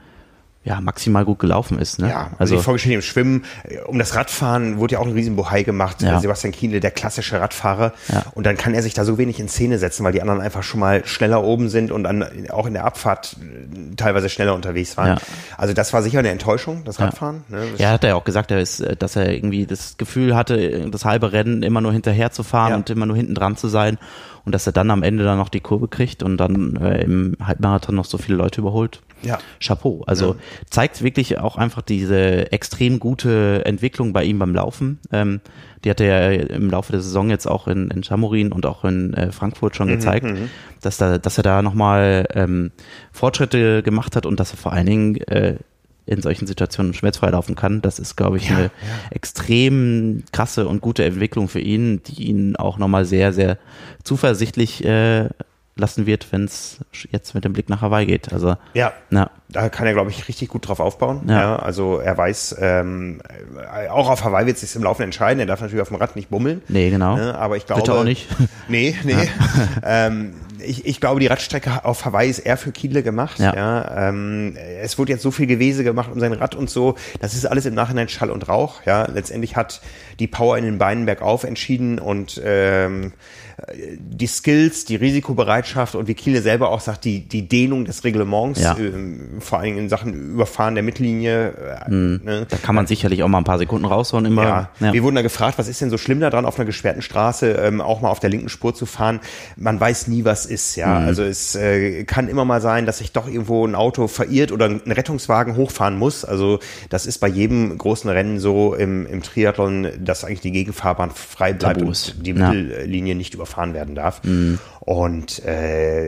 ja, 0.65 0.79
maximal 0.79 1.25
gut 1.25 1.39
gelaufen 1.39 1.77
ist. 1.77 1.99
Ne? 1.99 2.09
Ja, 2.09 2.31
also 2.37 2.55
die 2.55 2.61
Vorgeschichte 2.61 2.95
im 2.95 3.01
Schwimmen, 3.01 3.43
äh, 3.63 3.79
um 3.79 3.99
das 3.99 4.15
Radfahren 4.15 4.77
wurde 4.77 4.93
ja 4.93 4.99
auch 4.99 5.05
ein 5.05 5.11
riesen 5.11 5.35
Bohai 5.35 5.63
gemacht. 5.63 6.01
Ja. 6.01 6.19
Sebastian 6.19 6.53
Kienle, 6.53 6.79
der 6.79 6.91
klassische 6.91 7.39
Radfahrer. 7.41 7.91
Ja. 8.07 8.23
Und 8.33 8.45
dann 8.45 8.55
kann 8.55 8.73
er 8.73 8.81
sich 8.81 8.93
da 8.93 9.03
so 9.03 9.17
wenig 9.17 9.39
in 9.41 9.49
Szene 9.49 9.77
setzen, 9.77 10.05
weil 10.05 10.13
die 10.13 10.21
anderen 10.21 10.39
einfach 10.39 10.63
schon 10.63 10.79
mal 10.79 11.05
schneller 11.05 11.43
oben 11.43 11.67
sind 11.67 11.91
und 11.91 12.03
dann 12.05 12.49
auch 12.49 12.65
in 12.65 12.73
der 12.73 12.85
Abfahrt 12.85 13.35
äh, 13.41 13.95
teilweise 13.95 14.29
schneller 14.29 14.55
unterwegs 14.55 14.95
waren. 14.95 15.07
Ja. 15.07 15.17
Also 15.57 15.73
das 15.73 15.91
war 15.91 16.01
sicher 16.01 16.19
eine 16.19 16.29
Enttäuschung, 16.29 16.85
das 16.85 16.99
Radfahren. 16.99 17.43
Ne? 17.49 17.65
Ja, 17.77 17.91
hat 17.91 18.03
er 18.05 18.11
ja 18.11 18.15
auch 18.15 18.23
gesagt, 18.23 18.49
er 18.51 18.61
ist, 18.61 18.79
äh, 18.79 18.95
dass 18.95 19.17
er 19.17 19.33
irgendwie 19.33 19.65
das 19.65 19.97
Gefühl 19.97 20.33
hatte, 20.33 20.89
das 20.89 21.03
halbe 21.03 21.33
Rennen 21.33 21.61
immer 21.63 21.81
nur 21.81 21.91
hinterher 21.91 22.31
zu 22.31 22.43
fahren 22.43 22.75
und 22.75 22.89
immer 22.89 23.05
nur 23.05 23.17
hinten 23.17 23.35
dran 23.35 23.57
zu 23.57 23.67
sein 23.67 23.97
und 24.45 24.53
dass 24.53 24.67
er 24.67 24.73
dann 24.73 24.91
am 24.91 25.03
Ende 25.03 25.23
dann 25.23 25.37
noch 25.37 25.49
die 25.49 25.61
Kurve 25.61 25.87
kriegt 25.87 26.23
und 26.23 26.37
dann 26.37 26.75
äh, 26.77 27.03
im 27.03 27.37
Halbmarathon 27.41 27.95
noch 27.95 28.05
so 28.05 28.17
viele 28.17 28.37
Leute 28.37 28.61
überholt. 28.61 29.01
Ja. 29.21 29.39
Chapeau. 29.61 30.03
Also 30.05 30.33
ja. 30.33 30.39
zeigt 30.69 31.01
wirklich 31.01 31.39
auch 31.39 31.55
einfach 31.55 31.81
diese 31.81 32.51
extrem 32.51 32.99
gute 32.99 33.63
Entwicklung 33.65 34.11
bei 34.11 34.25
ihm 34.25 34.39
beim 34.39 34.53
Laufen. 34.53 34.99
Ähm, 35.13 35.39
die 35.83 35.89
hat 35.89 36.01
er 36.01 36.33
ja 36.33 36.43
im 36.43 36.69
Laufe 36.69 36.91
der 36.91 37.01
Saison 37.01 37.29
jetzt 37.29 37.47
auch 37.47 37.67
in, 37.67 37.89
in 37.89 38.03
Chamorin 38.03 38.51
und 38.51 38.65
auch 38.65 38.83
in 38.83 39.13
äh, 39.13 39.31
Frankfurt 39.31 39.75
schon 39.75 39.87
mhm, 39.87 39.93
gezeigt, 39.93 40.25
mhm. 40.25 40.49
dass, 40.81 40.97
da, 40.97 41.17
dass 41.17 41.37
er 41.37 41.43
da 41.43 41.61
nochmal 41.61 42.27
ähm, 42.33 42.71
Fortschritte 43.13 43.81
gemacht 43.81 44.15
hat 44.15 44.25
und 44.25 44.39
dass 44.39 44.51
er 44.51 44.57
vor 44.57 44.73
allen 44.73 44.85
Dingen 44.85 45.15
äh, 45.21 45.55
in 46.05 46.21
solchen 46.21 46.47
Situationen 46.47 46.93
schmerzfrei 46.93 47.29
laufen 47.29 47.55
kann. 47.55 47.81
Das 47.81 47.99
ist, 47.99 48.15
glaube 48.15 48.37
ich, 48.37 48.49
ja, 48.49 48.55
eine 48.55 48.63
ja. 48.65 48.71
extrem 49.11 50.23
krasse 50.31 50.67
und 50.67 50.81
gute 50.81 51.03
Entwicklung 51.05 51.47
für 51.47 51.61
ihn, 51.61 52.01
die 52.03 52.23
ihn 52.23 52.55
auch 52.55 52.77
nochmal 52.77 53.05
sehr, 53.05 53.31
sehr 53.33 53.57
zuversichtlich 54.03 54.83
äh, 54.83 55.29
lassen 55.75 56.05
wird, 56.05 56.31
wenn 56.31 56.45
es 56.45 56.79
jetzt 57.11 57.33
mit 57.33 57.45
dem 57.45 57.53
Blick 57.53 57.69
nach 57.69 57.81
Hawaii 57.81 58.05
geht. 58.05 58.31
Also 58.31 58.55
ja, 58.73 58.93
ja. 59.09 59.31
da 59.49 59.69
kann 59.69 59.87
er, 59.87 59.93
glaube 59.93 60.11
ich, 60.11 60.27
richtig 60.27 60.49
gut 60.49 60.67
drauf 60.67 60.79
aufbauen. 60.79 61.23
Ja. 61.27 61.39
ja 61.39 61.55
also 61.55 61.97
er 61.97 62.15
weiß, 62.15 62.57
ähm, 62.59 63.21
auch 63.89 64.09
auf 64.09 64.23
Hawaii 64.23 64.45
wird 64.45 64.57
es 64.57 64.61
sich 64.61 64.75
im 64.75 64.83
Laufen 64.83 65.01
entscheiden. 65.01 65.39
Er 65.39 65.45
darf 65.45 65.61
natürlich 65.61 65.81
auf 65.81 65.87
dem 65.87 65.97
Rad 65.97 66.15
nicht 66.15 66.29
bummeln. 66.29 66.61
Nee, 66.67 66.89
genau. 66.89 67.15
Ne? 67.15 67.35
Aber 67.35 67.57
ich 67.57 67.65
glaube. 67.65 67.81
Bitte 67.81 67.93
auch 67.93 68.03
nicht. 68.03 68.27
Nee, 68.69 68.95
nee. 69.03 69.13
Ja. 69.13 69.27
ähm, 70.07 70.35
ich, 70.65 70.85
ich 70.85 70.99
glaube, 70.99 71.19
die 71.19 71.27
Radstrecke 71.27 71.85
auf 71.85 72.05
Hawaii 72.05 72.29
ist 72.29 72.39
eher 72.39 72.57
für 72.57 72.71
Kiele 72.71 73.03
gemacht. 73.03 73.39
Ja. 73.39 73.55
ja 73.55 74.09
ähm, 74.09 74.55
es 74.81 74.97
wurde 74.97 75.11
jetzt 75.11 75.21
so 75.21 75.31
viel 75.31 75.47
Gewese 75.47 75.83
gemacht 75.83 76.09
um 76.11 76.19
sein 76.19 76.33
Rad 76.33 76.55
und 76.55 76.69
so. 76.69 76.95
Das 77.19 77.33
ist 77.33 77.45
alles 77.45 77.65
im 77.65 77.73
Nachhinein 77.73 78.09
Schall 78.09 78.31
und 78.31 78.47
Rauch. 78.47 78.81
Ja, 78.85 79.05
letztendlich 79.11 79.55
hat 79.55 79.81
die 80.19 80.27
Power 80.27 80.57
in 80.57 80.65
den 80.65 80.77
Beinen 80.77 81.05
bergauf 81.05 81.43
entschieden 81.43 81.99
und 81.99 82.41
ähm, 82.43 83.13
die 83.97 84.27
Skills, 84.27 84.85
die 84.85 84.95
Risikobereitschaft 84.95 85.95
und 85.95 86.07
wie 86.07 86.13
Kiele 86.13 86.41
selber 86.41 86.69
auch 86.69 86.79
sagt, 86.79 87.05
die, 87.05 87.27
die 87.27 87.47
Dehnung 87.47 87.85
des 87.85 88.03
Reglements, 88.03 88.61
ja. 88.61 88.75
äh, 88.77 88.91
vor 89.39 89.59
allem 89.59 89.77
in 89.77 89.89
Sachen 89.89 90.13
Überfahren 90.13 90.75
der 90.75 90.83
Mittellinie. 90.83 91.53
Äh, 91.85 91.91
mhm. 91.91 92.21
ne? 92.23 92.47
Da 92.49 92.57
kann 92.57 92.75
man 92.75 92.87
sicherlich 92.87 93.23
auch 93.23 93.27
mal 93.27 93.39
ein 93.39 93.43
paar 93.43 93.59
Sekunden 93.59 93.85
raushauen 93.85 94.25
immer. 94.25 94.43
Ja. 94.43 94.69
ja. 94.79 94.93
Wir 94.93 95.03
wurden 95.03 95.15
da 95.15 95.21
gefragt, 95.21 95.57
was 95.57 95.67
ist 95.67 95.81
denn 95.81 95.89
so 95.89 95.97
schlimm 95.97 96.19
daran, 96.19 96.45
auf 96.45 96.57
einer 96.57 96.65
gesperrten 96.65 97.01
Straße 97.01 97.51
ähm, 97.51 97.81
auch 97.81 98.01
mal 98.01 98.09
auf 98.09 98.19
der 98.19 98.29
linken 98.29 98.49
Spur 98.49 98.73
zu 98.73 98.85
fahren? 98.85 99.19
Man 99.55 99.79
weiß 99.79 100.07
nie, 100.07 100.25
was 100.25 100.45
ist, 100.53 100.75
ja. 100.75 100.99
Mhm. 100.99 101.07
Also 101.07 101.23
es 101.23 101.55
äh, 101.55 102.03
kann 102.03 102.27
immer 102.27 102.45
mal 102.45 102.61
sein, 102.61 102.85
dass 102.85 102.99
sich 102.99 103.11
doch 103.11 103.27
irgendwo 103.27 103.65
ein 103.65 103.75
Auto 103.75 104.07
verirrt 104.07 104.51
oder 104.51 104.65
ein 104.65 104.79
Rettungswagen 104.91 105.55
hochfahren 105.55 105.97
muss. 105.97 106.23
Also 106.23 106.59
das 106.89 107.05
ist 107.05 107.17
bei 107.17 107.27
jedem 107.27 107.77
großen 107.77 108.09
Rennen 108.09 108.39
so 108.39 108.75
im, 108.75 109.05
im 109.07 109.23
Triathlon, 109.23 109.87
dass 109.99 110.23
eigentlich 110.23 110.41
die 110.41 110.51
Gegenfahrbahn 110.51 111.11
frei 111.11 111.53
bleibt 111.53 111.79
Tabus. 111.79 112.13
und 112.15 112.25
die 112.25 112.31
ja. 112.31 112.51
Mittellinie 112.51 113.15
nicht 113.15 113.33
überfahren 113.33 113.73
werden 113.73 113.95
darf. 113.95 114.23
Mhm. 114.23 114.59
Und 114.79 115.43
äh, 115.45 116.07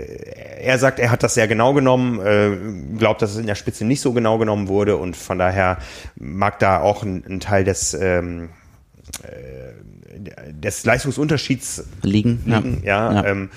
er 0.61 0.77
sagt, 0.79 0.99
er 0.99 1.09
hat 1.09 1.23
das 1.23 1.33
sehr 1.33 1.47
genau 1.47 1.73
genommen, 1.73 2.19
äh, 2.19 2.97
glaubt, 2.97 3.21
dass 3.21 3.31
es 3.31 3.37
in 3.37 3.47
der 3.47 3.55
Spitze 3.55 3.85
nicht 3.85 4.01
so 4.01 4.13
genau 4.13 4.37
genommen 4.37 4.67
wurde 4.67 4.97
und 4.97 5.15
von 5.15 5.39
daher 5.39 5.77
mag 6.15 6.59
da 6.59 6.81
auch 6.81 7.01
ein, 7.01 7.23
ein 7.27 7.39
Teil 7.39 7.63
des 7.63 7.93
ähm, 7.93 8.49
äh, 9.23 9.65
des 10.51 10.85
Leistungsunterschieds 10.85 11.83
liegen. 12.01 12.41
liegen 12.45 12.81
ja. 12.83 13.13
ja. 13.13 13.25
Ähm, 13.25 13.49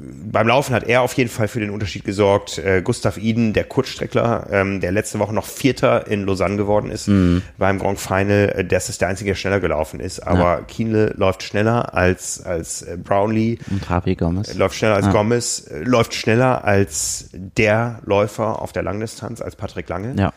beim 0.00 0.48
Laufen 0.48 0.74
hat 0.74 0.84
er 0.84 1.02
auf 1.02 1.14
jeden 1.14 1.30
Fall 1.30 1.48
für 1.48 1.60
den 1.60 1.70
Unterschied 1.70 2.04
gesorgt. 2.04 2.58
Äh, 2.58 2.82
Gustav 2.82 3.16
Iden, 3.16 3.52
der 3.52 3.64
Kurzstreckler, 3.64 4.46
ähm, 4.50 4.80
der 4.80 4.92
letzte 4.92 5.18
Woche 5.18 5.34
noch 5.34 5.46
Vierter 5.46 6.06
in 6.06 6.24
Lausanne 6.24 6.56
geworden 6.56 6.90
ist 6.90 7.08
mhm. 7.08 7.42
beim 7.56 7.78
Grand 7.78 7.98
Final, 7.98 8.52
äh, 8.56 8.64
das 8.64 8.88
ist 8.88 9.00
der 9.00 9.08
einzige, 9.08 9.30
der 9.30 9.34
schneller 9.36 9.60
gelaufen 9.60 10.00
ist. 10.00 10.20
Aber 10.20 10.58
ja. 10.58 10.60
Kienle 10.62 11.14
läuft 11.16 11.42
schneller 11.42 11.94
als, 11.94 12.42
als 12.42 12.82
äh, 12.82 12.96
Brownlee. 12.96 13.58
Und 13.70 13.88
Javi 13.88 14.14
Gomez. 14.14 14.54
Läuft 14.54 14.76
schneller 14.76 14.94
als 14.96 15.06
ja. 15.06 15.12
Gomez, 15.12 15.66
äh, 15.70 15.82
läuft 15.82 16.14
schneller 16.14 16.64
als 16.64 17.30
der 17.32 18.00
Läufer 18.04 18.62
auf 18.62 18.72
der 18.72 18.82
Langdistanz, 18.82 19.40
als 19.40 19.56
Patrick 19.56 19.88
Lange. 19.88 20.14
Ja. 20.16 20.32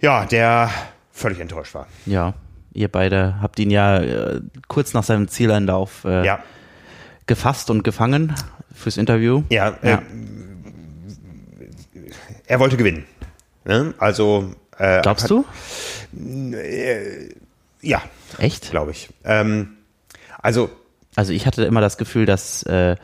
Ja, 0.00 0.24
der 0.26 0.70
völlig 1.12 1.40
enttäuscht 1.40 1.74
war. 1.74 1.86
Ja, 2.04 2.34
ihr 2.72 2.88
beide 2.88 3.40
habt 3.40 3.58
ihn 3.58 3.70
ja 3.70 3.98
äh, 3.98 4.40
kurz 4.68 4.92
nach 4.92 5.02
seinem 5.02 5.28
Zieleinlauf 5.28 6.04
äh, 6.04 6.24
ja. 6.24 6.38
Gefasst 7.26 7.70
und 7.70 7.82
gefangen 7.82 8.34
fürs 8.74 8.96
Interview. 8.96 9.42
Ja, 9.50 9.76
ja. 9.82 9.98
Äh, 9.98 10.02
er 12.46 12.60
wollte 12.60 12.76
gewinnen. 12.76 13.04
Ne? 13.64 13.94
Also 13.98 14.52
äh, 14.78 15.02
glaubst 15.02 15.24
hat, 15.24 15.30
du? 15.30 15.44
Äh, 16.54 17.34
ja. 17.82 18.02
Echt? 18.38 18.70
Glaube 18.70 18.92
ich. 18.92 19.08
Ähm, 19.24 19.76
also 20.40 20.70
also 21.16 21.32
ich 21.32 21.46
hatte 21.46 21.64
immer 21.64 21.80
das 21.80 21.96
Gefühl, 21.96 22.26
dass 22.26 22.62
äh, 22.64 22.96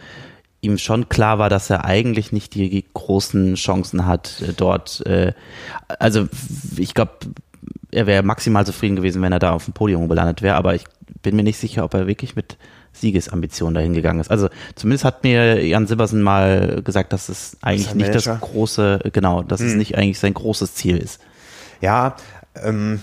ihm 0.60 0.78
schon 0.78 1.08
klar 1.08 1.38
war, 1.38 1.48
dass 1.48 1.70
er 1.70 1.84
eigentlich 1.86 2.30
nicht 2.30 2.54
die 2.54 2.84
großen 2.92 3.54
Chancen 3.54 4.06
hat 4.06 4.42
äh, 4.42 4.52
dort. 4.52 5.04
Äh, 5.06 5.32
also 5.98 6.28
ich 6.76 6.94
glaube, 6.94 7.12
er 7.90 8.06
wäre 8.06 8.22
maximal 8.22 8.64
zufrieden 8.66 8.96
gewesen, 8.96 9.22
wenn 9.22 9.32
er 9.32 9.38
da 9.38 9.52
auf 9.52 9.64
dem 9.64 9.74
Podium 9.74 10.08
gelandet 10.08 10.42
wäre, 10.42 10.56
aber 10.56 10.74
ich 10.74 10.84
bin 11.22 11.36
mir 11.36 11.42
nicht 11.42 11.58
sicher, 11.58 11.84
ob 11.84 11.94
er 11.94 12.06
wirklich 12.06 12.36
mit 12.36 12.58
Siegesambitionen 12.92 13.74
dahin 13.74 13.94
gegangen 13.94 14.20
ist. 14.20 14.30
Also 14.30 14.48
zumindest 14.74 15.04
hat 15.04 15.24
mir 15.24 15.64
Jan 15.64 15.86
Sibbersen 15.86 16.22
mal 16.22 16.82
gesagt, 16.82 17.12
dass 17.12 17.28
es 17.28 17.56
eigentlich 17.62 17.86
das 17.86 17.94
nicht 17.94 18.14
das 18.14 18.40
große, 18.40 19.00
genau, 19.12 19.42
dass 19.42 19.60
hm. 19.60 19.68
es 19.68 19.74
nicht 19.74 19.96
eigentlich 19.96 20.18
sein 20.18 20.34
großes 20.34 20.74
Ziel 20.74 20.98
ist. 20.98 21.20
Ja, 21.80 22.16
ähm, 22.62 23.00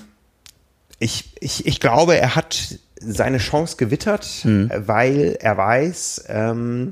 ich, 1.00 1.36
ich, 1.40 1.66
ich 1.66 1.80
glaube, 1.80 2.18
er 2.18 2.36
hat 2.36 2.80
seine 3.00 3.38
Chance 3.38 3.78
gewittert, 3.78 4.26
hm. 4.42 4.70
weil 4.76 5.38
er 5.40 5.58
weiß, 5.58 6.26
ähm, 6.28 6.92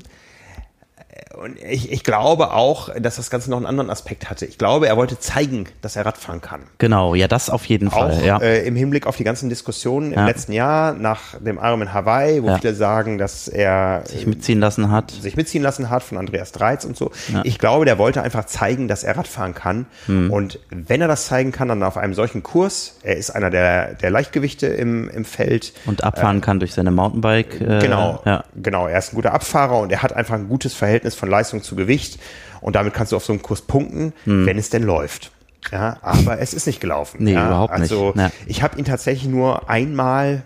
und 1.42 1.56
ich, 1.62 1.92
ich 1.92 2.04
glaube 2.04 2.52
auch, 2.52 2.90
dass 2.98 3.16
das 3.16 3.30
Ganze 3.30 3.50
noch 3.50 3.58
einen 3.58 3.66
anderen 3.66 3.90
Aspekt 3.90 4.28
hatte. 4.30 4.46
Ich 4.46 4.58
glaube, 4.58 4.88
er 4.88 4.96
wollte 4.96 5.18
zeigen, 5.18 5.66
dass 5.82 5.96
er 5.96 6.04
Radfahren 6.06 6.40
kann. 6.40 6.62
Genau, 6.78 7.14
ja, 7.14 7.28
das 7.28 7.50
auf 7.50 7.64
jeden 7.66 7.90
Fall. 7.90 8.12
Auch 8.12 8.22
ja. 8.24 8.38
äh, 8.38 8.66
im 8.66 8.76
Hinblick 8.76 9.06
auf 9.06 9.16
die 9.16 9.24
ganzen 9.24 9.48
Diskussionen 9.48 10.12
im 10.12 10.18
ja. 10.18 10.26
letzten 10.26 10.52
Jahr 10.52 10.94
nach 10.94 11.38
dem 11.38 11.58
Ironman 11.58 11.92
Hawaii, 11.92 12.42
wo 12.42 12.48
ja. 12.48 12.58
viele 12.58 12.74
sagen, 12.74 13.18
dass 13.18 13.46
er 13.46 14.02
sich 14.06 14.26
mitziehen 14.26 14.58
lassen 14.60 14.90
hat. 14.90 15.10
Sich 15.10 15.36
mitziehen 15.36 15.62
lassen 15.62 15.90
hat 15.90 16.02
von 16.02 16.18
Andreas 16.18 16.52
Dreiz 16.52 16.84
und 16.84 16.96
so. 16.96 17.12
Ich 17.44 17.58
glaube, 17.58 17.84
der 17.84 17.98
wollte 17.98 18.22
einfach 18.22 18.46
zeigen, 18.46 18.88
dass 18.88 19.04
er 19.04 19.16
Radfahren 19.16 19.54
kann. 19.54 19.86
Hm. 20.06 20.30
Und 20.32 20.58
wenn 20.70 21.00
er 21.00 21.08
das 21.08 21.26
zeigen 21.26 21.52
kann, 21.52 21.68
dann 21.68 21.82
auf 21.82 21.96
einem 21.96 22.14
solchen 22.14 22.42
Kurs, 22.42 22.96
er 23.02 23.16
ist 23.16 23.30
einer 23.30 23.50
der, 23.50 23.94
der 23.94 24.10
Leichtgewichte 24.10 24.66
im, 24.66 25.08
im 25.10 25.24
Feld. 25.24 25.72
Und 25.86 26.04
abfahren 26.04 26.38
äh, 26.38 26.40
kann 26.40 26.58
durch 26.58 26.74
seine 26.74 26.90
Mountainbike. 26.90 27.60
Äh, 27.60 27.78
genau, 27.80 28.22
genau. 28.56 28.88
Er 28.88 28.98
ist 28.98 29.12
ein 29.12 29.16
guter 29.16 29.34
Abfahrer 29.34 29.78
und 29.78 29.92
er 29.92 30.02
hat 30.02 30.12
einfach 30.12 30.34
ein 30.34 30.48
gutes 30.48 30.74
Verhältnis 30.74 31.07
von 31.14 31.28
Leistung 31.28 31.62
zu 31.62 31.76
Gewicht 31.76 32.18
und 32.60 32.76
damit 32.76 32.94
kannst 32.94 33.12
du 33.12 33.16
auf 33.16 33.24
so 33.24 33.32
einen 33.32 33.42
Kurs 33.42 33.62
punkten, 33.62 34.12
hm. 34.24 34.46
wenn 34.46 34.58
es 34.58 34.70
denn 34.70 34.82
läuft. 34.82 35.32
Ja, 35.72 35.98
aber 36.02 36.38
es 36.38 36.54
ist 36.54 36.66
nicht 36.66 36.80
gelaufen. 36.80 37.24
Nee, 37.24 37.32
ja, 37.32 37.46
überhaupt 37.46 37.72
also, 37.72 38.12
nicht. 38.14 38.18
Ja. 38.18 38.30
ich 38.46 38.62
habe 38.62 38.78
ihn 38.78 38.84
tatsächlich 38.84 39.28
nur 39.28 39.68
einmal 39.68 40.44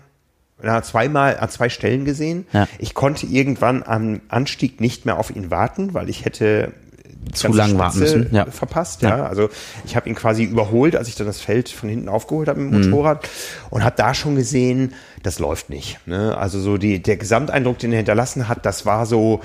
na, 0.61 0.81
zweimal 0.81 1.37
an 1.37 1.49
zwei 1.49 1.69
Stellen 1.69 2.05
gesehen. 2.05 2.47
Ja. 2.53 2.67
Ich 2.79 2.93
konnte 2.93 3.25
irgendwann 3.25 3.83
am 3.83 4.21
Anstieg 4.29 4.79
nicht 4.79 5.05
mehr 5.05 5.17
auf 5.17 5.35
ihn 5.35 5.51
warten, 5.51 5.93
weil 5.93 6.09
ich 6.09 6.25
hätte 6.25 6.73
zu 7.31 7.47
lang 7.49 7.77
warten 7.77 7.99
müssen. 7.99 8.29
Ja. 8.31 8.45
verpasst. 8.45 9.01
Ja. 9.01 9.17
ja. 9.17 9.25
Also 9.25 9.49
ich 9.85 9.95
habe 9.95 10.09
ihn 10.09 10.15
quasi 10.15 10.43
überholt, 10.43 10.95
als 10.95 11.07
ich 11.07 11.15
dann 11.15 11.27
das 11.27 11.41
Feld 11.41 11.69
von 11.69 11.89
hinten 11.89 12.09
aufgeholt 12.09 12.47
habe 12.47 12.59
mit 12.59 12.73
dem 12.73 12.81
mhm. 12.81 12.89
Motorrad 12.89 13.23
mhm. 13.23 13.29
und 13.71 13.83
habe 13.83 13.95
da 13.95 14.13
schon 14.13 14.35
gesehen, 14.35 14.93
das 15.21 15.39
läuft 15.39 15.69
nicht. 15.69 15.99
Ne? 16.05 16.37
Also 16.37 16.59
so 16.59 16.77
die, 16.77 17.01
der 17.01 17.17
Gesamteindruck, 17.17 17.79
den 17.79 17.91
er 17.91 17.97
hinterlassen 17.97 18.47
hat, 18.47 18.65
das 18.65 18.85
war 18.85 19.05
so, 19.05 19.41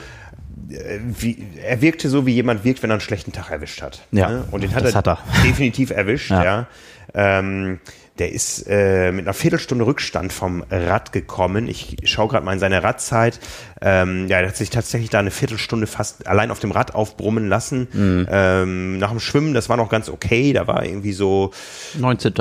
wie, 0.68 1.46
er 1.62 1.80
wirkte 1.80 2.08
so, 2.08 2.26
wie 2.26 2.34
jemand 2.34 2.64
wirkt, 2.64 2.82
wenn 2.82 2.90
er 2.90 2.94
einen 2.94 3.00
schlechten 3.00 3.32
Tag 3.32 3.50
erwischt 3.50 3.82
hat. 3.82 4.02
Ja, 4.12 4.30
ne? 4.30 4.44
und 4.50 4.62
den 4.62 4.74
hat 4.74 4.84
er, 4.84 4.94
hat 4.94 5.06
er, 5.06 5.18
definitiv 5.44 5.90
erwischt. 5.90 6.30
Ja. 6.30 6.44
ja. 6.44 6.66
Ähm, 7.14 7.80
der 8.18 8.32
ist 8.32 8.66
äh, 8.68 9.12
mit 9.12 9.26
einer 9.26 9.34
Viertelstunde 9.34 9.86
Rückstand 9.86 10.32
vom 10.32 10.64
Rad 10.70 11.12
gekommen. 11.12 11.68
Ich 11.68 11.96
schaue 12.04 12.28
gerade 12.28 12.44
mal 12.44 12.52
in 12.52 12.58
seine 12.58 12.82
Radzeit. 12.82 13.38
Ähm, 13.80 14.26
ja, 14.28 14.40
er 14.40 14.48
hat 14.48 14.56
sich 14.56 14.70
tatsächlich 14.70 15.10
da 15.10 15.20
eine 15.20 15.30
Viertelstunde 15.30 15.86
fast 15.86 16.26
allein 16.26 16.50
auf 16.50 16.58
dem 16.58 16.72
Rad 16.72 16.94
aufbrummen 16.94 17.48
lassen. 17.48 17.86
Mhm. 17.92 18.26
Ähm, 18.30 18.98
nach 18.98 19.10
dem 19.10 19.20
Schwimmen, 19.20 19.54
das 19.54 19.68
war 19.68 19.76
noch 19.76 19.88
ganz 19.88 20.08
okay. 20.08 20.52
Da 20.52 20.66
war 20.66 20.84
irgendwie 20.84 21.12
so 21.12 21.52
19. 21.98 22.34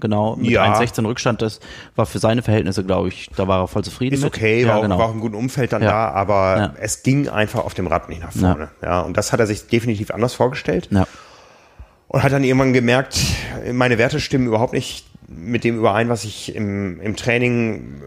genau, 0.00 0.36
mit 0.36 0.50
ja. 0.50 0.74
1,16 0.74 1.06
Rückstand. 1.06 1.42
Das 1.42 1.60
war 1.94 2.06
für 2.06 2.18
seine 2.18 2.42
Verhältnisse, 2.42 2.82
glaube 2.84 3.08
ich, 3.08 3.30
da 3.36 3.46
war 3.46 3.60
er 3.60 3.68
voll 3.68 3.84
zufrieden. 3.84 4.14
Ist 4.14 4.24
okay, 4.24 4.60
mit. 4.60 4.68
war, 4.68 4.76
ja, 4.76 4.82
genau. 4.82 4.98
war 4.98 5.06
auch 5.06 5.14
im 5.14 5.20
guten 5.20 5.36
Umfeld 5.36 5.72
dann 5.72 5.82
ja. 5.82 5.90
da, 5.90 6.10
aber 6.10 6.56
ja. 6.56 6.74
es 6.80 7.02
ging 7.02 7.28
einfach 7.28 7.64
auf 7.64 7.74
dem 7.74 7.86
Rad 7.86 8.08
nicht 8.08 8.22
nach 8.22 8.32
vorne. 8.32 8.70
Ja. 8.82 9.00
und 9.00 9.16
das 9.16 9.32
hat 9.32 9.40
er 9.40 9.46
sich 9.46 9.68
definitiv 9.68 10.10
anders 10.10 10.34
vorgestellt. 10.34 10.88
Ja. 10.90 11.06
Und 12.08 12.22
hat 12.22 12.32
dann 12.32 12.44
irgendwann 12.44 12.74
gemerkt, 12.74 13.18
meine 13.72 13.96
Werte 13.96 14.20
stimmen 14.20 14.46
überhaupt 14.46 14.74
nicht 14.74 15.06
mit 15.34 15.64
dem 15.64 15.78
überein, 15.78 16.08
was 16.08 16.24
ich 16.24 16.54
im, 16.54 17.00
im 17.00 17.16
Training 17.16 18.00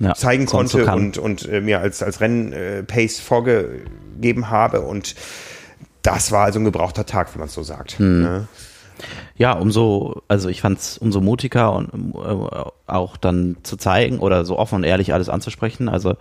äh, 0.00 0.04
ja, 0.04 0.14
zeigen 0.14 0.46
konnte 0.46 0.86
und, 0.92 1.18
und 1.18 1.48
äh, 1.48 1.60
mir 1.60 1.80
als, 1.80 2.02
als 2.02 2.20
Rennpace 2.20 3.20
vorgegeben 3.20 4.50
habe. 4.50 4.80
Und 4.80 5.14
das 6.02 6.32
war 6.32 6.44
also 6.44 6.58
ein 6.58 6.64
gebrauchter 6.64 7.06
Tag, 7.06 7.34
wie 7.34 7.38
man 7.38 7.48
es 7.48 7.54
so 7.54 7.62
sagt. 7.62 7.98
Hm. 7.98 8.22
Ne? 8.22 8.48
Ja, 9.36 9.52
umso, 9.52 10.22
also 10.28 10.48
ich 10.48 10.60
fand 10.60 10.78
es 10.78 10.98
umso 10.98 11.20
mutiger 11.20 11.72
und 11.72 12.14
äh, 12.14 12.64
auch 12.86 13.16
dann 13.16 13.56
zu 13.62 13.76
zeigen 13.76 14.20
oder 14.20 14.44
so 14.44 14.58
offen 14.58 14.76
und 14.76 14.84
ehrlich 14.84 15.12
alles 15.12 15.28
anzusprechen. 15.28 15.88
Also 15.88 16.16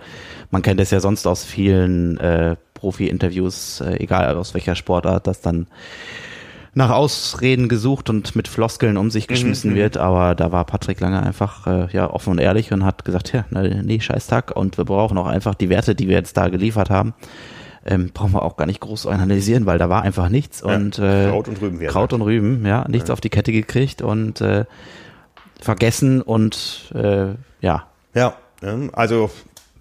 man 0.49 0.61
kennt 0.61 0.79
es 0.79 0.89
ja 0.89 0.99
sonst 0.99 1.27
aus 1.27 1.43
vielen 1.43 2.17
äh, 2.17 2.55
Profi-Interviews, 2.73 3.81
äh, 3.81 3.97
egal 3.99 4.35
aus 4.35 4.53
welcher 4.53 4.75
Sportart, 4.75 5.27
dass 5.27 5.41
dann 5.41 5.67
nach 6.75 6.89
Ausreden 6.89 7.69
gesucht 7.69 8.09
und 8.09 8.35
mit 8.35 8.47
Floskeln 8.47 8.97
um 8.97 9.11
sich 9.11 9.27
geschmissen 9.27 9.71
mhm. 9.71 9.75
wird, 9.75 9.97
aber 9.97 10.33
da 10.35 10.51
war 10.51 10.65
Patrick 10.65 10.99
Lange 10.99 11.21
einfach 11.21 11.67
äh, 11.67 11.87
ja 11.91 12.09
offen 12.09 12.31
und 12.31 12.39
ehrlich 12.39 12.71
und 12.73 12.83
hat 12.83 13.05
gesagt, 13.05 13.33
ja, 13.33 13.45
nee, 13.51 13.99
scheiß 13.99 14.27
Tag 14.27 14.55
und 14.55 14.77
wir 14.77 14.85
brauchen 14.85 15.17
auch 15.17 15.27
einfach 15.27 15.55
die 15.55 15.69
Werte, 15.69 15.93
die 15.93 16.07
wir 16.07 16.15
jetzt 16.15 16.35
da 16.35 16.49
geliefert 16.49 16.89
haben. 16.89 17.13
Ähm, 17.85 18.11
brauchen 18.13 18.31
wir 18.31 18.43
auch 18.43 18.55
gar 18.55 18.65
nicht 18.65 18.79
groß 18.79 19.07
analysieren, 19.07 19.65
weil 19.65 19.77
da 19.77 19.89
war 19.89 20.03
einfach 20.03 20.29
nichts 20.29 20.63
ja, 20.65 20.73
und 20.73 20.97
äh, 20.99 21.27
Kraut 21.29 21.49
und 21.49 21.61
Rüben, 21.61 21.79
Kraut 21.79 22.13
und 22.13 22.21
Rüben, 22.21 22.65
ja, 22.65 22.87
nichts 22.87 23.09
ja. 23.09 23.13
auf 23.13 23.21
die 23.21 23.29
Kette 23.29 23.51
gekriegt 23.51 24.01
und 24.01 24.39
äh, 24.41 24.65
vergessen 25.59 26.21
und 26.21 26.93
äh, 26.95 27.33
ja. 27.61 27.87
Ja, 28.13 28.35
also 28.93 29.29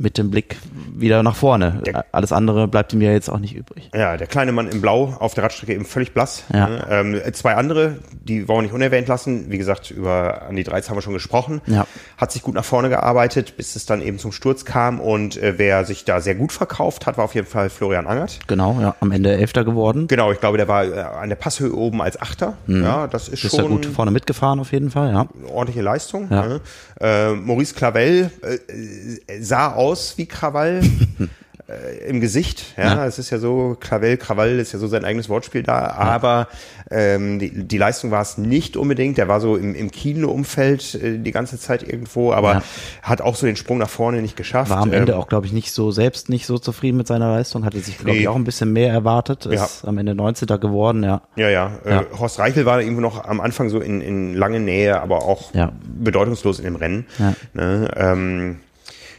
mit 0.03 0.19
dem 0.19 0.31
Blick 0.31 0.57
wieder 0.95 1.23
nach 1.23 1.37
vorne. 1.37 1.81
Der, 1.87 2.05
Alles 2.13 2.33
andere 2.33 2.69
bleibt 2.69 2.93
ihm 2.93 3.01
ja 3.01 3.13
jetzt 3.13 3.29
auch 3.31 3.39
nicht 3.39 3.55
übrig. 3.55 3.89
Ja, 3.95 4.17
der 4.17 4.27
kleine 4.27 4.53
Mann 4.53 4.69
im 4.69 4.81
Blau 4.81 5.17
auf 5.19 5.35
der 5.35 5.45
Radstrecke 5.45 5.73
eben 5.73 5.85
völlig 5.85 6.13
blass. 6.13 6.45
Ja. 6.53 6.69
Ne? 6.69 6.87
Ähm, 6.91 7.33
zwei 7.33 7.55
andere, 7.55 7.97
die 8.25 8.49
wollen 8.49 8.59
wir 8.59 8.63
nicht 8.63 8.73
unerwähnt 8.73 9.09
lassen. 9.09 9.51
Wie 9.51 9.59
gesagt, 9.59 9.91
über 9.91 10.43
Andi 10.43 10.65
Dreiz 10.65 10.91
haben 10.91 10.97
wir 10.97 11.03
schon 11.03 11.13
gesprochen. 11.13 11.61
Ja. 11.67 11.87
Hat 12.17 12.33
sich 12.33 12.43
gut 12.43 12.55
nach 12.55 12.65
vorne 12.65 12.89
gearbeitet, 12.89 13.57
bis 13.57 13.77
es 13.77 13.87
dann 13.87 14.03
eben 14.03 14.19
zum 14.19 14.33
Sturz 14.33 14.65
kam. 14.65 15.01
Und 15.01 15.37
äh, 15.37 15.55
wer 15.57 15.85
sich 15.85 16.05
da 16.05 16.21
sehr 16.21 16.35
gut 16.35 16.53
verkauft 16.53 17.07
hat, 17.07 17.17
war 17.17 17.25
auf 17.25 17.35
jeden 17.35 17.47
Fall 17.47 17.71
Florian 17.71 18.07
Angert. 18.07 18.41
Genau, 18.49 18.79
ja, 18.81 18.97
am 19.01 19.13
Ende 19.13 19.33
Elfter 19.33 19.65
geworden. 19.65 20.09
Genau, 20.09 20.33
ich 20.33 20.41
glaube, 20.41 20.57
der 20.57 20.69
war 20.69 20.85
äh, 20.85 21.01
an 21.01 21.29
der 21.29 21.37
Passhöhe 21.37 21.73
oben 21.73 22.03
als 22.03 22.21
Achter. 22.21 22.55
Mhm. 22.67 22.83
Ja, 22.83 23.07
das 23.07 23.29
ist, 23.29 23.45
ist 23.45 23.51
schon. 23.53 23.61
Ist 23.61 23.65
ja 23.65 23.69
gut 23.69 23.87
vorne 23.87 24.11
mitgefahren 24.11 24.59
auf 24.59 24.73
jeden 24.73 24.91
Fall, 24.91 25.13
ja. 25.13 25.27
Ordentliche 25.49 25.83
Leistung. 25.83 26.29
Ja. 26.31 26.47
Ne? 26.47 26.61
Äh, 27.01 27.33
Maurice 27.33 27.75
Clavel 27.75 28.31
äh, 28.43 29.41
sah 29.41 29.73
aus 29.73 29.92
wie 30.17 30.27
Krawall. 30.27 30.83
äh, 31.73 32.09
im 32.09 32.21
Gesicht. 32.21 32.75
Ja, 32.77 32.97
ja, 32.97 33.07
es 33.07 33.19
ist 33.19 33.31
ja 33.31 33.39
so, 33.39 33.77
Krawell, 33.79 34.17
Krawall 34.17 34.59
ist 34.59 34.73
ja 34.73 34.79
so 34.79 34.87
sein 34.89 35.05
eigenes 35.05 35.29
Wortspiel 35.29 35.63
da, 35.63 35.81
ja. 35.81 35.93
aber 35.93 36.49
ähm, 36.91 37.39
die, 37.39 37.65
die 37.65 37.79
Leistung 37.79 38.11
war 38.11 38.23
es 38.23 38.39
nicht 38.39 38.77
unbedingt. 38.77 39.19
Der 39.19 39.29
war 39.29 39.41
so 39.41 39.57
im, 39.57 39.75
im 39.75 39.91
Kino-Umfeld 39.91 40.95
äh, 40.95 41.19
die 41.19 41.31
ganze 41.31 41.59
Zeit 41.59 41.83
irgendwo, 41.83 42.33
aber 42.33 42.53
ja. 42.55 42.63
hat 43.03 43.21
auch 43.21 43.37
so 43.37 43.47
den 43.47 43.57
Sprung 43.57 43.79
nach 43.79 43.89
vorne 43.89 44.23
nicht 44.23 44.37
geschafft. 44.37 44.71
War 44.71 44.79
am 44.79 44.93
Ende 44.93 45.13
ähm, 45.13 45.19
auch, 45.19 45.29
glaube 45.29 45.47
ich, 45.47 45.53
nicht 45.53 45.73
so 45.73 45.91
selbst 45.91 46.29
nicht 46.29 46.47
so 46.47 46.59
zufrieden 46.59 46.97
mit 46.97 47.07
seiner 47.07 47.31
Leistung, 47.31 47.65
hatte 47.65 47.81
sich, 47.81 47.97
glaube 47.99 48.13
nee. 48.13 48.21
ich, 48.21 48.29
auch 48.29 48.37
ein 48.37 48.45
bisschen 48.45 48.73
mehr 48.73 48.93
erwartet. 48.93 49.47
Ist 49.47 49.85
am 49.85 49.99
Ende 49.99 50.15
19. 50.15 50.49
geworden, 50.61 51.03
ja. 51.03 51.23
Ja, 51.37 51.49
ja. 51.49 51.73
Äh, 51.85 52.05
Horst 52.19 52.39
Reichel 52.39 52.67
war 52.67 52.81
irgendwo 52.81 53.01
noch 53.01 53.25
am 53.25 53.41
Anfang 53.41 53.69
so 53.69 53.81
in, 53.81 54.01
in 54.01 54.35
lange 54.35 54.61
Nähe, 54.61 55.01
aber 55.01 55.23
auch 55.23 55.53
bedeutungslos 55.85 56.59
in 56.59 56.65
dem 56.65 56.77
Rennen. 56.77 57.07
Ne? 57.55 57.91
Ähm, 57.97 58.57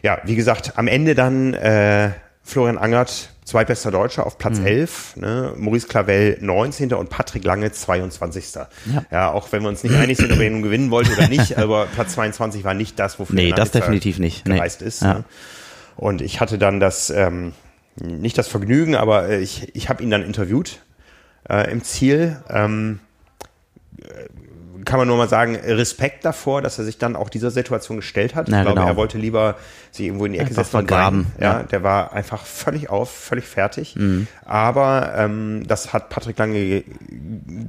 ja, 0.03 0.19
wie 0.25 0.35
gesagt, 0.35 0.77
am 0.77 0.87
Ende 0.87 1.15
dann 1.15 1.53
äh, 1.53 2.11
Florian 2.43 2.77
Angert, 2.77 3.29
zweitbester 3.45 3.89
Deutscher 3.89 4.25
auf 4.25 4.37
Platz 4.37 4.59
mhm. 4.59 4.67
11, 4.67 5.15
ne? 5.15 5.53
Maurice 5.57 5.87
Clavel 5.87 6.37
19. 6.41 6.93
und 6.93 7.09
Patrick 7.09 7.45
Lange 7.45 7.71
22. 7.71 8.53
Ja. 8.53 8.67
ja, 9.11 9.31
auch 9.31 9.51
wenn 9.51 9.63
wir 9.63 9.69
uns 9.69 9.83
nicht 9.83 9.95
einig 9.95 10.17
sind, 10.17 10.31
ob 10.31 10.39
er 10.39 10.49
nun 10.49 10.61
gewinnen 10.61 10.91
wollte 10.91 11.13
oder 11.13 11.29
nicht, 11.29 11.57
aber 11.57 11.87
Platz 11.87 12.13
22 12.13 12.65
war 12.65 12.73
nicht 12.73 12.99
das, 12.99 13.17
wofür 13.17 13.35
nee, 13.35 13.49
er 13.49 13.55
das 13.55 13.71
definitiv 13.71 14.19
nicht. 14.19 14.45
gereist 14.45 14.81
nee. 14.81 14.87
ist. 14.87 15.01
Ja. 15.01 15.13
Ne? 15.15 15.23
Und 15.95 16.21
ich 16.21 16.41
hatte 16.41 16.57
dann 16.57 16.81
das, 16.81 17.09
ähm, 17.09 17.53
nicht 17.95 18.37
das 18.37 18.49
Vergnügen, 18.49 18.95
aber 18.95 19.29
äh, 19.29 19.39
ich, 19.39 19.73
ich 19.73 19.87
habe 19.87 20.03
ihn 20.03 20.09
dann 20.09 20.23
interviewt 20.23 20.81
äh, 21.49 21.71
im 21.71 21.81
Ziel. 21.81 22.41
Ähm, 22.49 22.99
kann 24.85 24.99
man 24.99 25.07
nur 25.07 25.17
mal 25.17 25.29
sagen, 25.29 25.55
Respekt 25.55 26.25
davor, 26.25 26.61
dass 26.61 26.79
er 26.79 26.85
sich 26.85 26.97
dann 26.97 27.15
auch 27.15 27.29
dieser 27.29 27.51
Situation 27.51 27.97
gestellt 27.97 28.35
hat. 28.35 28.49
Ja, 28.49 28.57
ich 28.57 28.61
glaube, 28.63 28.79
genau. 28.79 28.91
er 28.91 28.95
wollte 28.95 29.17
lieber 29.17 29.55
sich 29.91 30.07
irgendwo 30.07 30.25
in 30.25 30.33
die 30.33 30.39
Ecke 30.39 30.53
setzen 30.53 30.77
und. 30.77 30.89
Ja, 30.91 31.13
ja, 31.39 31.63
der 31.63 31.83
war 31.83 32.13
einfach 32.13 32.45
völlig 32.45 32.89
auf, 32.89 33.11
völlig 33.11 33.45
fertig. 33.45 33.95
Mhm. 33.95 34.27
Aber 34.45 35.13
ähm, 35.15 35.63
das 35.67 35.93
hat 35.93 36.09
Patrick 36.09 36.37
Lange 36.37 36.53
ge 36.53 36.83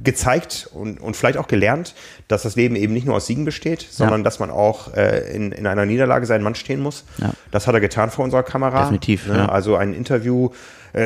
gezeigt 0.03 0.69
und, 0.73 0.99
und 0.99 1.15
vielleicht 1.15 1.37
auch 1.37 1.47
gelernt, 1.47 1.95
dass 2.27 2.43
das 2.43 2.55
Leben 2.55 2.75
eben 2.75 2.93
nicht 2.93 3.05
nur 3.05 3.15
aus 3.15 3.27
Siegen 3.27 3.45
besteht, 3.45 3.85
sondern 3.89 4.21
ja. 4.21 4.23
dass 4.23 4.39
man 4.39 4.49
auch 4.49 4.93
äh, 4.93 5.31
in, 5.33 5.51
in 5.51 5.67
einer 5.67 5.85
Niederlage 5.85 6.25
seinen 6.25 6.43
Mann 6.43 6.55
stehen 6.55 6.79
muss. 6.79 7.05
Ja. 7.17 7.31
Das 7.51 7.67
hat 7.67 7.73
er 7.73 7.81
getan 7.81 8.09
vor 8.09 8.25
unserer 8.25 8.43
Kamera. 8.43 8.81
Definitiv. 8.81 9.27
Ne? 9.27 9.49
Also 9.49 9.75
ein 9.75 9.93
Interview 9.93 10.49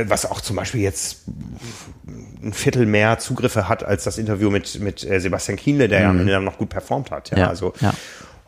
was 0.07 0.25
auch 0.25 0.41
zum 0.41 0.55
Beispiel 0.55 0.81
jetzt 0.81 1.23
ein 2.43 2.53
Viertel 2.53 2.85
mehr 2.85 3.19
Zugriffe 3.19 3.67
hat 3.67 3.83
als 3.83 4.03
das 4.03 4.17
Interview 4.17 4.49
mit, 4.49 4.79
mit 4.79 5.03
äh, 5.03 5.19
Sebastian 5.19 5.57
Kienle, 5.57 5.87
der 5.87 5.99
mhm. 5.99 6.03
ja 6.03 6.09
am 6.09 6.19
Ende 6.19 6.31
dann 6.33 6.43
noch 6.43 6.57
gut 6.57 6.69
performt 6.69 7.11
hat. 7.11 7.31
Ja, 7.31 7.37
ja 7.39 7.47
also 7.49 7.73
ja. 7.81 7.93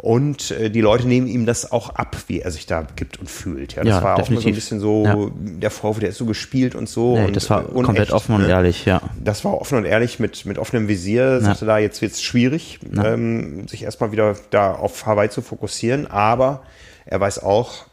Und 0.01 0.49
äh, 0.49 0.71
die 0.71 0.81
Leute 0.81 1.07
nehmen 1.07 1.27
ihm 1.27 1.45
das 1.45 1.71
auch 1.71 1.91
ab, 1.91 2.17
wie 2.25 2.39
er 2.39 2.49
sich 2.49 2.65
da 2.65 2.87
gibt 2.95 3.19
und 3.19 3.29
fühlt. 3.29 3.75
Ja, 3.75 3.83
das 3.83 3.97
ja, 3.97 4.03
war 4.03 4.15
definitiv. 4.15 4.37
auch 4.37 4.41
so 4.41 4.49
ein 4.49 4.55
bisschen 4.55 4.79
so, 4.79 5.05
ja. 5.05 5.27
der 5.59 5.69
Vorwurf, 5.69 5.99
der 5.99 6.09
ist 6.09 6.17
so 6.17 6.25
gespielt 6.25 6.73
und 6.73 6.89
so. 6.89 7.19
Nee, 7.19 7.25
und, 7.25 7.35
das 7.35 7.51
war 7.51 7.69
unecht, 7.69 7.85
komplett 7.85 8.11
offen 8.11 8.33
und 8.33 8.41
ne? 8.41 8.49
ehrlich, 8.49 8.85
ja. 8.85 8.99
Das 9.23 9.45
war 9.45 9.61
offen 9.61 9.77
und 9.77 9.85
ehrlich 9.85 10.19
mit, 10.19 10.47
mit 10.47 10.57
offenem 10.57 10.87
Visier. 10.87 11.39
Sagte 11.39 11.67
da, 11.67 11.77
jetzt 11.77 12.01
wird's 12.01 12.23
schwierig, 12.23 12.79
ähm, 12.97 13.67
sich 13.67 13.83
erstmal 13.83 14.11
wieder 14.11 14.35
da 14.49 14.73
auf 14.73 15.05
Hawaii 15.05 15.29
zu 15.29 15.43
fokussieren. 15.43 16.07
Aber 16.07 16.63
er 17.05 17.19
weiß 17.19 17.43
auch, 17.43 17.85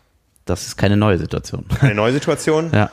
das 0.48 0.66
ist 0.66 0.76
keine 0.76 0.96
neue 0.96 1.18
Situation. 1.18 1.66
Keine 1.80 1.94
neue 1.94 2.12
Situation. 2.12 2.70
ja. 2.72 2.90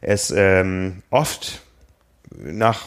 Er 0.00 0.14
ist 0.14 0.32
ähm, 0.36 1.02
oft 1.10 1.60
nach 2.36 2.86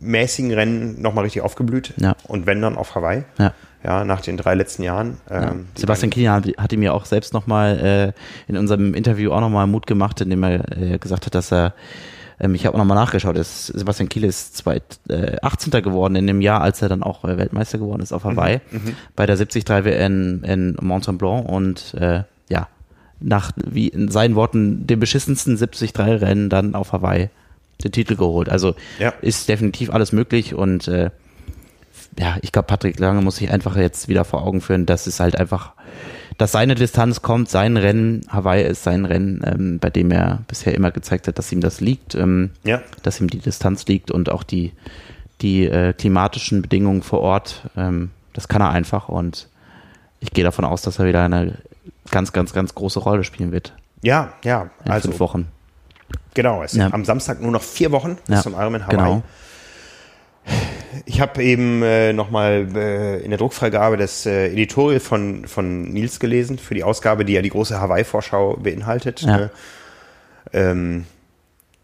mäßigen 0.00 0.52
Rennen 0.52 1.00
nochmal 1.00 1.24
richtig 1.24 1.42
aufgeblüht. 1.42 1.94
Ja. 1.96 2.16
Und 2.26 2.46
wenn 2.46 2.60
dann 2.60 2.76
auf 2.76 2.94
Hawaii. 2.94 3.24
Ja. 3.38 3.52
Ja, 3.84 4.04
nach 4.04 4.20
den 4.20 4.36
drei 4.36 4.54
letzten 4.54 4.82
Jahren. 4.82 5.18
Ähm, 5.30 5.42
ja. 5.42 5.54
Sebastian 5.76 6.10
Kilian 6.10 6.42
hat 6.58 6.72
ihm 6.72 6.82
ja 6.82 6.90
auch 6.90 7.04
selbst 7.04 7.32
nochmal 7.32 8.14
äh, 8.48 8.50
in 8.50 8.56
unserem 8.56 8.94
Interview 8.94 9.30
auch 9.30 9.40
nochmal 9.40 9.68
Mut 9.68 9.86
gemacht, 9.86 10.20
indem 10.20 10.42
er 10.42 10.76
äh, 10.76 10.98
gesagt 10.98 11.26
hat, 11.26 11.36
dass 11.36 11.52
er 11.52 11.72
ähm, 12.40 12.54
ich 12.54 12.66
habe 12.66 12.74
auch 12.74 12.78
nochmal 12.78 12.96
nachgeschaut, 12.96 13.36
ist, 13.36 13.66
Sebastian 13.66 14.08
Kiel 14.08 14.24
ist 14.24 14.56
zweit, 14.56 14.82
äh, 15.08 15.36
18. 15.40 15.82
geworden 15.82 16.16
in 16.16 16.26
dem 16.26 16.40
Jahr, 16.40 16.60
als 16.60 16.82
er 16.82 16.88
dann 16.88 17.02
auch 17.02 17.24
äh, 17.24 17.38
Weltmeister 17.38 17.78
geworden 17.78 18.02
ist 18.02 18.12
auf 18.12 18.24
Hawaii, 18.24 18.60
mhm, 18.70 18.78
mhm. 18.84 18.96
bei 19.14 19.26
der 19.26 19.36
73 19.36 19.68
WN 19.68 20.42
in 20.44 20.76
Mont 20.80 21.06
Blanc 21.18 21.48
und 21.48 21.94
äh, 21.94 22.24
nach, 23.20 23.52
wie 23.56 23.88
in 23.88 24.08
seinen 24.08 24.34
Worten, 24.34 24.86
dem 24.86 25.00
beschissensten 25.00 25.56
73-Rennen 25.56 26.48
dann 26.48 26.74
auf 26.74 26.92
Hawaii 26.92 27.30
den 27.82 27.92
Titel 27.92 28.16
geholt. 28.16 28.48
Also 28.48 28.74
ja. 28.98 29.10
ist 29.20 29.48
definitiv 29.48 29.90
alles 29.90 30.12
möglich 30.12 30.54
und 30.54 30.88
äh, 30.88 31.10
ja, 32.18 32.36
ich 32.40 32.52
glaube, 32.52 32.66
Patrick 32.66 32.98
Lange 32.98 33.20
muss 33.20 33.36
sich 33.36 33.50
einfach 33.50 33.76
jetzt 33.76 34.08
wieder 34.08 34.24
vor 34.24 34.42
Augen 34.42 34.60
führen, 34.60 34.86
dass 34.86 35.06
es 35.06 35.20
halt 35.20 35.36
einfach, 35.36 35.72
dass 36.38 36.52
seine 36.52 36.74
Distanz 36.74 37.20
kommt, 37.20 37.50
sein 37.50 37.76
Rennen, 37.76 38.22
Hawaii 38.28 38.66
ist 38.66 38.84
sein 38.84 39.04
Rennen, 39.04 39.42
ähm, 39.44 39.78
bei 39.78 39.90
dem 39.90 40.10
er 40.10 40.42
bisher 40.48 40.74
immer 40.74 40.90
gezeigt 40.90 41.28
hat, 41.28 41.38
dass 41.38 41.52
ihm 41.52 41.60
das 41.60 41.80
liegt, 41.80 42.14
ähm, 42.14 42.50
ja. 42.64 42.82
dass 43.02 43.20
ihm 43.20 43.28
die 43.28 43.38
Distanz 43.38 43.86
liegt 43.86 44.10
und 44.10 44.30
auch 44.30 44.42
die, 44.42 44.72
die 45.42 45.66
äh, 45.66 45.92
klimatischen 45.92 46.62
Bedingungen 46.62 47.02
vor 47.02 47.20
Ort, 47.20 47.68
ähm, 47.76 48.10
das 48.32 48.48
kann 48.48 48.62
er 48.62 48.70
einfach 48.70 49.08
und 49.08 49.48
ich 50.20 50.30
gehe 50.30 50.44
davon 50.44 50.64
aus, 50.64 50.82
dass 50.82 50.98
er 50.98 51.06
wieder 51.06 51.24
eine 51.24 51.58
ganz, 52.10 52.32
ganz, 52.32 52.52
ganz 52.52 52.74
große 52.74 53.00
Rolle 53.00 53.24
spielen 53.24 53.52
wird. 53.52 53.74
Ja, 54.02 54.32
ja. 54.44 54.70
In 54.84 54.90
also 54.90 55.08
fünf 55.08 55.20
Wochen. 55.20 55.48
Genau, 56.34 56.62
es 56.62 56.72
ja. 56.72 56.84
sind 56.84 56.94
am 56.94 57.04
Samstag 57.04 57.40
nur 57.40 57.50
noch 57.50 57.62
vier 57.62 57.92
Wochen 57.92 58.16
bis 58.26 58.36
ja, 58.36 58.42
zum 58.42 58.54
Ironman 58.54 58.86
Hawaii. 58.86 58.96
Genau. 58.96 59.22
Ich 61.04 61.20
habe 61.20 61.42
eben 61.42 61.82
äh, 61.82 62.12
nochmal 62.12 62.68
äh, 62.74 63.18
in 63.22 63.30
der 63.30 63.38
Druckfreigabe 63.38 63.96
das 63.96 64.26
äh, 64.26 64.48
Editorial 64.48 65.00
von, 65.00 65.46
von 65.46 65.84
Nils 65.92 66.20
gelesen 66.20 66.58
für 66.58 66.74
die 66.74 66.84
Ausgabe, 66.84 67.24
die 67.24 67.32
ja 67.32 67.42
die 67.42 67.50
große 67.50 67.80
Hawaii-Vorschau 67.80 68.56
beinhaltet. 68.56 69.22
Ja, 69.22 69.36
ne? 69.36 69.50
ähm, 70.52 71.06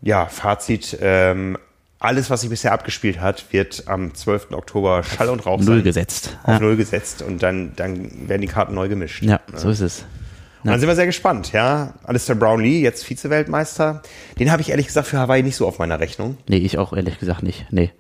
ja 0.00 0.26
Fazit. 0.26 0.96
Ähm, 1.00 1.58
alles, 2.02 2.30
was 2.30 2.40
sich 2.40 2.50
bisher 2.50 2.72
abgespielt 2.72 3.20
hat, 3.20 3.52
wird 3.52 3.84
am 3.86 4.14
12. 4.14 4.52
Oktober 4.52 5.02
Schall 5.02 5.28
und 5.28 5.46
Rauch 5.46 5.60
Null 5.60 5.76
sein. 5.76 5.84
gesetzt. 5.84 6.36
Auf 6.42 6.54
ja. 6.54 6.60
Null 6.60 6.76
gesetzt 6.76 7.22
und 7.22 7.42
dann, 7.42 7.72
dann 7.76 8.28
werden 8.28 8.42
die 8.42 8.48
Karten 8.48 8.74
neu 8.74 8.88
gemischt. 8.88 9.22
Ja, 9.22 9.40
so 9.54 9.70
ist 9.70 9.80
es. 9.80 10.04
Ja. 10.64 10.70
Dann 10.72 10.80
sind 10.80 10.88
wir 10.88 10.94
sehr 10.94 11.06
gespannt, 11.06 11.52
ja. 11.52 11.94
Alistair 12.04 12.36
Brownlee, 12.36 12.80
jetzt 12.80 13.04
Vize-Weltmeister. 13.04 14.02
Den 14.38 14.52
habe 14.52 14.62
ich 14.62 14.70
ehrlich 14.70 14.86
gesagt 14.86 15.08
für 15.08 15.18
Hawaii 15.18 15.42
nicht 15.42 15.56
so 15.56 15.66
auf 15.66 15.78
meiner 15.78 15.98
Rechnung. 15.98 16.36
Nee, 16.48 16.58
ich 16.58 16.78
auch 16.78 16.92
ehrlich 16.92 17.18
gesagt 17.18 17.42
nicht. 17.42 17.66
Nee. 17.70 17.90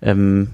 Ähm, 0.00 0.50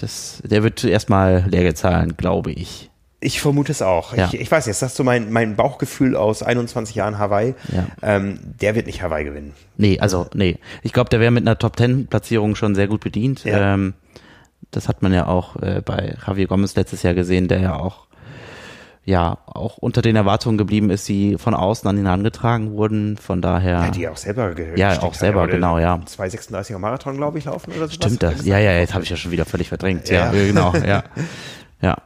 das, 0.00 0.42
der 0.44 0.62
wird 0.62 0.78
zuerst 0.78 1.08
mal 1.08 1.46
Lehrgeld 1.48 1.78
zahlen, 1.78 2.16
glaube 2.16 2.52
ich. 2.52 2.90
Ich 3.20 3.40
vermute 3.40 3.72
es 3.72 3.80
auch. 3.80 4.14
Ja. 4.14 4.26
Ich, 4.26 4.40
ich 4.40 4.50
weiß 4.50 4.66
jetzt, 4.66 4.82
das 4.82 4.92
ist 4.92 4.96
so 4.96 5.04
mein, 5.04 5.32
mein 5.32 5.56
Bauchgefühl 5.56 6.16
aus 6.16 6.42
21 6.42 6.94
Jahren 6.94 7.18
Hawaii. 7.18 7.54
Ja. 7.72 7.86
Ähm, 8.02 8.38
der 8.60 8.74
wird 8.74 8.86
nicht 8.86 9.02
Hawaii 9.02 9.24
gewinnen. 9.24 9.54
Nee, 9.76 9.98
also 10.00 10.26
nee. 10.34 10.58
Ich 10.82 10.92
glaube, 10.92 11.08
der 11.08 11.20
wäre 11.20 11.30
mit 11.30 11.42
einer 11.42 11.58
Top-10-Platzierung 11.58 12.56
schon 12.56 12.74
sehr 12.74 12.88
gut 12.88 13.00
bedient. 13.00 13.44
Ja. 13.44 13.74
Ähm, 13.74 13.94
das 14.70 14.88
hat 14.88 15.00
man 15.00 15.12
ja 15.12 15.26
auch 15.26 15.56
äh, 15.56 15.80
bei 15.82 16.16
Javier 16.26 16.46
Gomez 16.46 16.74
letztes 16.74 17.02
Jahr 17.02 17.14
gesehen, 17.14 17.48
der 17.48 17.60
ja 17.60 17.76
auch 17.76 18.06
ja 19.06 19.38
auch 19.46 19.78
unter 19.78 20.02
den 20.02 20.16
Erwartungen 20.16 20.58
geblieben 20.58 20.90
ist, 20.90 21.08
die 21.08 21.38
von 21.38 21.54
außen 21.54 21.88
an 21.88 21.96
ihn 21.96 22.06
herangetragen 22.06 22.72
wurden. 22.72 23.16
Von 23.16 23.40
daher. 23.40 23.84
Ja, 23.84 23.90
die 23.90 24.08
auch 24.08 24.16
selber 24.16 24.52
Ja, 24.76 25.00
auch 25.00 25.14
selber, 25.14 25.46
genau, 25.46 25.78
ja. 25.78 25.94
2,36er 25.94 26.78
Marathon, 26.78 27.16
glaube 27.16 27.38
ich, 27.38 27.44
laufen 27.44 27.72
oder 27.72 27.86
so. 27.86 27.94
Stimmt 27.94 28.22
das? 28.22 28.44
Ja, 28.44 28.58
ja, 28.58 28.72
jetzt 28.72 28.94
habe 28.94 29.04
ich 29.04 29.10
ja 29.10 29.16
schon 29.16 29.30
wieder 29.30 29.44
völlig 29.44 29.68
verdrängt. 29.68 30.10
Ja, 30.10 30.32
ja 30.32 30.46
genau, 30.46 30.74
ja. 30.74 31.04
Ja. 31.80 31.96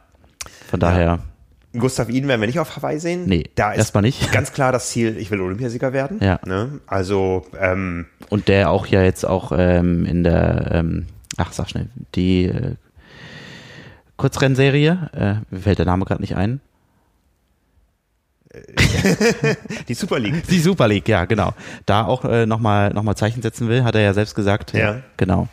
Von 0.71 0.79
daher. 0.79 1.19
Gustav 1.77 2.09
Iden 2.09 2.29
werden 2.29 2.39
wir 2.39 2.47
nicht 2.47 2.59
auf 2.59 2.75
Hawaii 2.77 2.97
sehen. 2.97 3.25
Nee, 3.25 3.49
da 3.55 3.71
ist 3.73 3.77
erstmal 3.77 4.03
nicht. 4.03 4.31
ganz 4.31 4.53
klar 4.53 4.71
das 4.71 4.89
Ziel, 4.89 5.17
ich 5.17 5.31
will 5.31 5.41
Olympiasieger 5.41 5.91
werden. 5.91 6.19
Ja. 6.21 6.39
Ne? 6.45 6.79
Also, 6.87 7.45
ähm, 7.59 8.05
Und 8.29 8.47
der 8.47 8.69
auch 8.69 8.85
ja 8.87 9.03
jetzt 9.03 9.25
auch 9.25 9.51
ähm, 9.53 10.05
in 10.05 10.23
der, 10.23 10.71
ähm, 10.71 11.07
ach 11.37 11.51
sag 11.51 11.69
schnell, 11.69 11.87
die 12.15 12.45
äh, 12.45 12.75
Kurzrennserie, 14.15 15.09
äh, 15.13 15.53
mir 15.53 15.61
fällt 15.61 15.79
der 15.79 15.85
Name 15.85 16.05
gerade 16.05 16.21
nicht 16.21 16.37
ein. 16.37 16.61
die 19.87 19.93
Super 19.93 20.19
League. 20.19 20.47
Die 20.47 20.59
Super 20.59 20.87
League, 20.87 21.07
ja, 21.07 21.25
genau. 21.25 21.53
Da 21.85 22.05
auch 22.05 22.23
äh, 22.23 22.45
nochmal 22.45 22.93
noch 22.93 23.03
mal 23.03 23.15
Zeichen 23.15 23.41
setzen 23.41 23.67
will, 23.67 23.83
hat 23.83 23.95
er 23.95 24.01
ja 24.01 24.13
selbst 24.13 24.35
gesagt. 24.35 24.73
Ja. 24.73 24.79
ja. 24.79 25.01
Genau. 25.17 25.47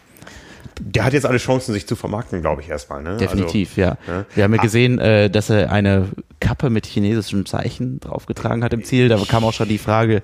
Der 0.81 1.05
hat 1.05 1.13
jetzt 1.13 1.27
alle 1.27 1.39
Chancen, 1.39 1.73
sich 1.73 1.87
zu 1.87 1.97
vermarkten, 1.97 2.41
glaube 2.41 2.63
ich, 2.63 2.69
erstmal. 2.69 3.03
Ne? 3.03 3.17
Definitiv, 3.17 3.71
also, 3.71 3.81
ja. 3.81 3.97
ja. 4.07 4.25
Wir 4.35 4.45
haben 4.45 4.55
ja 4.55 4.61
ah. 4.61 4.63
gesehen, 4.63 4.99
äh, 4.99 5.31
dass 5.31 5.51
er 5.51 5.71
eine 5.73 6.09
Kappe 6.41 6.71
mit 6.71 6.87
chinesischem 6.87 7.47
Zeichen 7.47 8.01
draufgetragen 8.01 8.63
hat 8.65 8.73
im 8.73 8.85
Ziel. 8.85 9.09
Da 9.09 9.19
kam 9.29 9.45
auch 9.45 9.53
schon 9.53 9.69
die 9.69 9.79
Frage, 9.79 10.23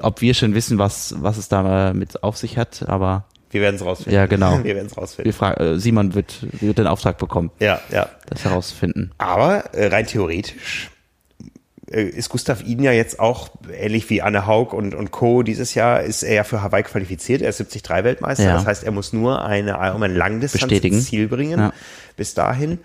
ob 0.00 0.20
wir 0.20 0.34
schon 0.34 0.54
wissen, 0.54 0.78
was, 0.78 1.14
was 1.18 1.36
es 1.36 1.48
da 1.48 1.92
mit 1.94 2.22
auf 2.22 2.36
sich 2.36 2.58
hat, 2.58 2.88
aber. 2.88 3.24
Wir 3.50 3.62
werden 3.62 3.76
es 3.76 3.84
rausfinden. 3.84 4.14
Ja, 4.14 4.26
genau. 4.26 4.58
Wir 4.64 4.76
werden 4.76 4.86
es 4.86 4.96
rausfinden. 4.96 5.34
Wir 5.40 5.60
äh, 5.60 5.78
Simon 5.78 6.14
wird, 6.14 6.46
wird 6.60 6.78
den 6.78 6.86
Auftrag 6.86 7.18
bekommen. 7.18 7.50
Ja, 7.58 7.80
ja. 7.90 8.08
Das 8.26 8.44
herausfinden. 8.44 9.10
Aber 9.18 9.74
äh, 9.74 9.88
rein 9.88 10.06
theoretisch 10.06 10.90
ist 11.90 12.28
Gustav 12.28 12.62
Iden 12.62 12.84
ja 12.84 12.92
jetzt 12.92 13.18
auch, 13.18 13.48
ähnlich 13.76 14.08
wie 14.10 14.22
Anne 14.22 14.46
Haug 14.46 14.72
und, 14.72 14.94
und 14.94 15.10
Co. 15.10 15.42
dieses 15.42 15.74
Jahr, 15.74 16.02
ist 16.02 16.22
er 16.22 16.34
ja 16.34 16.44
für 16.44 16.62
Hawaii 16.62 16.84
qualifiziert. 16.84 17.42
Er 17.42 17.48
ist 17.48 17.58
73 17.58 18.04
Weltmeister. 18.04 18.44
Ja. 18.44 18.54
Das 18.54 18.66
heißt, 18.66 18.84
er 18.84 18.92
muss 18.92 19.12
nur 19.12 19.44
eine 19.44 19.72
Ironman 19.72 20.14
Langdistanz 20.14 20.72
ins 20.72 21.06
Ziel 21.06 21.26
bringen. 21.26 21.58
Ja. 21.58 21.72
Bis 22.16 22.34
dahin. 22.34 22.78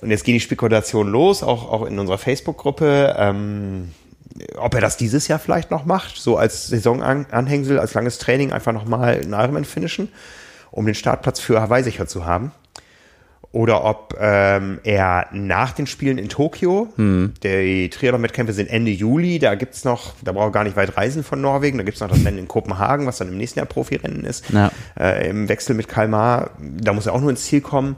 Und 0.00 0.10
jetzt 0.10 0.24
gehen 0.24 0.34
die 0.34 0.40
Spekulationen 0.40 1.12
los, 1.12 1.42
auch, 1.42 1.70
auch 1.70 1.84
in 1.86 1.98
unserer 1.98 2.18
Facebook-Gruppe. 2.18 3.14
Ähm, 3.18 3.90
ob 4.56 4.74
er 4.74 4.80
das 4.80 4.96
dieses 4.96 5.28
Jahr 5.28 5.38
vielleicht 5.38 5.70
noch 5.70 5.84
macht, 5.84 6.16
so 6.16 6.36
als 6.36 6.66
Saisonanhängsel, 6.68 7.78
als 7.78 7.94
langes 7.94 8.18
Training 8.18 8.52
einfach 8.52 8.72
nochmal 8.72 9.20
einen 9.20 9.32
Ironman 9.32 9.64
finishen, 9.64 10.08
um 10.70 10.84
den 10.84 10.94
Startplatz 10.94 11.40
für 11.40 11.60
Hawaii 11.60 11.82
sicher 11.82 12.06
zu 12.06 12.26
haben 12.26 12.52
oder 13.52 13.84
ob 13.84 14.14
ähm, 14.20 14.80
er 14.84 15.28
nach 15.32 15.72
den 15.72 15.86
Spielen 15.86 16.18
in 16.18 16.28
Tokio, 16.28 16.88
hm. 16.96 17.32
die 17.42 17.88
Triathlon-Wettkämpfe 17.88 18.52
sind 18.52 18.68
Ende 18.68 18.90
Juli, 18.90 19.38
da 19.38 19.54
gibt's 19.54 19.82
noch, 19.84 20.12
da 20.22 20.32
braucht 20.32 20.48
er 20.48 20.52
gar 20.52 20.64
nicht 20.64 20.76
weit 20.76 20.96
reisen 20.98 21.24
von 21.24 21.40
Norwegen, 21.40 21.78
da 21.78 21.84
gibt's 21.84 22.00
noch 22.00 22.10
das 22.10 22.22
Rennen 22.24 22.36
in 22.36 22.48
Kopenhagen, 22.48 23.06
was 23.06 23.16
dann 23.16 23.28
im 23.28 23.38
nächsten 23.38 23.58
Jahr 23.58 23.66
Profirennen 23.66 24.24
ist, 24.24 24.50
ja. 24.50 24.70
äh, 25.00 25.30
im 25.30 25.48
Wechsel 25.48 25.74
mit 25.74 25.88
Kalmar, 25.88 26.50
da 26.60 26.92
muss 26.92 27.06
er 27.06 27.14
auch 27.14 27.20
nur 27.20 27.30
ins 27.30 27.44
Ziel 27.44 27.62
kommen. 27.62 27.96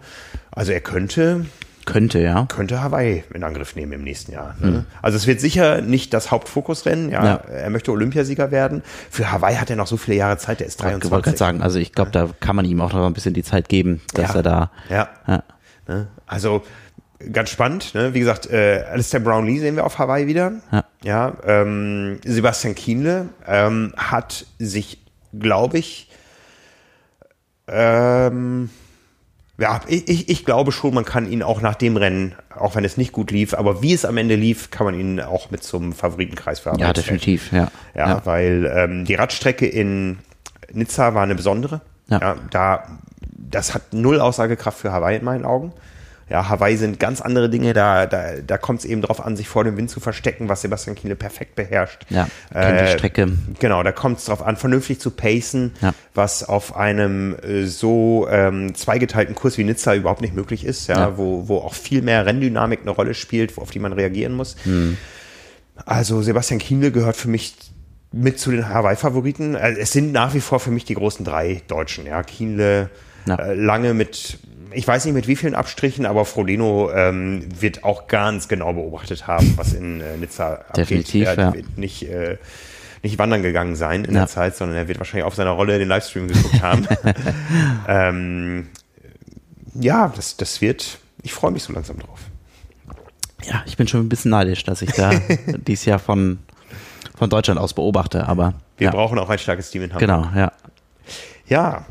Also 0.52 0.70
er 0.70 0.80
könnte 0.80 1.46
könnte, 1.88 2.18
ja. 2.20 2.46
Könnte 2.46 2.82
Hawaii 2.82 3.24
in 3.32 3.42
Angriff 3.42 3.74
nehmen 3.74 3.92
im 3.92 4.04
nächsten 4.04 4.32
Jahr. 4.32 4.54
Ne? 4.60 4.70
Mhm. 4.70 4.84
Also 5.00 5.16
es 5.16 5.26
wird 5.26 5.40
sicher 5.40 5.80
nicht 5.80 6.12
das 6.12 6.30
Hauptfokusrennen. 6.30 7.10
Ja. 7.10 7.24
ja. 7.24 7.34
Er 7.50 7.70
möchte 7.70 7.90
Olympiasieger 7.92 8.50
werden. 8.50 8.82
Für 9.10 9.32
Hawaii 9.32 9.56
hat 9.56 9.70
er 9.70 9.76
noch 9.76 9.86
so 9.86 9.96
viele 9.96 10.18
Jahre 10.18 10.36
Zeit. 10.36 10.60
Der 10.60 10.66
ist 10.66 10.82
23. 10.82 11.06
Ich 11.06 11.10
wollte 11.10 11.24
gerade 11.24 11.38
sagen, 11.38 11.62
also 11.62 11.78
ich 11.78 11.92
glaube, 11.92 12.10
da 12.10 12.28
kann 12.40 12.54
man 12.54 12.66
ihm 12.66 12.80
auch 12.82 12.92
noch 12.92 13.06
ein 13.06 13.14
bisschen 13.14 13.32
die 13.32 13.42
Zeit 13.42 13.68
geben, 13.70 14.02
dass 14.12 14.30
ja. 14.30 14.36
er 14.36 14.42
da. 14.42 14.70
Ja. 14.90 15.08
ja. 15.26 15.42
Ne? 15.88 16.08
Also 16.26 16.62
ganz 17.32 17.48
spannend. 17.48 17.94
Ne? 17.94 18.12
Wie 18.12 18.20
gesagt, 18.20 18.50
äh, 18.50 18.84
Alistair 18.90 19.20
Brownlee 19.20 19.58
sehen 19.58 19.76
wir 19.76 19.86
auf 19.86 19.98
Hawaii 19.98 20.26
wieder. 20.26 20.52
Ja. 20.70 20.84
ja 21.02 21.32
ähm, 21.46 22.18
Sebastian 22.22 22.74
Kienle 22.74 23.30
ähm, 23.46 23.94
hat 23.96 24.44
sich, 24.58 25.02
glaube 25.32 25.78
ich, 25.78 26.10
ähm, 27.66 28.68
ja, 29.58 29.80
ich, 29.88 30.28
ich 30.28 30.44
glaube 30.44 30.70
schon, 30.70 30.94
man 30.94 31.04
kann 31.04 31.30
ihn 31.30 31.42
auch 31.42 31.60
nach 31.60 31.74
dem 31.74 31.96
Rennen, 31.96 32.34
auch 32.54 32.76
wenn 32.76 32.84
es 32.84 32.96
nicht 32.96 33.12
gut 33.12 33.32
lief, 33.32 33.54
aber 33.54 33.82
wie 33.82 33.92
es 33.92 34.04
am 34.04 34.16
Ende 34.16 34.36
lief, 34.36 34.70
kann 34.70 34.84
man 34.84 34.94
ihn 34.94 35.20
auch 35.20 35.50
mit 35.50 35.64
zum 35.64 35.92
Favoritenkreis 35.92 36.60
verarbeiten. 36.60 36.86
Ja, 36.86 36.92
definitiv, 36.92 37.50
ja. 37.52 37.68
Ja, 37.94 38.08
ja. 38.08 38.20
weil 38.24 38.72
ähm, 38.72 39.04
die 39.04 39.16
Radstrecke 39.16 39.66
in 39.66 40.18
Nizza 40.72 41.14
war 41.14 41.24
eine 41.24 41.34
besondere. 41.34 41.80
Ja. 42.08 42.20
ja. 42.20 42.36
Da, 42.50 42.98
das 43.36 43.74
hat 43.74 43.92
null 43.92 44.20
Aussagekraft 44.20 44.78
für 44.78 44.92
Hawaii 44.92 45.18
in 45.18 45.24
meinen 45.24 45.44
Augen 45.44 45.72
ja, 46.30 46.48
Hawaii 46.48 46.76
sind 46.76 47.00
ganz 47.00 47.20
andere 47.20 47.48
Dinge, 47.48 47.72
da, 47.72 48.06
da, 48.06 48.34
da 48.46 48.58
kommt 48.58 48.80
es 48.80 48.84
eben 48.84 49.00
darauf 49.00 49.24
an, 49.24 49.36
sich 49.36 49.48
vor 49.48 49.64
dem 49.64 49.76
Wind 49.76 49.90
zu 49.90 50.00
verstecken, 50.00 50.48
was 50.48 50.62
Sebastian 50.62 50.94
Kienle 50.94 51.16
perfekt 51.16 51.54
beherrscht. 51.54 52.04
Ja, 52.10 52.28
kennt 52.52 52.78
äh, 52.78 52.84
die 52.84 52.98
Strecke. 52.98 53.32
Genau, 53.58 53.82
da 53.82 53.92
kommt 53.92 54.18
es 54.18 54.26
darauf 54.26 54.42
an, 54.42 54.56
vernünftig 54.56 55.00
zu 55.00 55.10
pacen, 55.10 55.72
ja. 55.80 55.94
was 56.14 56.46
auf 56.46 56.76
einem 56.76 57.34
äh, 57.42 57.64
so 57.64 58.28
ähm, 58.30 58.74
zweigeteilten 58.74 59.34
Kurs 59.34 59.56
wie 59.58 59.64
Nizza 59.64 59.94
überhaupt 59.94 60.20
nicht 60.20 60.34
möglich 60.34 60.64
ist, 60.64 60.88
ja, 60.88 60.98
ja, 60.98 61.18
Wo, 61.18 61.48
wo 61.48 61.58
auch 61.58 61.74
viel 61.74 62.02
mehr 62.02 62.26
Renndynamik 62.26 62.80
eine 62.82 62.90
Rolle 62.90 63.14
spielt, 63.14 63.56
auf 63.58 63.70
die 63.70 63.78
man 63.78 63.92
reagieren 63.92 64.34
muss. 64.34 64.56
Hm. 64.64 64.96
Also 65.86 66.22
Sebastian 66.22 66.58
Kienle 66.58 66.90
gehört 66.90 67.16
für 67.16 67.28
mich 67.28 67.54
mit 68.12 68.38
zu 68.38 68.50
den 68.50 68.68
Hawaii-Favoriten. 68.68 69.56
Also 69.56 69.80
es 69.80 69.92
sind 69.92 70.12
nach 70.12 70.34
wie 70.34 70.40
vor 70.40 70.60
für 70.60 70.70
mich 70.70 70.84
die 70.84 70.94
großen 70.94 71.24
drei 71.24 71.62
Deutschen, 71.68 72.06
ja, 72.06 72.22
Kienle, 72.22 72.90
ja. 73.26 73.36
Äh, 73.36 73.54
lange 73.54 73.94
mit 73.94 74.38
ich 74.72 74.86
weiß 74.86 75.04
nicht 75.04 75.14
mit 75.14 75.26
wie 75.28 75.36
vielen 75.36 75.54
Abstrichen, 75.54 76.06
aber 76.06 76.24
Frodeno 76.24 76.90
ähm, 76.92 77.46
wird 77.60 77.84
auch 77.84 78.06
ganz 78.06 78.48
genau 78.48 78.72
beobachtet 78.72 79.26
haben, 79.26 79.54
was 79.56 79.72
in 79.72 80.00
äh, 80.00 80.16
Nizza 80.16 80.64
Definitiv, 80.76 81.28
abgeht. 81.28 81.38
Er 81.38 81.44
ja. 81.44 81.54
wird 81.54 81.78
nicht, 81.78 82.02
äh, 82.08 82.38
nicht 83.02 83.18
wandern 83.18 83.42
gegangen 83.42 83.76
sein 83.76 84.04
in 84.04 84.14
ja. 84.14 84.20
der 84.20 84.28
Zeit, 84.28 84.56
sondern 84.56 84.76
er 84.76 84.88
wird 84.88 84.98
wahrscheinlich 84.98 85.24
auf 85.24 85.34
seiner 85.34 85.50
Rolle 85.50 85.78
den 85.78 85.88
Livestream 85.88 86.28
geguckt 86.28 86.62
haben. 86.62 86.86
ähm, 87.88 88.68
ja, 89.74 90.12
das, 90.14 90.36
das 90.36 90.60
wird, 90.60 90.98
ich 91.22 91.32
freue 91.32 91.50
mich 91.50 91.62
so 91.62 91.72
langsam 91.72 91.98
drauf. 91.98 92.20
Ja, 93.44 93.62
ich 93.66 93.76
bin 93.76 93.86
schon 93.86 94.00
ein 94.00 94.08
bisschen 94.08 94.32
neidisch, 94.32 94.64
dass 94.64 94.82
ich 94.82 94.90
da 94.92 95.10
dieses 95.46 95.84
Jahr 95.84 95.98
von, 95.98 96.40
von 97.16 97.30
Deutschland 97.30 97.60
aus 97.60 97.72
beobachte, 97.72 98.26
aber. 98.26 98.54
Wir 98.76 98.86
ja. 98.86 98.90
brauchen 98.90 99.18
auch 99.18 99.30
ein 99.30 99.38
starkes 99.38 99.70
Team 99.70 99.82
in 99.82 99.92
Hamburg. 99.92 100.00
Genau, 100.00 100.30
ja. 100.34 100.52
Ja. 101.46 101.86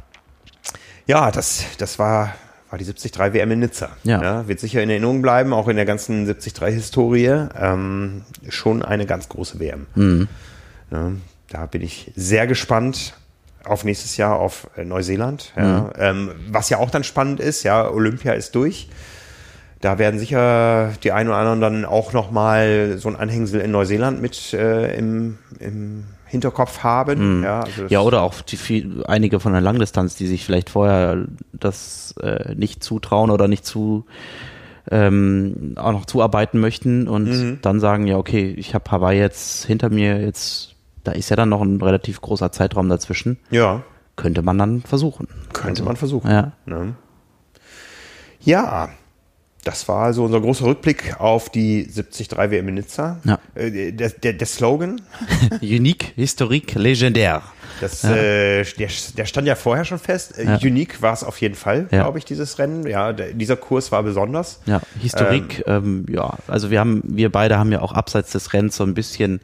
Ja, 1.07 1.31
das, 1.31 1.63
das 1.77 1.99
war 1.99 2.35
war 2.69 2.77
die 2.77 2.85
73 2.85 3.34
WM 3.34 3.52
in 3.52 3.60
Nizza. 3.60 3.89
Ja. 4.03 4.22
ja. 4.22 4.48
Wird 4.48 4.60
sicher 4.60 4.81
in 4.81 4.89
Erinnerung 4.89 5.22
bleiben, 5.22 5.53
auch 5.53 5.68
in 5.68 5.76
der 5.76 5.85
ganzen 5.85 6.30
73-Historie. 6.30 7.48
Ähm, 7.60 8.23
schon 8.49 8.84
eine 8.84 9.06
ganz 9.06 9.30
große 9.30 9.60
WM. 9.60 9.88
Mhm. 9.95 10.27
Ja, 10.91 11.11
da 11.49 11.65
bin 11.65 11.81
ich 11.81 12.11
sehr 12.15 12.48
gespannt 12.48 13.14
auf 13.64 13.84
nächstes 13.84 14.18
Jahr 14.18 14.39
auf 14.39 14.69
äh, 14.77 14.84
Neuseeland. 14.84 15.53
Ja. 15.56 15.64
Mhm. 15.64 15.91
Ähm, 15.98 16.31
was 16.49 16.69
ja 16.69 16.77
auch 16.77 16.89
dann 16.89 17.03
spannend 17.03 17.39
ist, 17.39 17.64
ja, 17.64 17.89
Olympia 17.89 18.34
ist 18.34 18.56
durch. 18.56 18.89
Da 19.81 19.99
werden 19.99 20.19
sicher 20.19 20.94
die 21.03 21.11
einen 21.11 21.30
oder 21.30 21.38
anderen 21.38 21.61
dann 21.61 21.85
auch 21.85 22.11
nochmal 22.11 22.95
so 22.98 23.10
ein 23.10 23.15
Anhängsel 23.15 23.61
in 23.61 23.72
Neuseeland 23.72 24.22
mit 24.22 24.53
äh, 24.53 24.98
im, 24.98 25.38
im 25.60 26.06
Hinterkopf 26.27 26.83
haben. 26.83 27.37
Mhm. 27.37 27.43
Ja, 27.43 27.61
also 27.61 27.85
ja, 27.87 28.01
oder 28.01 28.21
auch 28.21 28.41
die, 28.41 28.57
viel, 28.57 29.03
einige 29.07 29.39
von 29.39 29.53
der 29.53 29.61
Langdistanz, 29.61 30.15
die 30.15 30.27
sich 30.27 30.45
vielleicht 30.45 30.69
vorher 30.69 31.25
das 31.53 32.15
äh, 32.21 32.53
nicht 32.55 32.83
zutrauen 32.83 33.31
oder 33.31 33.47
nicht 33.47 33.65
zu 33.65 34.05
ähm, 34.89 35.73
auch 35.75 35.91
noch 35.91 36.05
zuarbeiten 36.05 36.59
möchten 36.59 37.07
und 37.07 37.25
mhm. 37.25 37.59
dann 37.61 37.79
sagen, 37.79 38.07
ja, 38.07 38.17
okay, 38.17 38.53
ich 38.57 38.73
habe 38.73 38.89
Hawaii 38.89 39.19
jetzt 39.19 39.65
hinter 39.65 39.89
mir, 39.89 40.21
jetzt, 40.21 40.75
da 41.03 41.11
ist 41.11 41.29
ja 41.29 41.35
dann 41.35 41.49
noch 41.49 41.61
ein 41.61 41.81
relativ 41.81 42.21
großer 42.21 42.51
Zeitraum 42.51 42.87
dazwischen. 42.87 43.37
Ja. 43.49 43.83
Könnte 44.15 44.41
man 44.41 44.57
dann 44.57 44.81
versuchen. 44.81 45.27
Könnte 45.53 45.81
also, 45.81 45.83
man 45.83 45.95
versuchen. 45.95 46.31
Ja. 46.31 46.53
Ne? 46.65 46.95
Ja, 48.39 48.89
das 49.68 49.88
war 49.89 50.06
also 50.06 50.23
unser 50.23 50.39
großer 50.39 50.65
Rückblick 50.65 51.19
auf 51.19 51.49
die 51.49 51.84
73 51.84 52.31
WM 52.31 52.69
in 52.69 52.76
Nizza. 52.76 53.19
Ja. 53.26 53.38
Äh, 53.53 53.91
der, 53.91 54.10
der, 54.10 54.34
der 54.34 54.48
Slogan. 54.48 55.02
Unique, 55.61 56.14
historique, 56.15 56.76
légendaire. 56.76 57.41
Das, 57.81 58.02
ja. 58.02 58.15
äh, 58.15 58.64
der, 58.64 58.89
der, 59.18 59.26
stand 59.26 59.45
ja 59.45 59.56
vorher 59.56 59.84
schon 59.84 59.99
fest. 59.99 60.39
Äh, 60.39 60.45
ja. 60.45 60.60
Unique 60.64 61.02
war 61.02 61.14
es 61.14 61.23
auf 61.23 61.39
jeden 61.41 61.56
Fall, 61.56 61.85
glaube 61.85 62.18
ich, 62.18 62.26
dieses 62.26 62.57
Rennen. 62.57 62.88
Ja, 62.88 63.11
der, 63.11 63.34
dieser 63.34 63.57
Kurs 63.57 63.91
war 63.91 64.03
besonders. 64.03 64.61
Ja, 64.65 64.81
Historik, 65.02 65.64
ähm, 65.68 66.06
ähm, 66.07 66.15
ja, 66.15 66.38
also 66.48 66.72
wir 66.72 66.80
haben, 66.80 67.02
wir 67.03 67.30
beide 67.30 67.60
haben 67.60 67.72
ja 67.72 67.81
auch 67.81 67.91
abseits 67.91 68.31
des 68.31 68.53
Rennens 68.53 68.77
so 68.77 68.85
ein 68.85 68.94
bisschen 68.94 69.41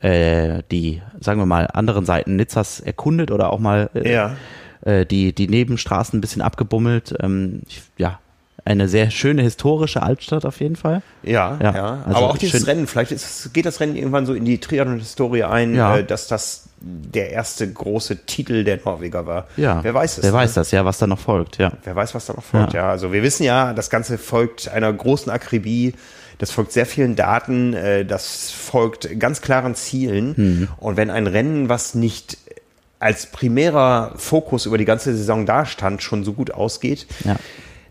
äh, 0.00 0.62
die, 0.70 1.00
sagen 1.20 1.40
wir 1.40 1.46
mal, 1.46 1.68
anderen 1.72 2.04
Seiten 2.04 2.36
Nizzas 2.36 2.80
erkundet 2.80 3.30
oder 3.30 3.50
auch 3.50 3.58
mal 3.58 3.88
äh, 3.94 4.12
ja. 4.12 4.36
äh, 4.82 5.06
die, 5.06 5.34
die 5.34 5.48
Nebenstraßen 5.48 6.18
ein 6.18 6.20
bisschen 6.20 6.42
abgebummelt. 6.42 7.14
Ähm, 7.20 7.62
ich, 7.66 7.82
ja, 7.96 8.20
eine 8.64 8.88
sehr 8.88 9.10
schöne 9.10 9.42
historische 9.42 10.02
Altstadt 10.02 10.46
auf 10.46 10.60
jeden 10.60 10.76
Fall. 10.76 11.02
Ja, 11.22 11.58
ja. 11.60 11.74
ja. 11.74 12.02
Also 12.06 12.18
aber 12.18 12.30
auch 12.30 12.38
dieses. 12.38 12.66
Rennen, 12.66 12.86
vielleicht 12.86 13.12
ist, 13.12 13.52
geht 13.52 13.66
das 13.66 13.80
Rennen 13.80 13.94
irgendwann 13.94 14.24
so 14.24 14.32
in 14.32 14.44
die 14.44 14.58
Triathlon-Historie 14.58 15.44
ein, 15.44 15.74
ja. 15.74 15.98
äh, 15.98 16.04
dass 16.04 16.28
das 16.28 16.64
der 16.80 17.30
erste 17.30 17.70
große 17.70 18.26
Titel 18.26 18.64
der 18.64 18.78
Norweger 18.84 19.26
war. 19.26 19.48
Ja. 19.56 19.82
Wer 19.82 19.94
weiß 19.94 20.18
es? 20.18 20.24
Wer 20.24 20.32
ne? 20.32 20.38
weiß 20.38 20.54
das, 20.54 20.70
ja, 20.70 20.84
was 20.84 20.98
da 20.98 21.06
noch 21.06 21.18
folgt, 21.18 21.58
ja. 21.58 21.72
Wer 21.82 21.96
weiß, 21.96 22.14
was 22.14 22.26
da 22.26 22.34
noch 22.34 22.44
folgt, 22.44 22.74
ja. 22.74 22.82
ja. 22.82 22.90
Also 22.90 23.12
wir 23.12 23.22
wissen 23.22 23.44
ja, 23.44 23.72
das 23.72 23.90
Ganze 23.90 24.18
folgt 24.18 24.68
einer 24.68 24.92
großen 24.92 25.30
Akribie. 25.30 25.94
Das 26.38 26.50
folgt 26.50 26.72
sehr 26.72 26.84
vielen 26.84 27.16
Daten, 27.16 27.74
äh, 27.74 28.04
das 28.04 28.50
folgt 28.50 29.20
ganz 29.20 29.40
klaren 29.40 29.74
Zielen. 29.74 30.34
Mhm. 30.36 30.68
Und 30.78 30.96
wenn 30.96 31.10
ein 31.10 31.26
Rennen, 31.26 31.68
was 31.68 31.94
nicht 31.94 32.38
als 32.98 33.26
primärer 33.26 34.12
Fokus 34.16 34.66
über 34.66 34.76
die 34.76 34.84
ganze 34.84 35.14
Saison 35.16 35.46
dastand, 35.46 36.02
schon 36.02 36.24
so 36.24 36.32
gut 36.32 36.50
ausgeht, 36.50 37.06
ja 37.24 37.36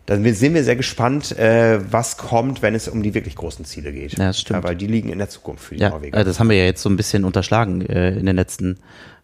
dann 0.06 0.34
sind 0.34 0.54
wir 0.54 0.64
sehr 0.64 0.76
gespannt, 0.76 1.36
äh, 1.38 1.80
was 1.90 2.18
kommt, 2.18 2.60
wenn 2.60 2.74
es 2.74 2.88
um 2.88 3.02
die 3.02 3.14
wirklich 3.14 3.36
großen 3.36 3.64
Ziele 3.64 3.92
geht. 3.92 4.18
Ja, 4.18 4.26
das 4.26 4.40
stimmt. 4.40 4.62
Ja, 4.62 4.68
weil 4.68 4.76
die 4.76 4.86
liegen 4.86 5.08
in 5.08 5.18
der 5.18 5.30
Zukunft 5.30 5.64
für 5.64 5.74
die 5.74 5.80
ja, 5.80 5.90
Norweger. 5.90 6.18
Äh, 6.18 6.24
das 6.24 6.38
haben 6.40 6.50
wir 6.50 6.56
ja 6.56 6.64
jetzt 6.64 6.82
so 6.82 6.90
ein 6.90 6.96
bisschen 6.96 7.24
unterschlagen 7.24 7.80
äh, 7.86 8.10
in 8.10 8.26
den 8.26 8.36
letzten 8.36 8.78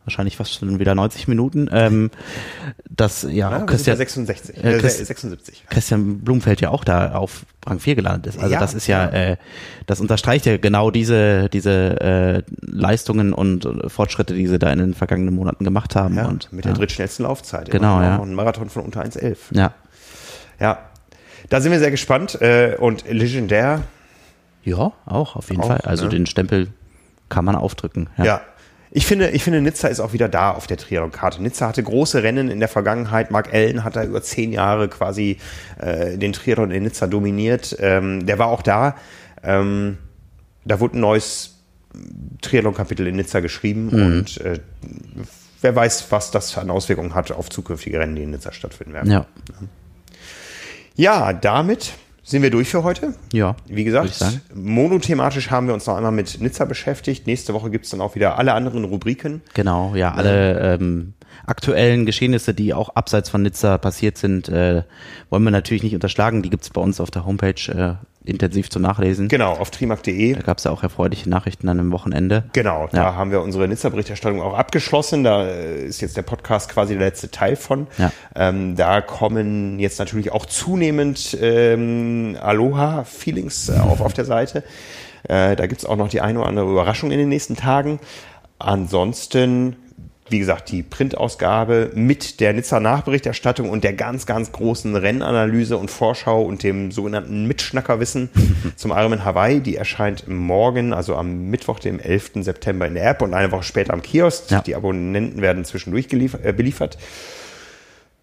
wahrscheinlich 0.04 0.36
fast 0.38 0.54
schon 0.54 0.78
wieder 0.78 0.94
90 0.94 1.28
Minuten. 1.28 1.68
Ähm, 1.72 2.10
das 2.88 3.22
ja, 3.22 3.50
ja 3.50 3.60
Christian 3.60 3.98
66, 3.98 4.56
äh, 4.56 4.78
Christ, 4.78 5.06
76. 5.06 5.64
Christian 5.68 6.20
Blumfeld 6.20 6.62
ja 6.62 6.70
auch 6.70 6.84
da 6.84 7.12
auf 7.14 7.44
Rang 7.66 7.78
4 7.78 7.96
gelandet 7.96 8.34
ist. 8.34 8.38
Also 8.38 8.52
ja, 8.52 8.60
das 8.60 8.72
ist 8.72 8.86
ja, 8.86 9.04
ja, 9.04 9.32
äh, 9.32 9.36
das 9.86 10.00
unterstreicht 10.00 10.46
ja 10.46 10.56
genau 10.56 10.90
diese 10.90 11.50
diese 11.50 12.00
äh, 12.00 12.42
Leistungen 12.62 13.34
und 13.34 13.68
Fortschritte, 13.88 14.34
die 14.34 14.46
sie 14.46 14.58
da 14.58 14.72
in 14.72 14.78
den 14.78 14.94
vergangenen 14.94 15.34
Monaten 15.34 15.64
gemacht 15.64 15.94
haben. 15.94 16.16
Ja, 16.16 16.26
und 16.26 16.50
mit 16.52 16.64
der 16.64 16.72
drittschnellsten 16.72 17.24
Laufzeit. 17.24 17.70
Genau, 17.70 18.00
ja. 18.00 18.20
Ein 18.20 18.34
Marathon 18.34 18.70
von 18.70 18.82
unter 18.82 19.02
1,11. 19.04 19.36
Ja. 19.52 19.74
Ja, 20.60 20.90
da 21.48 21.60
sind 21.60 21.72
wir 21.72 21.78
sehr 21.78 21.90
gespannt. 21.90 22.40
Äh, 22.40 22.76
und 22.78 23.08
legendär. 23.08 23.82
Ja, 24.62 24.92
auch 25.06 25.36
auf 25.36 25.50
jeden 25.50 25.62
auch, 25.62 25.68
Fall. 25.68 25.80
Also 25.80 26.04
ne? 26.04 26.10
den 26.10 26.26
Stempel 26.26 26.68
kann 27.28 27.44
man 27.44 27.56
aufdrücken. 27.56 28.08
Ja. 28.18 28.24
ja. 28.24 28.40
Ich 28.92 29.06
finde, 29.06 29.30
ich 29.30 29.44
finde, 29.44 29.60
Nizza 29.60 29.86
ist 29.86 30.00
auch 30.00 30.12
wieder 30.12 30.28
da 30.28 30.50
auf 30.50 30.66
der 30.66 30.76
Triathlon-Karte. 30.76 31.40
Nizza 31.40 31.68
hatte 31.68 31.82
große 31.82 32.24
Rennen 32.24 32.50
in 32.50 32.58
der 32.58 32.68
Vergangenheit. 32.68 33.30
Mark 33.30 33.54
Allen 33.54 33.84
hat 33.84 33.94
da 33.94 34.02
über 34.02 34.20
zehn 34.20 34.52
Jahre 34.52 34.88
quasi 34.88 35.38
äh, 35.78 36.18
den 36.18 36.32
Triathlon 36.32 36.72
in 36.72 36.82
Nizza 36.82 37.06
dominiert. 37.06 37.76
Ähm, 37.78 38.26
der 38.26 38.40
war 38.40 38.48
auch 38.48 38.62
da. 38.62 38.96
Ähm, 39.44 39.98
da 40.64 40.80
wurde 40.80 40.98
ein 40.98 41.00
neues 41.00 41.60
Triathlon-Kapitel 42.42 43.06
in 43.06 43.16
Nizza 43.16 43.40
geschrieben 43.40 43.86
mhm. 43.86 44.02
und 44.02 44.40
äh, 44.40 44.58
wer 45.60 45.76
weiß, 45.76 46.10
was 46.10 46.30
das 46.30 46.56
an 46.58 46.70
Auswirkungen 46.70 47.14
hat 47.14 47.30
auf 47.30 47.48
zukünftige 47.48 48.00
Rennen, 48.00 48.16
die 48.16 48.24
in 48.24 48.30
Nizza 48.30 48.52
stattfinden 48.52 48.92
werden. 48.92 49.10
Ja. 49.10 49.26
Ja, 49.48 49.66
damit 51.32 51.94
sind 52.22 52.42
wir 52.42 52.50
durch 52.50 52.68
für 52.68 52.84
heute. 52.84 53.14
Ja. 53.32 53.56
Wie 53.66 53.84
gesagt, 53.84 54.22
monothematisch 54.54 55.50
haben 55.50 55.66
wir 55.66 55.72
uns 55.72 55.86
noch 55.86 55.96
einmal 55.96 56.12
mit 56.12 56.42
Nizza 56.42 56.66
beschäftigt. 56.66 57.26
Nächste 57.26 57.54
Woche 57.54 57.70
gibt 57.70 57.86
es 57.86 57.90
dann 57.90 58.02
auch 58.02 58.14
wieder 58.14 58.38
alle 58.38 58.52
anderen 58.52 58.84
Rubriken. 58.84 59.40
Genau, 59.54 59.94
ja, 59.94 60.12
alle 60.12 60.74
ähm, 60.74 61.14
aktuellen 61.46 62.04
Geschehnisse, 62.04 62.52
die 62.52 62.74
auch 62.74 62.90
abseits 62.90 63.30
von 63.30 63.40
Nizza 63.40 63.78
passiert 63.78 64.18
sind, 64.18 64.50
äh, 64.50 64.82
wollen 65.30 65.42
wir 65.42 65.50
natürlich 65.50 65.82
nicht 65.82 65.94
unterschlagen. 65.94 66.42
Die 66.42 66.50
gibt 66.50 66.64
es 66.64 66.70
bei 66.70 66.82
uns 66.82 67.00
auf 67.00 67.10
der 67.10 67.24
Homepage 67.24 67.72
äh, 67.72 67.94
intensiv 68.24 68.68
zu 68.68 68.78
nachlesen. 68.80 69.28
Genau, 69.28 69.52
auf 69.52 69.70
trimark.de. 69.70 70.34
Da 70.34 70.42
gab 70.42 70.58
es 70.58 70.64
ja 70.64 70.70
auch 70.70 70.82
erfreuliche 70.82 71.28
Nachrichten 71.28 71.66
dann 71.66 71.80
am 71.80 71.90
Wochenende. 71.90 72.44
Genau, 72.52 72.88
da 72.92 72.98
ja. 72.98 73.14
haben 73.14 73.30
wir 73.30 73.40
unsere 73.40 73.66
Nizza-Berichterstattung 73.66 74.42
auch 74.42 74.54
abgeschlossen. 74.54 75.24
Da 75.24 75.46
äh, 75.46 75.86
ist 75.86 76.00
jetzt 76.00 76.16
der 76.16 76.22
Podcast 76.22 76.70
quasi 76.70 76.94
der 76.96 77.06
letzte 77.06 77.30
Teil 77.30 77.56
von. 77.56 77.86
Ja. 77.96 78.12
Ähm, 78.34 78.76
da 78.76 79.00
kommen 79.00 79.78
jetzt 79.78 79.98
natürlich 79.98 80.32
auch 80.32 80.46
zunehmend 80.46 81.36
ähm, 81.40 82.36
Aloha-Feelings 82.40 83.70
äh, 83.70 83.78
auf, 83.78 84.00
auf 84.00 84.12
der 84.12 84.26
Seite. 84.26 84.64
Äh, 85.24 85.56
da 85.56 85.66
gibt 85.66 85.80
es 85.80 85.86
auch 85.86 85.96
noch 85.96 86.08
die 86.08 86.20
eine 86.20 86.40
oder 86.40 86.48
andere 86.48 86.70
Überraschung 86.70 87.10
in 87.10 87.18
den 87.18 87.28
nächsten 87.28 87.56
Tagen. 87.56 88.00
Ansonsten 88.58 89.76
wie 90.30 90.38
gesagt, 90.38 90.70
die 90.70 90.82
Printausgabe 90.82 91.90
mit 91.94 92.40
der 92.40 92.52
Nizza-Nachberichterstattung 92.52 93.68
und 93.68 93.84
der 93.84 93.92
ganz, 93.92 94.26
ganz 94.26 94.52
großen 94.52 94.94
Rennanalyse 94.94 95.76
und 95.76 95.90
Vorschau 95.90 96.42
und 96.42 96.62
dem 96.62 96.92
sogenannten 96.92 97.46
Mitschnackerwissen 97.46 98.30
zum 98.76 98.92
Ironman 98.92 99.24
Hawaii. 99.24 99.60
Die 99.60 99.76
erscheint 99.76 100.28
morgen, 100.28 100.92
also 100.92 101.16
am 101.16 101.50
Mittwoch, 101.50 101.78
dem 101.78 101.98
11. 101.98 102.32
September 102.36 102.86
in 102.86 102.94
der 102.94 103.08
App 103.08 103.22
und 103.22 103.34
eine 103.34 103.50
Woche 103.50 103.64
später 103.64 103.92
am 103.92 104.02
Kiosk. 104.02 104.50
Ja. 104.50 104.60
Die 104.60 104.76
Abonnenten 104.76 105.42
werden 105.42 105.64
zwischendurch 105.64 106.06
äh, 106.12 106.52
beliefert. 106.52 106.98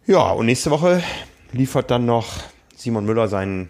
Ja, 0.05 0.31
und 0.31 0.45
nächste 0.45 0.71
Woche 0.71 1.03
liefert 1.51 1.91
dann 1.91 2.05
noch 2.05 2.27
Simon 2.75 3.05
Müller 3.05 3.27
seinen 3.27 3.69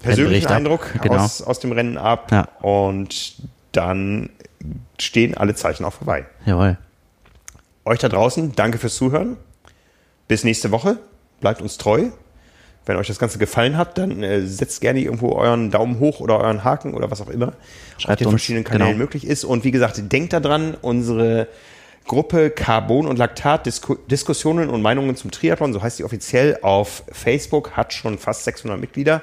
persönlichen 0.00 0.48
Eindruck 0.48 0.92
genau. 1.02 1.16
aus, 1.16 1.42
aus 1.42 1.60
dem 1.60 1.72
Rennen 1.72 1.96
ab. 1.96 2.30
Ja. 2.30 2.48
Und 2.60 3.36
dann 3.72 4.30
stehen 4.98 5.36
alle 5.36 5.54
Zeichen 5.54 5.84
auf 5.84 6.00
Hawaii. 6.00 6.24
Jawohl. 6.44 6.76
Euch 7.88 8.00
da 8.00 8.10
draußen, 8.10 8.52
danke 8.54 8.76
fürs 8.76 8.96
Zuhören. 8.96 9.38
Bis 10.28 10.44
nächste 10.44 10.70
Woche. 10.70 10.98
Bleibt 11.40 11.62
uns 11.62 11.78
treu. 11.78 12.10
Wenn 12.84 12.98
euch 12.98 13.06
das 13.06 13.18
Ganze 13.18 13.38
gefallen 13.38 13.78
hat, 13.78 13.96
dann 13.96 14.22
äh, 14.22 14.42
setzt 14.42 14.82
gerne 14.82 15.00
irgendwo 15.00 15.32
euren 15.32 15.70
Daumen 15.70 15.98
hoch 15.98 16.20
oder 16.20 16.38
euren 16.38 16.64
Haken 16.64 16.92
oder 16.92 17.10
was 17.10 17.22
auch 17.22 17.30
immer 17.30 17.54
Schreibt 17.96 18.20
auf 18.20 18.26
den 18.26 18.28
verschiedenen 18.28 18.64
Kanälen 18.64 18.92
genau. 18.92 19.04
möglich 19.04 19.26
ist. 19.26 19.44
Und 19.44 19.64
wie 19.64 19.70
gesagt, 19.70 20.12
denkt 20.12 20.34
daran, 20.34 20.76
unsere 20.82 21.48
Gruppe 22.04 22.50
Carbon 22.50 23.06
und 23.06 23.16
Laktat 23.16 23.64
Disku 23.64 23.94
Diskussionen 23.94 24.68
und 24.68 24.82
Meinungen 24.82 25.16
zum 25.16 25.30
Triathlon, 25.30 25.72
so 25.72 25.82
heißt 25.82 25.96
sie 25.96 26.04
offiziell 26.04 26.58
auf 26.60 27.04
Facebook, 27.10 27.70
hat 27.70 27.94
schon 27.94 28.18
fast 28.18 28.44
600 28.44 28.78
Mitglieder. 28.78 29.22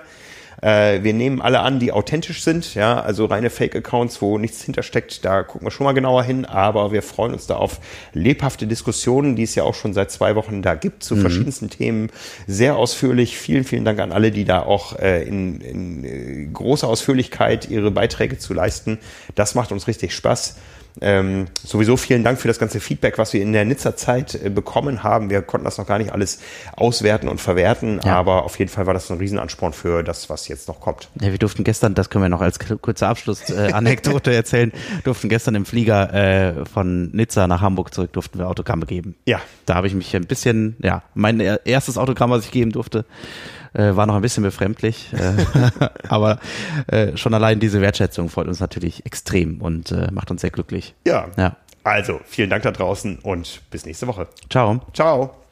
Äh, 0.66 1.04
wir 1.04 1.14
nehmen 1.14 1.42
alle 1.42 1.60
an, 1.60 1.80
die 1.80 1.92
authentisch 1.92 2.42
sind, 2.42 2.74
ja, 2.74 3.00
also 3.00 3.26
reine 3.26 3.52
Fake-Accounts, 3.52 4.20
wo 4.24 4.40
nichts 4.40 4.64
hintersteckt, 4.64 5.24
da 5.24 5.44
gucken 5.44 5.68
wir 5.68 5.72
schon 5.72 5.86
mal 5.86 5.92
genauer 5.92 6.24
hin, 6.24 6.44
aber 6.44 6.92
wir 6.92 7.04
freuen 7.04 7.34
uns 7.34 7.46
da 7.46 7.58
auf 7.58 7.80
lebhafte 8.14 8.66
Diskussionen, 8.66 9.36
die 9.36 9.44
es 9.44 9.54
ja 9.54 9.62
auch 9.62 9.76
schon 9.76 9.94
seit 9.94 10.10
zwei 10.10 10.36
Wochen 10.36 10.64
da 10.64 10.74
gibt, 10.74 11.04
zu 11.04 11.18
mhm. 11.18 11.22
verschiedensten 11.22 11.70
Themen, 11.70 12.10
sehr 12.48 12.78
ausführlich. 12.78 13.38
Vielen, 13.38 13.64
vielen 13.64 13.86
Dank 13.86 14.00
an 14.00 14.12
alle, 14.12 14.32
die 14.32 14.44
da 14.44 14.64
auch 14.64 14.98
äh, 14.98 15.22
in, 15.22 15.62
in 15.62 16.04
äh, 16.04 16.48
großer 16.52 16.88
Ausführlichkeit 16.88 17.70
ihre 17.70 17.92
Beiträge 17.92 18.40
zu 18.40 18.56
leisten. 18.56 18.98
Das 19.36 19.54
macht 19.54 19.72
uns 19.72 19.88
richtig 19.88 20.16
Spaß. 20.16 20.56
Ähm, 21.02 21.48
sowieso 21.64 21.98
vielen 21.98 22.24
Dank 22.24 22.40
für 22.40 22.48
das 22.48 22.60
ganze 22.60 22.80
Feedback, 22.80 23.18
was 23.18 23.34
wir 23.34 23.42
in 23.42 23.54
der 23.54 23.66
Nizza-Zeit 23.66 24.36
äh, 24.36 24.50
bekommen 24.50 25.04
haben. 25.04 25.30
Wir 25.30 25.42
konnten 25.42 25.66
das 25.66 25.78
noch 25.78 25.88
gar 25.88 25.98
nicht 25.98 26.12
alles 26.12 26.40
auswerten 26.76 27.28
und 27.28 27.42
verwerten, 27.42 28.00
ja. 28.04 28.16
aber 28.16 28.44
auf 28.44 28.58
jeden 28.60 28.72
Fall 28.72 28.86
war 28.86 28.94
das 28.94 29.12
ein 29.12 29.18
Riesenansporn 29.18 29.74
für 29.74 30.04
das, 30.04 30.30
was 30.30 30.48
jetzt 30.48 30.68
noch 30.68 30.80
kommt. 30.80 31.10
Ja, 31.20 31.32
wir 31.32 31.38
durften 31.38 31.64
gestern, 31.64 31.96
das 31.96 32.10
können 32.10 32.24
wir 32.24 32.30
noch 32.30 32.42
als 32.42 32.60
kurze 32.82 33.08
Abschlussanekdote 33.08 34.32
äh, 34.32 34.36
erzählen, 34.36 34.72
durften 35.04 35.30
gestern 35.30 35.56
im 35.56 35.66
Flieger 35.66 36.14
äh, 36.14 36.66
von 36.66 37.12
Nizza 37.12 37.48
nach 37.48 37.62
Hamburg 37.62 37.94
zurück, 37.94 38.14
durften 38.14 38.40
wir 38.40 38.48
Autogramme 38.48 38.86
geben. 38.86 39.16
Ja. 39.26 39.42
Da 39.66 39.76
habe 39.76 39.88
ich 39.88 39.96
mich 39.96 40.16
ein 40.16 40.26
bisschen, 40.26 40.78
ja, 40.82 41.04
mein 41.14 41.40
erstes 41.40 41.98
Autogramm, 41.98 42.30
was 42.30 42.46
ich 42.46 42.52
geben 42.52 42.72
durfte, 42.72 43.06
äh, 43.76 43.96
war 43.96 44.06
noch 44.06 44.16
ein 44.16 44.22
bisschen 44.22 44.44
befremdlich. 44.44 45.14
Äh, 45.14 45.90
aber 46.08 46.40
äh, 46.88 47.16
schon 47.18 47.34
allein 47.34 47.60
diese 47.60 47.82
Wertschätzung 47.82 48.30
freut 48.30 48.48
uns 48.48 48.60
natürlich 48.60 49.06
extrem 49.06 49.62
und 49.62 49.92
äh, 49.92 50.10
macht 50.12 50.32
uns 50.32 50.42
sehr 50.42 50.52
glücklich. 50.52 50.96
Ja. 51.06 51.28
ja. 51.38 51.58
Also, 51.84 52.20
vielen 52.26 52.50
Dank 52.50 52.64
da 52.64 52.72
draußen 52.72 53.20
und 53.20 53.62
bis 53.70 53.86
nächste 53.86 54.08
Woche. 54.08 54.28
Ciao. 54.50 54.82
Ciao. 54.94 55.45